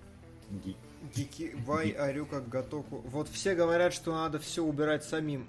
Дикий 1.16 1.54
Вай, 1.66 1.92
орю 1.92 2.26
как 2.26 2.50
готовку. 2.50 2.98
Вот 3.06 3.30
все 3.30 3.56
говорят, 3.56 3.94
что 3.94 4.12
надо 4.12 4.40
все 4.40 4.62
убирать 4.62 5.06
самим. 5.06 5.48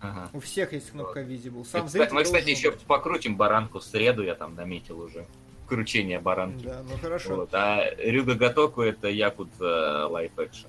Ага. 0.00 0.30
У 0.32 0.40
всех 0.40 0.72
есть 0.72 0.90
кнопка 0.90 1.22
Visible. 1.22 1.64
Сам 1.64 1.88
зритель 1.88 2.12
мы, 2.14 2.24
кстати, 2.24 2.50
еще 2.50 2.68
убрать. 2.68 2.84
покрутим 2.84 3.36
баранку 3.36 3.78
в 3.80 3.84
среду, 3.84 4.22
я 4.22 4.34
там 4.34 4.54
наметил 4.54 5.00
уже. 5.00 5.26
Кручение 5.68 6.20
баранки. 6.20 6.64
Да, 6.64 6.82
ну 6.88 6.96
хорошо. 6.98 7.36
Вот. 7.36 7.54
А 7.54 7.82
Рюга 7.98 8.34
Гатоку 8.34 8.82
это 8.82 9.08
Якут 9.08 9.50
лайф 9.58 10.32
экшен. 10.38 10.68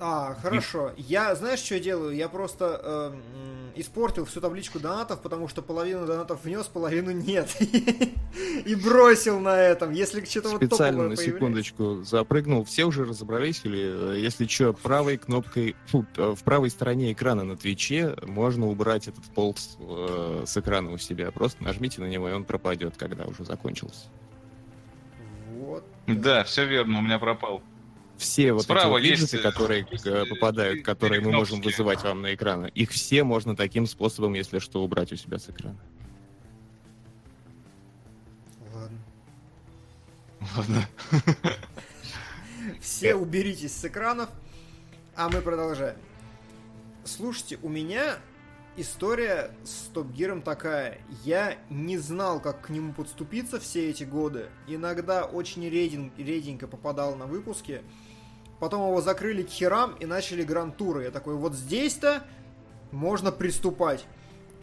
А, 0.00 0.36
хорошо. 0.40 0.92
Я, 0.96 1.34
знаешь, 1.34 1.58
что 1.58 1.74
я 1.74 1.80
делаю? 1.80 2.14
Я 2.14 2.28
просто 2.28 2.80
э, 2.82 3.12
м, 3.14 3.72
испортил 3.74 4.26
всю 4.26 4.40
табличку 4.40 4.78
донатов, 4.78 5.20
потому 5.20 5.48
что 5.48 5.60
половину 5.60 6.06
донатов 6.06 6.44
внес, 6.44 6.66
половину 6.66 7.10
нет. 7.10 7.56
И 8.64 8.74
бросил 8.76 9.40
на 9.40 9.60
этом. 9.60 9.90
Если 9.90 10.24
что-то 10.24 10.50
вот 10.50 10.58
Специально 10.58 11.08
на 11.08 11.16
секундочку 11.16 12.02
запрыгнул. 12.04 12.64
Все 12.64 12.84
уже 12.84 13.04
разобрались? 13.04 13.62
Или, 13.64 14.14
э, 14.14 14.20
если 14.20 14.46
что, 14.46 14.72
правой 14.72 15.16
кнопкой, 15.16 15.74
фу, 15.86 16.06
в 16.16 16.44
правой 16.44 16.70
стороне 16.70 17.12
экрана 17.12 17.42
на 17.42 17.56
Твиче 17.56 18.14
можно 18.22 18.68
убрать 18.68 19.08
этот 19.08 19.24
полз 19.24 19.76
э, 19.80 20.44
с 20.46 20.56
экрана 20.56 20.92
у 20.92 20.98
себя. 20.98 21.32
Просто 21.32 21.64
нажмите 21.64 22.00
на 22.00 22.06
него, 22.06 22.28
и 22.28 22.32
он 22.32 22.44
пропадет, 22.44 22.96
когда 22.96 23.24
уже 23.24 23.44
закончился. 23.44 24.06
Вот. 25.56 25.84
Да, 26.06 26.44
все 26.44 26.64
верно, 26.66 26.98
у 26.98 27.02
меня 27.02 27.18
пропал. 27.18 27.62
Все 28.18 28.52
вот 28.52 28.64
Справа 28.64 28.98
эти 28.98 29.10
вот 29.10 29.20
виджеты, 29.20 29.38
которые 29.38 29.86
есть, 29.88 30.04
э, 30.04 30.10
э, 30.10 30.26
попадают, 30.26 30.84
которые 30.84 31.20
мы 31.20 31.30
можем 31.30 31.60
вызывать 31.60 32.02
вам 32.02 32.22
на 32.22 32.34
экран, 32.34 32.66
их 32.66 32.90
все 32.90 33.22
можно 33.22 33.54
таким 33.54 33.86
способом, 33.86 34.34
если 34.34 34.58
что, 34.58 34.82
убрать 34.82 35.12
у 35.12 35.16
себя 35.16 35.38
с 35.38 35.48
экрана. 35.48 35.78
Ладно. 38.74 38.98
Ладно. 40.56 40.88
Все 42.80 43.14
уберитесь 43.14 43.72
с 43.72 43.84
экранов, 43.84 44.30
а 45.14 45.28
мы 45.28 45.40
продолжаем. 45.40 45.96
Слушайте, 47.04 47.60
у 47.62 47.68
меня 47.68 48.18
история 48.76 49.52
с 49.64 49.90
Топ 49.94 50.10
Гиром 50.10 50.42
такая. 50.42 50.98
Я 51.24 51.56
не 51.70 51.98
знал, 51.98 52.40
как 52.40 52.62
к 52.62 52.70
нему 52.70 52.92
подступиться 52.92 53.60
все 53.60 53.90
эти 53.90 54.02
годы. 54.02 54.48
Иногда 54.66 55.24
очень 55.24 55.64
реден- 55.68 56.12
реденько 56.18 56.66
попадал 56.66 57.14
на 57.14 57.26
выпуски. 57.26 57.82
Потом 58.60 58.88
его 58.88 59.00
закрыли 59.00 59.42
к 59.42 59.48
херам 59.48 59.94
и 60.00 60.06
начали 60.06 60.42
грантуры. 60.42 61.04
Я 61.04 61.10
такой, 61.10 61.34
вот 61.34 61.54
здесь-то 61.54 62.24
можно 62.90 63.30
приступать. 63.30 64.04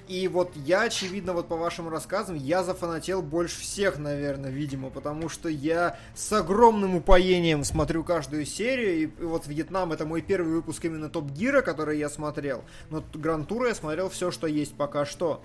И 0.08 0.28
вот 0.28 0.52
я, 0.56 0.84
очевидно, 0.84 1.34
вот 1.34 1.48
по 1.48 1.56
вашим 1.56 1.90
рассказам, 1.90 2.36
я 2.36 2.64
зафанател 2.64 3.24
больше 3.24 3.62
всех, 3.62 3.98
наверное, 3.98 4.52
видимо, 4.52 4.92
потому 4.92 5.30
что 5.30 5.50
я 5.50 5.98
с 6.14 6.32
огромным 6.32 6.96
упоением 6.96 7.64
смотрю 7.64 8.04
каждую 8.04 8.46
серию, 8.46 8.96
и, 8.96 9.02
и 9.06 9.24
вот 9.24 9.48
Вьетнам 9.48 9.94
это 9.94 10.06
мой 10.06 10.22
первый 10.22 10.54
выпуск 10.54 10.86
именно 10.86 11.10
Топ 11.10 11.32
Гира, 11.32 11.62
который 11.62 11.98
я 11.98 12.10
смотрел, 12.10 12.64
но 12.92 13.04
Грантура 13.16 13.70
я 13.70 13.76
смотрел 13.76 14.10
все, 14.10 14.30
что 14.30 14.46
есть 14.46 14.76
пока 14.76 15.06
что. 15.06 15.44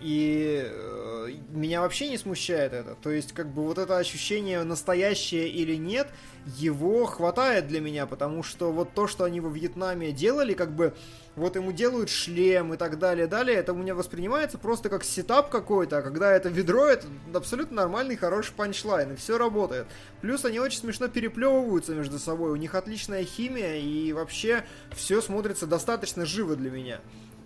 И 0.00 0.62
э, 0.64 1.28
меня 1.50 1.80
вообще 1.80 2.08
не 2.08 2.18
смущает 2.18 2.72
это. 2.72 2.94
То 2.94 3.10
есть, 3.10 3.32
как 3.32 3.52
бы 3.52 3.64
вот 3.64 3.78
это 3.78 3.98
ощущение 3.98 4.62
настоящее 4.62 5.48
или 5.48 5.74
нет, 5.74 6.08
его 6.46 7.04
хватает 7.04 7.66
для 7.66 7.80
меня, 7.80 8.06
потому 8.06 8.42
что 8.42 8.70
вот 8.72 8.94
то, 8.94 9.08
что 9.08 9.24
они 9.24 9.40
во 9.40 9.50
Вьетнаме 9.50 10.12
делали, 10.12 10.54
как 10.54 10.74
бы 10.74 10.94
вот 11.34 11.56
ему 11.56 11.72
делают 11.72 12.10
шлем 12.10 12.74
и 12.74 12.76
так 12.76 12.98
далее, 12.98 13.26
далее, 13.26 13.56
это 13.56 13.72
у 13.72 13.76
меня 13.76 13.94
воспринимается 13.94 14.56
просто 14.58 14.88
как 14.88 15.04
сетап 15.04 15.50
какой-то, 15.50 15.98
а 15.98 16.02
когда 16.02 16.32
это 16.32 16.48
ведро, 16.48 16.86
это 16.86 17.06
абсолютно 17.34 17.76
нормальный, 17.76 18.16
хороший 18.16 18.52
панчлайн, 18.54 19.12
и 19.12 19.16
все 19.16 19.36
работает. 19.36 19.86
Плюс 20.20 20.44
они 20.44 20.60
очень 20.60 20.78
смешно 20.78 21.08
переплевываются 21.08 21.94
между 21.94 22.18
собой, 22.18 22.52
у 22.52 22.56
них 22.56 22.74
отличная 22.74 23.24
химия, 23.24 23.76
и 23.76 24.12
вообще 24.12 24.64
все 24.92 25.20
смотрится 25.20 25.66
достаточно 25.66 26.24
живо 26.24 26.56
для 26.56 26.70
меня. 26.70 27.00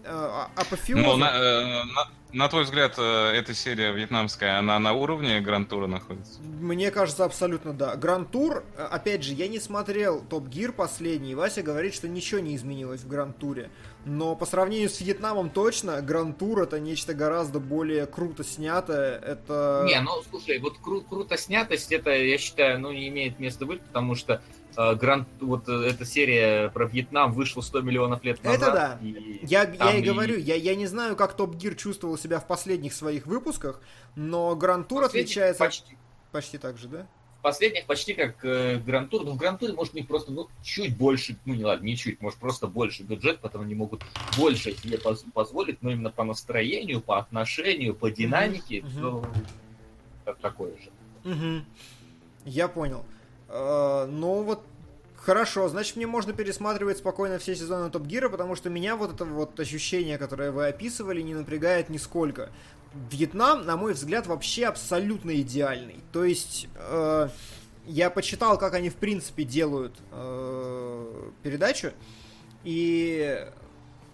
А, 0.05 0.49
а- 0.57 0.61
апофеозом- 0.61 1.03
Ну, 1.03 1.16
на, 1.16 1.31
э, 1.31 1.85
на- 1.85 2.09
на 2.33 2.49
твой 2.49 2.65
взгляд, 2.65 2.95
э, 2.99 3.33
эта 3.35 3.55
серия 3.55 3.93
вьетнамская, 3.93 4.59
она 4.59 4.79
на 4.79 4.93
уровне 4.95 5.41
Grand 5.41 5.64
Tour 5.64 5.82
а 5.82 5.87
находится? 5.87 6.41
Мне 6.41 6.91
кажется, 6.91 7.24
абсолютно 7.24 7.73
да. 7.73 7.95
Grand 7.97 8.31
Tour, 8.31 8.65
э, 8.77 8.83
опять 8.91 9.23
же, 9.23 9.35
я 9.35 9.49
не 9.49 9.61
смотрел 9.61 10.20
Top 10.23 10.49
Gear 10.49 10.73
последний. 10.73 11.35
Вася 11.35 11.62
говорит, 11.62 11.95
что 11.95 12.09
ничего 12.09 12.41
не 12.41 12.57
изменилось 12.57 13.03
в 13.03 13.09
Grand 13.09 13.39
Tour 13.39 13.60
е. 13.60 13.70
Но 14.05 14.35
по 14.35 14.47
сравнению 14.47 14.89
с 14.89 15.01
Вьетнамом 15.01 15.51
точно, 15.51 16.01
Гранд 16.03 16.39
Тур 16.39 16.62
это 16.62 16.81
нечто 16.81 17.15
гораздо 17.15 17.61
более 17.61 18.07
круто 18.07 18.43
снятое. 18.45 19.19
Это... 19.19 19.85
Не, 19.87 20.01
ну 20.01 20.11
слушай, 20.29 20.59
вот 20.59 20.74
кру- 20.83 21.05
круто 21.09 21.37
снятость, 21.37 21.93
это, 21.93 22.11
я 22.11 22.39
считаю, 22.39 22.81
ну, 22.81 22.91
не 22.93 23.09
имеет 23.09 23.39
места 23.39 23.66
быть, 23.66 23.81
потому 23.83 24.15
что 24.16 24.35
э, 24.35 24.39
Гранд, 24.77 25.28
вот 25.40 25.69
э, 25.69 25.73
эта 25.89 26.05
серия 26.05 26.69
про 26.70 26.86
Вьетнам 26.86 27.32
вышла 27.32 27.61
100 27.61 27.81
миллионов 27.82 28.23
лет 28.24 28.39
Это 28.43 28.49
назад. 28.49 28.74
да. 28.74 28.99
и 29.07 29.40
Я, 29.47 29.65
я 29.65 29.97
и 29.97 30.03
говорю, 30.03 30.39
я, 30.39 30.55
я 30.55 30.74
не 30.74 30.86
знаю, 30.86 31.16
как 31.16 31.35
Топ 31.36 31.55
Гир 31.57 31.74
чувствовал 31.74 32.16
себя 32.19 32.40
в 32.40 32.47
последних 32.47 32.93
своих 32.94 33.27
выпусках, 33.27 33.81
но 34.16 34.55
Гранд 34.57 34.89
Тур 34.89 35.05
отличается 35.05 35.59
Почти, 35.62 35.97
почти 36.31 36.59
так 36.59 36.78
же, 36.78 36.89
да? 36.89 37.07
в 37.39 37.43
последних 37.43 37.86
почти 37.86 38.15
как 38.15 38.44
э, 38.44 38.77
Гранд 38.78 39.11
Тур, 39.11 39.24
но 39.24 39.32
в 39.32 39.36
Гранд 39.36 39.59
Туре 39.59 39.73
может 39.73 39.94
у 39.94 39.97
них 39.97 40.07
просто 40.07 40.31
ну, 40.31 40.49
чуть 40.62 40.97
больше, 40.97 41.36
ну 41.44 41.55
не 41.55 41.65
ладно, 41.65 41.85
не 41.85 41.97
чуть, 41.97 42.20
может 42.20 42.39
просто 42.39 42.69
больше 42.69 43.03
бюджет, 43.03 43.40
потому 43.40 43.65
они 43.65 43.74
могут 43.74 44.05
больше 44.39 44.73
себе 44.77 44.97
поз- 44.99 45.24
позволить, 45.35 45.82
но 45.82 45.90
именно 45.90 46.11
по 46.11 46.23
настроению, 46.23 47.01
по 47.01 47.19
отношению, 47.19 47.94
по 47.97 48.11
динамике, 48.12 48.82
Мгм. 48.82 48.90
все 48.90 49.24
как 50.24 50.39
такое 50.39 50.70
же. 50.77 50.90
Угу. 51.28 51.65
Я 52.44 52.69
понял. 52.69 53.05
Э, 53.53 54.07
Ну 54.11 54.43
вот 54.43 54.65
Хорошо, 55.24 55.69
значит 55.69 55.95
мне 55.95 56.09
можно 56.09 56.33
пересматривать 56.33 56.99
спокойно 56.99 57.39
все 57.39 57.55
сезоны 57.55 57.91
Топ 57.91 58.07
Гира, 58.07 58.29
потому 58.29 58.57
что 58.57 58.70
меня 58.70 58.97
вот 58.97 59.15
это 59.15 59.24
вот 59.24 59.59
ощущение, 59.61 60.19
которое 60.19 60.51
вы 60.51 60.66
описывали, 60.66 61.23
не 61.23 61.33
напрягает 61.33 61.91
нисколько. 61.91 62.51
Вьетнам, 63.09 63.65
на 63.65 63.77
мой 63.77 63.93
взгляд, 63.93 64.27
вообще 64.27 64.66
абсолютно 64.66 65.41
идеальный. 65.41 66.01
То 66.12 66.24
есть 66.24 66.66
э, 66.74 67.29
я 67.87 68.11
почитал, 68.11 68.59
как 68.59 68.74
они 68.74 68.91
в 68.91 68.97
принципе 68.97 69.45
делают 69.45 69.95
э, 70.11 71.31
передачу, 71.45 71.93
и 72.65 73.47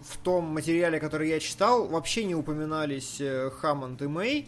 в 0.01 0.17
том 0.17 0.45
материале, 0.45 0.99
который 0.99 1.29
я 1.29 1.39
читал, 1.39 1.87
вообще 1.87 2.23
не 2.23 2.35
упоминались 2.35 3.19
э, 3.19 3.49
Хаммонд 3.49 3.99
и 4.03 4.07
Мэй, 4.07 4.47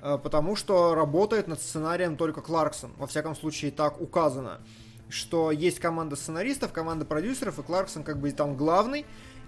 потому 0.00 0.56
что 0.56 0.94
работает 0.94 1.48
над 1.48 1.60
сценарием 1.60 2.16
только 2.16 2.40
Кларксон. 2.40 2.92
Во 2.96 3.06
всяком 3.06 3.36
случае, 3.36 3.70
так 3.70 4.00
указано. 4.00 4.60
Что 5.08 5.50
есть 5.50 5.80
команда 5.80 6.16
сценаристов, 6.16 6.72
команда 6.72 7.04
продюсеров, 7.04 7.58
и 7.58 7.62
Кларксон 7.62 8.04
как 8.04 8.18
бы 8.18 8.30
там 8.32 8.56
главный. 8.56 9.06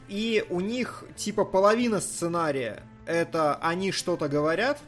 И 0.08 0.44
у 0.50 0.60
них 0.60 1.04
типа 1.16 1.44
половина 1.44 2.00
сценария 2.00 2.82
это 3.06 3.56
они 3.56 3.92
что-то 3.92 4.28
говорят. 4.28 4.78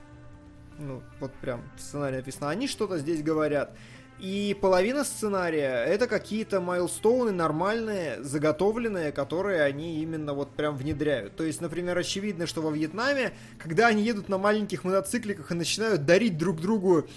Ну, 0.79 1.03
вот 1.21 1.33
прям 1.35 1.63
в 1.77 1.81
сценарии 1.81 2.17
написано, 2.17 2.51
они 2.51 2.67
что-то 2.67 2.99
здесь 2.99 3.23
говорят. 3.23 3.77
И 4.21 4.57
половина 4.61 5.05
сценария 5.05 5.85
это 5.85 6.07
какие-то 6.07 6.61
майлстоуны 6.61 7.33
нормальные, 7.33 8.23
заготовленные, 8.23 9.11
которые 9.11 9.63
они 9.63 10.01
именно 10.03 10.35
вот 10.35 10.51
прям 10.51 10.77
внедряют. 10.77 11.35
То 11.37 11.43
есть, 11.43 11.61
например, 11.61 11.99
очевидно, 11.99 12.47
что 12.47 12.63
во 12.63 12.71
Вьетнаме, 12.71 13.33
когда 13.59 13.89
они 13.89 14.03
едут 14.03 14.29
на 14.29 14.39
маленьких 14.39 14.85
мотоцикликах 14.85 15.51
и 15.51 15.55
начинают 15.55 16.07
дарить 16.07 16.39
друг 16.39 16.61
другу 16.61 17.09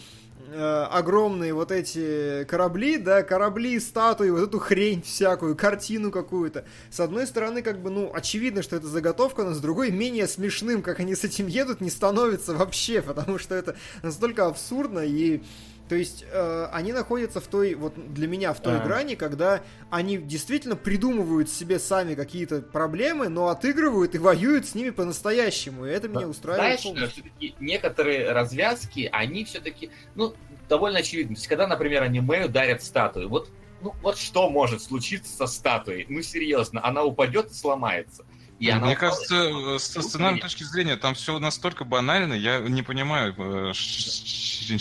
э, 0.52 0.88
огромные 0.92 1.54
вот 1.54 1.72
эти 1.72 2.46
корабли, 2.46 2.98
да, 2.98 3.22
корабли, 3.22 3.80
статуи, 3.80 4.32
вот 4.32 4.42
эту 4.42 4.58
хрень 4.58 5.04
всякую, 5.04 5.56
картину 5.56 6.10
какую-то. 6.10 6.66
С 6.90 7.00
одной 7.00 7.28
стороны, 7.28 7.62
как 7.62 7.80
бы, 7.80 7.92
ну, 7.92 8.12
очевидно, 8.12 8.64
что 8.64 8.76
это 8.76 8.88
заготовка, 8.88 9.44
но 9.44 9.54
с 9.54 9.60
другой, 9.60 9.92
менее 9.92 10.28
смешным, 10.28 10.82
как 10.82 11.00
они 11.00 11.14
с 11.14 11.24
этим 11.24 11.46
едут, 11.46 11.80
не 11.80 11.92
становится 11.92 12.56
вообще, 12.56 13.04
потому 13.04 13.38
что 13.38 13.54
это 13.54 13.76
настолько 14.02 14.48
абсурдно 14.48 15.02
и 15.06 15.44
то 15.90 15.96
есть 15.96 16.26
э, 16.30 16.68
они 16.72 16.92
находятся 16.92 17.40
в 17.40 17.48
той, 17.48 17.74
вот 17.76 17.94
для 18.14 18.28
меня 18.28 18.54
в 18.54 18.62
той 18.62 18.78
А. 18.78 18.80
грани, 18.80 19.16
когда 19.16 19.62
они 19.90 20.18
действительно 20.18 20.76
придумывают 20.76 21.50
себе 21.50 21.80
сами 21.80 22.14
какие-то 22.14 22.62
проблемы, 22.62 23.30
но 23.30 23.48
отыгрывают 23.48 24.14
и 24.16 24.18
воюют 24.18 24.68
с 24.68 24.76
ними 24.76 24.90
по-настоящему. 24.90 25.86
И 25.86 25.90
это 25.90 26.10
меня 26.10 26.28
устраивает. 26.28 26.80
Знаешь, 26.82 26.84
полностью. 26.84 27.24
все-таки 27.24 27.56
некоторые 27.60 28.32
развязки, 28.34 29.10
они 29.12 29.46
все-таки, 29.46 29.92
ну, 30.16 30.34
довольно 30.68 31.00
очевидны. 31.00 31.36
То 31.36 31.40
есть, 31.40 31.48
когда, 31.48 31.68
например, 31.68 32.04
аниме 32.04 32.48
дарят 32.50 32.84
статую, 32.84 33.30
вот, 33.30 33.50
ну, 33.82 33.94
вот 34.02 34.18
что 34.18 34.50
может 34.50 34.82
случиться 34.82 35.36
со 35.36 35.48
статуей? 35.48 36.06
Ну, 36.10 36.22
серьезно, 36.22 36.86
она 36.86 37.04
упадет 37.04 37.52
и 37.52 37.54
сломается. 37.54 38.26
И 38.60 38.70
она 38.70 38.88
Мне 38.88 38.96
упала, 38.96 39.12
кажется, 39.12 39.36
и 39.36 39.48
э, 39.48 39.52
сломалась. 39.52 39.84
с 39.84 40.02
сценарной 40.02 40.40
точки 40.42 40.64
зрения 40.64 40.98
там 40.98 41.14
все 41.14 41.38
настолько 41.40 41.84
банально, 41.86 42.34
я 42.34 42.60
не 42.60 42.82
понимаю. 42.82 43.36
э, 43.38 43.74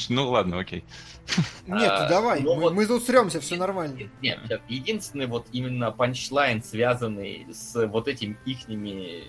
Ну 0.09 0.29
ладно, 0.31 0.59
окей. 0.61 0.85
Нет, 1.67 1.91
а, 1.91 2.09
давай, 2.09 2.41
ну 2.41 2.55
мы, 2.55 2.61
вот- 2.63 2.73
мы 2.75 2.87
тут 2.87 3.05
сремся, 3.05 3.41
все 3.41 3.57
нормально. 3.57 4.09
Нет, 4.23 4.39
нет, 4.49 4.63
единственный 4.69 5.27
вот 5.27 5.47
именно 5.53 5.91
панчлайн, 5.91 6.63
связанный 6.63 7.47
с 7.53 7.87
вот 7.87 8.07
этими 8.09 8.39
ихними 8.47 9.25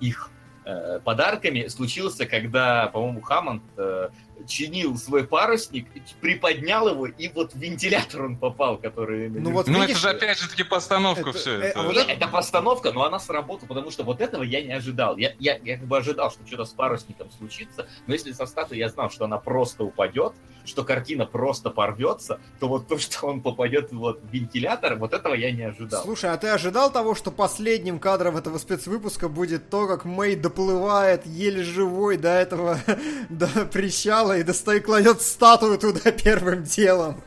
их 0.00 0.30
э, 0.66 1.00
подарками, 1.02 1.66
случился, 1.68 2.26
когда, 2.26 2.88
по-моему, 2.88 3.22
Хаммонд 3.22 3.62
э, 3.78 4.10
чинил 4.46 4.96
свой 4.96 5.24
парусник, 5.24 5.86
приподнял 6.20 6.88
его, 6.88 7.06
и 7.06 7.28
вот 7.28 7.52
в 7.52 7.58
вентилятор 7.58 8.24
он 8.24 8.36
попал, 8.36 8.78
который... 8.78 9.28
Ну 9.28 9.50
вот 9.50 9.66
Ну 9.66 9.80
видишь, 9.80 9.98
это 9.98 10.00
же 10.00 10.08
опять 10.10 10.38
же 10.38 10.48
таки 10.48 10.62
постановка 10.62 11.30
это- 11.30 11.38
все 11.38 11.58
э, 11.58 11.62
это. 11.68 11.82
вот 11.82 11.94
Нет, 11.94 12.08
это 12.08 12.28
постановка, 12.28 12.92
но 12.92 13.04
она 13.04 13.18
сработала, 13.18 13.68
потому 13.68 13.90
что 13.90 14.04
вот 14.04 14.20
этого 14.20 14.42
я 14.42 14.62
не 14.62 14.72
ожидал. 14.72 15.16
Я, 15.16 15.34
я, 15.38 15.58
я 15.62 15.76
как 15.78 15.86
бы 15.86 15.96
ожидал, 15.96 16.30
что 16.30 16.46
что-то 16.46 16.64
с 16.64 16.72
парусником 16.72 17.30
случится, 17.36 17.86
но 18.06 18.14
если 18.14 18.32
со 18.32 18.46
статуей 18.46 18.80
я 18.80 18.88
знал, 18.88 19.10
что 19.10 19.24
она 19.24 19.38
просто 19.38 19.84
упадет, 19.84 20.32
что 20.64 20.84
картина 20.84 21.26
просто 21.26 21.70
порвется, 21.70 22.40
то 22.60 22.68
вот 22.68 22.86
то, 22.86 22.98
что 22.98 23.26
он 23.26 23.40
попадет 23.40 23.92
вот 23.92 24.20
в 24.22 24.32
вентилятор, 24.32 24.96
вот 24.96 25.12
этого 25.12 25.34
я 25.34 25.50
не 25.50 25.62
ожидал. 25.62 26.02
Слушай, 26.02 26.30
а 26.30 26.36
ты 26.36 26.48
ожидал 26.48 26.92
того, 26.92 27.14
что 27.14 27.30
последним 27.30 27.98
кадром 27.98 28.36
этого 28.36 28.58
спецвыпуска 28.58 29.28
будет 29.28 29.70
то, 29.70 29.86
как 29.86 30.04
Мэй 30.04 30.36
доплывает 30.36 31.26
еле 31.26 31.62
живой 31.62 32.16
до 32.16 32.28
этого 32.28 32.78
до 33.28 33.48
причала 33.66 34.27
и 34.36 34.42
достает, 34.42 34.84
кладет 34.84 35.22
статую 35.22 35.78
туда 35.78 36.10
первым 36.12 36.64
делом, 36.64 37.22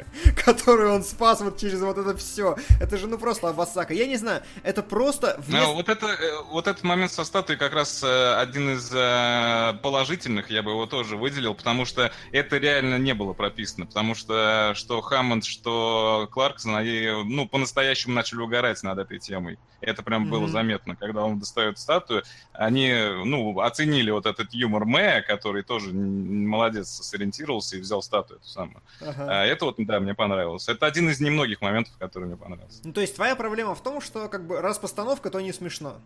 которую 0.46 0.94
он 0.94 1.04
спас 1.04 1.42
вот 1.42 1.58
через 1.60 1.80
вот 1.82 1.98
это 1.98 2.16
все. 2.18 2.56
Это 2.80 2.98
же 2.98 3.08
ну 3.08 3.18
просто 3.18 3.50
обосака. 3.50 3.94
Я 3.94 4.06
не 4.08 4.18
знаю, 4.18 4.42
это 4.64 4.84
просто 4.84 5.36
Ну, 5.38 5.44
вместо... 5.44 5.68
вот, 5.74 5.90
это, 5.90 6.06
э, 6.08 6.44
вот 6.52 6.68
этот 6.68 6.84
момент 6.84 7.12
со 7.12 7.24
статуей 7.24 7.58
как 7.58 7.74
раз 7.74 8.04
э, 8.04 8.36
один 8.36 8.76
из 8.76 8.90
э, 8.94 9.74
положительных, 9.82 10.50
я 10.50 10.62
бы 10.64 10.72
его 10.72 10.86
тоже 10.86 11.18
выделил, 11.18 11.54
потому 11.56 11.86
что 11.86 12.12
это 12.32 12.58
реально 12.58 12.98
не 12.98 13.14
было 13.14 13.34
прописано, 13.34 13.86
потому 13.86 14.16
что 14.16 14.74
что 14.76 15.02
Хаммонд, 15.02 15.46
что 15.46 16.28
Кларксон, 16.32 16.76
они 16.76 17.08
ну, 17.26 17.48
по-настоящему 17.48 18.14
начали 18.14 18.40
угорать 18.40 18.82
над 18.84 18.98
этой 19.00 19.20
темой. 19.20 19.58
Это 19.82 20.04
прям 20.04 20.30
было 20.30 20.42
Мгм. 20.42 20.52
заметно, 20.52 20.96
когда 20.96 21.24
он 21.24 21.40
достает 21.40 21.80
статую, 21.80 22.24
они 22.54 22.94
ну, 23.26 23.60
оценили 23.62 24.12
вот 24.12 24.26
этот 24.26 24.54
юмор 24.54 24.86
Мэя, 24.86 25.22
который 25.22 25.64
тоже 25.64 25.92
молодец, 25.94 26.91
сориентировался 26.92 27.78
и 27.78 27.80
взял 27.80 28.02
статую 28.02 28.40
эту 28.40 28.48
самую. 28.48 28.82
Ага. 29.02 29.28
А 29.30 29.46
это 29.46 29.66
вот, 29.66 29.76
да, 29.78 30.00
мне 30.00 30.14
понравилось. 30.14 30.68
Это 30.68 30.86
один 30.86 31.10
из 31.10 31.20
немногих 31.20 31.62
моментов, 31.62 31.94
который 31.98 32.26
мне 32.26 32.38
понравился. 32.38 32.82
Ну, 32.84 32.94
то 32.94 33.02
есть 33.02 33.16
твоя 33.16 33.36
проблема 33.36 33.76
в 33.76 33.82
том, 33.82 34.02
что 34.02 34.28
как 34.28 34.46
бы 34.46 34.62
раз 34.62 34.80
постановка, 34.80 35.30
то 35.30 35.40
не 35.40 35.54
смешно. 35.54 36.00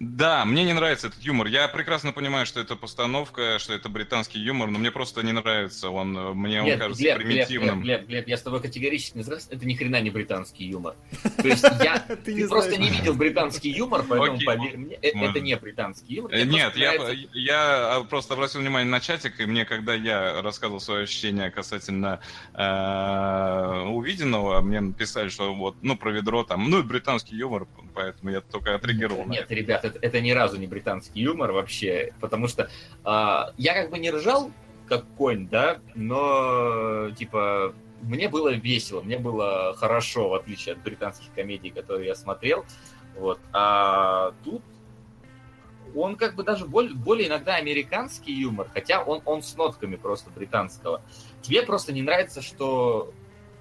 Да, 0.00 0.46
мне 0.46 0.64
не 0.64 0.72
нравится 0.72 1.08
этот 1.08 1.20
юмор. 1.20 1.46
Я 1.46 1.68
прекрасно 1.68 2.12
понимаю, 2.12 2.46
что 2.46 2.58
это 2.58 2.74
постановка, 2.74 3.58
что 3.58 3.74
это 3.74 3.90
британский 3.90 4.38
юмор, 4.38 4.70
но 4.70 4.78
мне 4.78 4.90
просто 4.90 5.22
не 5.22 5.32
нравится. 5.32 5.90
Он 5.90 6.14
мне 6.38 6.60
он 6.60 6.66
Нет, 6.66 6.78
кажется 6.78 7.02
Глеб, 7.02 7.18
Глеб, 7.18 7.28
примитивным. 7.28 7.82
Глеб, 7.82 7.98
Глеб, 8.00 8.08
Глеб, 8.08 8.28
я 8.28 8.38
с 8.38 8.42
тобой 8.42 8.62
категорически 8.62 9.18
не 9.18 9.24
согласен, 9.24 9.48
это 9.50 9.66
ни 9.66 9.74
хрена 9.74 10.00
не 10.00 10.08
британский 10.08 10.64
юмор. 10.64 10.96
То 11.36 11.46
есть 11.46 11.62
я, 11.82 11.98
Ты 11.98 12.16
ты, 12.16 12.32
не 12.32 12.48
просто 12.48 12.76
знаешь. 12.76 12.90
не 12.90 12.96
видел 12.96 13.12
британский 13.12 13.68
юмор, 13.72 14.02
поэтому 14.08 14.36
Окей, 14.36 14.46
поверь 14.46 14.76
мне, 14.78 14.96
э, 15.02 15.10
это 15.10 15.40
не 15.40 15.54
британский 15.56 16.14
юмор. 16.14 16.32
Э, 16.32 16.44
Мне 16.46 16.54
Нет, 16.54 16.72
просто 16.72 17.12
я, 17.12 17.28
я 17.34 17.96
а, 17.96 18.04
просто 18.04 18.32
обратил 18.32 18.62
внимание 18.62 18.90
на 18.90 19.00
чатик, 19.00 19.38
и 19.38 19.44
мне, 19.44 19.66
когда 19.66 19.92
я 19.92 20.40
рассказывал 20.40 20.80
свои 20.80 21.02
ощущения 21.02 21.50
касательно 21.50 22.20
э, 22.54 23.82
увиденного, 23.90 24.62
мне 24.62 24.80
написали, 24.80 25.28
что 25.28 25.54
вот, 25.54 25.76
ну, 25.82 25.94
про 25.94 26.10
ведро 26.10 26.42
там, 26.42 26.70
ну, 26.70 26.80
и 26.80 26.82
британский 26.82 27.36
юмор, 27.36 27.66
поэтому 27.94 28.30
я 28.30 28.40
только 28.40 28.74
отреагировал. 28.74 29.26
Нет, 29.26 29.50
это. 29.50 29.89
Это, 29.90 29.98
это 30.00 30.20
ни 30.20 30.30
разу 30.30 30.56
не 30.58 30.66
британский 30.66 31.20
юмор 31.20 31.52
вообще, 31.52 32.12
потому 32.20 32.48
что 32.48 32.68
а, 33.04 33.52
я 33.56 33.74
как 33.74 33.90
бы 33.90 33.98
не 33.98 34.10
ржал 34.10 34.50
как 34.88 35.04
конь, 35.16 35.48
да, 35.48 35.78
но 35.94 37.10
типа 37.12 37.74
мне 38.02 38.28
было 38.28 38.48
весело, 38.50 39.02
мне 39.02 39.18
было 39.18 39.74
хорошо, 39.76 40.30
в 40.30 40.34
отличие 40.34 40.74
от 40.74 40.82
британских 40.82 41.28
комедий, 41.34 41.70
которые 41.70 42.08
я 42.08 42.14
смотрел, 42.14 42.64
вот. 43.16 43.38
А 43.52 44.32
тут 44.44 44.62
он 45.94 46.16
как 46.16 46.34
бы 46.34 46.42
даже 46.42 46.66
более, 46.66 46.94
более 46.94 47.28
иногда 47.28 47.56
американский 47.56 48.32
юмор, 48.32 48.68
хотя 48.72 49.02
он, 49.02 49.22
он 49.24 49.42
с 49.42 49.56
нотками 49.56 49.96
просто 49.96 50.30
британского. 50.30 51.02
Тебе 51.42 51.62
просто 51.62 51.92
не 51.92 52.02
нравится, 52.02 52.42
что 52.42 53.12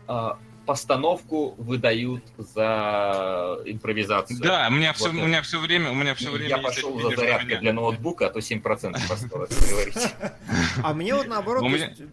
а, 0.07 0.37
постановку 0.69 1.55
выдают 1.57 2.23
за 2.37 3.57
импровизацию. 3.65 4.39
Да, 4.39 4.67
у 4.69 4.73
меня, 4.73 4.93
все, 4.93 5.05
Вот 5.05 5.15
у 5.15 5.25
меня 5.25 5.41
все 5.41 5.59
время, 5.59 5.89
у 5.89 5.95
меня 5.95 6.13
все 6.13 6.29
время 6.29 6.49
я 6.49 6.57
пошел 6.59 7.01
за 7.01 7.15
зарядкой 7.15 7.57
для 7.57 7.73
ноутбука, 7.79 8.27
а 8.27 8.29
то 8.29 8.37
7% 8.37 8.95
осталось, 9.09 9.49
говорите. 9.67 10.11
А 10.83 10.93
мне 10.93 11.15
вот 11.15 11.27
наоборот, 11.27 11.63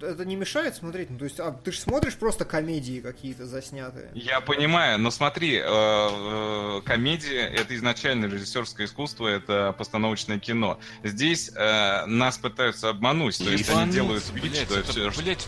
это 0.00 0.24
не 0.24 0.36
мешает 0.36 0.74
смотреть. 0.74 1.10
Ну, 1.10 1.18
то 1.18 1.24
есть, 1.24 1.38
а 1.38 1.52
ты 1.52 1.70
же 1.70 1.78
смотришь 1.78 2.14
просто 2.14 2.46
комедии 2.46 3.00
какие-то 3.00 3.44
заснятые. 3.44 4.10
Я 4.14 4.40
понимаю, 4.40 4.98
но 4.98 5.10
смотри, 5.10 5.56
э, 5.56 5.62
э, 5.66 6.80
комедия 6.86 7.42
это 7.42 7.76
изначально 7.76 8.24
режиссерское 8.24 8.86
искусство, 8.86 9.28
это 9.28 9.74
постановочное 9.76 10.38
кино. 10.38 10.78
Здесь 11.04 11.50
э, 11.54 12.06
нас 12.06 12.38
пытаются 12.38 12.88
обмануть, 12.88 13.36
то 13.36 13.50
есть 13.50 13.68
они 13.68 13.92
делают 13.92 14.24
вид, 14.32 14.44
Блять, 14.44 14.64
что 14.64 14.78
это, 14.78 15.20
блять, 15.20 15.46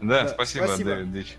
Да, 0.00 0.28
спасибо, 0.28 0.66
спасибо. 0.66 0.90
Дэвид 0.90 1.12
Дич. 1.12 1.36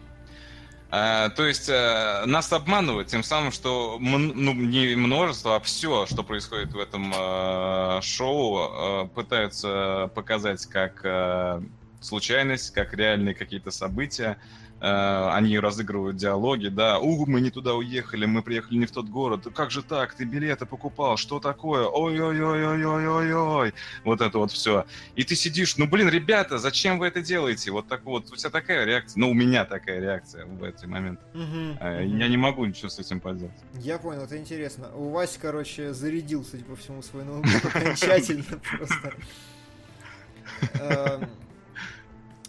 А, 0.91 1.29
то 1.29 1.45
есть 1.45 1.67
э, 1.67 2.23
нас 2.25 2.53
обманывают 2.53 3.07
тем 3.07 3.23
самым, 3.23 3.51
что 3.51 3.97
ну, 3.99 4.53
не 4.53 4.95
множество, 4.95 5.55
а 5.55 5.59
все, 5.59 6.05
что 6.05 6.23
происходит 6.23 6.73
в 6.73 6.79
этом 6.79 7.11
э, 7.13 7.99
шоу, 8.01 9.03
э, 9.03 9.07
пытаются 9.13 10.09
показать 10.13 10.65
как 10.67 11.01
э, 11.03 11.61
случайность, 11.99 12.71
как 12.73 12.93
реальные 12.93 13.33
какие-то 13.33 13.71
события. 13.71 14.37
Они 14.87 15.57
разыгрывают 15.59 16.17
диалоги, 16.17 16.67
да, 16.67 16.99
у, 16.99 17.25
мы 17.25 17.41
не 17.41 17.49
туда 17.49 17.73
уехали, 17.73 18.25
мы 18.25 18.43
приехали 18.43 18.77
не 18.77 18.85
в 18.85 18.91
тот 18.91 19.07
город, 19.07 19.47
как 19.55 19.71
же 19.71 19.81
так, 19.81 20.13
ты 20.13 20.25
билеты 20.25 20.65
покупал, 20.65 21.17
что 21.17 21.39
такое, 21.39 21.85
ой-ой-ой-ой-ой-ой-ой, 21.87 23.73
вот 24.03 24.21
это 24.21 24.37
вот 24.37 24.51
все. 24.51 24.85
И 25.15 25.23
ты 25.23 25.35
сидишь, 25.35 25.77
ну 25.77 25.87
блин, 25.87 26.09
ребята, 26.09 26.57
зачем 26.57 26.99
вы 26.99 27.07
это 27.07 27.21
делаете? 27.21 27.71
Вот 27.71 27.87
так 27.87 28.05
вот, 28.05 28.31
у 28.31 28.35
тебя 28.35 28.49
такая 28.49 28.85
реакция, 28.85 29.19
ну 29.19 29.29
у 29.31 29.33
меня 29.33 29.65
такая 29.65 29.99
реакция 29.99 30.45
в 30.45 30.63
эти 30.63 30.85
моменты. 30.85 31.23
Мгм, 31.33 31.77
А, 31.79 32.01
мгм. 32.01 32.17
Я 32.17 32.27
не 32.27 32.37
могу 32.37 32.65
ничего 32.65 32.89
с 32.89 32.99
этим 32.99 33.19
поделать. 33.19 33.53
Я 33.73 33.97
понял, 33.97 34.21
это 34.21 34.37
интересно. 34.37 34.89
У 34.95 35.09
Васи, 35.09 35.39
короче, 35.41 35.93
зарядил, 35.93 36.45
судя 36.45 36.63
по 36.63 36.75
всему, 36.75 37.01
свой 37.01 37.23
ноутбук 37.23 37.65
окончательно 37.65 38.43
просто. 38.77 39.13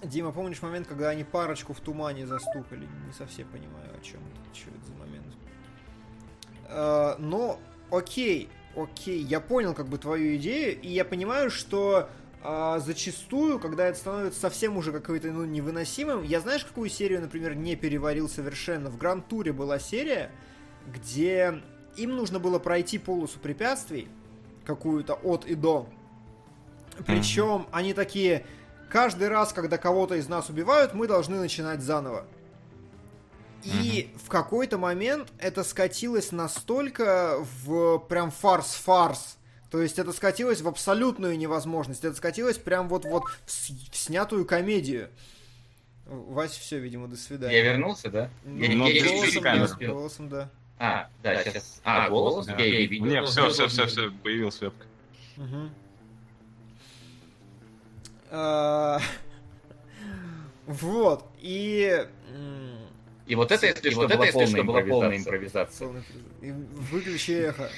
Дима, 0.02 0.32
помнишь 0.32 0.62
момент, 0.62 0.86
когда 0.86 1.08
они 1.10 1.24
парочку 1.24 1.72
в 1.72 1.80
тумане 1.80 2.26
застукали? 2.26 2.86
Не 3.06 3.12
совсем 3.12 3.48
понимаю, 3.48 3.90
о 3.98 4.04
чем 4.04 4.20
это. 4.20 4.54
Что 4.54 4.70
это 4.70 4.86
за 4.86 4.94
момент? 4.94 5.26
Э, 6.68 7.16
Но, 7.18 7.58
окей, 7.90 8.48
окей, 8.76 9.20
я 9.22 9.40
понял 9.40 9.74
как 9.74 9.88
бы 9.88 9.98
твою 9.98 10.36
идею, 10.36 10.80
и 10.80 10.88
я 10.88 11.04
понимаю, 11.04 11.50
что 11.50 12.08
а, 12.42 12.78
зачастую, 12.78 13.58
когда 13.58 13.86
это 13.86 13.98
становится 13.98 14.38
совсем 14.38 14.76
уже 14.76 14.92
какой-то 14.92 15.32
ну, 15.32 15.44
невыносимым, 15.44 16.22
я 16.22 16.40
знаешь, 16.40 16.64
какую 16.64 16.88
серию, 16.88 17.20
например, 17.20 17.56
не 17.56 17.74
переварил 17.74 18.28
совершенно? 18.28 18.88
В 18.88 18.98
Гранд-туре 18.98 19.52
была 19.52 19.78
серия, 19.78 20.30
где 20.86 21.60
им 21.96 22.14
нужно 22.14 22.38
было 22.38 22.60
пройти 22.60 22.98
полосу 22.98 23.40
препятствий, 23.40 24.08
какую-то 24.64 25.14
от 25.14 25.44
и 25.46 25.56
до. 25.56 25.88
Причем 27.04 27.66
они 27.72 27.94
такие, 27.94 28.46
каждый 28.90 29.28
раз, 29.28 29.52
когда 29.52 29.78
кого-то 29.78 30.14
из 30.16 30.28
нас 30.28 30.48
убивают, 30.48 30.94
мы 30.94 31.06
должны 31.06 31.36
начинать 31.38 31.80
заново. 31.82 32.26
И 33.64 34.12
в 34.24 34.28
какой-то 34.28 34.78
момент 34.78 35.28
это 35.38 35.64
скатилось 35.64 36.30
настолько 36.30 37.38
в 37.64 37.98
прям 37.98 38.30
фарс-фарс, 38.30 39.38
То 39.70 39.82
есть 39.82 39.98
это 39.98 40.12
скатилось 40.12 40.60
в 40.60 40.68
абсолютную 40.68 41.36
невозможность. 41.36 42.04
Это 42.04 42.14
скатилось 42.14 42.56
прям 42.58 42.88
вот-вот 42.88 43.24
в, 43.24 43.50
с- 43.50 43.70
в 43.90 43.96
снятую 43.96 44.44
комедию. 44.46 45.08
Вася, 46.06 46.60
все, 46.60 46.78
видимо, 46.78 47.08
до 47.08 47.16
свидания. 47.16 47.56
Я 47.56 47.64
вернулся, 47.64 48.08
да? 48.08 48.30
Ну, 48.44 48.62
Я- 48.62 48.76
ну, 48.76 48.86
я- 48.86 48.94
я 48.94 49.00
чуть-чуть 49.02 49.42
голосом, 49.42 49.62
успел. 49.64 49.94
голосом, 49.94 50.28
да. 50.28 50.50
А, 50.78 51.08
да, 51.24 51.42
сейчас. 51.42 51.80
А, 51.82 52.08
голос? 52.08 52.46
Да. 52.46 52.52
Я 52.58 52.86
видел. 52.86 53.06
Не, 53.06 53.24
все, 53.24 53.48
все, 53.50 53.66
все, 53.66 53.86
все, 53.86 54.12
появилась 54.22 54.60
вебка. 54.60 54.86
Мгм. 55.36 55.74
А, 58.30 59.00
Вот, 60.66 61.24
и... 61.38 62.06
И 63.26 63.34
вот 63.34 63.50
это, 63.50 63.66
если 63.66 63.90
что, 63.90 64.08
была 64.08 64.26
полная 64.82 65.18
импровизация. 65.18 65.88
Выключи 66.40 67.32
эхо. 67.32 67.70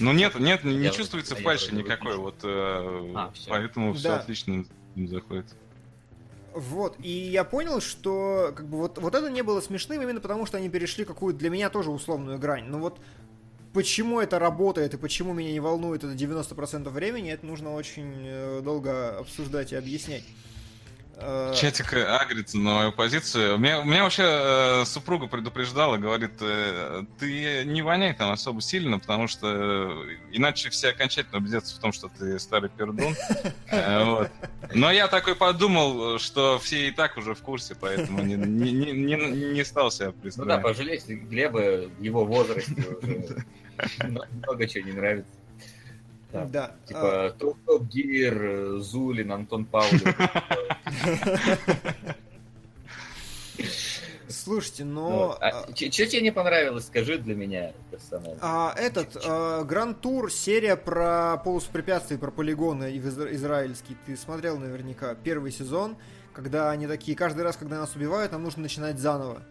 Ну 0.00 0.12
нет, 0.12 0.38
нет, 0.38 0.64
не 0.64 0.84
Я- 0.84 0.90
чувствуется 0.90 1.34
я 1.34 1.42
фальши 1.42 1.66
вроде 1.68 1.82
никакой, 1.82 2.16
вот 2.16 2.36
э, 2.42 3.12
А, 3.14 3.32
поэтому 3.48 3.92
все 3.92 4.12
отлично 4.14 4.64
заходит. 4.96 5.46
Вот, 6.54 6.96
и 7.00 7.10
я 7.10 7.44
понял, 7.44 7.80
что 7.80 8.52
как 8.56 8.66
бы 8.66 8.78
вот, 8.78 8.98
вот 8.98 9.14
это 9.14 9.30
не 9.30 9.42
было 9.42 9.60
смешным 9.60 10.02
именно 10.02 10.20
потому, 10.20 10.46
что 10.46 10.56
они 10.56 10.68
перешли 10.68 11.04
какую-то 11.04 11.38
для 11.38 11.50
меня 11.50 11.70
тоже 11.70 11.90
условную 11.90 12.38
грань. 12.38 12.64
Но 12.64 12.78
вот 12.78 12.98
почему 13.72 14.20
это 14.20 14.38
работает 14.38 14.94
и 14.94 14.96
почему 14.96 15.32
меня 15.32 15.52
не 15.52 15.60
волнует 15.60 16.04
это 16.04 16.14
90% 16.14 16.88
времени, 16.90 17.32
это 17.32 17.46
нужно 17.46 17.74
очень 17.74 18.12
э, 18.24 18.60
долго 18.62 19.18
обсуждать 19.18 19.72
и 19.72 19.76
объяснять. 19.76 20.24
Э, 21.22 21.52
Чатик 21.54 21.92
э, 21.92 22.04
агрится 22.04 22.56
на 22.58 22.74
мою 22.74 22.92
позицию. 22.92 23.58
Меня, 23.58 23.82
меня 23.82 24.04
вообще 24.04 24.22
э, 24.26 24.84
супруга 24.86 25.26
предупреждала, 25.26 25.98
говорит, 25.98 26.32
э, 26.40 27.02
ты 27.18 27.64
не 27.66 27.82
воняй 27.82 28.14
там 28.14 28.30
особо 28.30 28.62
сильно, 28.62 28.98
потому 28.98 29.28
что 29.28 29.46
э, 29.48 30.16
иначе 30.32 30.70
все 30.70 30.88
окончательно 30.88 31.38
убедятся 31.38 31.76
в 31.76 31.78
том, 31.78 31.92
что 31.92 32.08
ты 32.08 32.38
старый 32.38 32.70
пердун. 32.70 33.14
Вот. 33.70 34.30
Но 34.74 34.90
я 34.90 35.08
такой 35.08 35.34
подумал, 35.34 36.18
что 36.18 36.58
все 36.58 36.88
и 36.88 36.90
так 36.90 37.16
уже 37.16 37.34
в 37.34 37.40
курсе, 37.40 37.74
поэтому 37.78 38.22
не, 38.22 38.34
не, 38.34 38.72
не, 38.72 38.92
не- 38.92 39.52
не 39.52 39.64
стал 39.64 39.90
себя 39.90 40.12
Ну 40.36 40.44
да, 40.44 40.58
пожалейте 40.58 41.14
Глеба 41.14 41.88
в 41.98 42.02
его 42.02 42.24
возрасте 42.24 42.72
уже 43.02 43.44
много 44.32 44.66
чего 44.66 44.86
не 44.86 44.92
нравится. 44.92 45.30
Да. 46.32 46.44
Да. 46.46 46.64
а, 46.64 46.86
Типа 46.86 47.36
Топ 47.38 47.58
Топ 47.66 47.82
Гир, 47.88 48.78
Зулин, 48.78 49.32
Антон 49.32 49.64
Павлов. 49.64 50.00
Слушайте, 54.28 54.84
но... 54.84 55.10
Вот. 55.10 55.38
А 55.42 55.66
Что 55.74 56.06
тебе 56.06 56.22
не 56.22 56.30
понравилось, 56.30 56.86
скажи 56.86 57.18
для 57.18 57.34
меня 57.34 57.72
персонально. 57.90 58.38
А, 58.40 58.74
этот, 58.76 59.16
Гранд 59.66 60.00
Тур, 60.00 60.30
серия 60.30 60.76
про 60.76 61.36
полосу 61.38 61.70
препятствий, 61.72 62.16
про 62.16 62.30
полигоны 62.30 62.92
изра- 62.96 63.34
израильский, 63.34 63.96
ты 64.06 64.16
смотрел 64.16 64.56
наверняка 64.58 65.14
первый 65.16 65.50
сезон, 65.50 65.96
когда 66.32 66.70
они 66.70 66.86
такие, 66.86 67.16
каждый 67.16 67.42
раз, 67.42 67.56
когда 67.56 67.78
нас 67.80 67.96
убивают, 67.96 68.30
нам 68.32 68.44
нужно 68.44 68.62
начинать 68.62 68.98
заново. 68.98 69.42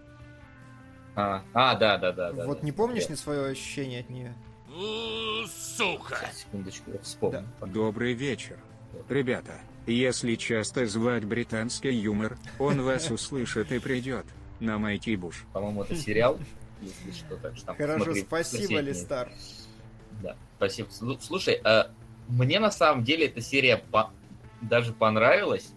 А, 1.20 1.44
а, 1.54 1.76
да, 1.76 1.98
да, 1.98 2.12
да. 2.14 2.32
да, 2.32 2.46
вот 2.46 2.60
да. 2.62 2.66
не 2.66 2.72
помнишь 2.72 3.04
Я- 3.04 3.10
ни 3.10 3.16
свое 3.16 3.46
ощущение 3.52 4.00
от 4.02 4.10
нее? 4.10 4.34
Сейчас, 5.48 6.38
Секундочку, 6.42 6.92
я 6.92 7.00
вспомню. 7.00 7.46
Добрый 7.62 8.14
вечер. 8.14 8.58
Ребята, 9.10 9.60
если 9.86 10.36
часто 10.36 10.86
звать 10.86 11.26
британский 11.26 11.92
юмор, 11.92 12.38
он 12.58 12.82
вас 12.82 13.12
услышит 13.12 13.72
и 13.72 13.80
придет. 13.80 14.26
На 14.62 14.78
Майти 14.78 15.16
Буш. 15.16 15.46
По-моему, 15.54 15.84
это 15.84 15.96
сериал, 15.96 16.38
если 16.82 17.12
что, 17.12 17.38
так 17.38 17.56
что 17.56 17.68
там 17.68 17.78
Хорошо, 17.78 18.14
спасибо. 18.16 18.80
Листар. 18.82 19.30
Да, 20.22 20.36
спасибо. 20.58 20.90
Слу- 20.90 21.18
Слушай, 21.22 21.62
а, 21.64 21.92
мне 22.28 22.60
на 22.60 22.70
самом 22.72 23.04
деле 23.06 23.28
эта 23.28 23.40
серия 23.42 23.78
по- 23.78 24.12
даже 24.62 24.92
понравилась, 24.94 25.72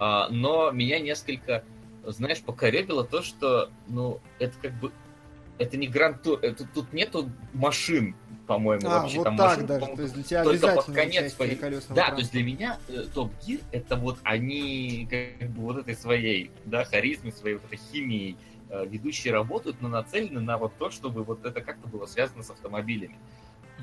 а, 0.00 0.28
но 0.30 0.72
меня 0.72 0.98
несколько, 0.98 1.62
знаешь, 2.06 2.42
покоребило 2.42 3.04
то, 3.04 3.22
что, 3.22 3.70
ну, 3.88 4.20
это 4.38 4.54
как 4.60 4.72
бы, 4.74 4.92
это 5.58 5.76
не 5.76 5.86
Гранд 5.86 6.22
Тур, 6.22 6.38
это, 6.42 6.66
тут 6.66 6.92
нету 6.92 7.30
машин, 7.52 8.14
по-моему, 8.46 8.86
А, 8.88 9.00
вообще. 9.00 9.18
вот 9.18 9.24
там 9.24 9.36
так 9.36 9.50
машин, 9.50 9.66
даже, 9.66 9.86
то 9.86 10.02
есть 10.02 10.14
для 10.14 10.22
тебя 10.22 10.44
только 10.44 10.68
под 10.74 10.84
конец 10.94 11.34
колесного 11.34 11.94
Да, 11.94 12.10
то 12.10 12.18
есть 12.18 12.32
для 12.32 12.42
меня 12.44 12.78
э, 12.88 13.04
Топ 13.14 13.32
Гир 13.46 13.60
это 13.72 13.96
вот 13.96 14.18
они 14.22 15.08
как 15.10 15.50
бы 15.50 15.62
вот 15.62 15.78
этой 15.78 15.94
своей, 15.94 16.50
да, 16.64 16.84
харизмой, 16.84 17.32
своей 17.32 17.56
вот 17.56 17.64
этой 17.64 17.78
химией 17.92 18.36
э, 18.68 18.84
ведущие 18.86 19.32
работают, 19.32 19.80
но 19.80 19.88
нацелены 19.88 20.40
на 20.40 20.58
вот 20.58 20.76
то, 20.78 20.90
чтобы 20.90 21.24
вот 21.24 21.44
это 21.46 21.60
как-то 21.60 21.88
было 21.88 22.06
связано 22.06 22.42
с 22.42 22.50
автомобилями. 22.50 23.16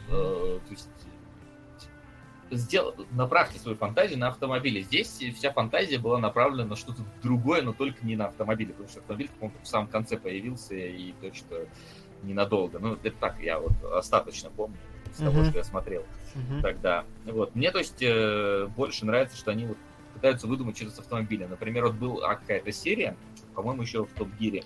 Э, 0.09 0.11
То 0.11 0.71
есть 0.71 0.89
э, 1.03 1.07
сдел... 2.51 2.93
направьте 3.11 3.59
свою 3.59 3.77
фантазию 3.77 4.19
на 4.19 4.27
автомобили. 4.27 4.81
Здесь 4.81 5.07
вся 5.35 5.51
фантазия 5.51 5.97
была 5.97 6.19
направлена 6.19 6.69
на 6.69 6.75
что-то 6.75 7.01
другое, 7.23 7.61
но 7.61 7.73
только 7.73 8.05
не 8.05 8.15
на 8.15 8.27
автомобили, 8.27 8.71
потому 8.71 8.89
что 8.89 8.99
автомобиль, 8.99 9.29
в 9.39 9.67
самом 9.67 9.87
конце 9.87 10.17
появился 10.17 10.75
и 10.75 11.13
то, 11.21 11.33
что 11.33 11.65
ненадолго. 12.23 12.79
Ну, 12.79 12.93
это 13.01 13.15
так, 13.19 13.39
я 13.41 13.59
вот 13.59 13.71
остаточно 13.93 14.49
помню 14.49 14.77
с 15.13 15.17
того, 15.17 15.39
Мгм. 15.39 15.45
что 15.45 15.57
я 15.57 15.63
смотрел 15.63 16.05
Мгм. 16.35 16.61
тогда. 16.61 17.03
Вот. 17.25 17.55
Мне, 17.55 17.71
то 17.71 17.79
есть, 17.79 18.01
э, 18.01 18.67
больше 18.75 19.05
нравится, 19.05 19.35
что 19.37 19.51
они 19.51 19.65
вот 19.65 19.77
пытаются 20.13 20.47
выдумать 20.47 20.77
что-то 20.77 20.91
с 20.91 20.99
автомобиля. 20.99 21.47
Например, 21.47 21.85
вот 21.87 21.95
была 21.95 22.35
какая-то 22.35 22.71
серия, 22.71 23.15
по-моему, 23.55 23.81
еще 23.81 24.05
в 24.05 24.09
Топ 24.13 24.29
Гире, 24.39 24.63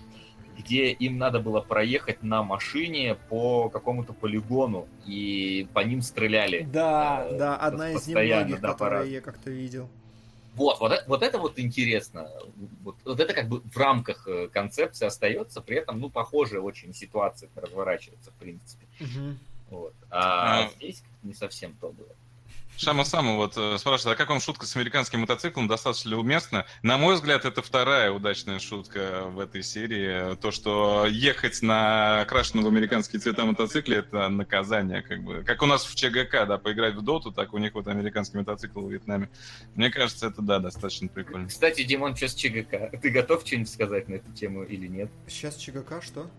где 0.58 0.90
им 0.92 1.18
надо 1.18 1.40
было 1.40 1.60
проехать 1.60 2.22
на 2.22 2.42
машине 2.42 3.16
по 3.28 3.68
какому-то 3.68 4.12
полигону, 4.12 4.88
и 5.06 5.68
по 5.74 5.80
ним 5.80 6.02
стреляли. 6.02 6.66
Да, 6.72 7.26
Э, 7.28 7.38
да, 7.38 7.56
одна 7.56 7.90
из 7.90 7.94
постоянно, 7.96 8.40
немногих, 8.44 8.60
да, 8.62 8.72
которые 8.72 9.00
пора. 9.00 9.10
я 9.10 9.20
как-то 9.20 9.50
видел. 9.50 9.88
Вот, 10.54 10.80
вот, 10.80 10.90
это- 10.92 11.04
вот 11.06 11.22
это 11.22 11.38
вот 11.38 11.58
интересно. 11.58 12.30
Вот, 12.82 12.96
вот 13.04 13.20
это 13.20 13.34
как 13.34 13.48
бы 13.48 13.60
в 13.60 13.76
рамках 13.76 14.26
э, 14.26 14.48
концепции 14.48 15.04
остается, 15.06 15.60
при 15.60 15.76
этом, 15.76 16.00
ну, 16.00 16.08
похожая 16.08 16.60
очень 16.62 16.94
ситуация 16.94 17.50
разворачивается, 17.54 18.30
в 18.30 18.34
принципе. 18.34 18.86
Мгм. 19.00 19.38
Вот. 19.68 19.92
А, 20.10 20.62
А. 20.64 20.68
здесь 20.76 21.02
не 21.22 21.34
совсем 21.34 21.74
то 21.80 21.90
было. 21.92 22.08
Шама 22.76 23.04
Сама 23.04 23.32
вот 23.36 23.54
э, 23.56 23.78
спрашивает, 23.78 24.16
а 24.16 24.18
как 24.18 24.28
вам 24.28 24.40
шутка 24.40 24.66
с 24.66 24.76
американским 24.76 25.20
мотоциклом, 25.20 25.66
достаточно 25.66 26.10
ли 26.10 26.14
уместна? 26.14 26.66
На 26.82 26.98
мой 26.98 27.14
взгляд, 27.14 27.46
это 27.46 27.62
вторая 27.62 28.12
удачная 28.12 28.58
шутка 28.58 29.24
в 29.28 29.40
этой 29.40 29.62
серии. 29.62 30.36
То, 30.36 30.50
что 30.50 31.06
ехать 31.08 31.62
на 31.62 32.20
окрашенном 32.20 32.64
в 32.64 32.68
американские 32.68 33.20
цвета 33.20 33.46
мотоцикле, 33.46 33.98
это 33.98 34.28
наказание, 34.28 35.00
как 35.00 35.22
бы. 35.22 35.42
Как 35.42 35.62
у 35.62 35.66
нас 35.66 35.84
в 35.86 35.94
ЧГК, 35.94 36.44
да, 36.44 36.58
поиграть 36.58 36.94
в 36.94 37.02
доту, 37.02 37.32
так 37.32 37.54
у 37.54 37.58
них 37.58 37.74
вот 37.74 37.88
американский 37.88 38.36
мотоцикл 38.36 38.82
в 38.82 38.92
Вьетнаме. 38.92 39.30
Мне 39.74 39.90
кажется, 39.90 40.26
это, 40.26 40.42
да, 40.42 40.58
достаточно 40.58 41.08
прикольно. 41.08 41.48
Кстати, 41.48 41.82
Димон, 41.82 42.14
сейчас 42.14 42.34
ЧГК. 42.34 42.90
Ты 43.00 43.08
готов 43.08 43.46
что-нибудь 43.46 43.70
сказать 43.70 44.08
на 44.08 44.14
эту 44.16 44.30
тему 44.32 44.64
или 44.64 44.86
нет? 44.86 45.10
Сейчас 45.26 45.56
ЧГК, 45.56 46.02
что? 46.02 46.30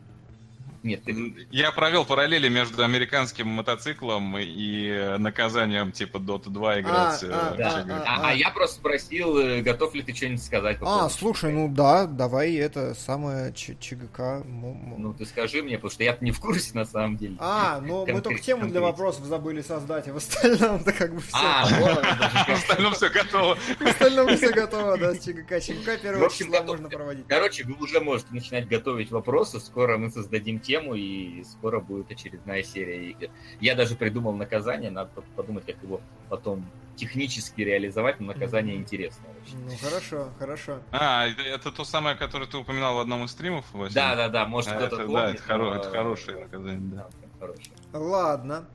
Нет, 0.88 1.04
ты... 1.04 1.48
Я 1.52 1.72
провел 1.74 2.06
параллели 2.06 2.48
между 2.48 2.82
американским 2.84 3.48
мотоциклом 3.50 4.38
и 4.38 5.16
наказанием 5.18 5.92
типа 5.92 6.18
Dota 6.18 6.50
2 6.50 6.80
играть. 6.80 7.24
А, 7.24 7.26
э, 7.26 7.30
а, 7.32 7.56
Да. 7.58 7.82
ЧГК. 7.82 8.04
А, 8.08 8.30
а 8.30 8.34
я 8.34 8.50
просто 8.52 8.78
спросил, 8.78 9.38
э, 9.38 9.62
готов 9.62 9.94
ли 9.96 10.02
ты 10.02 10.16
что-нибудь 10.16 10.44
сказать. 10.44 10.80
по 10.80 10.86
А, 10.86 10.96
поводу 11.00 11.14
слушай, 11.14 11.52
ну 11.52 11.68
да, 11.68 12.06
давай 12.06 12.56
это 12.56 12.94
самое 12.96 13.52
Ч- 13.54 13.76
ЧГК. 13.80 14.44
Ну, 14.46 15.14
ты 15.18 15.26
скажи 15.26 15.62
мне, 15.62 15.76
потому 15.76 15.92
что 15.92 16.04
я 16.06 16.18
не 16.22 16.32
в 16.32 16.40
курсе 16.40 16.72
на 16.74 16.86
самом 16.86 17.18
деле. 17.18 17.36
А, 17.40 17.82
ну 17.82 18.06
мы 18.06 18.22
только 18.22 18.40
Конкрет- 18.40 18.46
тему 18.46 18.68
для 18.70 18.80
вопросов 18.80 19.26
забыли 19.26 19.62
создать, 19.62 20.08
а 20.08 20.14
в 20.14 20.18
остальном-то 20.18 20.94
как 20.94 21.14
бы 21.14 21.20
все. 21.22 21.36
А, 21.38 21.66
В 22.48 22.50
остальном 22.54 22.94
все 22.94 23.10
готово. 23.10 23.56
В 23.56 23.82
остальном 23.82 24.38
все 24.38 24.52
готово, 24.54 24.98
да, 24.98 25.14
с 25.14 25.20
ЧГК. 25.20 25.60
ЧГК 25.60 25.98
В 25.98 26.02
первого 26.02 26.26
общем, 26.28 26.46
числа 26.48 26.62
можно 26.64 26.88
проводить. 26.90 27.26
Короче, 27.28 27.66
вы 27.66 27.74
уже 27.84 28.00
можете 28.00 28.30
начинать 28.32 28.68
готовить 28.70 29.12
вопросы. 29.12 29.60
Скоро 29.60 29.98
мы 29.98 30.12
создадим 30.12 30.60
тему, 30.60 30.77
и 30.96 31.44
скоро 31.44 31.80
будет 31.80 32.12
очередная 32.12 32.64
серия 32.64 33.10
игр. 33.12 33.28
Я 33.60 33.76
даже 33.76 33.96
придумал 33.96 34.34
наказание, 34.34 34.92
надо 34.92 35.10
под- 35.16 35.26
подумать, 35.36 35.66
как 35.66 35.76
его 35.84 36.02
потом 36.30 36.66
технически 36.96 37.62
реализовать, 37.62 38.20
но 38.20 38.28
наказание 38.28 38.76
интересное 38.76 39.30
очень. 39.46 39.58
Ну 39.66 39.72
хорошо, 39.78 40.30
хорошо. 40.40 40.80
А, 40.92 41.28
это, 41.28 41.42
это 41.44 41.72
то 41.72 41.84
самое, 41.86 42.16
которое 42.16 42.48
ты 42.48 42.58
упоминал 42.58 42.96
в 42.96 43.00
одном 43.00 43.24
из 43.26 43.32
стримов, 43.32 43.66
Василий? 43.74 43.94
Да, 43.96 44.16
да, 44.16 44.30
да, 44.30 44.46
может 44.48 44.72
А, 44.72 44.76
кто-то 44.78 44.96
это, 44.96 45.06
помнит. 45.06 45.14
да, 45.16 45.30
это, 45.32 45.44
хоро- 45.44 45.58
но- 45.58 45.76
это 45.76 45.90
хорошее 45.92 46.40
наказание, 46.40 46.80
да. 46.96 47.08
Да, 47.22 47.28
хорошее. 47.40 47.68
Ладно. 47.94 48.66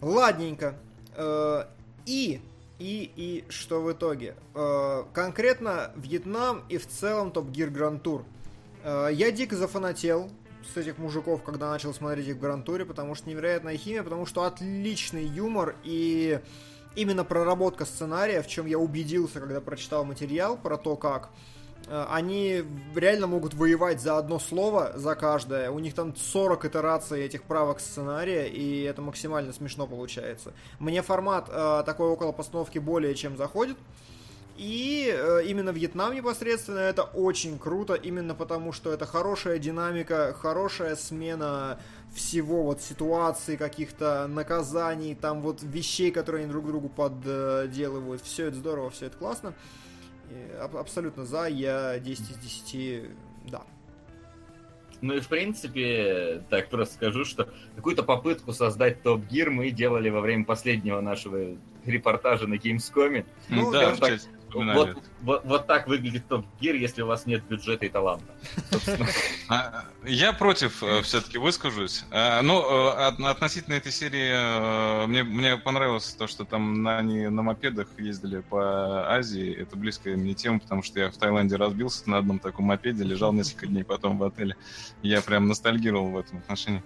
Ладненько. 0.00 0.76
Э, 1.16 1.64
И, 2.06 2.40
и, 2.78 3.12
и 3.16 3.44
что 3.50 3.82
в 3.82 3.92
итоге? 3.92 4.34
Э, 4.54 5.04
Конкретно 5.12 5.90
Вьетнам 5.96 6.62
и 6.70 6.78
в 6.78 6.86
целом 6.88 7.30
Топ 7.32 7.48
Гир 7.50 7.68
Гранд 7.70 8.02
Тур. 8.02 8.24
Э, 8.82 9.08
Я 9.12 9.30
дико 9.30 9.56
зафанател 9.56 10.30
с 10.72 10.76
этих 10.76 10.98
мужиков, 10.98 11.42
когда 11.42 11.70
начал 11.70 11.94
смотреть 11.94 12.28
их 12.28 12.36
в 12.36 12.40
Гранд 12.40 12.64
Туре, 12.64 12.84
потому 12.84 13.14
что 13.14 13.28
невероятная 13.28 13.76
химия, 13.76 14.02
потому 14.02 14.26
что 14.26 14.44
отличный 14.44 15.24
юмор 15.24 15.76
и 15.84 16.40
именно 16.96 17.24
проработка 17.24 17.84
сценария, 17.84 18.42
в 18.42 18.46
чем 18.46 18.66
я 18.66 18.78
убедился, 18.78 19.40
когда 19.40 19.60
прочитал 19.60 20.04
материал 20.04 20.56
про 20.56 20.76
то, 20.76 20.96
как 20.96 21.30
Э, 21.88 22.06
Они 22.10 22.64
реально 22.94 23.26
могут 23.26 23.54
воевать 23.54 24.00
за 24.00 24.18
одно 24.18 24.38
слово, 24.38 24.92
за 24.94 25.14
каждое. 25.14 25.70
У 25.70 25.78
них 25.78 25.94
там 25.94 26.14
40 26.14 26.64
итераций 26.66 27.24
этих 27.24 27.42
правок 27.44 27.80
сценария, 27.80 28.46
и 28.46 28.82
это 28.82 29.02
максимально 29.02 29.52
смешно 29.52 29.86
получается. 29.86 30.52
Мне 30.78 31.02
формат 31.02 31.48
э, 31.48 31.82
такой 31.86 32.08
около 32.08 32.32
постановки 32.32 32.78
более 32.78 33.14
чем 33.14 33.36
заходит. 33.36 33.76
И 34.58 35.08
э, 35.16 35.44
именно 35.46 35.70
Вьетнам 35.70 36.12
непосредственно 36.12 36.80
это 36.80 37.04
очень 37.04 37.60
круто, 37.60 37.94
именно 37.94 38.34
потому 38.34 38.72
что 38.72 38.92
это 38.92 39.06
хорошая 39.06 39.60
динамика, 39.60 40.34
хорошая 40.36 40.96
смена 40.96 41.78
всего 42.12 42.64
вот 42.64 42.80
ситуаций, 42.82 43.56
каких-то 43.56 44.26
наказаний, 44.26 45.14
там 45.14 45.42
вот 45.42 45.62
вещей, 45.62 46.10
которые 46.10 46.42
они 46.42 46.50
друг 46.50 46.66
другу 46.66 46.88
подделывают. 46.88 48.20
Все 48.20 48.46
это 48.46 48.56
здорово, 48.56 48.90
все 48.90 49.06
это 49.06 49.16
классно. 49.16 49.54
И 50.28 50.56
аб- 50.60 50.76
абсолютно 50.76 51.24
за, 51.24 51.46
я 51.46 51.96
10 52.00 52.28
из 52.28 52.36
10, 52.38 53.10
да. 53.52 53.62
Ну 55.00 55.14
и 55.14 55.20
в 55.20 55.28
принципе, 55.28 56.42
так 56.50 56.68
просто 56.68 56.94
скажу, 56.94 57.24
что 57.24 57.48
какую-то 57.76 58.02
попытку 58.02 58.52
создать 58.52 59.04
Топ 59.04 59.24
Гир 59.26 59.50
мы 59.50 59.70
делали 59.70 60.08
во 60.10 60.20
время 60.20 60.44
последнего 60.44 61.00
нашего 61.00 61.56
репортажа 61.86 62.48
на 62.48 62.54
Gamescom. 62.54 63.24
Ну, 63.48 63.70
да, 63.70 63.94
так. 63.94 64.18
Вот, 64.74 64.96
вот, 65.22 65.44
вот 65.44 65.66
так 65.66 65.86
выглядит 65.88 66.26
Топ 66.28 66.46
Гир, 66.60 66.74
если 66.74 67.02
у 67.02 67.06
вас 67.06 67.26
нет 67.26 67.42
бюджета 67.44 67.86
и 67.86 67.88
таланта. 67.88 68.24
А, 69.48 69.84
Я 70.04 70.32
против 70.32 70.82
все-таки 71.02 71.38
выскажусь. 71.38 72.04
А, 72.10 72.40
Ну, 72.42 72.60
э, 72.62 72.90
от- 73.08 73.20
относительно 73.20 73.74
этой 73.74 73.92
серии, 73.92 74.30
э, 75.02 75.06
мне, 75.06 75.22
мне 75.22 75.56
понравилось 75.56 76.14
то, 76.18 76.26
что 76.26 76.44
там 76.44 76.82
на, 76.82 76.98
они 76.98 77.28
на 77.28 77.42
мопедах 77.42 77.88
ездили 77.98 78.40
по 78.40 79.10
Азии. 79.12 79.54
Это 79.54 79.76
близкая 79.76 80.16
мне 80.16 80.34
тема, 80.34 80.60
потому 80.60 80.82
что 80.82 81.00
я 81.00 81.10
в 81.10 81.16
Таиланде 81.16 81.56
разбился 81.56 82.08
на 82.08 82.18
одном 82.18 82.38
таком 82.38 82.66
мопеде, 82.66 83.04
лежал 83.04 83.32
несколько 83.32 83.66
дней 83.66 83.84
потом 83.84 84.18
в 84.18 84.24
отеле. 84.24 84.56
Я 85.02 85.20
прям 85.22 85.48
ностальгировал 85.48 86.08
в 86.10 86.18
этом 86.18 86.38
отношении. 86.38 86.82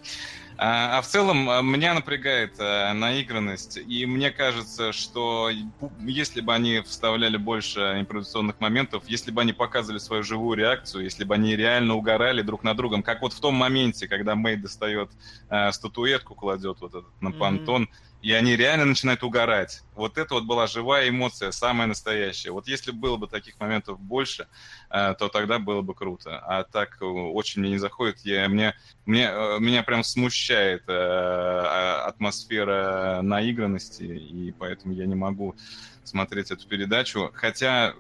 А, 0.64 0.98
а 0.98 1.02
в 1.02 1.08
целом 1.08 1.50
а, 1.50 1.60
меня 1.60 1.92
напрягает 1.92 2.54
а, 2.60 2.92
наигранность, 2.92 3.78
и 3.78 4.06
мне 4.06 4.30
кажется, 4.30 4.92
что 4.92 5.50
если 5.98 6.40
бы 6.40 6.54
они 6.54 6.82
вставляли 6.82 7.36
больше 7.36 7.80
импровизационных 7.98 8.60
моментов, 8.60 9.02
если 9.08 9.32
бы 9.32 9.40
они 9.40 9.52
показывали 9.52 9.98
свою 9.98 10.22
живую 10.22 10.56
реакцию, 10.56 11.02
если 11.02 11.24
бы 11.24 11.34
они 11.34 11.56
реально 11.56 11.96
угорали 11.96 12.42
друг 12.42 12.62
над 12.62 12.76
другом, 12.76 13.02
как 13.02 13.22
вот 13.22 13.32
в 13.32 13.40
том 13.40 13.56
моменте, 13.56 14.06
когда 14.06 14.36
Мэй 14.36 14.54
достает 14.54 15.10
а, 15.48 15.72
статуэтку, 15.72 16.36
кладет 16.36 16.80
вот 16.80 16.90
этот 16.94 17.20
на 17.20 17.32
понтон, 17.32 17.88
и 18.22 18.32
они 18.32 18.56
реально 18.56 18.84
начинают 18.84 19.24
угорать. 19.24 19.82
Вот 19.96 20.16
это 20.16 20.34
вот 20.34 20.44
была 20.44 20.68
живая 20.68 21.08
эмоция, 21.08 21.50
самая 21.50 21.88
настоящая. 21.88 22.52
Вот 22.52 22.68
если 22.68 22.92
было 22.92 23.16
бы 23.16 23.26
таких 23.26 23.58
моментов 23.58 24.00
больше, 24.00 24.46
а, 24.88 25.14
то 25.14 25.28
тогда 25.28 25.58
было 25.58 25.82
бы 25.82 25.92
круто. 25.92 26.38
А 26.38 26.62
так 26.62 26.98
э, 27.00 27.04
очень 27.04 27.60
мне 27.60 27.72
не 27.72 27.78
заходит. 27.78 28.20
Я, 28.20 28.48
мне, 28.48 28.74
мне, 29.06 29.28
э, 29.28 29.58
меня 29.58 29.82
прям 29.82 30.04
смущает 30.04 30.82
э, 30.86 30.92
а, 30.92 32.04
атмосфера 32.06 33.20
наигранности, 33.22 34.04
и 34.04 34.52
поэтому 34.52 34.94
я 34.94 35.06
не 35.06 35.16
могу 35.16 35.56
смотреть 36.04 36.52
эту 36.52 36.68
передачу. 36.68 37.32
Хотя 37.34 37.94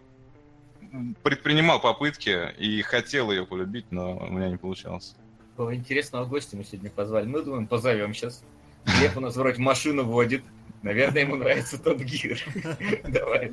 предпринимал 1.24 1.80
попытки 1.80 2.52
и 2.58 2.80
хотел 2.82 3.32
ее 3.32 3.44
полюбить, 3.44 3.90
но 3.90 4.18
у 4.18 4.30
меня 4.30 4.50
не 4.50 4.56
получалось. 4.56 5.16
Интересного 5.58 6.26
гостя 6.26 6.56
мы 6.56 6.64
сегодня 6.64 6.90
позвали. 6.90 7.26
Мы 7.26 7.42
думаем, 7.42 7.66
позовем 7.66 8.14
сейчас. 8.14 8.44
Глеб 8.86 9.16
у 9.16 9.20
нас 9.20 9.36
вроде 9.36 9.60
машину 9.62 10.04
водит. 10.04 10.42
Наверное, 10.82 11.22
ему 11.22 11.36
нравится 11.36 11.78
тот 11.78 12.00
гир. 12.00 12.40
Давай. 13.08 13.52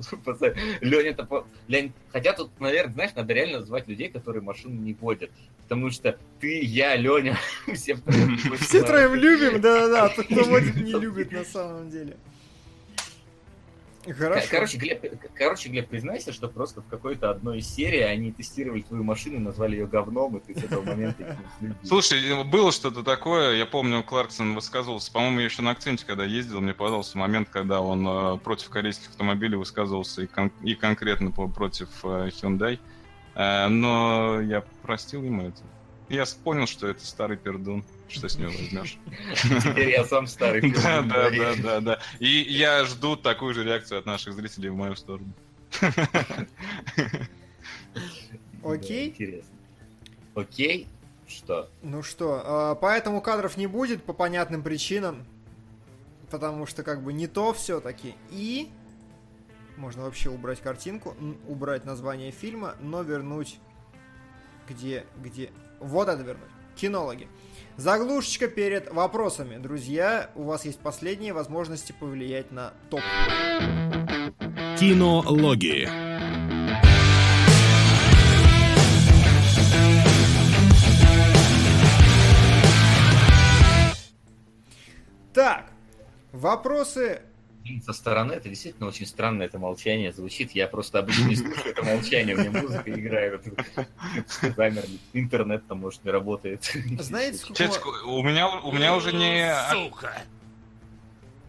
Леня-то... 0.81 1.25
по- 1.25 1.45
Лень... 1.67 1.93
Хотя 2.11 2.33
тут, 2.33 2.59
наверное, 2.59 2.93
знаешь, 2.93 3.11
надо 3.15 3.33
реально 3.33 3.61
звать 3.61 3.87
людей, 3.87 4.09
которые 4.09 4.41
машину 4.41 4.73
не 4.73 4.93
водят. 4.95 5.29
Потому 5.63 5.91
что 5.91 6.17
ты, 6.39 6.59
я, 6.59 6.95
Леня, 6.95 7.37
все 7.75 7.93
втроем. 7.95 8.57
Все 8.57 8.81
троем 8.81 9.13
любим, 9.13 9.61
да-да-да, 9.61 10.05
а 10.05 10.09
тот, 10.09 10.25
кто 10.25 10.43
водит, 10.45 10.75
не 10.77 10.93
любит 10.93 11.31
на 11.31 11.45
самом 11.45 11.91
деле. 11.91 12.17
Хорошо. 14.05 14.47
Короче, 14.49 14.77
Глеб, 14.77 15.03
короче, 15.35 15.69
Глеб, 15.69 15.89
признайся, 15.89 16.31
что 16.31 16.47
просто 16.47 16.81
в 16.81 16.87
какой-то 16.87 17.29
одной 17.29 17.59
из 17.59 17.67
серий 17.67 17.99
они 18.01 18.31
тестировали 18.31 18.81
твою 18.81 19.03
машину, 19.03 19.39
назвали 19.39 19.75
ее 19.75 19.87
говном, 19.87 20.37
и 20.37 20.39
ты 20.39 20.59
с 20.59 20.63
этого 20.63 20.83
момента. 20.83 21.37
Слушай, 21.83 22.43
было 22.45 22.71
что-то 22.71 23.03
такое, 23.03 23.55
я 23.57 23.65
помню, 23.65 24.03
Кларксон 24.03 24.55
высказывался, 24.55 25.11
по-моему, 25.11 25.39
я 25.39 25.45
еще 25.45 25.61
на 25.61 25.71
акценте, 25.71 26.05
когда 26.05 26.23
ездил, 26.23 26.61
мне 26.61 26.73
подался 26.73 27.17
момент, 27.17 27.49
когда 27.49 27.81
он 27.81 28.07
э, 28.07 28.37
против 28.39 28.69
корейских 28.69 29.09
автомобилей 29.09 29.57
высказывался 29.57 30.21
и, 30.23 30.27
кон- 30.27 30.51
и 30.63 30.75
конкретно 30.75 31.31
по- 31.31 31.47
против 31.47 31.89
э, 32.03 32.29
Hyundai, 32.41 32.79
Э, 33.35 33.67
но 33.67 34.41
я 34.41 34.63
простил 34.81 35.23
ему 35.23 35.43
это. 35.47 35.61
Я 36.09 36.25
понял, 36.43 36.65
что 36.65 36.87
это 36.87 37.05
старый 37.05 37.37
пердун, 37.37 37.85
что 38.07 38.27
с 38.27 38.37
него 38.37 38.51
возьмешь. 38.51 38.97
Теперь 39.63 39.89
я 39.91 40.03
сам 40.05 40.27
старый. 40.27 40.61
Да, 40.69 40.69
пиздун 40.69 41.09
да, 41.09 41.15
говорю. 41.15 41.43
да, 41.43 41.55
да, 41.55 41.79
да. 41.81 41.99
И 42.19 42.27
я 42.27 42.83
жду 42.85 43.15
такую 43.15 43.53
же 43.53 43.63
реакцию 43.63 43.99
от 43.99 44.05
наших 44.05 44.33
зрителей 44.33 44.69
в 44.69 44.75
мою 44.75 44.95
сторону. 44.95 45.31
Окей. 48.63 49.09
Да, 49.09 49.13
интересно. 49.13 49.55
Окей. 50.35 50.87
Что? 51.27 51.69
Ну 51.83 52.01
что, 52.01 52.41
а, 52.43 52.75
поэтому 52.75 53.21
кадров 53.21 53.55
не 53.55 53.67
будет 53.67 54.03
по 54.03 54.13
понятным 54.13 54.63
причинам, 54.63 55.27
потому 56.31 56.65
что 56.65 56.81
как 56.81 57.03
бы 57.03 57.13
не 57.13 57.27
то 57.27 57.53
все-таки. 57.53 58.15
И 58.31 58.71
можно 59.77 60.03
вообще 60.03 60.31
убрать 60.31 60.59
картинку, 60.59 61.15
убрать 61.47 61.85
название 61.85 62.31
фильма, 62.31 62.75
но 62.81 63.03
вернуть 63.03 63.59
где, 64.67 65.05
где... 65.21 65.51
Вот 65.79 66.07
это 66.07 66.21
вернуть. 66.21 66.49
Кинологи. 66.75 67.27
Заглушечка 67.77 68.47
перед 68.47 68.91
вопросами. 68.91 69.57
Друзья, 69.57 70.29
у 70.35 70.43
вас 70.43 70.65
есть 70.65 70.79
последние 70.79 71.33
возможности 71.33 71.93
повлиять 71.97 72.51
на 72.51 72.73
топ. 72.89 73.01
Кинологии. 74.77 75.87
Так, 85.33 85.71
вопросы 86.33 87.21
Со 87.85 87.93
стороны 87.93 88.33
это 88.33 88.49
действительно 88.49 88.87
очень 88.87 89.05
странно, 89.05 89.43
это 89.43 89.59
молчание 89.59 90.11
звучит. 90.11 90.51
Я 90.51 90.67
просто 90.67 90.99
обычно 90.99 91.25
не 91.27 91.35
слушаю 91.35 91.71
это 91.71 91.83
молчание, 91.83 92.35
у 92.35 92.39
меня 92.39 92.61
музыка 92.61 92.91
играет. 92.91 93.43
Замерли. 94.55 94.99
Интернет 95.13 95.67
там, 95.67 95.79
может, 95.79 96.03
не 96.03 96.11
работает. 96.11 96.71
Знаете, 96.99 97.37
сколько... 97.37 97.89
У 98.05 98.23
меня, 98.23 98.49
у 98.59 98.71
меня 98.71 98.95
уже 98.95 99.13
не... 99.13 99.53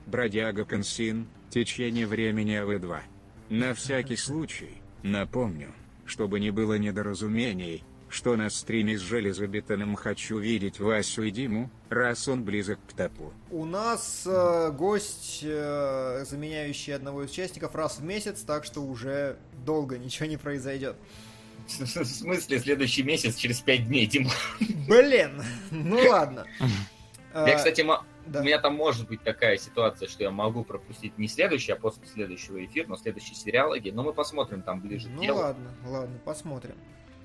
Бродяга 0.06 0.64
Консин, 0.64 1.28
течение 1.50 2.06
времени 2.06 2.52
АВ2. 2.52 2.98
На 3.50 3.74
всякий 3.74 4.16
случай, 4.16 4.82
напомню, 5.02 5.72
чтобы 6.04 6.40
не 6.40 6.50
было 6.50 6.78
недоразумений, 6.78 7.84
что 8.10 8.36
на 8.36 8.50
стриме 8.50 8.98
с 8.98 9.00
железобетоном 9.00 9.94
хочу 9.96 10.38
видеть 10.38 10.80
Васю 10.80 11.22
и 11.22 11.30
Диму, 11.30 11.70
раз 11.88 12.26
он 12.28 12.44
близок 12.44 12.78
к 12.88 12.92
топу. 12.92 13.32
У 13.50 13.64
нас 13.64 14.24
э, 14.26 14.70
гость, 14.72 15.40
э, 15.42 16.24
заменяющий 16.28 16.94
одного 16.94 17.22
из 17.24 17.30
участников 17.30 17.74
раз 17.74 17.98
в 17.98 18.04
месяц, 18.04 18.40
так 18.42 18.64
что 18.64 18.80
уже 18.82 19.36
долго 19.64 19.96
ничего 19.98 20.26
не 20.26 20.36
произойдет. 20.36 20.96
В 21.68 21.86
смысле, 22.04 22.58
следующий 22.58 23.02
месяц, 23.04 23.36
через 23.36 23.60
пять 23.60 23.86
дней, 23.86 24.06
Дима? 24.06 24.30
Блин, 24.88 25.42
ну 25.70 25.98
ладно. 26.08 26.44
Я, 27.32 27.46
Э, 27.46 27.56
кстати, 27.56 27.86
да. 28.26 28.40
у 28.40 28.42
меня 28.42 28.58
там 28.58 28.74
может 28.74 29.06
быть 29.06 29.22
такая 29.22 29.56
ситуация, 29.56 30.08
что 30.08 30.24
я 30.24 30.32
могу 30.32 30.64
пропустить 30.64 31.16
не 31.16 31.28
следующий, 31.28 31.70
а 31.70 31.76
после 31.76 32.04
следующего 32.12 32.64
эфира, 32.64 32.88
но 32.88 32.96
следующий 32.96 33.36
сериалоги. 33.36 33.90
Но 33.90 34.02
мы 34.02 34.12
посмотрим 34.12 34.62
там 34.62 34.80
ближе 34.80 35.06
к 35.08 35.12
Ну 35.12 35.22
делу. 35.22 35.38
ладно, 35.38 35.70
ладно, 35.86 36.18
посмотрим. 36.24 36.74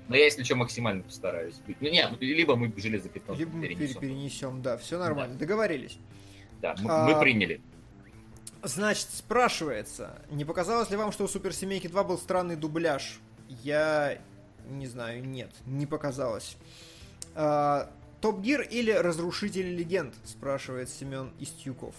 Но 0.08 0.16
я, 0.16 0.24
если 0.24 0.42
что, 0.44 0.54
максимально 0.56 1.02
постараюсь 1.02 1.56
быть. 1.66 1.76
Ну, 1.80 1.90
нет, 1.90 2.12
либо 2.20 2.54
мы 2.56 2.72
железобетон 2.76 3.36
Либо 3.36 3.56
мы 3.56 3.62
перенесем. 3.66 4.00
пере- 4.00 4.00
перенесем, 4.14 4.62
да, 4.62 4.76
все 4.76 4.98
нормально, 4.98 5.36
договорились. 5.36 5.98
Да, 6.62 6.74
мы, 6.80 6.90
А, 6.90 7.06
мы 7.08 7.20
приняли. 7.20 7.60
Значит, 8.62 9.08
спрашивается, 9.12 10.20
не 10.30 10.44
показалось 10.44 10.90
ли 10.90 10.96
вам, 10.96 11.12
что 11.12 11.24
у 11.24 11.28
Суперсемейки 11.28 11.88
2 11.88 12.04
был 12.04 12.18
странный 12.18 12.56
дубляж? 12.56 13.18
Я 13.48 14.18
не 14.68 14.86
знаю, 14.86 15.24
нет, 15.24 15.50
не 15.66 15.86
показалось. 15.86 16.56
А, 17.34 17.90
Топ 18.20 18.40
Гир 18.40 18.62
или 18.62 18.90
Разрушители 18.90 19.68
Легенд? 19.76 20.14
Спрашивает 20.24 20.88
Семен 20.88 21.32
Истюков. 21.38 21.94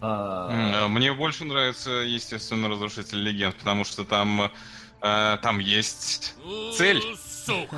А, 0.00 0.84
э, 0.84 0.88
Мне 0.88 1.12
больше 1.12 1.44
нравится, 1.44 1.90
естественно, 1.90 2.68
Разрушитель 2.68 3.18
Легенд, 3.20 3.56
потому 3.56 3.84
что 3.84 4.04
там, 4.04 4.42
э, 4.42 4.50
там 5.00 5.58
есть 5.58 6.34
цель. 6.76 7.02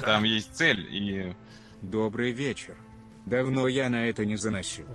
Там 0.03 0.25
есть 0.25 0.55
цель, 0.55 0.87
и 0.91 1.35
Добрый 1.83 2.33
вечер. 2.33 2.77
Давно 3.27 3.67
я 3.69 3.89
на 3.89 4.07
это 4.09 4.27
не 4.27 4.37
заносил. 4.37 4.87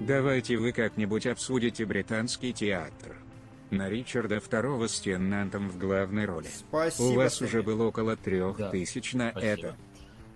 Давайте 0.00 0.56
вы 0.56 0.72
как-нибудь 0.72 1.26
обсудите 1.26 1.84
британский 1.86 2.52
театр. 2.52 3.16
на 3.70 3.88
Ричарда 3.88 4.38
Второго 4.40 4.86
с 4.86 5.00
Теннантом 5.00 5.68
в 5.68 5.78
главной 5.78 6.24
роли. 6.26 6.46
Спасибо. 6.46 7.06
У 7.06 7.14
вас 7.14 7.40
уже 7.40 7.62
было 7.62 7.84
около 7.88 8.16
трех 8.16 8.56
Да, 8.58 8.70
тысяч 8.70 9.12
на 9.14 9.30
спасибо. 9.30 9.50
это. 9.52 9.76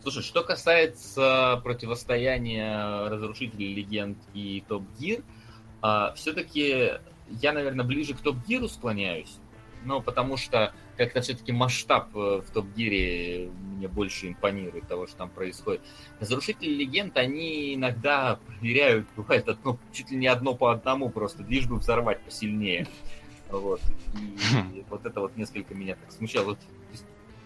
Слушай, 0.03 0.23
что 0.23 0.43
касается 0.43 1.61
противостояния 1.62 3.09
Разрушителей 3.09 3.75
Легенд 3.75 4.19
и 4.35 4.65
Топ 4.67 4.83
Гир, 4.99 5.23
все-таки 6.17 6.93
я, 7.29 7.53
наверное, 7.53 7.85
ближе 7.85 8.15
к 8.15 8.21
Топ 8.21 8.37
Гиру 8.47 8.69
склоняюсь. 8.69 9.37
Ну, 9.85 10.01
потому 10.03 10.37
что 10.37 10.73
как-то 11.01 11.22
все-таки 11.22 11.51
масштаб 11.51 12.14
э, 12.14 12.43
в 12.47 12.51
Топ 12.52 12.66
Гире 12.77 13.51
мне 13.77 13.89
больше 13.89 14.28
импонирует 14.28 14.86
того, 14.86 15.06
что 15.06 15.16
там 15.16 15.31
происходит. 15.31 15.81
Разрушители 16.20 16.74
Легенд, 16.74 17.16
они 17.16 17.74
иногда 17.74 18.39
проверяют, 18.47 19.09
бывает, 19.16 19.48
одно, 19.48 19.78
чуть 19.94 20.10
ли 20.10 20.18
не 20.18 20.27
одно 20.27 20.55
по 20.55 20.72
одному 20.72 21.09
просто, 21.09 21.43
лишь 21.43 21.66
бы 21.66 21.77
взорвать 21.77 22.20
посильнее. 22.20 22.86
Вот. 23.51 23.81
И 24.74 24.85
вот 24.90 25.06
это 25.06 25.20
вот 25.20 25.39
несколько 25.39 25.74
меня 25.74 25.97
так 25.97 26.12
смущало. 26.12 26.59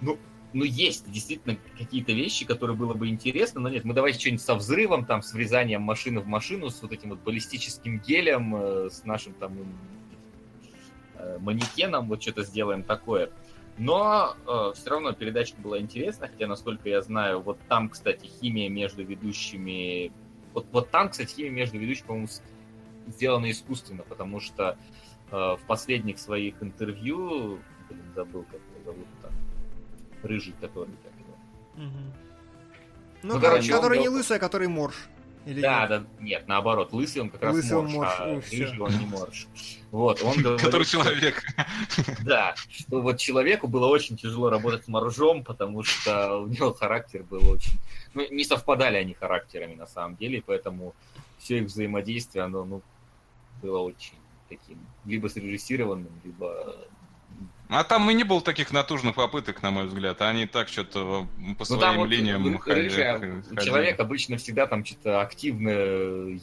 Ну, 0.01 0.18
ну, 0.52 0.64
есть 0.64 1.09
действительно 1.09 1.56
какие-то 1.78 2.10
вещи, 2.10 2.44
которые 2.44 2.76
было 2.76 2.94
бы 2.94 3.06
интересно, 3.06 3.60
но 3.60 3.68
нет, 3.68 3.85
мы 3.85 3.94
давайте 3.94 4.18
что-нибудь 4.18 4.43
со 4.43 4.56
взрывом, 4.56 5.05
там, 5.05 5.22
с 5.22 5.32
врезанием 5.32 5.82
машины 5.82 6.18
в 6.18 6.26
машину, 6.26 6.70
с 6.70 6.82
вот 6.82 6.90
этим 6.90 7.10
вот 7.10 7.20
баллистическим 7.20 8.01
гелем, 8.01 8.56
э, 8.56 8.90
с 8.90 9.05
нашим 9.05 9.32
там 9.35 9.56
э, 11.14 11.39
манекеном, 11.39 12.09
вот 12.09 12.20
что-то 12.20 12.43
сделаем 12.43 12.82
такое. 12.82 13.31
Но 13.79 14.37
все 14.75 14.91
равно 14.91 15.13
передача 15.13 15.55
была 15.59 15.81
интересна, 15.81 16.29
хотя, 16.29 16.47
насколько 16.47 16.89
я 16.89 17.03
знаю, 17.03 17.41
вот 17.41 17.59
там, 17.69 17.89
кстати, 17.89 18.27
химия 18.27 18.69
между 18.69 19.03
ведущими... 19.05 20.13
Вот, 20.53 20.67
вот 20.71 20.91
там, 20.91 21.09
кстати, 21.09 21.35
химия 21.35 21.51
между 21.51 21.79
ведущими, 21.79 22.07
по-моему, 22.07 22.29
сделана 23.09 23.51
искусственно, 23.51 24.05
потому 24.09 24.39
что 24.39 24.79
э, 25.31 25.37
в 25.37 25.61
последних 25.67 26.19
своих 26.21 26.63
интервью, 26.63 27.59
блин, 27.91 28.05
забыл, 28.15 28.45
как 28.45 28.61
его 28.75 28.85
зовут 28.93 29.07
там, 29.23 29.33
рыжий, 30.23 30.55
который 30.61 30.95
как 31.03 31.13
его. 31.19 31.85
Мгм. 31.89 32.13
Ну, 33.25 33.35
Ну, 33.35 33.41
короче, 33.41 33.73
который 33.73 33.99
не 33.99 34.05
говорил- 34.05 34.13
лысый, 34.13 34.37
а 34.37 34.41
который 34.41 34.69
морж. 34.69 34.95
Или 35.47 35.61
Да, 35.61 35.81
нет? 35.81 35.89
да, 35.89 36.05
нет, 36.21 36.49
наоборот, 36.49 36.93
лысый 36.93 37.21
он 37.23 37.31
как 37.31 37.43
раз 37.43 37.55
Лысый 37.55 37.77
он 37.77 37.87
морж, 37.87 37.95
морж, 37.97 38.15
а 38.19 38.29
ой, 38.29 38.41
рыжий 38.41 38.79
он 38.79 38.99
не 38.99 39.07
морж. 39.07 39.47
Вот, 39.91 40.23
он 40.23 40.37
говорил, 40.43 40.59
Который 40.59 40.85
что- 40.85 41.03
человек. 41.03 41.43
Да, 42.25 42.55
что 42.71 43.01
вот 43.03 43.19
человеку 43.19 43.69
было 43.69 43.87
очень 43.87 44.16
тяжело 44.16 44.49
работать 44.51 44.85
с 44.85 44.89
моржом, 44.89 45.45
потому 45.45 45.83
что 45.83 46.39
у 46.39 46.47
него 46.47 46.73
характер 46.73 47.23
был 47.25 47.49
очень... 47.51 47.79
Ну, 48.15 48.27
не 48.31 48.45
совпадали 48.45 48.97
они 48.97 49.12
характерами 49.15 49.75
на 49.75 49.87
самом 49.87 50.16
деле, 50.16 50.43
поэтому 50.45 50.95
все 51.39 51.59
их 51.59 51.65
взаимодействие, 51.66 52.45
оно, 52.45 52.65
ну, 52.65 52.83
было 53.62 53.81
очень 53.81 54.15
таким, 54.49 54.79
либо 55.05 55.29
срежиссированным, 55.29 56.12
либо... 56.25 56.77
А 57.69 57.82
там 57.82 58.11
и 58.11 58.15
не 58.15 58.24
было 58.24 58.41
таких 58.43 58.73
натужных 58.73 59.15
попыток, 59.15 59.62
на 59.62 59.70
мой 59.70 59.86
взгляд. 59.86 60.20
Они 60.20 60.47
так 60.47 60.69
что-то 60.69 61.27
по 61.36 61.61
Ну, 61.61 61.65
своим 61.65 61.81
там 61.81 61.97
вот 61.97 62.09
линиям 62.11 62.47
ры- 62.47 62.59
ходили- 62.59 62.89
ходили. 62.91 63.65
человек 63.65 63.99
обычно 64.01 64.36
всегда 64.36 64.66
там 64.66 64.85
что-то 64.85 65.23
активно, 65.23 65.70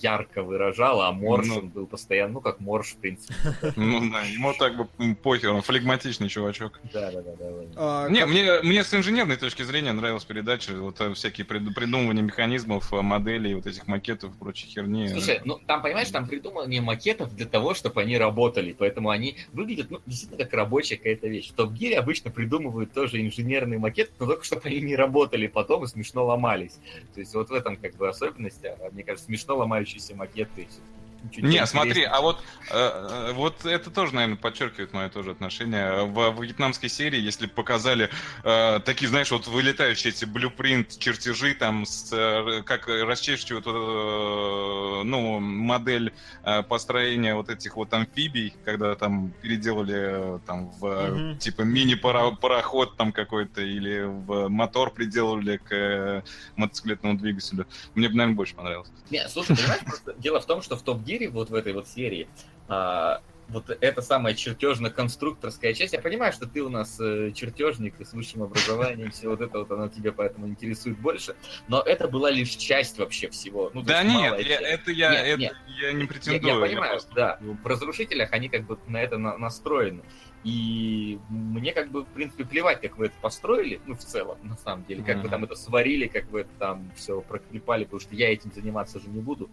ярко 0.01 0.41
выражал, 0.43 1.01
а 1.01 1.11
морж 1.11 1.47
Ну. 1.47 1.59
он 1.59 1.69
был 1.69 1.85
постоянно, 1.85 2.33
ну, 2.33 2.41
как 2.41 2.59
морж, 2.59 2.87
в 2.93 2.95
принципе. 2.97 3.33
Ну 3.75 4.11
да, 4.11 4.21
ему 4.23 4.53
так 4.53 4.75
бы 4.75 4.87
похер, 5.15 5.51
он 5.51 5.61
флегматичный 5.61 6.27
чувачок. 6.27 6.79
Да-да-да. 6.91 7.33
А, 7.75 8.09
Не, 8.09 8.21
как- 8.21 8.29
мне, 8.29 8.61
мне 8.63 8.83
с 8.83 8.93
инженерной 8.93 9.37
точки 9.37 9.61
зрения 9.63 9.91
нравилась 9.93 10.23
передача, 10.25 10.73
вот 10.73 10.99
э, 11.01 11.13
всякие 11.13 11.45
прид- 11.45 11.73
придумывания 11.73 12.23
механизмов, 12.23 12.91
э, 12.93 13.01
моделей, 13.01 13.53
вот 13.55 13.67
этих 13.67 13.87
макетов 13.87 14.33
и 14.35 14.39
прочей 14.39 14.67
херни. 14.67 15.07
Слушай, 15.09 15.41
ну 15.45 15.59
там, 15.67 15.81
понимаешь, 15.83 16.09
там 16.09 16.27
придумывание 16.27 16.81
макетов 16.81 17.33
для 17.35 17.45
того, 17.45 17.73
чтобы 17.75 18.01
они 18.01 18.17
работали, 18.17 18.73
поэтому 18.77 19.09
они 19.11 19.37
выглядят, 19.53 19.91
ну, 19.91 19.99
действительно, 20.05 20.43
как 20.43 20.53
рабочая 20.53 20.97
какая-то 21.11 21.27
вещь. 21.27 21.51
В 21.51 21.53
Топ 21.53 21.73
Гире 21.73 21.97
обычно 21.99 22.31
придумывают 22.31 22.93
тоже 22.93 23.21
инженерные 23.21 23.79
макеты, 23.79 24.11
но 24.19 24.25
только 24.25 24.43
чтобы 24.43 24.61
они 24.65 24.81
не 24.81 24.95
работали 24.95 25.47
потом 25.47 25.83
и 25.83 25.87
смешно 25.87 26.25
ломались. 26.25 26.79
То 27.13 27.19
есть 27.19 27.33
вот 27.33 27.49
в 27.49 27.53
этом 27.53 27.75
как 27.75 27.95
бы 27.95 28.07
особенность, 28.07 28.63
а, 28.65 28.89
мне 28.91 29.03
кажется, 29.03 29.25
смешно 29.25 29.57
ломающиеся 29.57 30.15
макеты. 30.15 30.67
Чуть 31.29 31.43
не, 31.43 31.65
смотри, 31.67 32.03
а 32.03 32.21
вот, 32.21 32.41
э, 32.69 32.73
э 32.73 33.33
вот 33.33 33.65
это 33.65 33.91
тоже, 33.91 34.15
наверное, 34.15 34.37
подчеркивает 34.37 34.91
мое 34.93 35.09
тоже 35.09 35.31
отношение. 35.31 36.05
В, 36.05 36.31
в 36.31 36.41
вьетнамской 36.41 36.89
серии, 36.89 37.19
если 37.19 37.45
показали 37.45 38.09
э, 38.43 38.79
такие, 38.83 39.07
знаешь, 39.07 39.31
вот 39.31 39.47
вылетающие 39.47 40.11
эти 40.11 40.25
блюпринт, 40.25 40.97
чертежи 40.97 41.53
там, 41.53 41.85
с, 41.85 42.11
э, 42.11 42.63
как 42.63 42.87
расчерчивают 42.87 43.67
э, 43.67 45.03
ну, 45.03 45.39
модель 45.39 46.11
э, 46.43 46.63
построения 46.63 47.35
вот 47.35 47.49
этих 47.49 47.75
вот 47.75 47.93
амфибий, 47.93 48.53
когда 48.65 48.95
там 48.95 49.31
переделали 49.41 50.37
э, 50.37 50.39
там 50.45 50.71
в 50.71 50.85
mm-hmm. 50.85 51.37
типа 51.37 51.61
мини-пароход 51.61 52.97
там 52.97 53.11
какой-то 53.11 53.61
или 53.61 54.01
в 54.01 54.49
мотор 54.49 54.91
приделали 54.91 55.57
к 55.57 55.71
э, 55.71 56.23
мотоциклетному 56.55 57.17
двигателю. 57.17 57.67
Мне 57.93 58.09
бы, 58.09 58.15
наверное, 58.15 58.35
больше 58.35 58.55
понравилось. 58.55 58.89
Не, 59.11 59.27
слушай, 59.29 59.55
понимаешь, 59.55 59.83
просто 59.85 60.13
дело 60.17 60.39
в 60.39 60.45
том, 60.45 60.61
что 60.61 60.75
в 60.75 60.81
топ-10 60.81 61.10
гири 61.11 61.27
вот 61.27 61.49
в 61.49 61.55
этой 61.55 61.73
вот 61.73 61.87
серии, 61.87 62.27
а, 62.67 63.21
вот 63.49 63.69
эта 63.69 64.01
самая 64.01 64.33
чертежно-конструкторская 64.33 65.73
часть. 65.73 65.91
Я 65.91 65.99
понимаю, 65.99 66.31
что 66.31 66.47
ты 66.47 66.61
у 66.61 66.69
нас 66.69 66.97
э, 67.01 67.33
чертежник 67.35 67.95
с 67.99 68.13
высшим 68.13 68.43
образованием, 68.43 69.11
все 69.11 69.27
вот 69.27 69.41
это 69.41 69.59
вот 69.59 69.71
оно 69.71 69.89
тебя 69.89 70.13
поэтому 70.13 70.47
интересует 70.47 70.97
больше. 70.97 71.35
Но 71.67 71.81
это 71.81 72.07
была 72.07 72.31
лишь 72.31 72.51
часть 72.51 72.97
вообще 72.97 73.29
всего. 73.29 73.69
Ну, 73.73 73.81
да 73.81 74.03
нет, 74.03 74.39
я, 74.39 74.57
это 74.57 74.91
я, 74.91 75.11
нет, 75.11 75.25
это 75.25 75.37
нет. 75.37 75.55
я 75.81 75.91
не 75.91 76.05
претендую. 76.05 76.47
Я, 76.47 76.53
я 76.53 76.61
понимаю, 76.61 76.85
я 76.85 76.91
просто... 76.91 77.13
да. 77.13 77.39
В 77.41 77.67
разрушителях 77.67 78.31
они 78.31 78.47
как 78.47 78.65
бы 78.65 78.79
на 78.87 79.01
это 79.01 79.17
на, 79.17 79.37
настроены. 79.37 80.03
И 80.45 81.19
мне 81.29 81.73
как 81.73 81.91
бы, 81.91 82.03
в 82.03 82.07
принципе, 82.07 82.45
плевать, 82.45 82.79
как 82.79 82.97
вы 82.97 83.07
это 83.07 83.15
построили, 83.21 83.81
ну, 83.85 83.95
в 83.95 83.99
целом, 83.99 84.37
на 84.43 84.55
самом 84.55 84.85
деле, 84.85 85.03
как 85.03 85.17
mm-hmm. 85.17 85.21
вы 85.23 85.29
там 85.29 85.43
это 85.43 85.55
сварили, 85.55 86.07
как 86.07 86.31
вы 86.31 86.41
это 86.41 86.51
там 86.57 86.89
все 86.95 87.19
проклепали, 87.21 87.83
потому 87.83 87.99
что 87.99 88.15
я 88.15 88.31
этим 88.31 88.51
заниматься 88.53 88.99
же 88.99 89.09
не 89.09 89.19
буду 89.19 89.49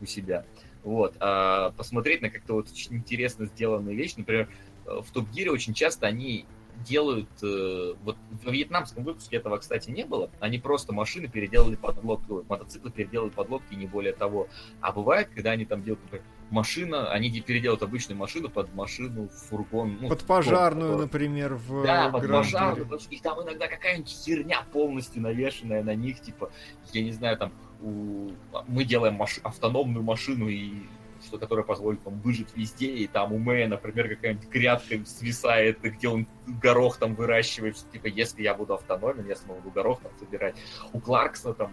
у 0.00 0.06
себя. 0.06 0.44
Вот. 0.82 1.14
А 1.20 1.70
посмотреть 1.72 2.22
на 2.22 2.30
как-то 2.30 2.54
вот 2.54 2.70
очень 2.70 2.96
интересно 2.96 3.46
сделанные 3.46 3.94
вещи, 3.96 4.14
например, 4.16 4.48
э, 4.86 5.00
в 5.02 5.10
Топ 5.12 5.28
Гире 5.30 5.50
очень 5.50 5.74
часто 5.74 6.06
они 6.06 6.46
делают, 6.88 7.28
э, 7.42 7.94
вот 8.02 8.16
в 8.42 8.50
вьетнамском 8.50 9.04
выпуске 9.04 9.36
этого, 9.36 9.58
кстати, 9.58 9.90
не 9.90 10.04
было, 10.04 10.30
они 10.40 10.58
просто 10.58 10.94
машины 10.94 11.28
переделали 11.28 11.76
под 11.76 12.02
лодки, 12.02 12.30
ой, 12.30 12.44
мотоциклы 12.48 12.90
переделали 12.90 13.28
под 13.30 13.50
лодки, 13.50 13.74
не 13.74 13.86
более 13.86 14.14
того. 14.14 14.48
А 14.80 14.92
бывает, 14.92 15.28
когда 15.34 15.50
они 15.50 15.66
там 15.66 15.82
делают, 15.82 16.02
например, 16.04 16.24
машина, 16.50 17.12
они 17.12 17.28
де- 17.28 17.40
переделают 17.40 17.82
обычную 17.82 18.18
машину 18.18 18.48
под 18.48 18.74
машину, 18.74 19.28
фургон. 19.28 19.98
ну, 20.00 20.08
Под 20.08 20.24
пожарную, 20.24 20.92
топ, 20.92 21.00
например, 21.02 21.54
в 21.54 21.82
да, 21.84 22.08
э, 22.08 22.12
под 22.12 22.22
Гранд 22.22 22.44
пожарную. 22.46 23.00
И 23.10 23.18
там 23.18 23.42
иногда 23.42 23.68
какая-нибудь 23.68 24.08
херня 24.10 24.64
полностью 24.72 25.20
навешенная 25.22 25.82
на 25.82 25.94
них, 25.94 26.20
типа, 26.20 26.50
я 26.92 27.02
не 27.02 27.12
знаю, 27.12 27.36
там, 27.36 27.52
мы 27.80 28.84
делаем 28.84 29.14
маш- 29.14 29.40
автономную 29.42 30.04
машину, 30.04 30.48
и 30.48 30.82
что, 31.24 31.38
которая 31.38 31.64
позволит 31.64 32.00
вам 32.04 32.20
выжить 32.20 32.48
везде, 32.56 32.86
и 32.86 33.06
там 33.06 33.32
у 33.32 33.38
Мэя, 33.38 33.68
например, 33.68 34.08
какая-нибудь 34.08 34.48
грядка 34.48 35.04
свисает, 35.04 35.80
где 35.82 36.08
он 36.08 36.26
горох 36.46 36.96
там 36.96 37.14
выращивает, 37.14 37.76
что, 37.76 37.90
типа, 37.90 38.06
если 38.06 38.42
я 38.42 38.54
буду 38.54 38.74
автономен, 38.74 39.26
я 39.28 39.36
смогу 39.36 39.70
горох 39.70 40.00
там 40.00 40.12
собирать. 40.18 40.56
У 40.92 41.00
Кларкса 41.00 41.52
там, 41.52 41.72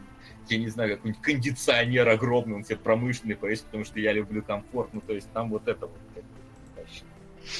я 0.49 0.57
не 0.57 0.67
знаю, 0.67 0.95
какой-нибудь 0.95 1.21
кондиционер 1.21 2.09
огромный, 2.09 2.55
он 2.55 2.65
себе 2.65 2.77
промышленный 2.77 3.35
повесит, 3.35 3.65
потому 3.65 3.85
что 3.85 3.99
я 3.99 4.11
люблю 4.11 4.43
комфорт, 4.43 4.93
ну, 4.93 5.01
то 5.01 5.13
есть 5.13 5.31
там 5.31 5.49
вот 5.49 5.67
это 5.67 5.87
вот. 5.87 5.97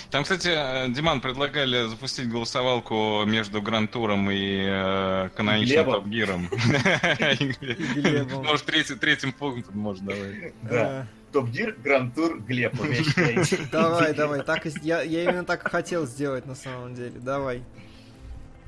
Там, 0.09 0.23
кстати, 0.23 0.49
э, 0.49 0.89
Диман 0.89 1.21
предлагали 1.21 1.87
запустить 1.87 2.29
голосовалку 2.29 3.23
между 3.25 3.61
Грантуром 3.61 4.29
и 4.31 4.65
э, 4.67 5.29
каноничным 5.35 5.85
Глебом. 5.85 5.93
Топ 5.93 6.07
Гиром. 6.07 6.49
Глебом. 7.95 8.45
Может, 8.45 8.65
третьим 8.65 9.31
пунктом 9.31 9.77
можно 9.79 10.07
давай. 10.07 10.53
Да. 10.63 11.07
Топ-гир, 11.31 11.75
Гранд-тур, 11.83 12.39
Глеб, 12.39 12.73
Давай, 13.71 14.13
давай, 14.13 14.43
так 14.43 14.65
я, 14.81 15.01
я 15.01 15.23
именно 15.23 15.43
так 15.43 15.65
и 15.67 15.69
хотел 15.69 16.05
сделать 16.05 16.45
на 16.45 16.55
самом 16.55 16.95
деле. 16.95 17.19
Давай. 17.19 17.63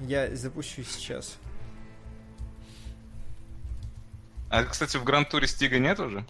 Я 0.02 0.36
запущу 0.36 0.84
сейчас. 0.84 1.38
А, 4.50 4.64
кстати, 4.64 4.98
в 4.98 5.04
Грантуре 5.04 5.48
Стига 5.48 5.80
нет 5.80 6.00
уже? 6.00 6.26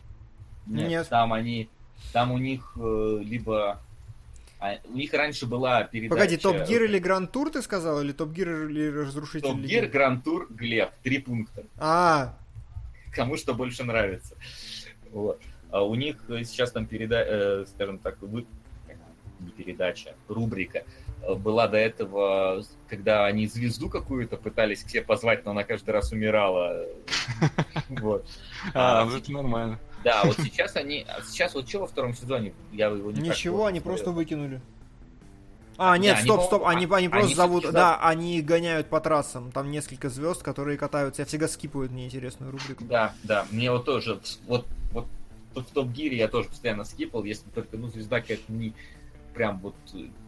Нет, 0.66 0.90
Нет. 0.90 1.10
там 1.10 1.34
они, 1.34 1.70
там 2.14 2.32
у 2.32 2.38
них 2.38 2.74
э, 2.76 3.20
либо, 3.24 3.82
а, 4.60 4.76
у 4.86 4.94
них 4.94 5.14
раньше 5.14 5.45
была 5.45 5.84
передача. 5.84 6.15
Погоди, 6.15 6.38
Топ 6.38 6.68
Гир 6.68 6.84
или 6.84 6.99
Гранд 6.99 7.31
Тур 7.31 7.49
ты 7.49 7.61
сказал? 7.61 8.02
Или 8.02 8.11
Топ 8.11 8.31
Гир 8.31 8.68
или 8.68 8.88
Разрушитель 8.88 9.48
Топ 9.48 9.60
Гир? 9.60 9.88
Гранд 9.88 10.23
Тур, 10.23 10.48
Глеб, 10.49 10.91
три 11.02 11.19
пункта. 11.19 11.64
А, 11.77 12.38
Кому 13.14 13.38
что 13.38 13.53
больше 13.53 13.84
нравится. 13.84 14.36
Вот. 15.11 15.41
А 15.72 15.84
у 15.84 15.95
них 15.95 16.18
э, 16.30 16.44
сейчас 16.44 16.72
там 16.72 16.86
переда, 16.86 17.65
скажем 17.68 17.99
так, 17.99 18.18
вы... 18.22 18.45
не 19.40 19.52
передача, 19.52 20.15
рубрика 20.27 20.84
э, 21.22 21.34
была 21.36 21.68
до 21.68 21.77
этого, 21.77 22.64
когда 22.88 23.26
они 23.26 23.48
звезду 23.48 23.90
какую-то 23.90 24.38
пытались 24.38 24.84
к 24.84 24.90
себе 24.90 25.03
позвать, 25.03 25.45
но 25.45 25.52
она 25.52 25.64
каждый 25.64 25.91
раз 25.91 26.11
умирала. 26.11 26.86
Вот. 27.90 28.26
А, 28.73 29.03
А, 29.03 29.18
это 29.18 29.31
нормально. 29.31 29.80
Да, 30.03 30.26
вот 30.26 30.38
сейчас 30.39 30.76
они, 30.76 31.05
а 31.07 31.21
сейчас 31.21 31.53
вот 31.55 31.67
что 31.67 31.80
во 31.80 31.88
втором 31.88 32.13
сезоне, 32.13 32.53
я 32.71 32.88
его 32.88 33.11
не 33.11 33.21
ничего, 33.21 33.65
они 33.65 33.80
просто 33.80 34.11
выкинули. 34.11 34.61
А, 35.77 35.97
нет, 35.97 36.17
они, 36.17 36.26
стоп, 36.26 36.43
стоп, 36.43 36.63
они, 36.65 36.85
а- 36.85 36.95
они 36.95 37.07
просто 37.07 37.26
они 37.26 37.34
зовут, 37.35 37.63
всё-таки 37.63 37.76
да, 37.77 37.97
они 38.01 38.41
гоняют 38.41 38.88
по 38.88 38.99
трассам, 38.99 39.49
там 39.51 39.71
несколько 39.71 40.09
звезд, 40.09 40.43
которые 40.43 40.77
катаются, 40.77 41.21
я 41.21 41.26
всегда 41.26 41.47
скипаю 41.47 41.89
неинтересную 41.89 42.51
рубрику. 42.51 42.84
Да, 42.84 43.13
да, 43.23 43.47
мне 43.49 43.71
вот 43.71 43.85
тоже, 43.85 44.19
вот, 44.45 44.67
вот, 44.91 45.07
в 45.55 45.63
Топ 45.73 45.88
Гире 45.89 46.17
я 46.17 46.27
тоже 46.27 46.49
постоянно 46.49 46.84
скипал, 46.84 47.23
если 47.23 47.49
только, 47.49 47.77
ну, 47.77 47.88
звезда 47.88 48.19
какая-то 48.19 48.51
не 48.51 48.73
прям 49.34 49.59
вот, 49.59 49.76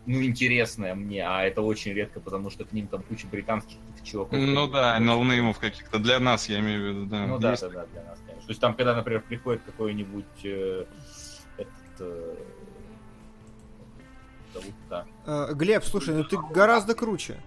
ну, 0.05 0.23
интересная 0.23 0.95
мне, 0.95 1.27
а 1.27 1.43
это 1.43 1.61
очень 1.61 1.91
редко, 1.91 2.21
потому 2.21 2.49
что 2.49 2.63
к 2.63 2.71
ним 2.71 2.87
там 2.87 3.03
куча 3.03 3.27
британских 3.27 3.75
чуваков. 4.03 4.39
Ну 4.39 4.67
да, 4.67 4.97
ноунеймов 4.99 5.59
каких-то. 5.59 5.99
Для 5.99 6.19
нас, 6.19 6.47
я 6.47 6.59
имею 6.59 6.81
в 6.81 6.87
виду, 6.87 7.05
да. 7.07 7.27
Ну 7.27 7.37
да, 7.37 7.57
да, 7.57 7.69
да, 7.69 7.85
для 7.87 8.03
нас, 8.03 8.19
конечно. 8.25 8.30
То 8.45 8.49
есть 8.49 8.59
там, 8.61 8.73
когда, 8.75 8.95
например, 8.95 9.21
приходит 9.21 9.61
какой-нибудь 9.63 10.25
э, 10.43 10.85
этот, 11.57 11.73
э, 11.99 12.35
зовут, 14.53 14.73
да. 14.89 15.05
Э, 15.25 15.53
Глеб, 15.53 15.83
слушай, 15.83 16.13
ну 16.15 16.23
ты 16.23 16.37
гораздо 16.37 16.95
круче, 16.95 17.37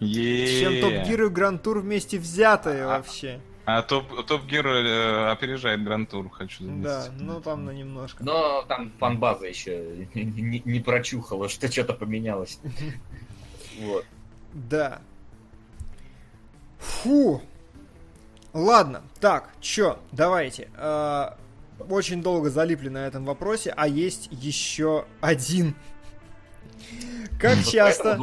Е-е-е. 0.00 0.60
чем 0.60 0.80
Топ 0.80 1.06
Гир 1.08 1.22
и 1.24 1.28
Гранд 1.28 1.62
Тур 1.62 1.78
вместе 1.80 2.18
взятые 2.18 2.84
А, 2.84 2.88
вообще. 2.98 3.40
А 3.66 3.80
топ, 3.82 4.26
топ 4.26 4.44
Гир 4.44 4.66
э, 4.66 5.30
опережает 5.30 5.82
Гранд 5.82 6.10
Тур, 6.10 6.28
хочу 6.28 6.64
заметить. 6.64 6.82
Да, 6.82 7.06
ну 7.18 7.40
там 7.40 7.64
на 7.64 7.70
немножко. 7.70 8.22
Но 8.24 8.62
там 8.62 8.92
фанбаза 8.98 9.46
еще 9.46 10.06
не- 10.14 10.60
не 10.64 10.80
прочухала, 10.80 11.48
что 11.48 11.70
что-то 11.70 11.94
поменялось. 11.94 12.58
Вот. 13.80 14.04
Да. 14.52 15.00
Фу. 16.78 17.42
Ладно, 18.54 19.02
так, 19.20 19.50
чё, 19.60 19.98
давайте. 20.12 20.70
Э, 20.76 21.30
Очень 21.90 22.22
долго 22.22 22.50
залипли 22.50 22.88
на 22.88 23.06
этом 23.06 23.24
вопросе, 23.24 23.74
а 23.76 23.88
есть 23.88 24.28
еще 24.30 25.06
один. 25.20 25.74
Как 27.40 27.56
Вот 27.56 27.66
часто... 27.66 28.16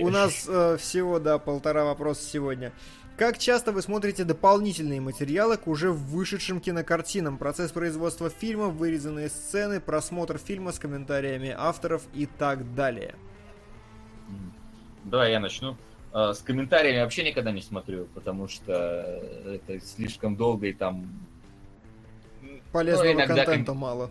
У 0.00 0.08
нас 0.08 0.46
э, 0.48 0.78
всего, 0.80 1.18
да, 1.18 1.38
полтора 1.38 1.84
вопроса 1.84 2.24
сегодня. 2.24 2.72
Как 3.18 3.36
часто 3.36 3.72
вы 3.72 3.82
смотрите 3.82 4.24
дополнительные 4.24 5.02
материалы 5.02 5.58
к 5.58 5.68
уже 5.68 5.92
вышедшим 5.92 6.58
кинокартинам? 6.58 7.36
Процесс 7.36 7.70
производства 7.72 8.30
фильма, 8.30 8.68
вырезанные 8.68 9.28
сцены, 9.28 9.80
просмотр 9.80 10.38
фильма 10.38 10.72
с 10.72 10.78
комментариями 10.78 11.54
авторов 11.56 12.02
и 12.14 12.24
так 12.24 12.74
далее. 12.74 13.14
Давай 15.04 15.32
я 15.32 15.40
начну. 15.40 15.76
Э, 16.12 16.32
С 16.34 16.40
комментариями 16.40 17.02
вообще 17.02 17.24
никогда 17.24 17.52
не 17.52 17.62
смотрю, 17.62 18.06
потому 18.14 18.48
что 18.48 18.72
это 18.72 19.80
слишком 19.80 20.36
долго 20.36 20.66
и 20.66 20.72
там... 20.72 21.06
Полезного 22.72 23.04
Ну, 23.04 23.12
иногда 23.12 23.44
контента 23.44 23.74
мало. 23.74 24.10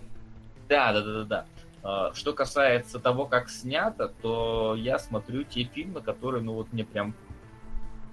Да, 0.69 0.93
да, 0.93 1.01
да, 1.01 1.23
да, 1.23 1.45
да. 1.83 2.13
Что 2.13 2.33
касается 2.33 2.99
того, 2.99 3.25
как 3.25 3.49
снято, 3.49 4.13
то 4.21 4.75
я 4.77 4.99
смотрю 4.99 5.43
те 5.43 5.63
фильмы, 5.63 6.01
которые, 6.01 6.43
ну 6.43 6.53
вот 6.53 6.71
мне 6.71 6.85
прям 6.85 7.15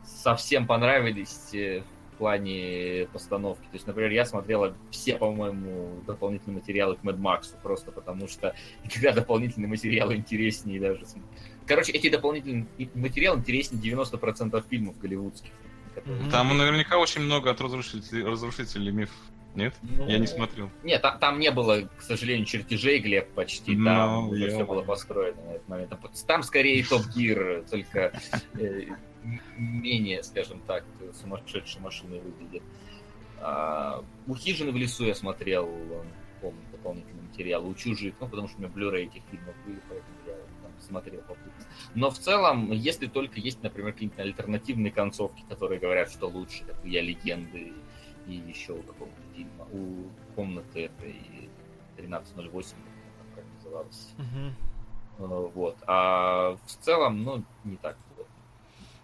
совсем 0.09 0.67
понравились 0.67 1.53
э, 1.55 1.83
плане 2.19 3.09
постановки. 3.13 3.63
То 3.63 3.75
есть, 3.75 3.87
например, 3.87 4.11
я 4.11 4.25
смотрела 4.25 4.77
все, 4.91 5.17
по-моему, 5.17 6.03
дополнительные 6.07 6.59
материалы 6.59 6.97
к 6.97 7.01
Mad 7.01 7.19
Max, 7.19 7.55
просто 7.63 7.93
потому 7.93 8.29
что 8.29 8.55
иногда 8.85 9.13
дополнительные 9.13 9.69
материалы 9.69 10.17
интереснее 10.17 10.81
даже. 10.81 11.05
Короче, 11.67 11.93
эти 11.93 12.09
дополнительные 12.09 12.67
материалы 12.95 13.39
интереснее 13.39 13.95
90% 13.95 14.65
фильмов 14.69 14.99
голливудских. 14.99 15.51
которые-. 15.95 16.31
Там 16.31 16.57
наверняка 16.57 16.99
очень 16.99 17.23
много 17.23 17.51
от 17.51 17.61
разрушителей, 17.61 18.25
разрушителей 18.25 18.93
миф. 18.93 19.11
Нет? 19.55 19.75
Ну, 19.83 20.07
Я 20.07 20.19
не 20.19 20.27
смотрел. 20.27 20.71
Нет, 20.85 21.03
там, 21.03 21.19
там 21.19 21.39
не 21.41 21.51
было, 21.51 21.89
к 21.97 22.03
сожалению, 22.03 22.47
чертежей, 22.47 23.01
Глеб, 23.01 23.29
почти. 23.33 23.75
Ну, 23.75 23.85
Там 23.87 24.35
я 24.35 24.49
все 24.49 24.65
было 24.65 24.83
построено 24.83 25.41
на 25.43 25.51
этот 25.53 25.69
момент. 25.69 25.93
Там, 26.27 26.43
скорее 26.43 26.85
Топ 26.85 27.03
Гир, 27.09 27.65
только 27.69 28.13
э, 28.55 28.83
менее, 29.57 30.23
скажем 30.23 30.61
так, 30.67 30.85
сумасшедшей 31.21 31.81
машиной 31.81 32.21
выглядит. 32.21 32.63
А, 33.41 34.05
у 34.27 34.35
хижины 34.35 34.73
в 34.73 34.77
лесу 34.77 35.05
я 35.05 35.15
смотрел, 35.15 35.69
помню, 36.41 36.61
дополнительный 36.73 37.23
материал. 37.23 37.67
У 37.67 37.75
чужих, 37.75 38.15
ну, 38.21 38.29
потому 38.29 38.49
что 38.49 38.59
у 38.59 38.61
меня 38.61 38.71
блюрей 38.73 39.07
этих 39.07 39.23
фильмов 39.31 39.55
были, 39.65 39.81
поэтому 39.89 40.17
я 40.27 40.35
там 40.63 40.73
смотрел 40.81 41.21
попутно. 41.21 41.53
Но 41.95 42.11
в 42.11 42.19
целом, 42.19 42.73
если 42.73 43.07
только 43.07 43.41
есть, 43.41 43.63
например, 43.63 43.93
какие-то 43.93 44.23
альтернативные 44.23 44.93
концовки, 44.93 45.45
которые 45.49 45.81
говорят, 45.81 46.11
что 46.11 46.29
лучше, 46.29 46.65
как 46.65 46.83
у 46.85 46.87
«Я 46.87 47.03
легенды» 47.03 47.73
и 48.27 48.35
еще 48.35 48.73
у 48.73 48.83
какого-то 48.83 49.23
фильма, 49.35 49.67
у 49.73 50.09
комнаты 50.35 50.85
этой 50.87 51.49
1308, 51.97 52.77
как 53.35 53.45
называлось. 53.57 54.09
Мгм. 54.19 54.55
Э, 55.19 55.51
Вот. 55.55 55.77
А 55.87 56.57
в 56.67 56.85
целом, 56.85 57.23
ну, 57.23 57.45
не 57.65 57.77
так. 57.77 57.97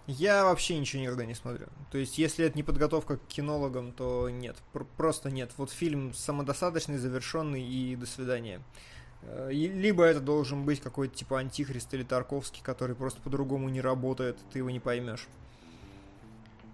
Я 0.06 0.44
вообще 0.44 0.78
ничего 0.78 1.02
никогда 1.02 1.24
не 1.24 1.34
смотрю. 1.34 1.66
То 1.90 1.96
есть, 1.98 2.18
если 2.18 2.44
это 2.44 2.56
не 2.56 2.62
подготовка 2.62 3.16
к 3.16 3.26
кинологам, 3.26 3.92
то 3.92 4.28
нет. 4.28 4.56
Пр- 4.72 4.86
просто 4.96 5.30
нет. 5.30 5.50
Вот 5.56 5.70
фильм 5.70 6.12
самодостаточный, 6.12 6.98
завершенный 6.98 7.62
и 7.62 7.96
до 7.96 8.04
свидания. 8.04 8.60
Э, 9.22 9.48
Либо 9.50 10.04
это 10.04 10.20
должен 10.20 10.64
быть 10.66 10.80
какой-то 10.80 11.16
типа 11.16 11.38
Антихрист 11.38 11.94
или 11.94 12.02
Тарковский, 12.02 12.62
который 12.62 12.94
просто 12.94 13.20
по-другому 13.22 13.70
не 13.70 13.80
работает, 13.80 14.36
ты 14.52 14.58
его 14.58 14.68
не 14.70 14.80
поймешь. 14.80 15.26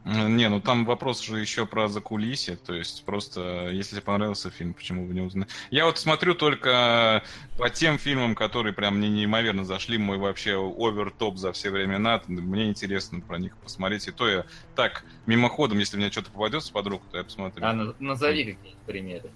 Э, 0.04 0.28
Не, 0.28 0.48
ну 0.48 0.60
там 0.60 0.84
вопрос 0.84 1.20
же 1.20 1.38
еще 1.40 1.66
про 1.66 1.88
закулисье, 1.88 2.56
то 2.56 2.74
есть 2.74 3.04
просто, 3.04 3.68
если 3.70 3.96
тебе 3.96 4.02
понравился 4.02 4.50
фильм, 4.50 4.72
почему 4.74 5.06
бы 5.06 5.12
не 5.12 5.20
узнать. 5.20 5.48
Я 5.70 5.84
вот 5.84 5.98
смотрю 5.98 6.34
только 6.34 7.22
по 7.58 7.68
тем 7.68 7.98
фильмам, 7.98 8.34
которые 8.34 8.72
прям 8.72 8.96
мне 8.96 9.08
неимоверно 9.10 9.64
зашли, 9.64 9.98
мой 9.98 10.16
вообще 10.16 10.56
овер-топ 10.56 11.36
за 11.36 11.52
все 11.52 11.70
времена, 11.70 12.22
мне 12.26 12.68
интересно 12.68 13.20
про 13.20 13.38
них 13.38 13.56
посмотреть, 13.58 14.08
и 14.08 14.10
то 14.10 14.28
я 14.28 14.44
так, 14.74 15.04
мимоходом, 15.26 15.78
если 15.78 15.96
мне 15.98 16.10
что-то 16.10 16.30
попадется 16.30 16.72
под 16.72 16.86
руку, 16.86 17.04
то 17.10 17.18
я 17.18 17.24
посмотрю. 17.24 17.64
А 17.64 17.72
на- 17.72 17.94
назови 17.98 18.44
какие-нибудь 18.44 18.82
примеры. 18.86 19.30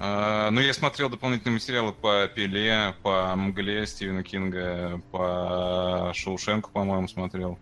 А, 0.00 0.50
ну, 0.50 0.60
я 0.60 0.72
смотрел 0.74 1.08
дополнительные 1.08 1.54
материалы 1.54 1.92
по 1.92 2.28
Пеле, 2.28 2.94
по 3.02 3.34
Мгле 3.34 3.84
Стивена 3.86 4.22
Кинга, 4.22 5.00
по 5.10 6.12
Шоушенку, 6.14 6.70
по-моему, 6.70 7.08
смотрел. 7.08 7.58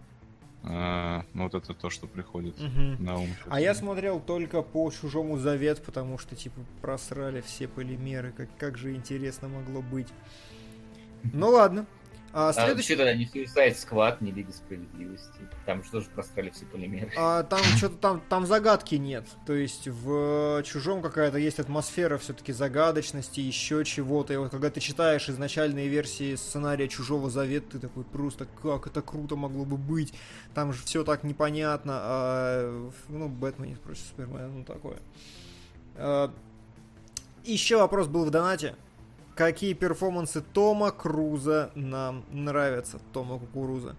А, 0.69 1.25
ну, 1.33 1.45
вот 1.45 1.55
это 1.55 1.75
то, 1.75 1.91
что 1.91 2.07
приходит 2.09 2.59
Мгм. 2.61 3.05
на 3.05 3.17
ум. 3.19 3.29
А 3.49 3.61
я 3.61 3.73
смотрел 3.75 4.19
только 4.19 4.63
по 4.63 4.91
Чужому 4.91 5.39
Завет, 5.39 5.83
потому 5.85 6.19
что, 6.19 6.35
типа, 6.35 6.61
просрали 6.83 7.41
все 7.41 7.69
полимеры. 7.69 8.33
Как, 8.37 8.49
как 8.59 8.77
же 8.77 8.95
интересно 8.95 9.49
могло 9.49 9.81
быть. 9.81 10.09
Ну 11.33 11.51
ладно. 11.51 11.87
А, 12.39 12.51
А 12.51 12.53
следующий... 12.53 12.95
что 12.95 12.97
тогда 12.99 13.15
не 13.15 13.25
Suicide 13.25 13.75
Squad, 13.75 14.19
не 14.21 14.31
Лига 14.31 14.53
Справедливости? 14.53 15.41
Там 15.65 15.83
же 15.83 15.91
тоже 15.91 16.07
просрали 16.15 16.51
все 16.51 16.67
полимеры. 16.67 17.11
А, 17.17 17.43
там 17.45 17.61
что-то 17.79 17.97
там, 17.97 18.23
там 18.29 18.45
загадки 18.45 18.97
нет. 18.97 19.25
То 19.47 19.55
есть 19.55 19.89
в 19.89 20.63
чужом 20.63 21.01
какая-то 21.01 21.39
есть 21.39 21.59
атмосфера 21.61 22.19
все-таки 22.19 22.53
загадочности, 22.53 23.41
еще 23.41 23.87
чего-то. 23.87 24.35
И 24.35 24.37
вот 24.37 24.51
когда 24.51 24.69
ты 24.69 24.81
читаешь 24.81 25.31
изначальные 25.31 25.89
версии 25.89 26.35
сценария 26.35 26.89
Чужого 26.89 27.31
Завета, 27.31 27.71
ты 27.71 27.79
такой 27.79 28.05
просто 28.05 28.47
как 28.63 28.87
это 28.87 29.01
круто 29.01 29.35
могло 29.37 29.65
бы 29.65 29.79
быть. 29.79 30.13
Там 30.53 30.75
же 30.75 30.85
все 30.85 31.05
так 31.05 31.25
непонятно. 31.25 31.95
А, 31.97 32.91
ну, 33.09 33.31
Бэтмен 33.31 33.77
против 33.77 34.03
Супермена, 34.03 34.49
ну 34.49 34.63
такое. 34.63 34.99
А, 35.95 36.31
еще 37.45 37.79
вопрос 37.79 38.09
был 38.09 38.27
в 38.27 38.31
донате. 38.31 38.77
Какие 39.37 39.75
перформансы 39.75 40.41
Тома 40.41 40.91
Круза 40.91 41.71
нам 41.75 42.25
нравятся? 42.33 42.99
Тома 43.13 43.39
Кукуруза. 43.39 43.95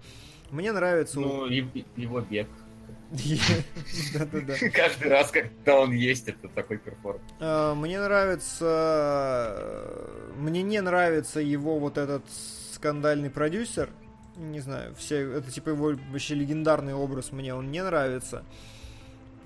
Мне 0.50 0.72
нравится... 0.72 1.20
Ну, 1.20 1.46
его 1.46 2.22
бег. 2.22 2.48
Да-да-да. 4.14 4.56
Каждый 4.74 5.10
раз, 5.10 5.30
когда 5.30 5.80
он 5.80 5.92
есть, 5.92 6.28
это 6.28 6.48
такой 6.50 6.80
перформанс. 6.80 7.22
А, 7.40 7.76
Мне 7.76 8.02
нравится... 8.02 8.66
Мне 10.38 10.64
не 10.64 10.82
нравится 10.82 11.40
его 11.40 11.78
вот 11.78 12.00
этот 12.00 12.24
скандальный 12.74 13.30
продюсер. 13.30 13.92
Не 14.38 14.60
знаю, 14.60 14.96
все... 14.96 15.18
Это 15.34 15.52
типа 15.52 15.70
его 15.70 15.94
вообще 16.12 16.34
легендарный 16.34 16.96
образ 16.96 17.32
мне 17.32 17.54
он 17.54 17.70
не 17.72 17.84
нравится. 17.84 18.44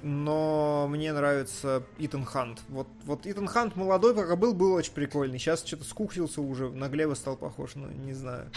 Но 0.04 0.88
мне 0.90 1.14
нравится 1.14 1.84
Итан 2.00 2.26
Хант. 2.26 2.62
Вот, 2.70 2.88
вот 3.06 3.28
Итан 3.28 3.46
Хант 3.48 3.76
молодой, 3.76 4.16
пока 4.16 4.36
был, 4.36 4.56
был 4.56 4.74
очень 4.74 4.94
прикольный. 4.94 5.38
Сейчас 5.38 5.64
что-то 5.64 5.84
скуксился 5.84 6.42
уже, 6.42 6.70
на 6.70 6.90
Глеба 6.90 7.14
стал 7.14 7.38
похож, 7.38 7.76
ну, 7.76 7.88
не 7.88 8.14
знаю. 8.14 8.50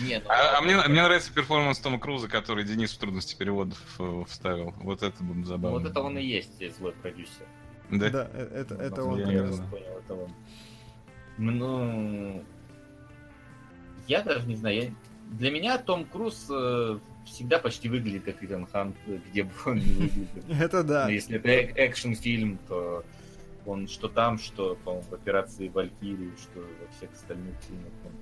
Нет, 0.00 0.24
А, 0.28 0.58
а 0.58 0.60
мне, 0.60 0.76
мне 0.76 1.02
нравится 1.02 1.32
перформанс 1.32 1.78
Тома 1.78 1.98
Круза, 1.98 2.28
который 2.28 2.64
Денис 2.64 2.92
в 2.92 2.98
трудности 2.98 3.34
переводов 3.36 3.78
э, 3.98 4.24
вставил. 4.28 4.74
Вот 4.82 5.02
это 5.02 5.22
было 5.24 5.34
ну, 5.34 5.44
забавно. 5.46 5.78
вот 5.78 5.88
это 5.90 6.00
он 6.02 6.18
и 6.18 6.22
есть 6.24 6.76
злой 6.78 6.92
продюсер. 6.92 7.46
Да? 7.90 8.10
Да, 8.10 8.28
э- 8.34 8.50
это, 8.54 8.74
это 8.74 9.00
Ну, 9.00 9.08
он. 9.12 9.18
я 9.20 9.24
понял, 9.24 9.98
это 10.04 10.14
он. 10.14 10.30
Ну, 11.38 12.44
я 14.06 14.22
даже 14.22 14.46
не 14.46 14.56
знаю. 14.56 14.76
я- 14.76 14.94
Для 15.38 15.50
меня 15.50 15.78
Том 15.78 16.04
Круз 16.04 16.46
э, 16.50 16.98
всегда 17.24 17.58
почти 17.58 17.88
выглядит 17.88 18.24
как 18.24 18.42
Итан 18.42 18.66
Хант, 18.66 18.96
э, 19.06 19.18
где 19.30 19.44
бы 19.44 19.50
он 19.66 19.76
ни 19.76 19.92
выглядел. 19.92 20.42
Это 20.60 20.82
да. 20.82 21.04
Но 21.04 21.10
если 21.10 21.36
это 21.36 21.48
эк- 21.48 21.74
экшн-фильм, 21.74 22.58
то 22.68 23.04
он 23.66 23.88
что 23.88 24.08
там, 24.08 24.38
что, 24.38 24.76
по-моему, 24.84 25.06
в 25.08 25.14
операции 25.14 25.68
Валькирии, 25.68 26.32
что 26.40 26.60
во 26.60 26.96
всех 26.96 27.12
остальных 27.12 27.54
фильмах 27.66 27.92
он 28.04 28.12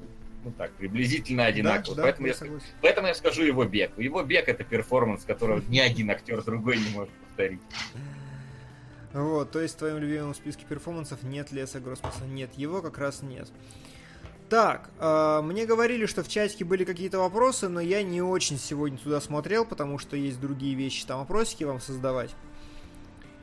ну 0.43 0.53
так, 0.57 0.73
приблизительно 0.73 1.45
одинаково. 1.45 1.97
Да, 1.97 2.03
поэтому, 2.03 2.27
я 2.27 2.33
я, 2.33 2.39
согласен. 2.39 2.67
поэтому 2.81 3.09
я 3.09 3.15
скажу 3.15 3.43
его 3.43 3.65
бег. 3.65 3.99
Его 3.99 4.23
бег 4.23 4.49
это 4.49 4.65
перформанс, 4.65 5.25
которого 5.25 5.63
ни 5.69 5.79
один 5.79 6.11
актер 6.11 6.43
другой 6.43 6.79
не 6.79 6.89
может 6.91 7.13
повторить. 7.15 7.61
Вот, 9.13 9.51
то 9.51 9.61
есть 9.61 9.75
в 9.75 9.79
твоем 9.79 9.99
любимом 9.99 10.35
списке 10.35 10.65
перформансов 10.69 11.23
нет 11.25 11.51
Леса 11.51 11.81
Гроспаса. 11.81 12.25
Нет, 12.27 12.51
его 12.55 12.81
как 12.81 12.97
раз 12.99 13.23
нет. 13.23 13.49
Так, 14.51 14.91
э, 14.99 15.41
мне 15.45 15.65
говорили, 15.65 16.07
что 16.07 16.25
в 16.25 16.29
чатике 16.29 16.65
были 16.65 16.83
какие-то 16.85 17.19
вопросы, 17.21 17.69
но 17.69 17.81
я 17.81 18.03
не 18.03 18.21
очень 18.21 18.59
сегодня 18.59 18.99
туда 18.99 19.21
смотрел, 19.21 19.65
потому 19.65 19.99
что 19.99 20.17
есть 20.17 20.41
другие 20.41 20.75
вещи, 20.75 21.07
там 21.07 21.21
вопросики 21.21 21.63
вам 21.65 21.81
создавать. 21.81 22.35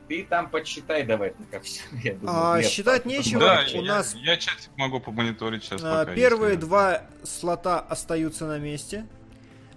Ты 0.06 0.26
там 0.28 0.48
подсчитай 0.50 1.04
давай, 1.04 1.34
ну, 1.38 1.46
как 1.50 1.62
все. 1.62 1.80
Я 2.04 2.14
думаю, 2.14 2.36
А, 2.56 2.62
считать 2.62 3.04
там 3.04 3.12
нечего. 3.12 3.40
Да, 3.40 3.64
у 3.74 3.82
я, 3.82 3.94
нас- 3.94 4.14
я 4.16 4.36
чатик 4.36 4.70
могу 4.76 5.00
помониторить 5.00 5.64
сейчас. 5.64 5.82
А, 5.82 6.00
пока, 6.04 6.14
Первые 6.14 6.54
если- 6.54 6.60
два 6.66 7.02
слота 7.24 7.80
остаются 7.80 8.46
на 8.46 8.58
месте. 8.58 9.06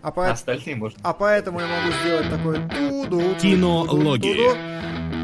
А, 0.01 0.07
А 0.09 0.11
по- 0.11 0.31
остальные 0.31 0.75
можно. 0.75 0.99
а 1.03 1.13
поэтому 1.13 1.59
я 1.61 1.67
могу 1.67 1.93
сделать 2.01 2.29
такой 2.29 2.55
туду 2.69 3.35
Кинологии. 3.39 5.20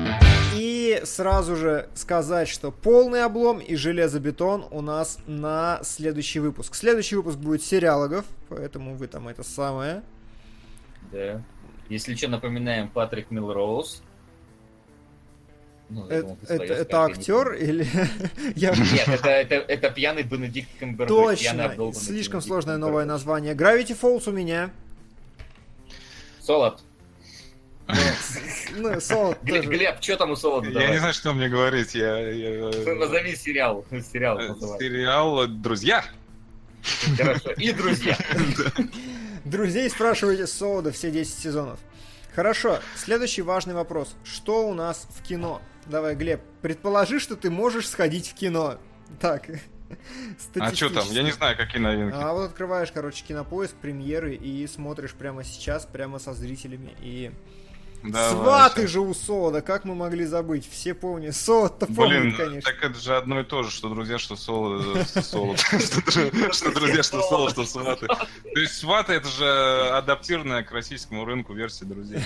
И 1.01 1.05
сразу 1.05 1.55
же 1.55 1.89
сказать, 1.95 2.47
что 2.47 2.71
полный 2.71 3.23
облом 3.23 3.59
и 3.59 3.75
железобетон 3.75 4.65
у 4.71 4.81
нас 4.81 5.19
на 5.27 5.79
следующий 5.83 6.39
выпуск. 6.39 6.75
Следующий 6.75 7.15
выпуск 7.15 7.37
будет 7.37 7.63
сериалогов, 7.63 8.25
поэтому 8.49 8.95
вы 8.95 9.07
там 9.07 9.27
это 9.27 9.43
самое. 9.43 10.03
Да. 11.11 11.41
Если 11.89 12.15
что, 12.15 12.27
напоминаем 12.27 12.89
Патрик 12.89 13.31
Милроуз. 13.31 14.01
Ну, 15.89 16.05
Это, 16.07 16.21
думал, 16.21 16.37
это- 16.49 16.73
это 16.73 17.03
актер 17.05 17.53
или... 17.53 17.87
Я-. 18.55 18.71
Нет, 18.75 19.07
это, 19.07 19.29
это, 19.29 19.55
это 19.55 19.89
пьяный 19.89 20.23
Бенедикт 20.23 20.69
Камбербэтч. 20.79 21.07
Точно, 21.07 21.93
слишком 21.93 22.41
сложное 22.41 22.77
новое 22.77 23.05
название. 23.05 23.53
Gravity 23.55 23.97
Falls 23.99 24.29
у 24.29 24.33
меня. 24.33 24.71
Солод. 26.41 26.81
Ну, 28.75 28.99
Солод 28.99 29.37
Глеб, 29.43 29.63
тоже. 29.65 29.77
Глеб, 29.77 29.95
что 30.01 30.17
там 30.17 30.31
у 30.31 30.35
Солода? 30.35 30.69
Я 30.69 30.89
не 30.91 30.97
знаю, 30.97 31.13
что 31.13 31.33
мне 31.33 31.49
говорить. 31.49 31.95
Я, 31.95 32.17
я- 32.29 32.95
Назови 32.95 33.35
сериал. 33.35 33.85
Сериал 34.11 34.39
Э. 34.39 34.53
Сериал 34.79 35.47
«Друзья». 35.47 36.03
Хорошо. 37.17 37.51
И 37.53 37.71
друзья. 37.71 38.17
Друзей 39.45 39.89
спрашивайте 39.89 40.47
Солода 40.47 40.91
все 40.91 41.11
10 41.11 41.33
сезонов. 41.33 41.79
Хорошо, 42.35 42.79
следующий 42.95 43.41
важный 43.41 43.73
вопрос. 43.73 44.15
Что 44.23 44.69
у 44.69 44.73
нас 44.73 45.07
в 45.09 45.23
кино? 45.23 45.61
Давай, 45.85 46.15
Глеб, 46.15 46.41
предположи, 46.61 47.19
что 47.19 47.35
ты 47.35 47.49
можешь 47.49 47.89
сходить 47.89 48.29
в 48.29 48.33
кино. 48.35 48.77
Так. 49.19 49.47
А 50.59 50.75
что 50.75 50.89
там? 50.89 51.07
Я 51.11 51.23
не 51.23 51.31
знаю, 51.31 51.55
какие 51.55 51.81
новинки. 51.81 52.13
А 52.19 52.33
вот 52.33 52.47
открываешь, 52.49 52.91
короче, 52.91 53.23
кинопоиск, 53.23 53.73
премьеры 53.75 54.35
и 54.35 54.67
смотришь 54.67 55.13
прямо 55.13 55.45
сейчас, 55.45 55.85
прямо 55.85 56.19
со 56.19 56.33
зрителями. 56.33 56.93
И 57.01 57.31
Давай, 58.03 58.31
сваты 58.31 58.81
щас. 58.83 58.91
же 58.91 58.99
у 59.01 59.13
Солода, 59.13 59.61
как 59.61 59.83
мы 59.83 59.95
могли 59.95 60.25
забыть? 60.25 60.69
Все 60.69 60.93
помнят. 60.93 61.35
Солод-то 61.35 61.87
помнит, 61.87 62.37
конечно. 62.37 62.61
так 62.71 62.83
это 62.83 62.99
же 62.99 63.17
одно 63.17 63.39
и 63.39 63.43
то 63.43 63.63
же, 63.63 63.71
что 63.71 63.89
друзья, 63.89 64.17
что 64.17 64.35
соло, 64.35 64.81
что 65.05 65.21
соло, 65.21 65.57
что 65.57 65.75
дру- 66.01 66.53
что 66.53 66.71
друзья, 66.71 67.03
что 67.03 67.21
соло, 67.21 67.49
что 67.49 67.65
сваты. 67.65 68.07
То 68.07 68.59
есть 68.59 68.73
сваты 68.77 69.13
это 69.13 69.27
же 69.27 69.89
адаптированная 69.93 70.63
к 70.63 70.71
российскому 70.71 71.25
рынку 71.25 71.53
версия 71.53 71.85
друзей. 71.85 72.19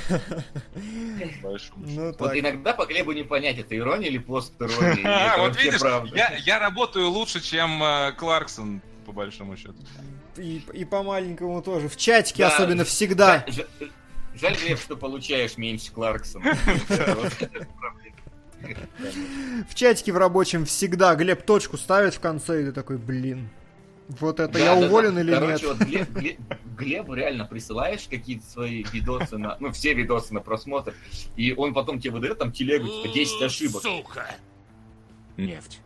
По 1.42 1.50
большому 1.50 1.88
счету. 1.88 2.02
Ну 2.02 2.16
Вот 2.18 2.36
иногда 2.36 2.74
по 2.74 2.86
Глебу 2.86 3.14
не 3.14 3.24
понять, 3.24 3.58
это 3.58 3.76
ирония 3.76 4.10
или 4.10 4.18
пост-ирония. 4.18 5.04
А, 5.06 5.38
вот 5.40 5.58
видишь, 5.62 5.82
я, 6.46 6.60
работаю 6.60 7.10
лучше, 7.10 7.42
чем 7.42 7.82
э, 7.82 8.12
Кларксон, 8.18 8.82
по 9.06 9.12
большому 9.12 9.58
счету. 9.58 9.76
И, 10.38 10.62
и 10.74 10.86
по 10.86 11.04
маленькому 11.04 11.62
тоже. 11.62 11.90
В 11.90 11.98
чатике 11.98 12.44
Да, 12.44 12.56
особенно 12.56 12.86
всегда. 12.86 13.46
Жаль, 14.36 14.56
Глеб, 14.58 14.80
что 14.80 14.96
получаешь 14.96 15.58
меньше 15.58 15.92
Кларксона. 15.92 16.56
В 19.70 19.76
чатике 19.76 20.12
в 20.14 20.18
рабочем 20.18 20.66
всегда 20.66 21.16
Глеб 21.16 21.44
точку 21.44 21.78
ставит 21.78 22.14
в 22.14 22.20
конце, 22.20 22.62
и 22.62 22.66
ты 22.66 22.72
такой, 22.72 22.98
блин. 22.98 23.50
Вот 24.20 24.40
это 24.40 24.54
Да, 24.54 24.60
я 24.60 24.76
да, 24.76 24.82
да. 24.82 24.88
уволен 24.88 25.18
или 25.20 25.32
Короче, 25.32 25.66
нет? 25.68 25.78
вот 25.78 25.88
Глеб- 25.88 26.10
Глеб- 26.12 26.40
Глебу 26.78 27.14
реально 27.14 27.46
присылаешь 27.46 28.08
какие-то 28.10 28.46
свои 28.46 28.84
видосы 28.92 29.38
на... 29.38 29.56
Ну, 29.60 29.72
все 29.72 29.94
видосы 29.94 30.34
на 30.34 30.42
просмотр, 30.42 30.94
и 31.38 31.54
он 31.54 31.74
потом 31.74 32.00
тебе 32.00 32.12
выдает 32.12 32.38
там 32.40 32.52
телегу, 32.52 32.88
типа, 32.88 33.14
10 33.14 33.42
ошибок. 33.42 33.84
Нефть. 35.38 35.80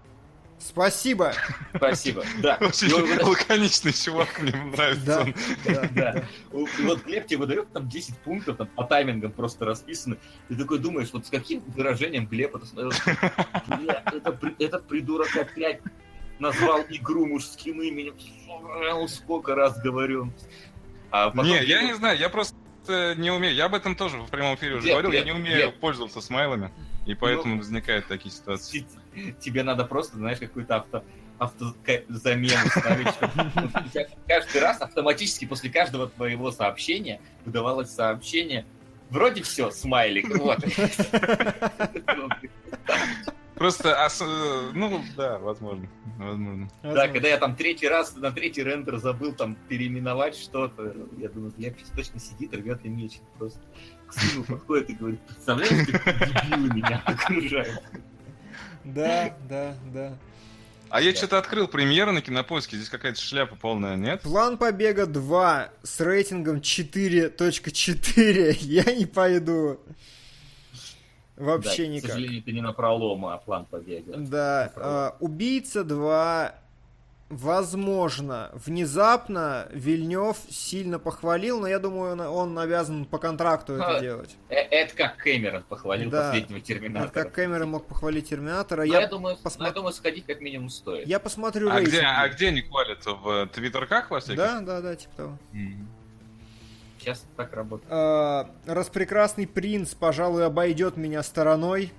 Спасибо. 0.60 1.34
Спасибо. 1.76 2.24
Да. 2.40 2.58
Очень 2.62 2.94
он 2.94 3.20
лаконичный 3.28 3.94
чувак, 3.94 4.42
мне 4.42 4.52
нравится. 4.52 5.28
Да, 5.66 5.66
да. 5.66 5.90
Да. 5.94 6.24
И 6.52 6.84
вот 6.84 7.04
Глеб 7.04 7.28
тебе 7.28 7.40
выдает 7.40 7.72
там 7.72 7.88
10 7.88 8.18
пунктов, 8.20 8.58
там 8.58 8.68
по 8.68 8.84
таймингам 8.84 9.32
просто 9.32 9.66
расписаны. 9.66 10.18
Ты 10.48 10.56
такой 10.56 10.80
думаешь, 10.80 11.10
вот 11.14 11.26
с 11.26 11.30
каким 11.30 11.62
выражением 11.68 12.26
Глеб 12.26 12.56
это 12.56 12.66
это 12.76 14.40
этот 14.60 14.88
придурок 14.88 15.36
опять 15.36 15.82
назвал 16.40 16.82
игру 16.90 17.26
мужским 17.26 17.82
именем. 17.82 18.16
Сука, 18.20 19.08
Сколько 19.08 19.56
раз 19.56 19.80
говорю. 19.82 20.32
А 21.12 21.30
потом 21.30 21.46
Не, 21.46 21.64
я 21.64 21.84
не 21.84 21.94
знаю, 21.94 22.18
я 22.18 22.30
просто 22.30 22.56
не 23.18 23.32
умею. 23.32 23.54
Я 23.54 23.66
об 23.66 23.76
этом 23.76 23.96
тоже 23.96 24.18
в 24.18 24.30
прямом 24.30 24.56
эфире 24.56 24.76
уже 24.76 24.84
Глеб, 24.84 24.94
говорил. 24.94 25.12
Я 25.12 25.24
не 25.24 25.32
умею 25.32 25.58
Глеб. 25.58 25.80
пользоваться 25.80 26.22
смайлами. 26.22 26.72
И 27.06 27.14
поэтому 27.14 27.58
возникают 27.58 28.08
такие 28.08 28.34
ситуации. 28.34 28.86
Тебе 29.40 29.64
надо 29.64 29.86
просто, 29.86 30.18
знаешь, 30.18 30.40
какую-то 30.40 30.76
авто 30.76 31.04
автозамену 31.38 32.54
ну, 33.56 33.70
каждый 34.26 34.62
раз 34.62 34.80
автоматически 34.80 35.44
после 35.44 35.70
каждого 35.70 36.08
твоего 36.08 36.50
сообщения 36.50 37.20
выдавалось 37.44 37.90
сообщение 37.90 38.66
Вроде 39.10 39.44
все, 39.44 39.72
смайлик, 39.72 40.28
вот. 40.38 40.60
Просто, 43.56 44.06
ос- 44.06 44.22
ну, 44.74 45.02
да, 45.16 45.40
возможно. 45.40 45.88
Возможно. 46.18 46.70
Да, 46.84 47.08
когда 47.08 47.30
я 47.30 47.38
там 47.38 47.56
третий 47.56 47.88
раз, 47.88 48.14
на 48.18 48.32
третий 48.32 48.64
рендер 48.64 48.98
забыл 48.98 49.32
там 49.32 49.56
переименовать 49.70 50.36
что-то, 50.36 50.94
я 51.18 51.30
думаю, 51.30 51.54
я 51.58 51.72
точно 51.96 52.20
сидит, 52.20 52.54
рвет 52.54 52.84
и 52.84 52.90
мечет 52.90 53.22
просто. 53.38 53.62
К 54.08 54.14
сыну 54.14 54.44
подходит 54.44 54.90
и 54.90 54.94
говорит, 54.94 55.20
представляешь, 55.22 55.88
как 56.04 56.46
дебилы 56.46 56.74
меня 56.74 57.02
окружают. 57.06 57.82
Да, 58.84 59.36
да, 59.50 59.76
да. 59.94 60.18
А 60.90 61.02
я 61.02 61.14
что-то 61.16 61.40
открыл 61.40 61.68
премьеры 61.68 62.12
на 62.12 62.22
кинопоиске, 62.22 62.78
здесь 62.78 62.90
какая-то 62.90 63.20
шляпа 63.20 63.56
полная, 63.56 63.96
нет? 63.96 64.22
План 64.22 64.58
побега 64.58 65.06
2 65.08 65.70
с 65.84 66.00
рейтингом 66.00 66.58
4.4. 66.58 68.58
Я 68.62 68.84
не 68.96 69.06
пойду. 69.06 69.80
Вообще 71.36 71.86
Да, 71.86 71.86
К 71.86 71.90
никак. 71.96 72.12
сожалению, 72.12 72.44
ты 72.44 72.52
не 72.54 72.62
на 72.62 72.72
пролом, 72.72 73.26
а 73.26 73.38
план 73.38 73.66
побега. 73.66 74.14
Да, 74.18 74.72
а, 74.78 75.18
Убийца 75.20 75.84
2, 75.84 76.56
возможно, 77.30 78.52
внезапно 78.54 79.68
Вильнев 79.72 80.38
сильно 80.50 81.00
похвалил, 81.00 81.60
но 81.60 81.68
я 81.68 81.80
думаю, 81.80 82.14
он, 82.14 82.22
он 82.22 82.60
обязан 82.60 83.06
по 83.06 83.18
контракту 83.18 83.74
это 83.74 83.98
А, 83.98 84.00
делать. 84.00 84.36
Э, 84.50 84.56
Это 84.56 84.96
как 84.96 85.18
Кэмерон 85.18 85.64
похвалил 85.64 86.10
Да. 86.10 86.30
последнего 86.30 86.58
Это 86.58 86.66
Терминатора. 86.68 87.10
как 87.24 87.34
Кэмерон 87.34 87.70
мог 87.70 87.88
похвалить 87.88 88.30
Терминатора. 88.30 88.80
Но 88.86 88.94
Я, 88.94 89.02
я, 89.02 89.08
думаю, 89.08 89.38
но 89.58 89.66
я 89.66 89.72
думаю, 89.72 89.94
сходить 89.94 90.26
как 90.26 90.40
минимум 90.42 90.70
стоит. 90.70 91.08
я 91.08 91.20
посмотрю 91.20 91.70
А 91.72 91.82
где, 91.82 92.02
а 92.02 92.28
где 92.30 92.50
они 92.50 92.62
хвалят? 92.62 93.04
В 93.06 93.48
твиттерках 93.48 94.12
во 94.12 94.20
всяких? 94.20 94.38
Да, 94.38 94.62
да, 94.62 94.82
да, 94.82 94.96
типа 94.96 95.14
того. 95.16 95.38
М. 95.54 95.88
Сейчас 97.00 97.24
так 97.36 97.54
работает. 97.54 97.88
А, 97.92 98.50
Распрекрасный 98.66 99.46
принц, 99.48 99.94
пожалуй, 99.94 100.46
обойдет 100.46 100.98
меня 100.98 101.22
стороной. 101.24 101.92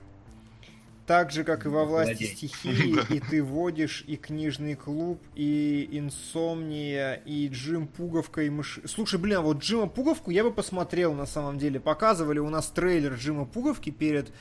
Так 1.07 1.31
же, 1.31 1.45
как 1.45 1.67
и 1.67 1.69
во 1.69 1.85
власти 1.85 2.15
Злодей. 2.15 2.35
стихии, 2.37 3.15
и 3.15 3.21
ты 3.21 3.43
водишь, 3.43 4.03
и 4.09 4.17
книжный 4.17 4.75
клуб, 4.75 5.23
и 5.37 5.89
инсомния, 5.93 7.15
и 7.25 7.49
Джим 7.49 7.87
Пуговка, 7.87 8.43
и 8.43 8.51
мыши. 8.51 8.83
Слушай, 8.87 9.21
блин, 9.21 9.37
а 9.39 9.41
вот 9.43 9.59
Джима 9.59 9.87
Пуговку 9.87 10.31
я 10.33 10.43
бы 10.43 10.53
посмотрел 10.53 11.15
на 11.15 11.27
самом 11.27 11.59
деле. 11.59 11.79
Показывали 11.79 12.41
у 12.41 12.51
нас 12.51 12.67
трейлер 12.71 13.15
Джима 13.15 13.45
Пуговки 13.45 13.91
перед. 13.91 14.33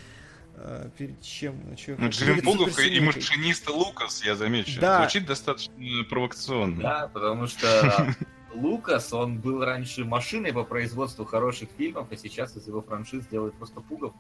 э, 0.55 0.89
перед 0.97 1.21
чем? 1.21 1.59
Ну, 1.69 1.75
чё, 1.75 1.95
Ну, 1.99 2.09
Джим 2.09 2.27
перед 2.29 2.43
Пуговка 2.43 2.81
и 2.81 2.85
суперсемейкой. 2.85 3.05
машинист 3.21 3.69
Лукас, 3.69 4.23
я 4.25 4.35
замечу. 4.35 4.79
Да. 4.81 4.99
Звучит 5.01 5.25
достаточно 5.27 5.73
провокационно. 6.09 6.81
Да, 6.81 7.11
потому 7.13 7.45
что 7.45 8.15
Лукас, 8.55 9.13
он 9.13 9.37
был 9.39 9.63
раньше 9.63 10.03
машиной 10.05 10.53
по 10.53 10.63
производству 10.63 11.25
хороших 11.25 11.69
фильмов, 11.77 12.07
а 12.09 12.15
сейчас 12.15 12.55
из 12.55 12.65
его 12.67 12.81
франшиз 12.81 13.27
делают 13.27 13.53
просто 13.55 13.81
пуговку. 13.81 14.17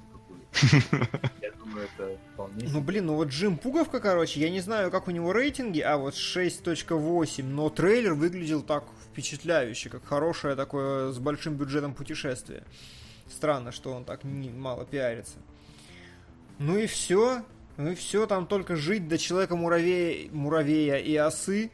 Я 1.41 1.51
думаю, 1.51 1.87
это 1.97 2.17
вполне... 2.33 2.67
Ну 2.69 2.81
блин, 2.81 3.07
ну 3.07 3.15
вот 3.15 3.29
Джим 3.29 3.57
Пуговка, 3.57 3.99
короче, 3.99 4.39
я 4.39 4.49
не 4.49 4.61
знаю, 4.61 4.91
как 4.91 5.07
у 5.07 5.11
него 5.11 5.33
рейтинги, 5.33 5.79
а 5.79 5.97
вот 5.97 6.13
6.8, 6.13 7.43
но 7.43 7.69
трейлер 7.69 8.13
выглядел 8.13 8.61
так 8.61 8.85
впечатляюще, 9.11 9.89
как 9.89 10.05
хорошее 10.05 10.55
такое 10.55 11.11
с 11.11 11.19
большим 11.19 11.55
бюджетом 11.55 11.93
путешествие. 11.93 12.63
Странно, 13.29 13.71
что 13.71 13.91
он 13.91 14.05
так 14.05 14.23
не, 14.23 14.49
мало 14.49 14.85
пиарится. 14.85 15.37
Ну 16.59 16.77
и 16.77 16.87
все. 16.87 17.43
Ну 17.77 17.91
и 17.91 17.95
все, 17.95 18.25
там 18.25 18.47
только 18.47 18.75
жить 18.75 19.07
до 19.07 19.17
человека 19.17 19.55
муравея, 19.55 20.29
муравея 20.31 20.97
и 20.97 21.15
осы. 21.15 21.71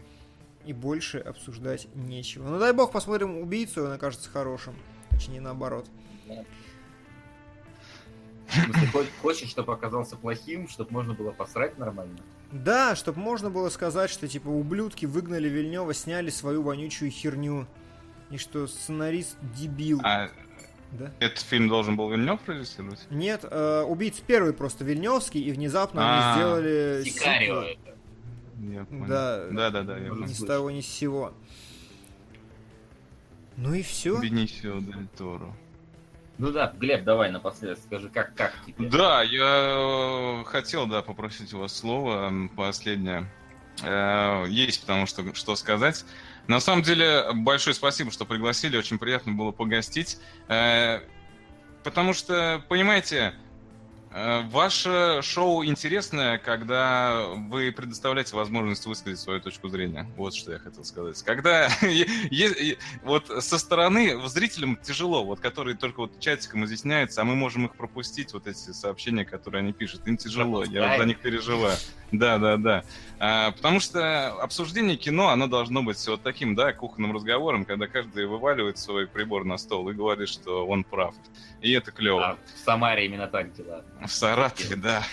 и 0.66 0.74
больше 0.74 1.20
обсуждать 1.20 1.88
нечего. 1.96 2.48
Ну 2.48 2.60
дай 2.60 2.74
бог 2.74 2.92
посмотрим 2.92 3.38
убийцу, 3.38 3.86
он 3.86 3.92
окажется 3.92 4.30
хорошим. 4.30 4.74
Точнее 5.12 5.42
наоборот. 5.42 5.86
В 6.28 6.71
смысле, 8.54 8.88
хо- 8.92 9.06
хочешь, 9.22 9.50
чтобы 9.50 9.74
оказался 9.74 10.16
плохим, 10.18 10.68
чтобы 10.68 10.92
можно 10.92 11.14
было 11.14 11.32
посрать 11.32 11.78
нормально? 11.78 12.18
Да, 12.52 12.96
чтобы 12.96 13.20
можно 13.20 13.50
было 13.50 13.70
сказать, 13.70 14.10
что 14.10 14.28
типа 14.28 14.48
ублюдки 14.50 15.06
выгнали 15.06 15.48
Вильнева, 15.50 15.94
сняли 15.94 16.30
свою 16.30 16.62
вонючую 16.64 17.12
херню. 17.12 17.68
И 18.30 18.38
что 18.38 18.68
сценарист 18.68 19.38
дебил. 19.58 20.00
А 20.04 20.30
Да? 20.92 21.12
этот 21.20 21.40
фильм 21.40 21.68
должен 21.70 21.96
был 21.98 22.10
Вильнев 22.10 22.40
продюсировать? 22.42 23.00
Нет, 23.10 23.46
э, 23.50 23.82
убийц 23.88 24.20
первый 24.26 24.54
просто 24.54 24.84
Вильневский, 24.86 25.42
и 25.42 25.52
внезапно 25.52 26.02
А. 26.04 26.34
они 26.34 26.42
сделали 26.42 27.04
Сикарио 27.06 27.64
сиквел. 27.64 27.78
это. 28.72 28.88
Да. 29.08 29.48
да, 29.52 29.70
да, 29.70 29.82
да, 29.84 29.98
я 29.98 30.10
ни 30.10 30.28
с 30.28 30.44
того 30.46 30.70
ни 30.72 30.82
с 30.82 30.88
сего. 30.88 31.34
Ну 33.58 33.74
и 33.74 33.82
все. 33.82 34.20
Бенисио 34.20 34.80
Дель 34.80 35.08
Торо. 35.18 35.54
Ну 36.42 36.52
да, 36.52 36.74
Глеб, 36.76 37.04
давай 37.04 37.30
напоследок 37.30 37.78
скажи, 37.78 38.10
как, 38.10 38.34
как 38.34 38.52
тебе? 38.66 38.90
Да, 38.90 39.22
я 39.22 40.40
э, 40.42 40.44
хотел, 40.46 40.88
да, 40.88 41.04
попросить 41.04 41.54
у 41.54 41.60
вас 41.60 41.72
слово 41.78 42.34
последнее. 42.56 43.30
Э, 43.84 44.46
Есть 44.50 44.82
потому 44.82 45.06
что 45.06 45.36
что 45.36 45.56
сказать. 45.56 46.04
На 46.48 46.60
самом 46.60 46.82
деле, 46.82 47.26
большое 47.36 47.76
спасибо, 47.76 48.10
что 48.10 48.26
пригласили, 48.26 48.76
очень 48.76 48.98
приятно 48.98 49.34
было 49.34 49.52
погостить. 49.52 50.18
Э, 50.48 51.02
Потому 51.84 52.14
что, 52.14 52.64
понимаете, 52.70 53.34
ваше 54.12 55.22
шоу 55.22 55.64
интересное, 55.64 56.38
когда 56.38 57.26
вы 57.28 57.72
предоставляете 57.72 58.36
возможность 58.36 58.86
высказать 58.86 59.20
свою 59.20 59.40
точку 59.40 59.70
зрения. 59.70 60.06
Вот 60.18 60.34
что 60.34 60.52
я 60.52 60.60
хотел 60.60 60.84
сказать. 60.84 61.22
Когда 61.24 61.70
вот 63.04 63.28
со 63.44 63.58
стороны 63.58 64.20
зрителям 64.28 64.78
тяжело, 64.78 65.24
вот 65.24 65.40
которые 65.40 65.78
только 65.78 66.02
вот 66.02 66.20
чатиком 66.20 66.66
изъясняются, 66.66 67.22
а 67.22 67.24
мы 67.24 67.36
можем 67.36 67.68
их 67.68 67.76
пропустить, 67.76 68.34
вот 68.34 68.48
эти 68.48 68.72
сообщения, 68.72 69.24
которые 69.24 69.60
они 69.60 69.74
пишут. 69.74 70.06
Им 70.08 70.18
тяжело, 70.18 70.64
я 70.64 70.90
вот 70.90 70.98
за 70.98 71.06
них 71.06 71.20
переживаю. 71.20 71.78
Да, 72.12 72.38
да, 72.38 72.58
да. 72.58 72.84
А, 73.20 73.52
потому 73.52 73.80
что 73.80 74.34
обсуждение 74.42 74.98
кино, 74.98 75.30
оно 75.30 75.48
должно 75.48 75.82
быть 75.82 76.06
вот 76.08 76.22
таким, 76.22 76.56
да, 76.56 76.74
кухонным 76.74 77.14
разговором, 77.14 77.64
когда 77.64 77.88
каждый 77.88 78.26
вываливает 78.26 78.78
свой 78.78 79.08
прибор 79.08 79.46
на 79.46 79.58
стол 79.58 79.90
и 79.90 79.94
говорит, 79.94 80.28
что 80.28 80.68
он 80.68 80.84
прав. 80.84 81.16
И 81.62 81.72
это 81.74 81.92
клево. 81.92 82.26
А 82.32 82.38
в 82.56 82.58
Самаре 82.66 83.06
именно 83.06 83.28
так 83.28 83.54
дела. 83.54 83.84
В 84.04 84.08
Саратове, 84.12 84.76
да. 84.76 85.04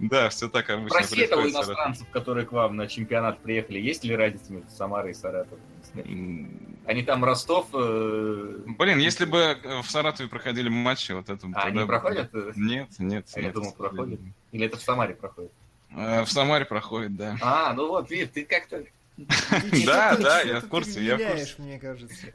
Да, 0.00 0.28
все 0.28 0.48
так 0.48 0.68
обычно 0.70 1.00
в 1.00 1.04
Саратове. 1.06 1.50
иностранцев, 1.50 2.06
которые 2.10 2.46
к 2.46 2.52
вам 2.52 2.76
на 2.76 2.86
чемпионат 2.86 3.38
приехали, 3.40 3.78
есть 3.78 4.04
ли 4.04 4.14
разница 4.14 4.52
между 4.52 4.70
Самарой 4.70 5.12
и 5.12 5.14
Саратовом? 5.14 5.60
М, 5.94 6.76
Они 6.86 7.02
там 7.02 7.24
Ростов... 7.24 7.68
э, 7.72 8.58
Блин, 8.66 8.98
если 8.98 9.24
бы 9.24 9.56
в 9.82 9.90
Саратове 9.90 10.28
проходили 10.28 10.68
матчи, 10.68 11.12
вот 11.12 11.28
это... 11.30 11.46
А, 11.54 11.62
они 11.64 11.84
проходят? 11.86 12.30
Нет, 12.56 12.88
нет, 12.98 13.26
я 13.36 13.50
думал, 13.50 13.72
проходят. 13.72 14.20
Или 14.52 14.66
это 14.66 14.76
в 14.76 14.82
Самаре 14.82 15.14
проходит? 15.14 15.52
Э, 15.90 16.22
В 16.24 16.30
Самаре 16.30 16.64
проходит, 16.66 17.16
да. 17.16 17.36
А, 17.40 17.72
ну 17.72 17.88
вот, 17.88 18.10
видишь, 18.10 18.28
ты 18.34 18.44
как-то... 18.44 18.84
Да, 19.86 20.16
да, 20.16 20.42
я 20.42 20.60
в 20.60 20.68
курсе, 20.68 21.02
я 21.02 21.16
в 21.16 21.22
курсе. 21.30 21.54
мне 21.58 21.78
кажется. 21.78 22.26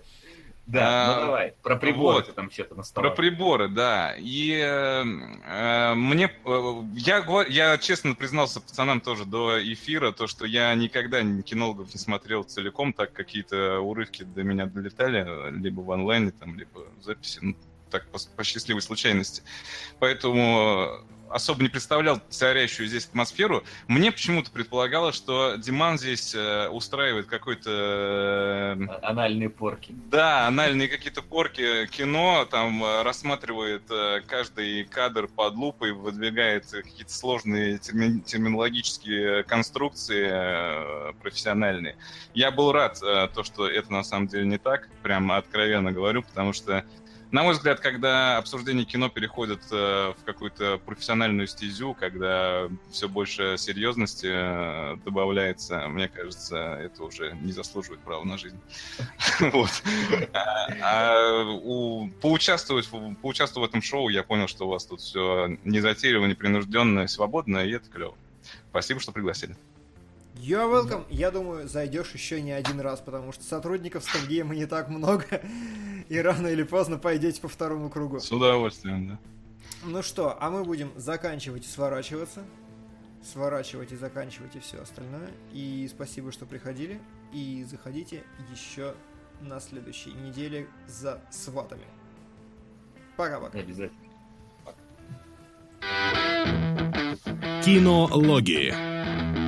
Да, 0.72 0.88
А, 0.88 1.16
ну 1.16 1.26
давай. 1.26 1.54
Про 1.62 1.76
приборы 1.76 2.18
вот. 2.18 2.28
ты 2.28 2.32
там 2.32 2.50
что-то 2.50 2.76
на 2.76 2.84
Про 2.84 3.12
приборы, 3.12 3.68
да. 3.68 4.16
И 4.18 4.54
э, 4.54 5.04
э, 5.04 5.94
мне, 5.96 6.32
э, 6.46 6.84
я, 6.96 7.46
я 7.50 7.78
честно 7.78 8.16
признался 8.16 8.62
пацанам 8.62 9.02
тоже 9.02 9.26
до 9.26 9.62
эфира, 9.62 10.14
то, 10.14 10.28
что 10.28 10.46
я 10.46 10.74
никогда 10.76 11.22
ни 11.24 11.42
кинологов 11.42 11.94
не 11.94 12.00
смотрел 12.00 12.44
целиком, 12.44 12.94
так 12.94 13.12
какие-то 13.12 13.82
урывки 13.82 14.24
до 14.24 14.44
меня 14.44 14.66
долетали, 14.66 15.26
э, 15.28 15.52
либо 15.52 15.82
в 15.82 15.92
онлайне, 15.92 16.32
там, 16.32 16.58
либо 16.58 16.86
в 17.02 17.04
записи, 17.04 17.40
ну, 17.42 17.56
так 17.90 18.08
по, 18.08 18.20
по 18.38 18.44
счастливой 18.46 18.82
случайности. 18.82 19.44
Поэтому 20.00 21.04
э, 21.04 21.21
особо 21.32 21.64
не 21.64 21.70
представлял 21.70 22.22
царящую 22.30 22.88
здесь 22.88 23.06
атмосферу. 23.06 23.64
Мне 23.88 24.12
почему-то 24.12 24.52
предполагалось, 24.52 25.16
что 25.16 25.56
Диман 25.56 25.98
здесь 25.98 26.34
э, 26.36 26.68
устраивает 26.70 27.28
какой-то 27.28 27.70
э, 27.72 28.88
Анальные 29.02 29.50
порки. 29.50 29.96
да, 30.10 30.48
анальные 30.48 30.88
какие-то 30.88 31.22
порки, 31.22 31.88
кино, 31.88 32.46
там 32.50 32.84
э, 32.84 33.04
рассматривает 33.04 33.84
каждый 34.28 34.84
кадр 34.86 35.28
под 35.28 35.56
лупой, 35.56 35.92
выдвигает 35.94 36.66
какие-то 36.70 37.12
сложные 37.14 37.78
терми- 37.78 38.22
терминологические 38.22 39.44
конструкции 39.44 41.12
профессиональные. 41.22 41.96
Я 42.34 42.52
был 42.52 42.72
рад, 42.72 43.00
то, 43.00 43.44
что 43.44 43.68
это 43.68 43.92
на 43.92 44.04
самом 44.04 44.28
деле 44.28 44.46
не 44.46 44.58
так, 44.58 44.90
прямо 45.04 45.38
откровенно 45.38 45.92
говорю, 45.92 46.24
потому 46.24 46.54
что 46.54 46.86
на 47.32 47.44
мой 47.44 47.54
взгляд, 47.54 47.80
когда 47.80 48.38
обсуждение 48.38 48.86
кино 48.86 49.10
переходит 49.10 49.62
э, 49.72 50.14
в 50.18 50.24
какую-то 50.26 50.80
профессиональную 50.86 51.48
стезю, 51.48 51.96
когда 51.98 52.68
все 52.92 53.08
больше 53.08 53.56
серьезности 53.58 54.28
э, 54.30 54.98
добавляется, 55.06 55.88
мне 55.88 56.10
кажется, 56.10 56.58
это 56.58 57.04
уже 57.04 57.36
не 57.42 57.54
заслуживает 57.54 58.02
права 58.02 58.24
на 58.24 58.38
жизнь. 58.38 58.60
Вот. 59.40 59.70
А, 60.34 60.68
а 60.82 62.10
поучаствовать, 62.22 62.88
в- 62.92 63.16
этом 63.64 63.82
шоу, 63.82 64.10
я 64.10 64.24
понял, 64.24 64.48
что 64.48 64.66
у 64.66 64.70
вас 64.70 64.86
тут 64.86 65.02
все 65.02 65.58
незатейливо, 65.64 66.26
непринужденно, 66.26 67.08
свободно, 67.08 67.60
и 67.60 67.72
это 67.72 67.90
клево. 67.90 68.16
Спасибо, 68.70 69.00
что 69.00 69.12
пригласили. 69.12 69.56
You're 70.42 70.72
welcome. 70.72 71.06
Я 71.12 71.30
думаю, 71.30 71.68
зайдешь 71.68 72.14
еще 72.14 72.42
не 72.42 72.52
один 72.52 72.80
раз, 72.80 73.00
потому 73.00 73.32
что 73.32 73.44
сотрудников 73.44 74.04
Стабгейма 74.04 74.56
не 74.56 74.66
так 74.66 74.90
много, 74.90 75.24
и 76.10 76.18
рано 76.18 76.48
или 76.48 76.64
поздно 76.64 76.98
пойдете 76.98 77.40
по 77.40 77.48
второму 77.48 77.92
кругу. 77.92 78.20
С 78.20 78.32
удовольствием, 78.32 79.08
да. 79.08 79.20
Ну 79.84 80.02
что, 80.02 80.36
а 80.42 80.50
мы 80.50 80.64
будем 80.64 80.92
заканчивать 80.96 81.66
и 81.68 81.70
сворачиваться. 81.70 82.44
Сворачивать 83.24 83.92
и 83.92 83.96
заканчивать 83.96 84.56
и 84.56 84.60
все 84.60 84.82
остальное. 84.82 85.30
И 85.54 85.88
спасибо, 85.94 86.32
что 86.32 86.48
приходили. 86.48 87.00
И 87.32 87.64
заходите 87.70 88.24
еще 88.52 88.96
на 89.42 89.60
следующей 89.60 90.14
неделе 90.14 90.68
за 90.88 91.22
сватами. 91.30 91.86
Пока-пока. 93.16 93.60
Обязательно. 93.60 94.02
Кинологии. 97.64 99.41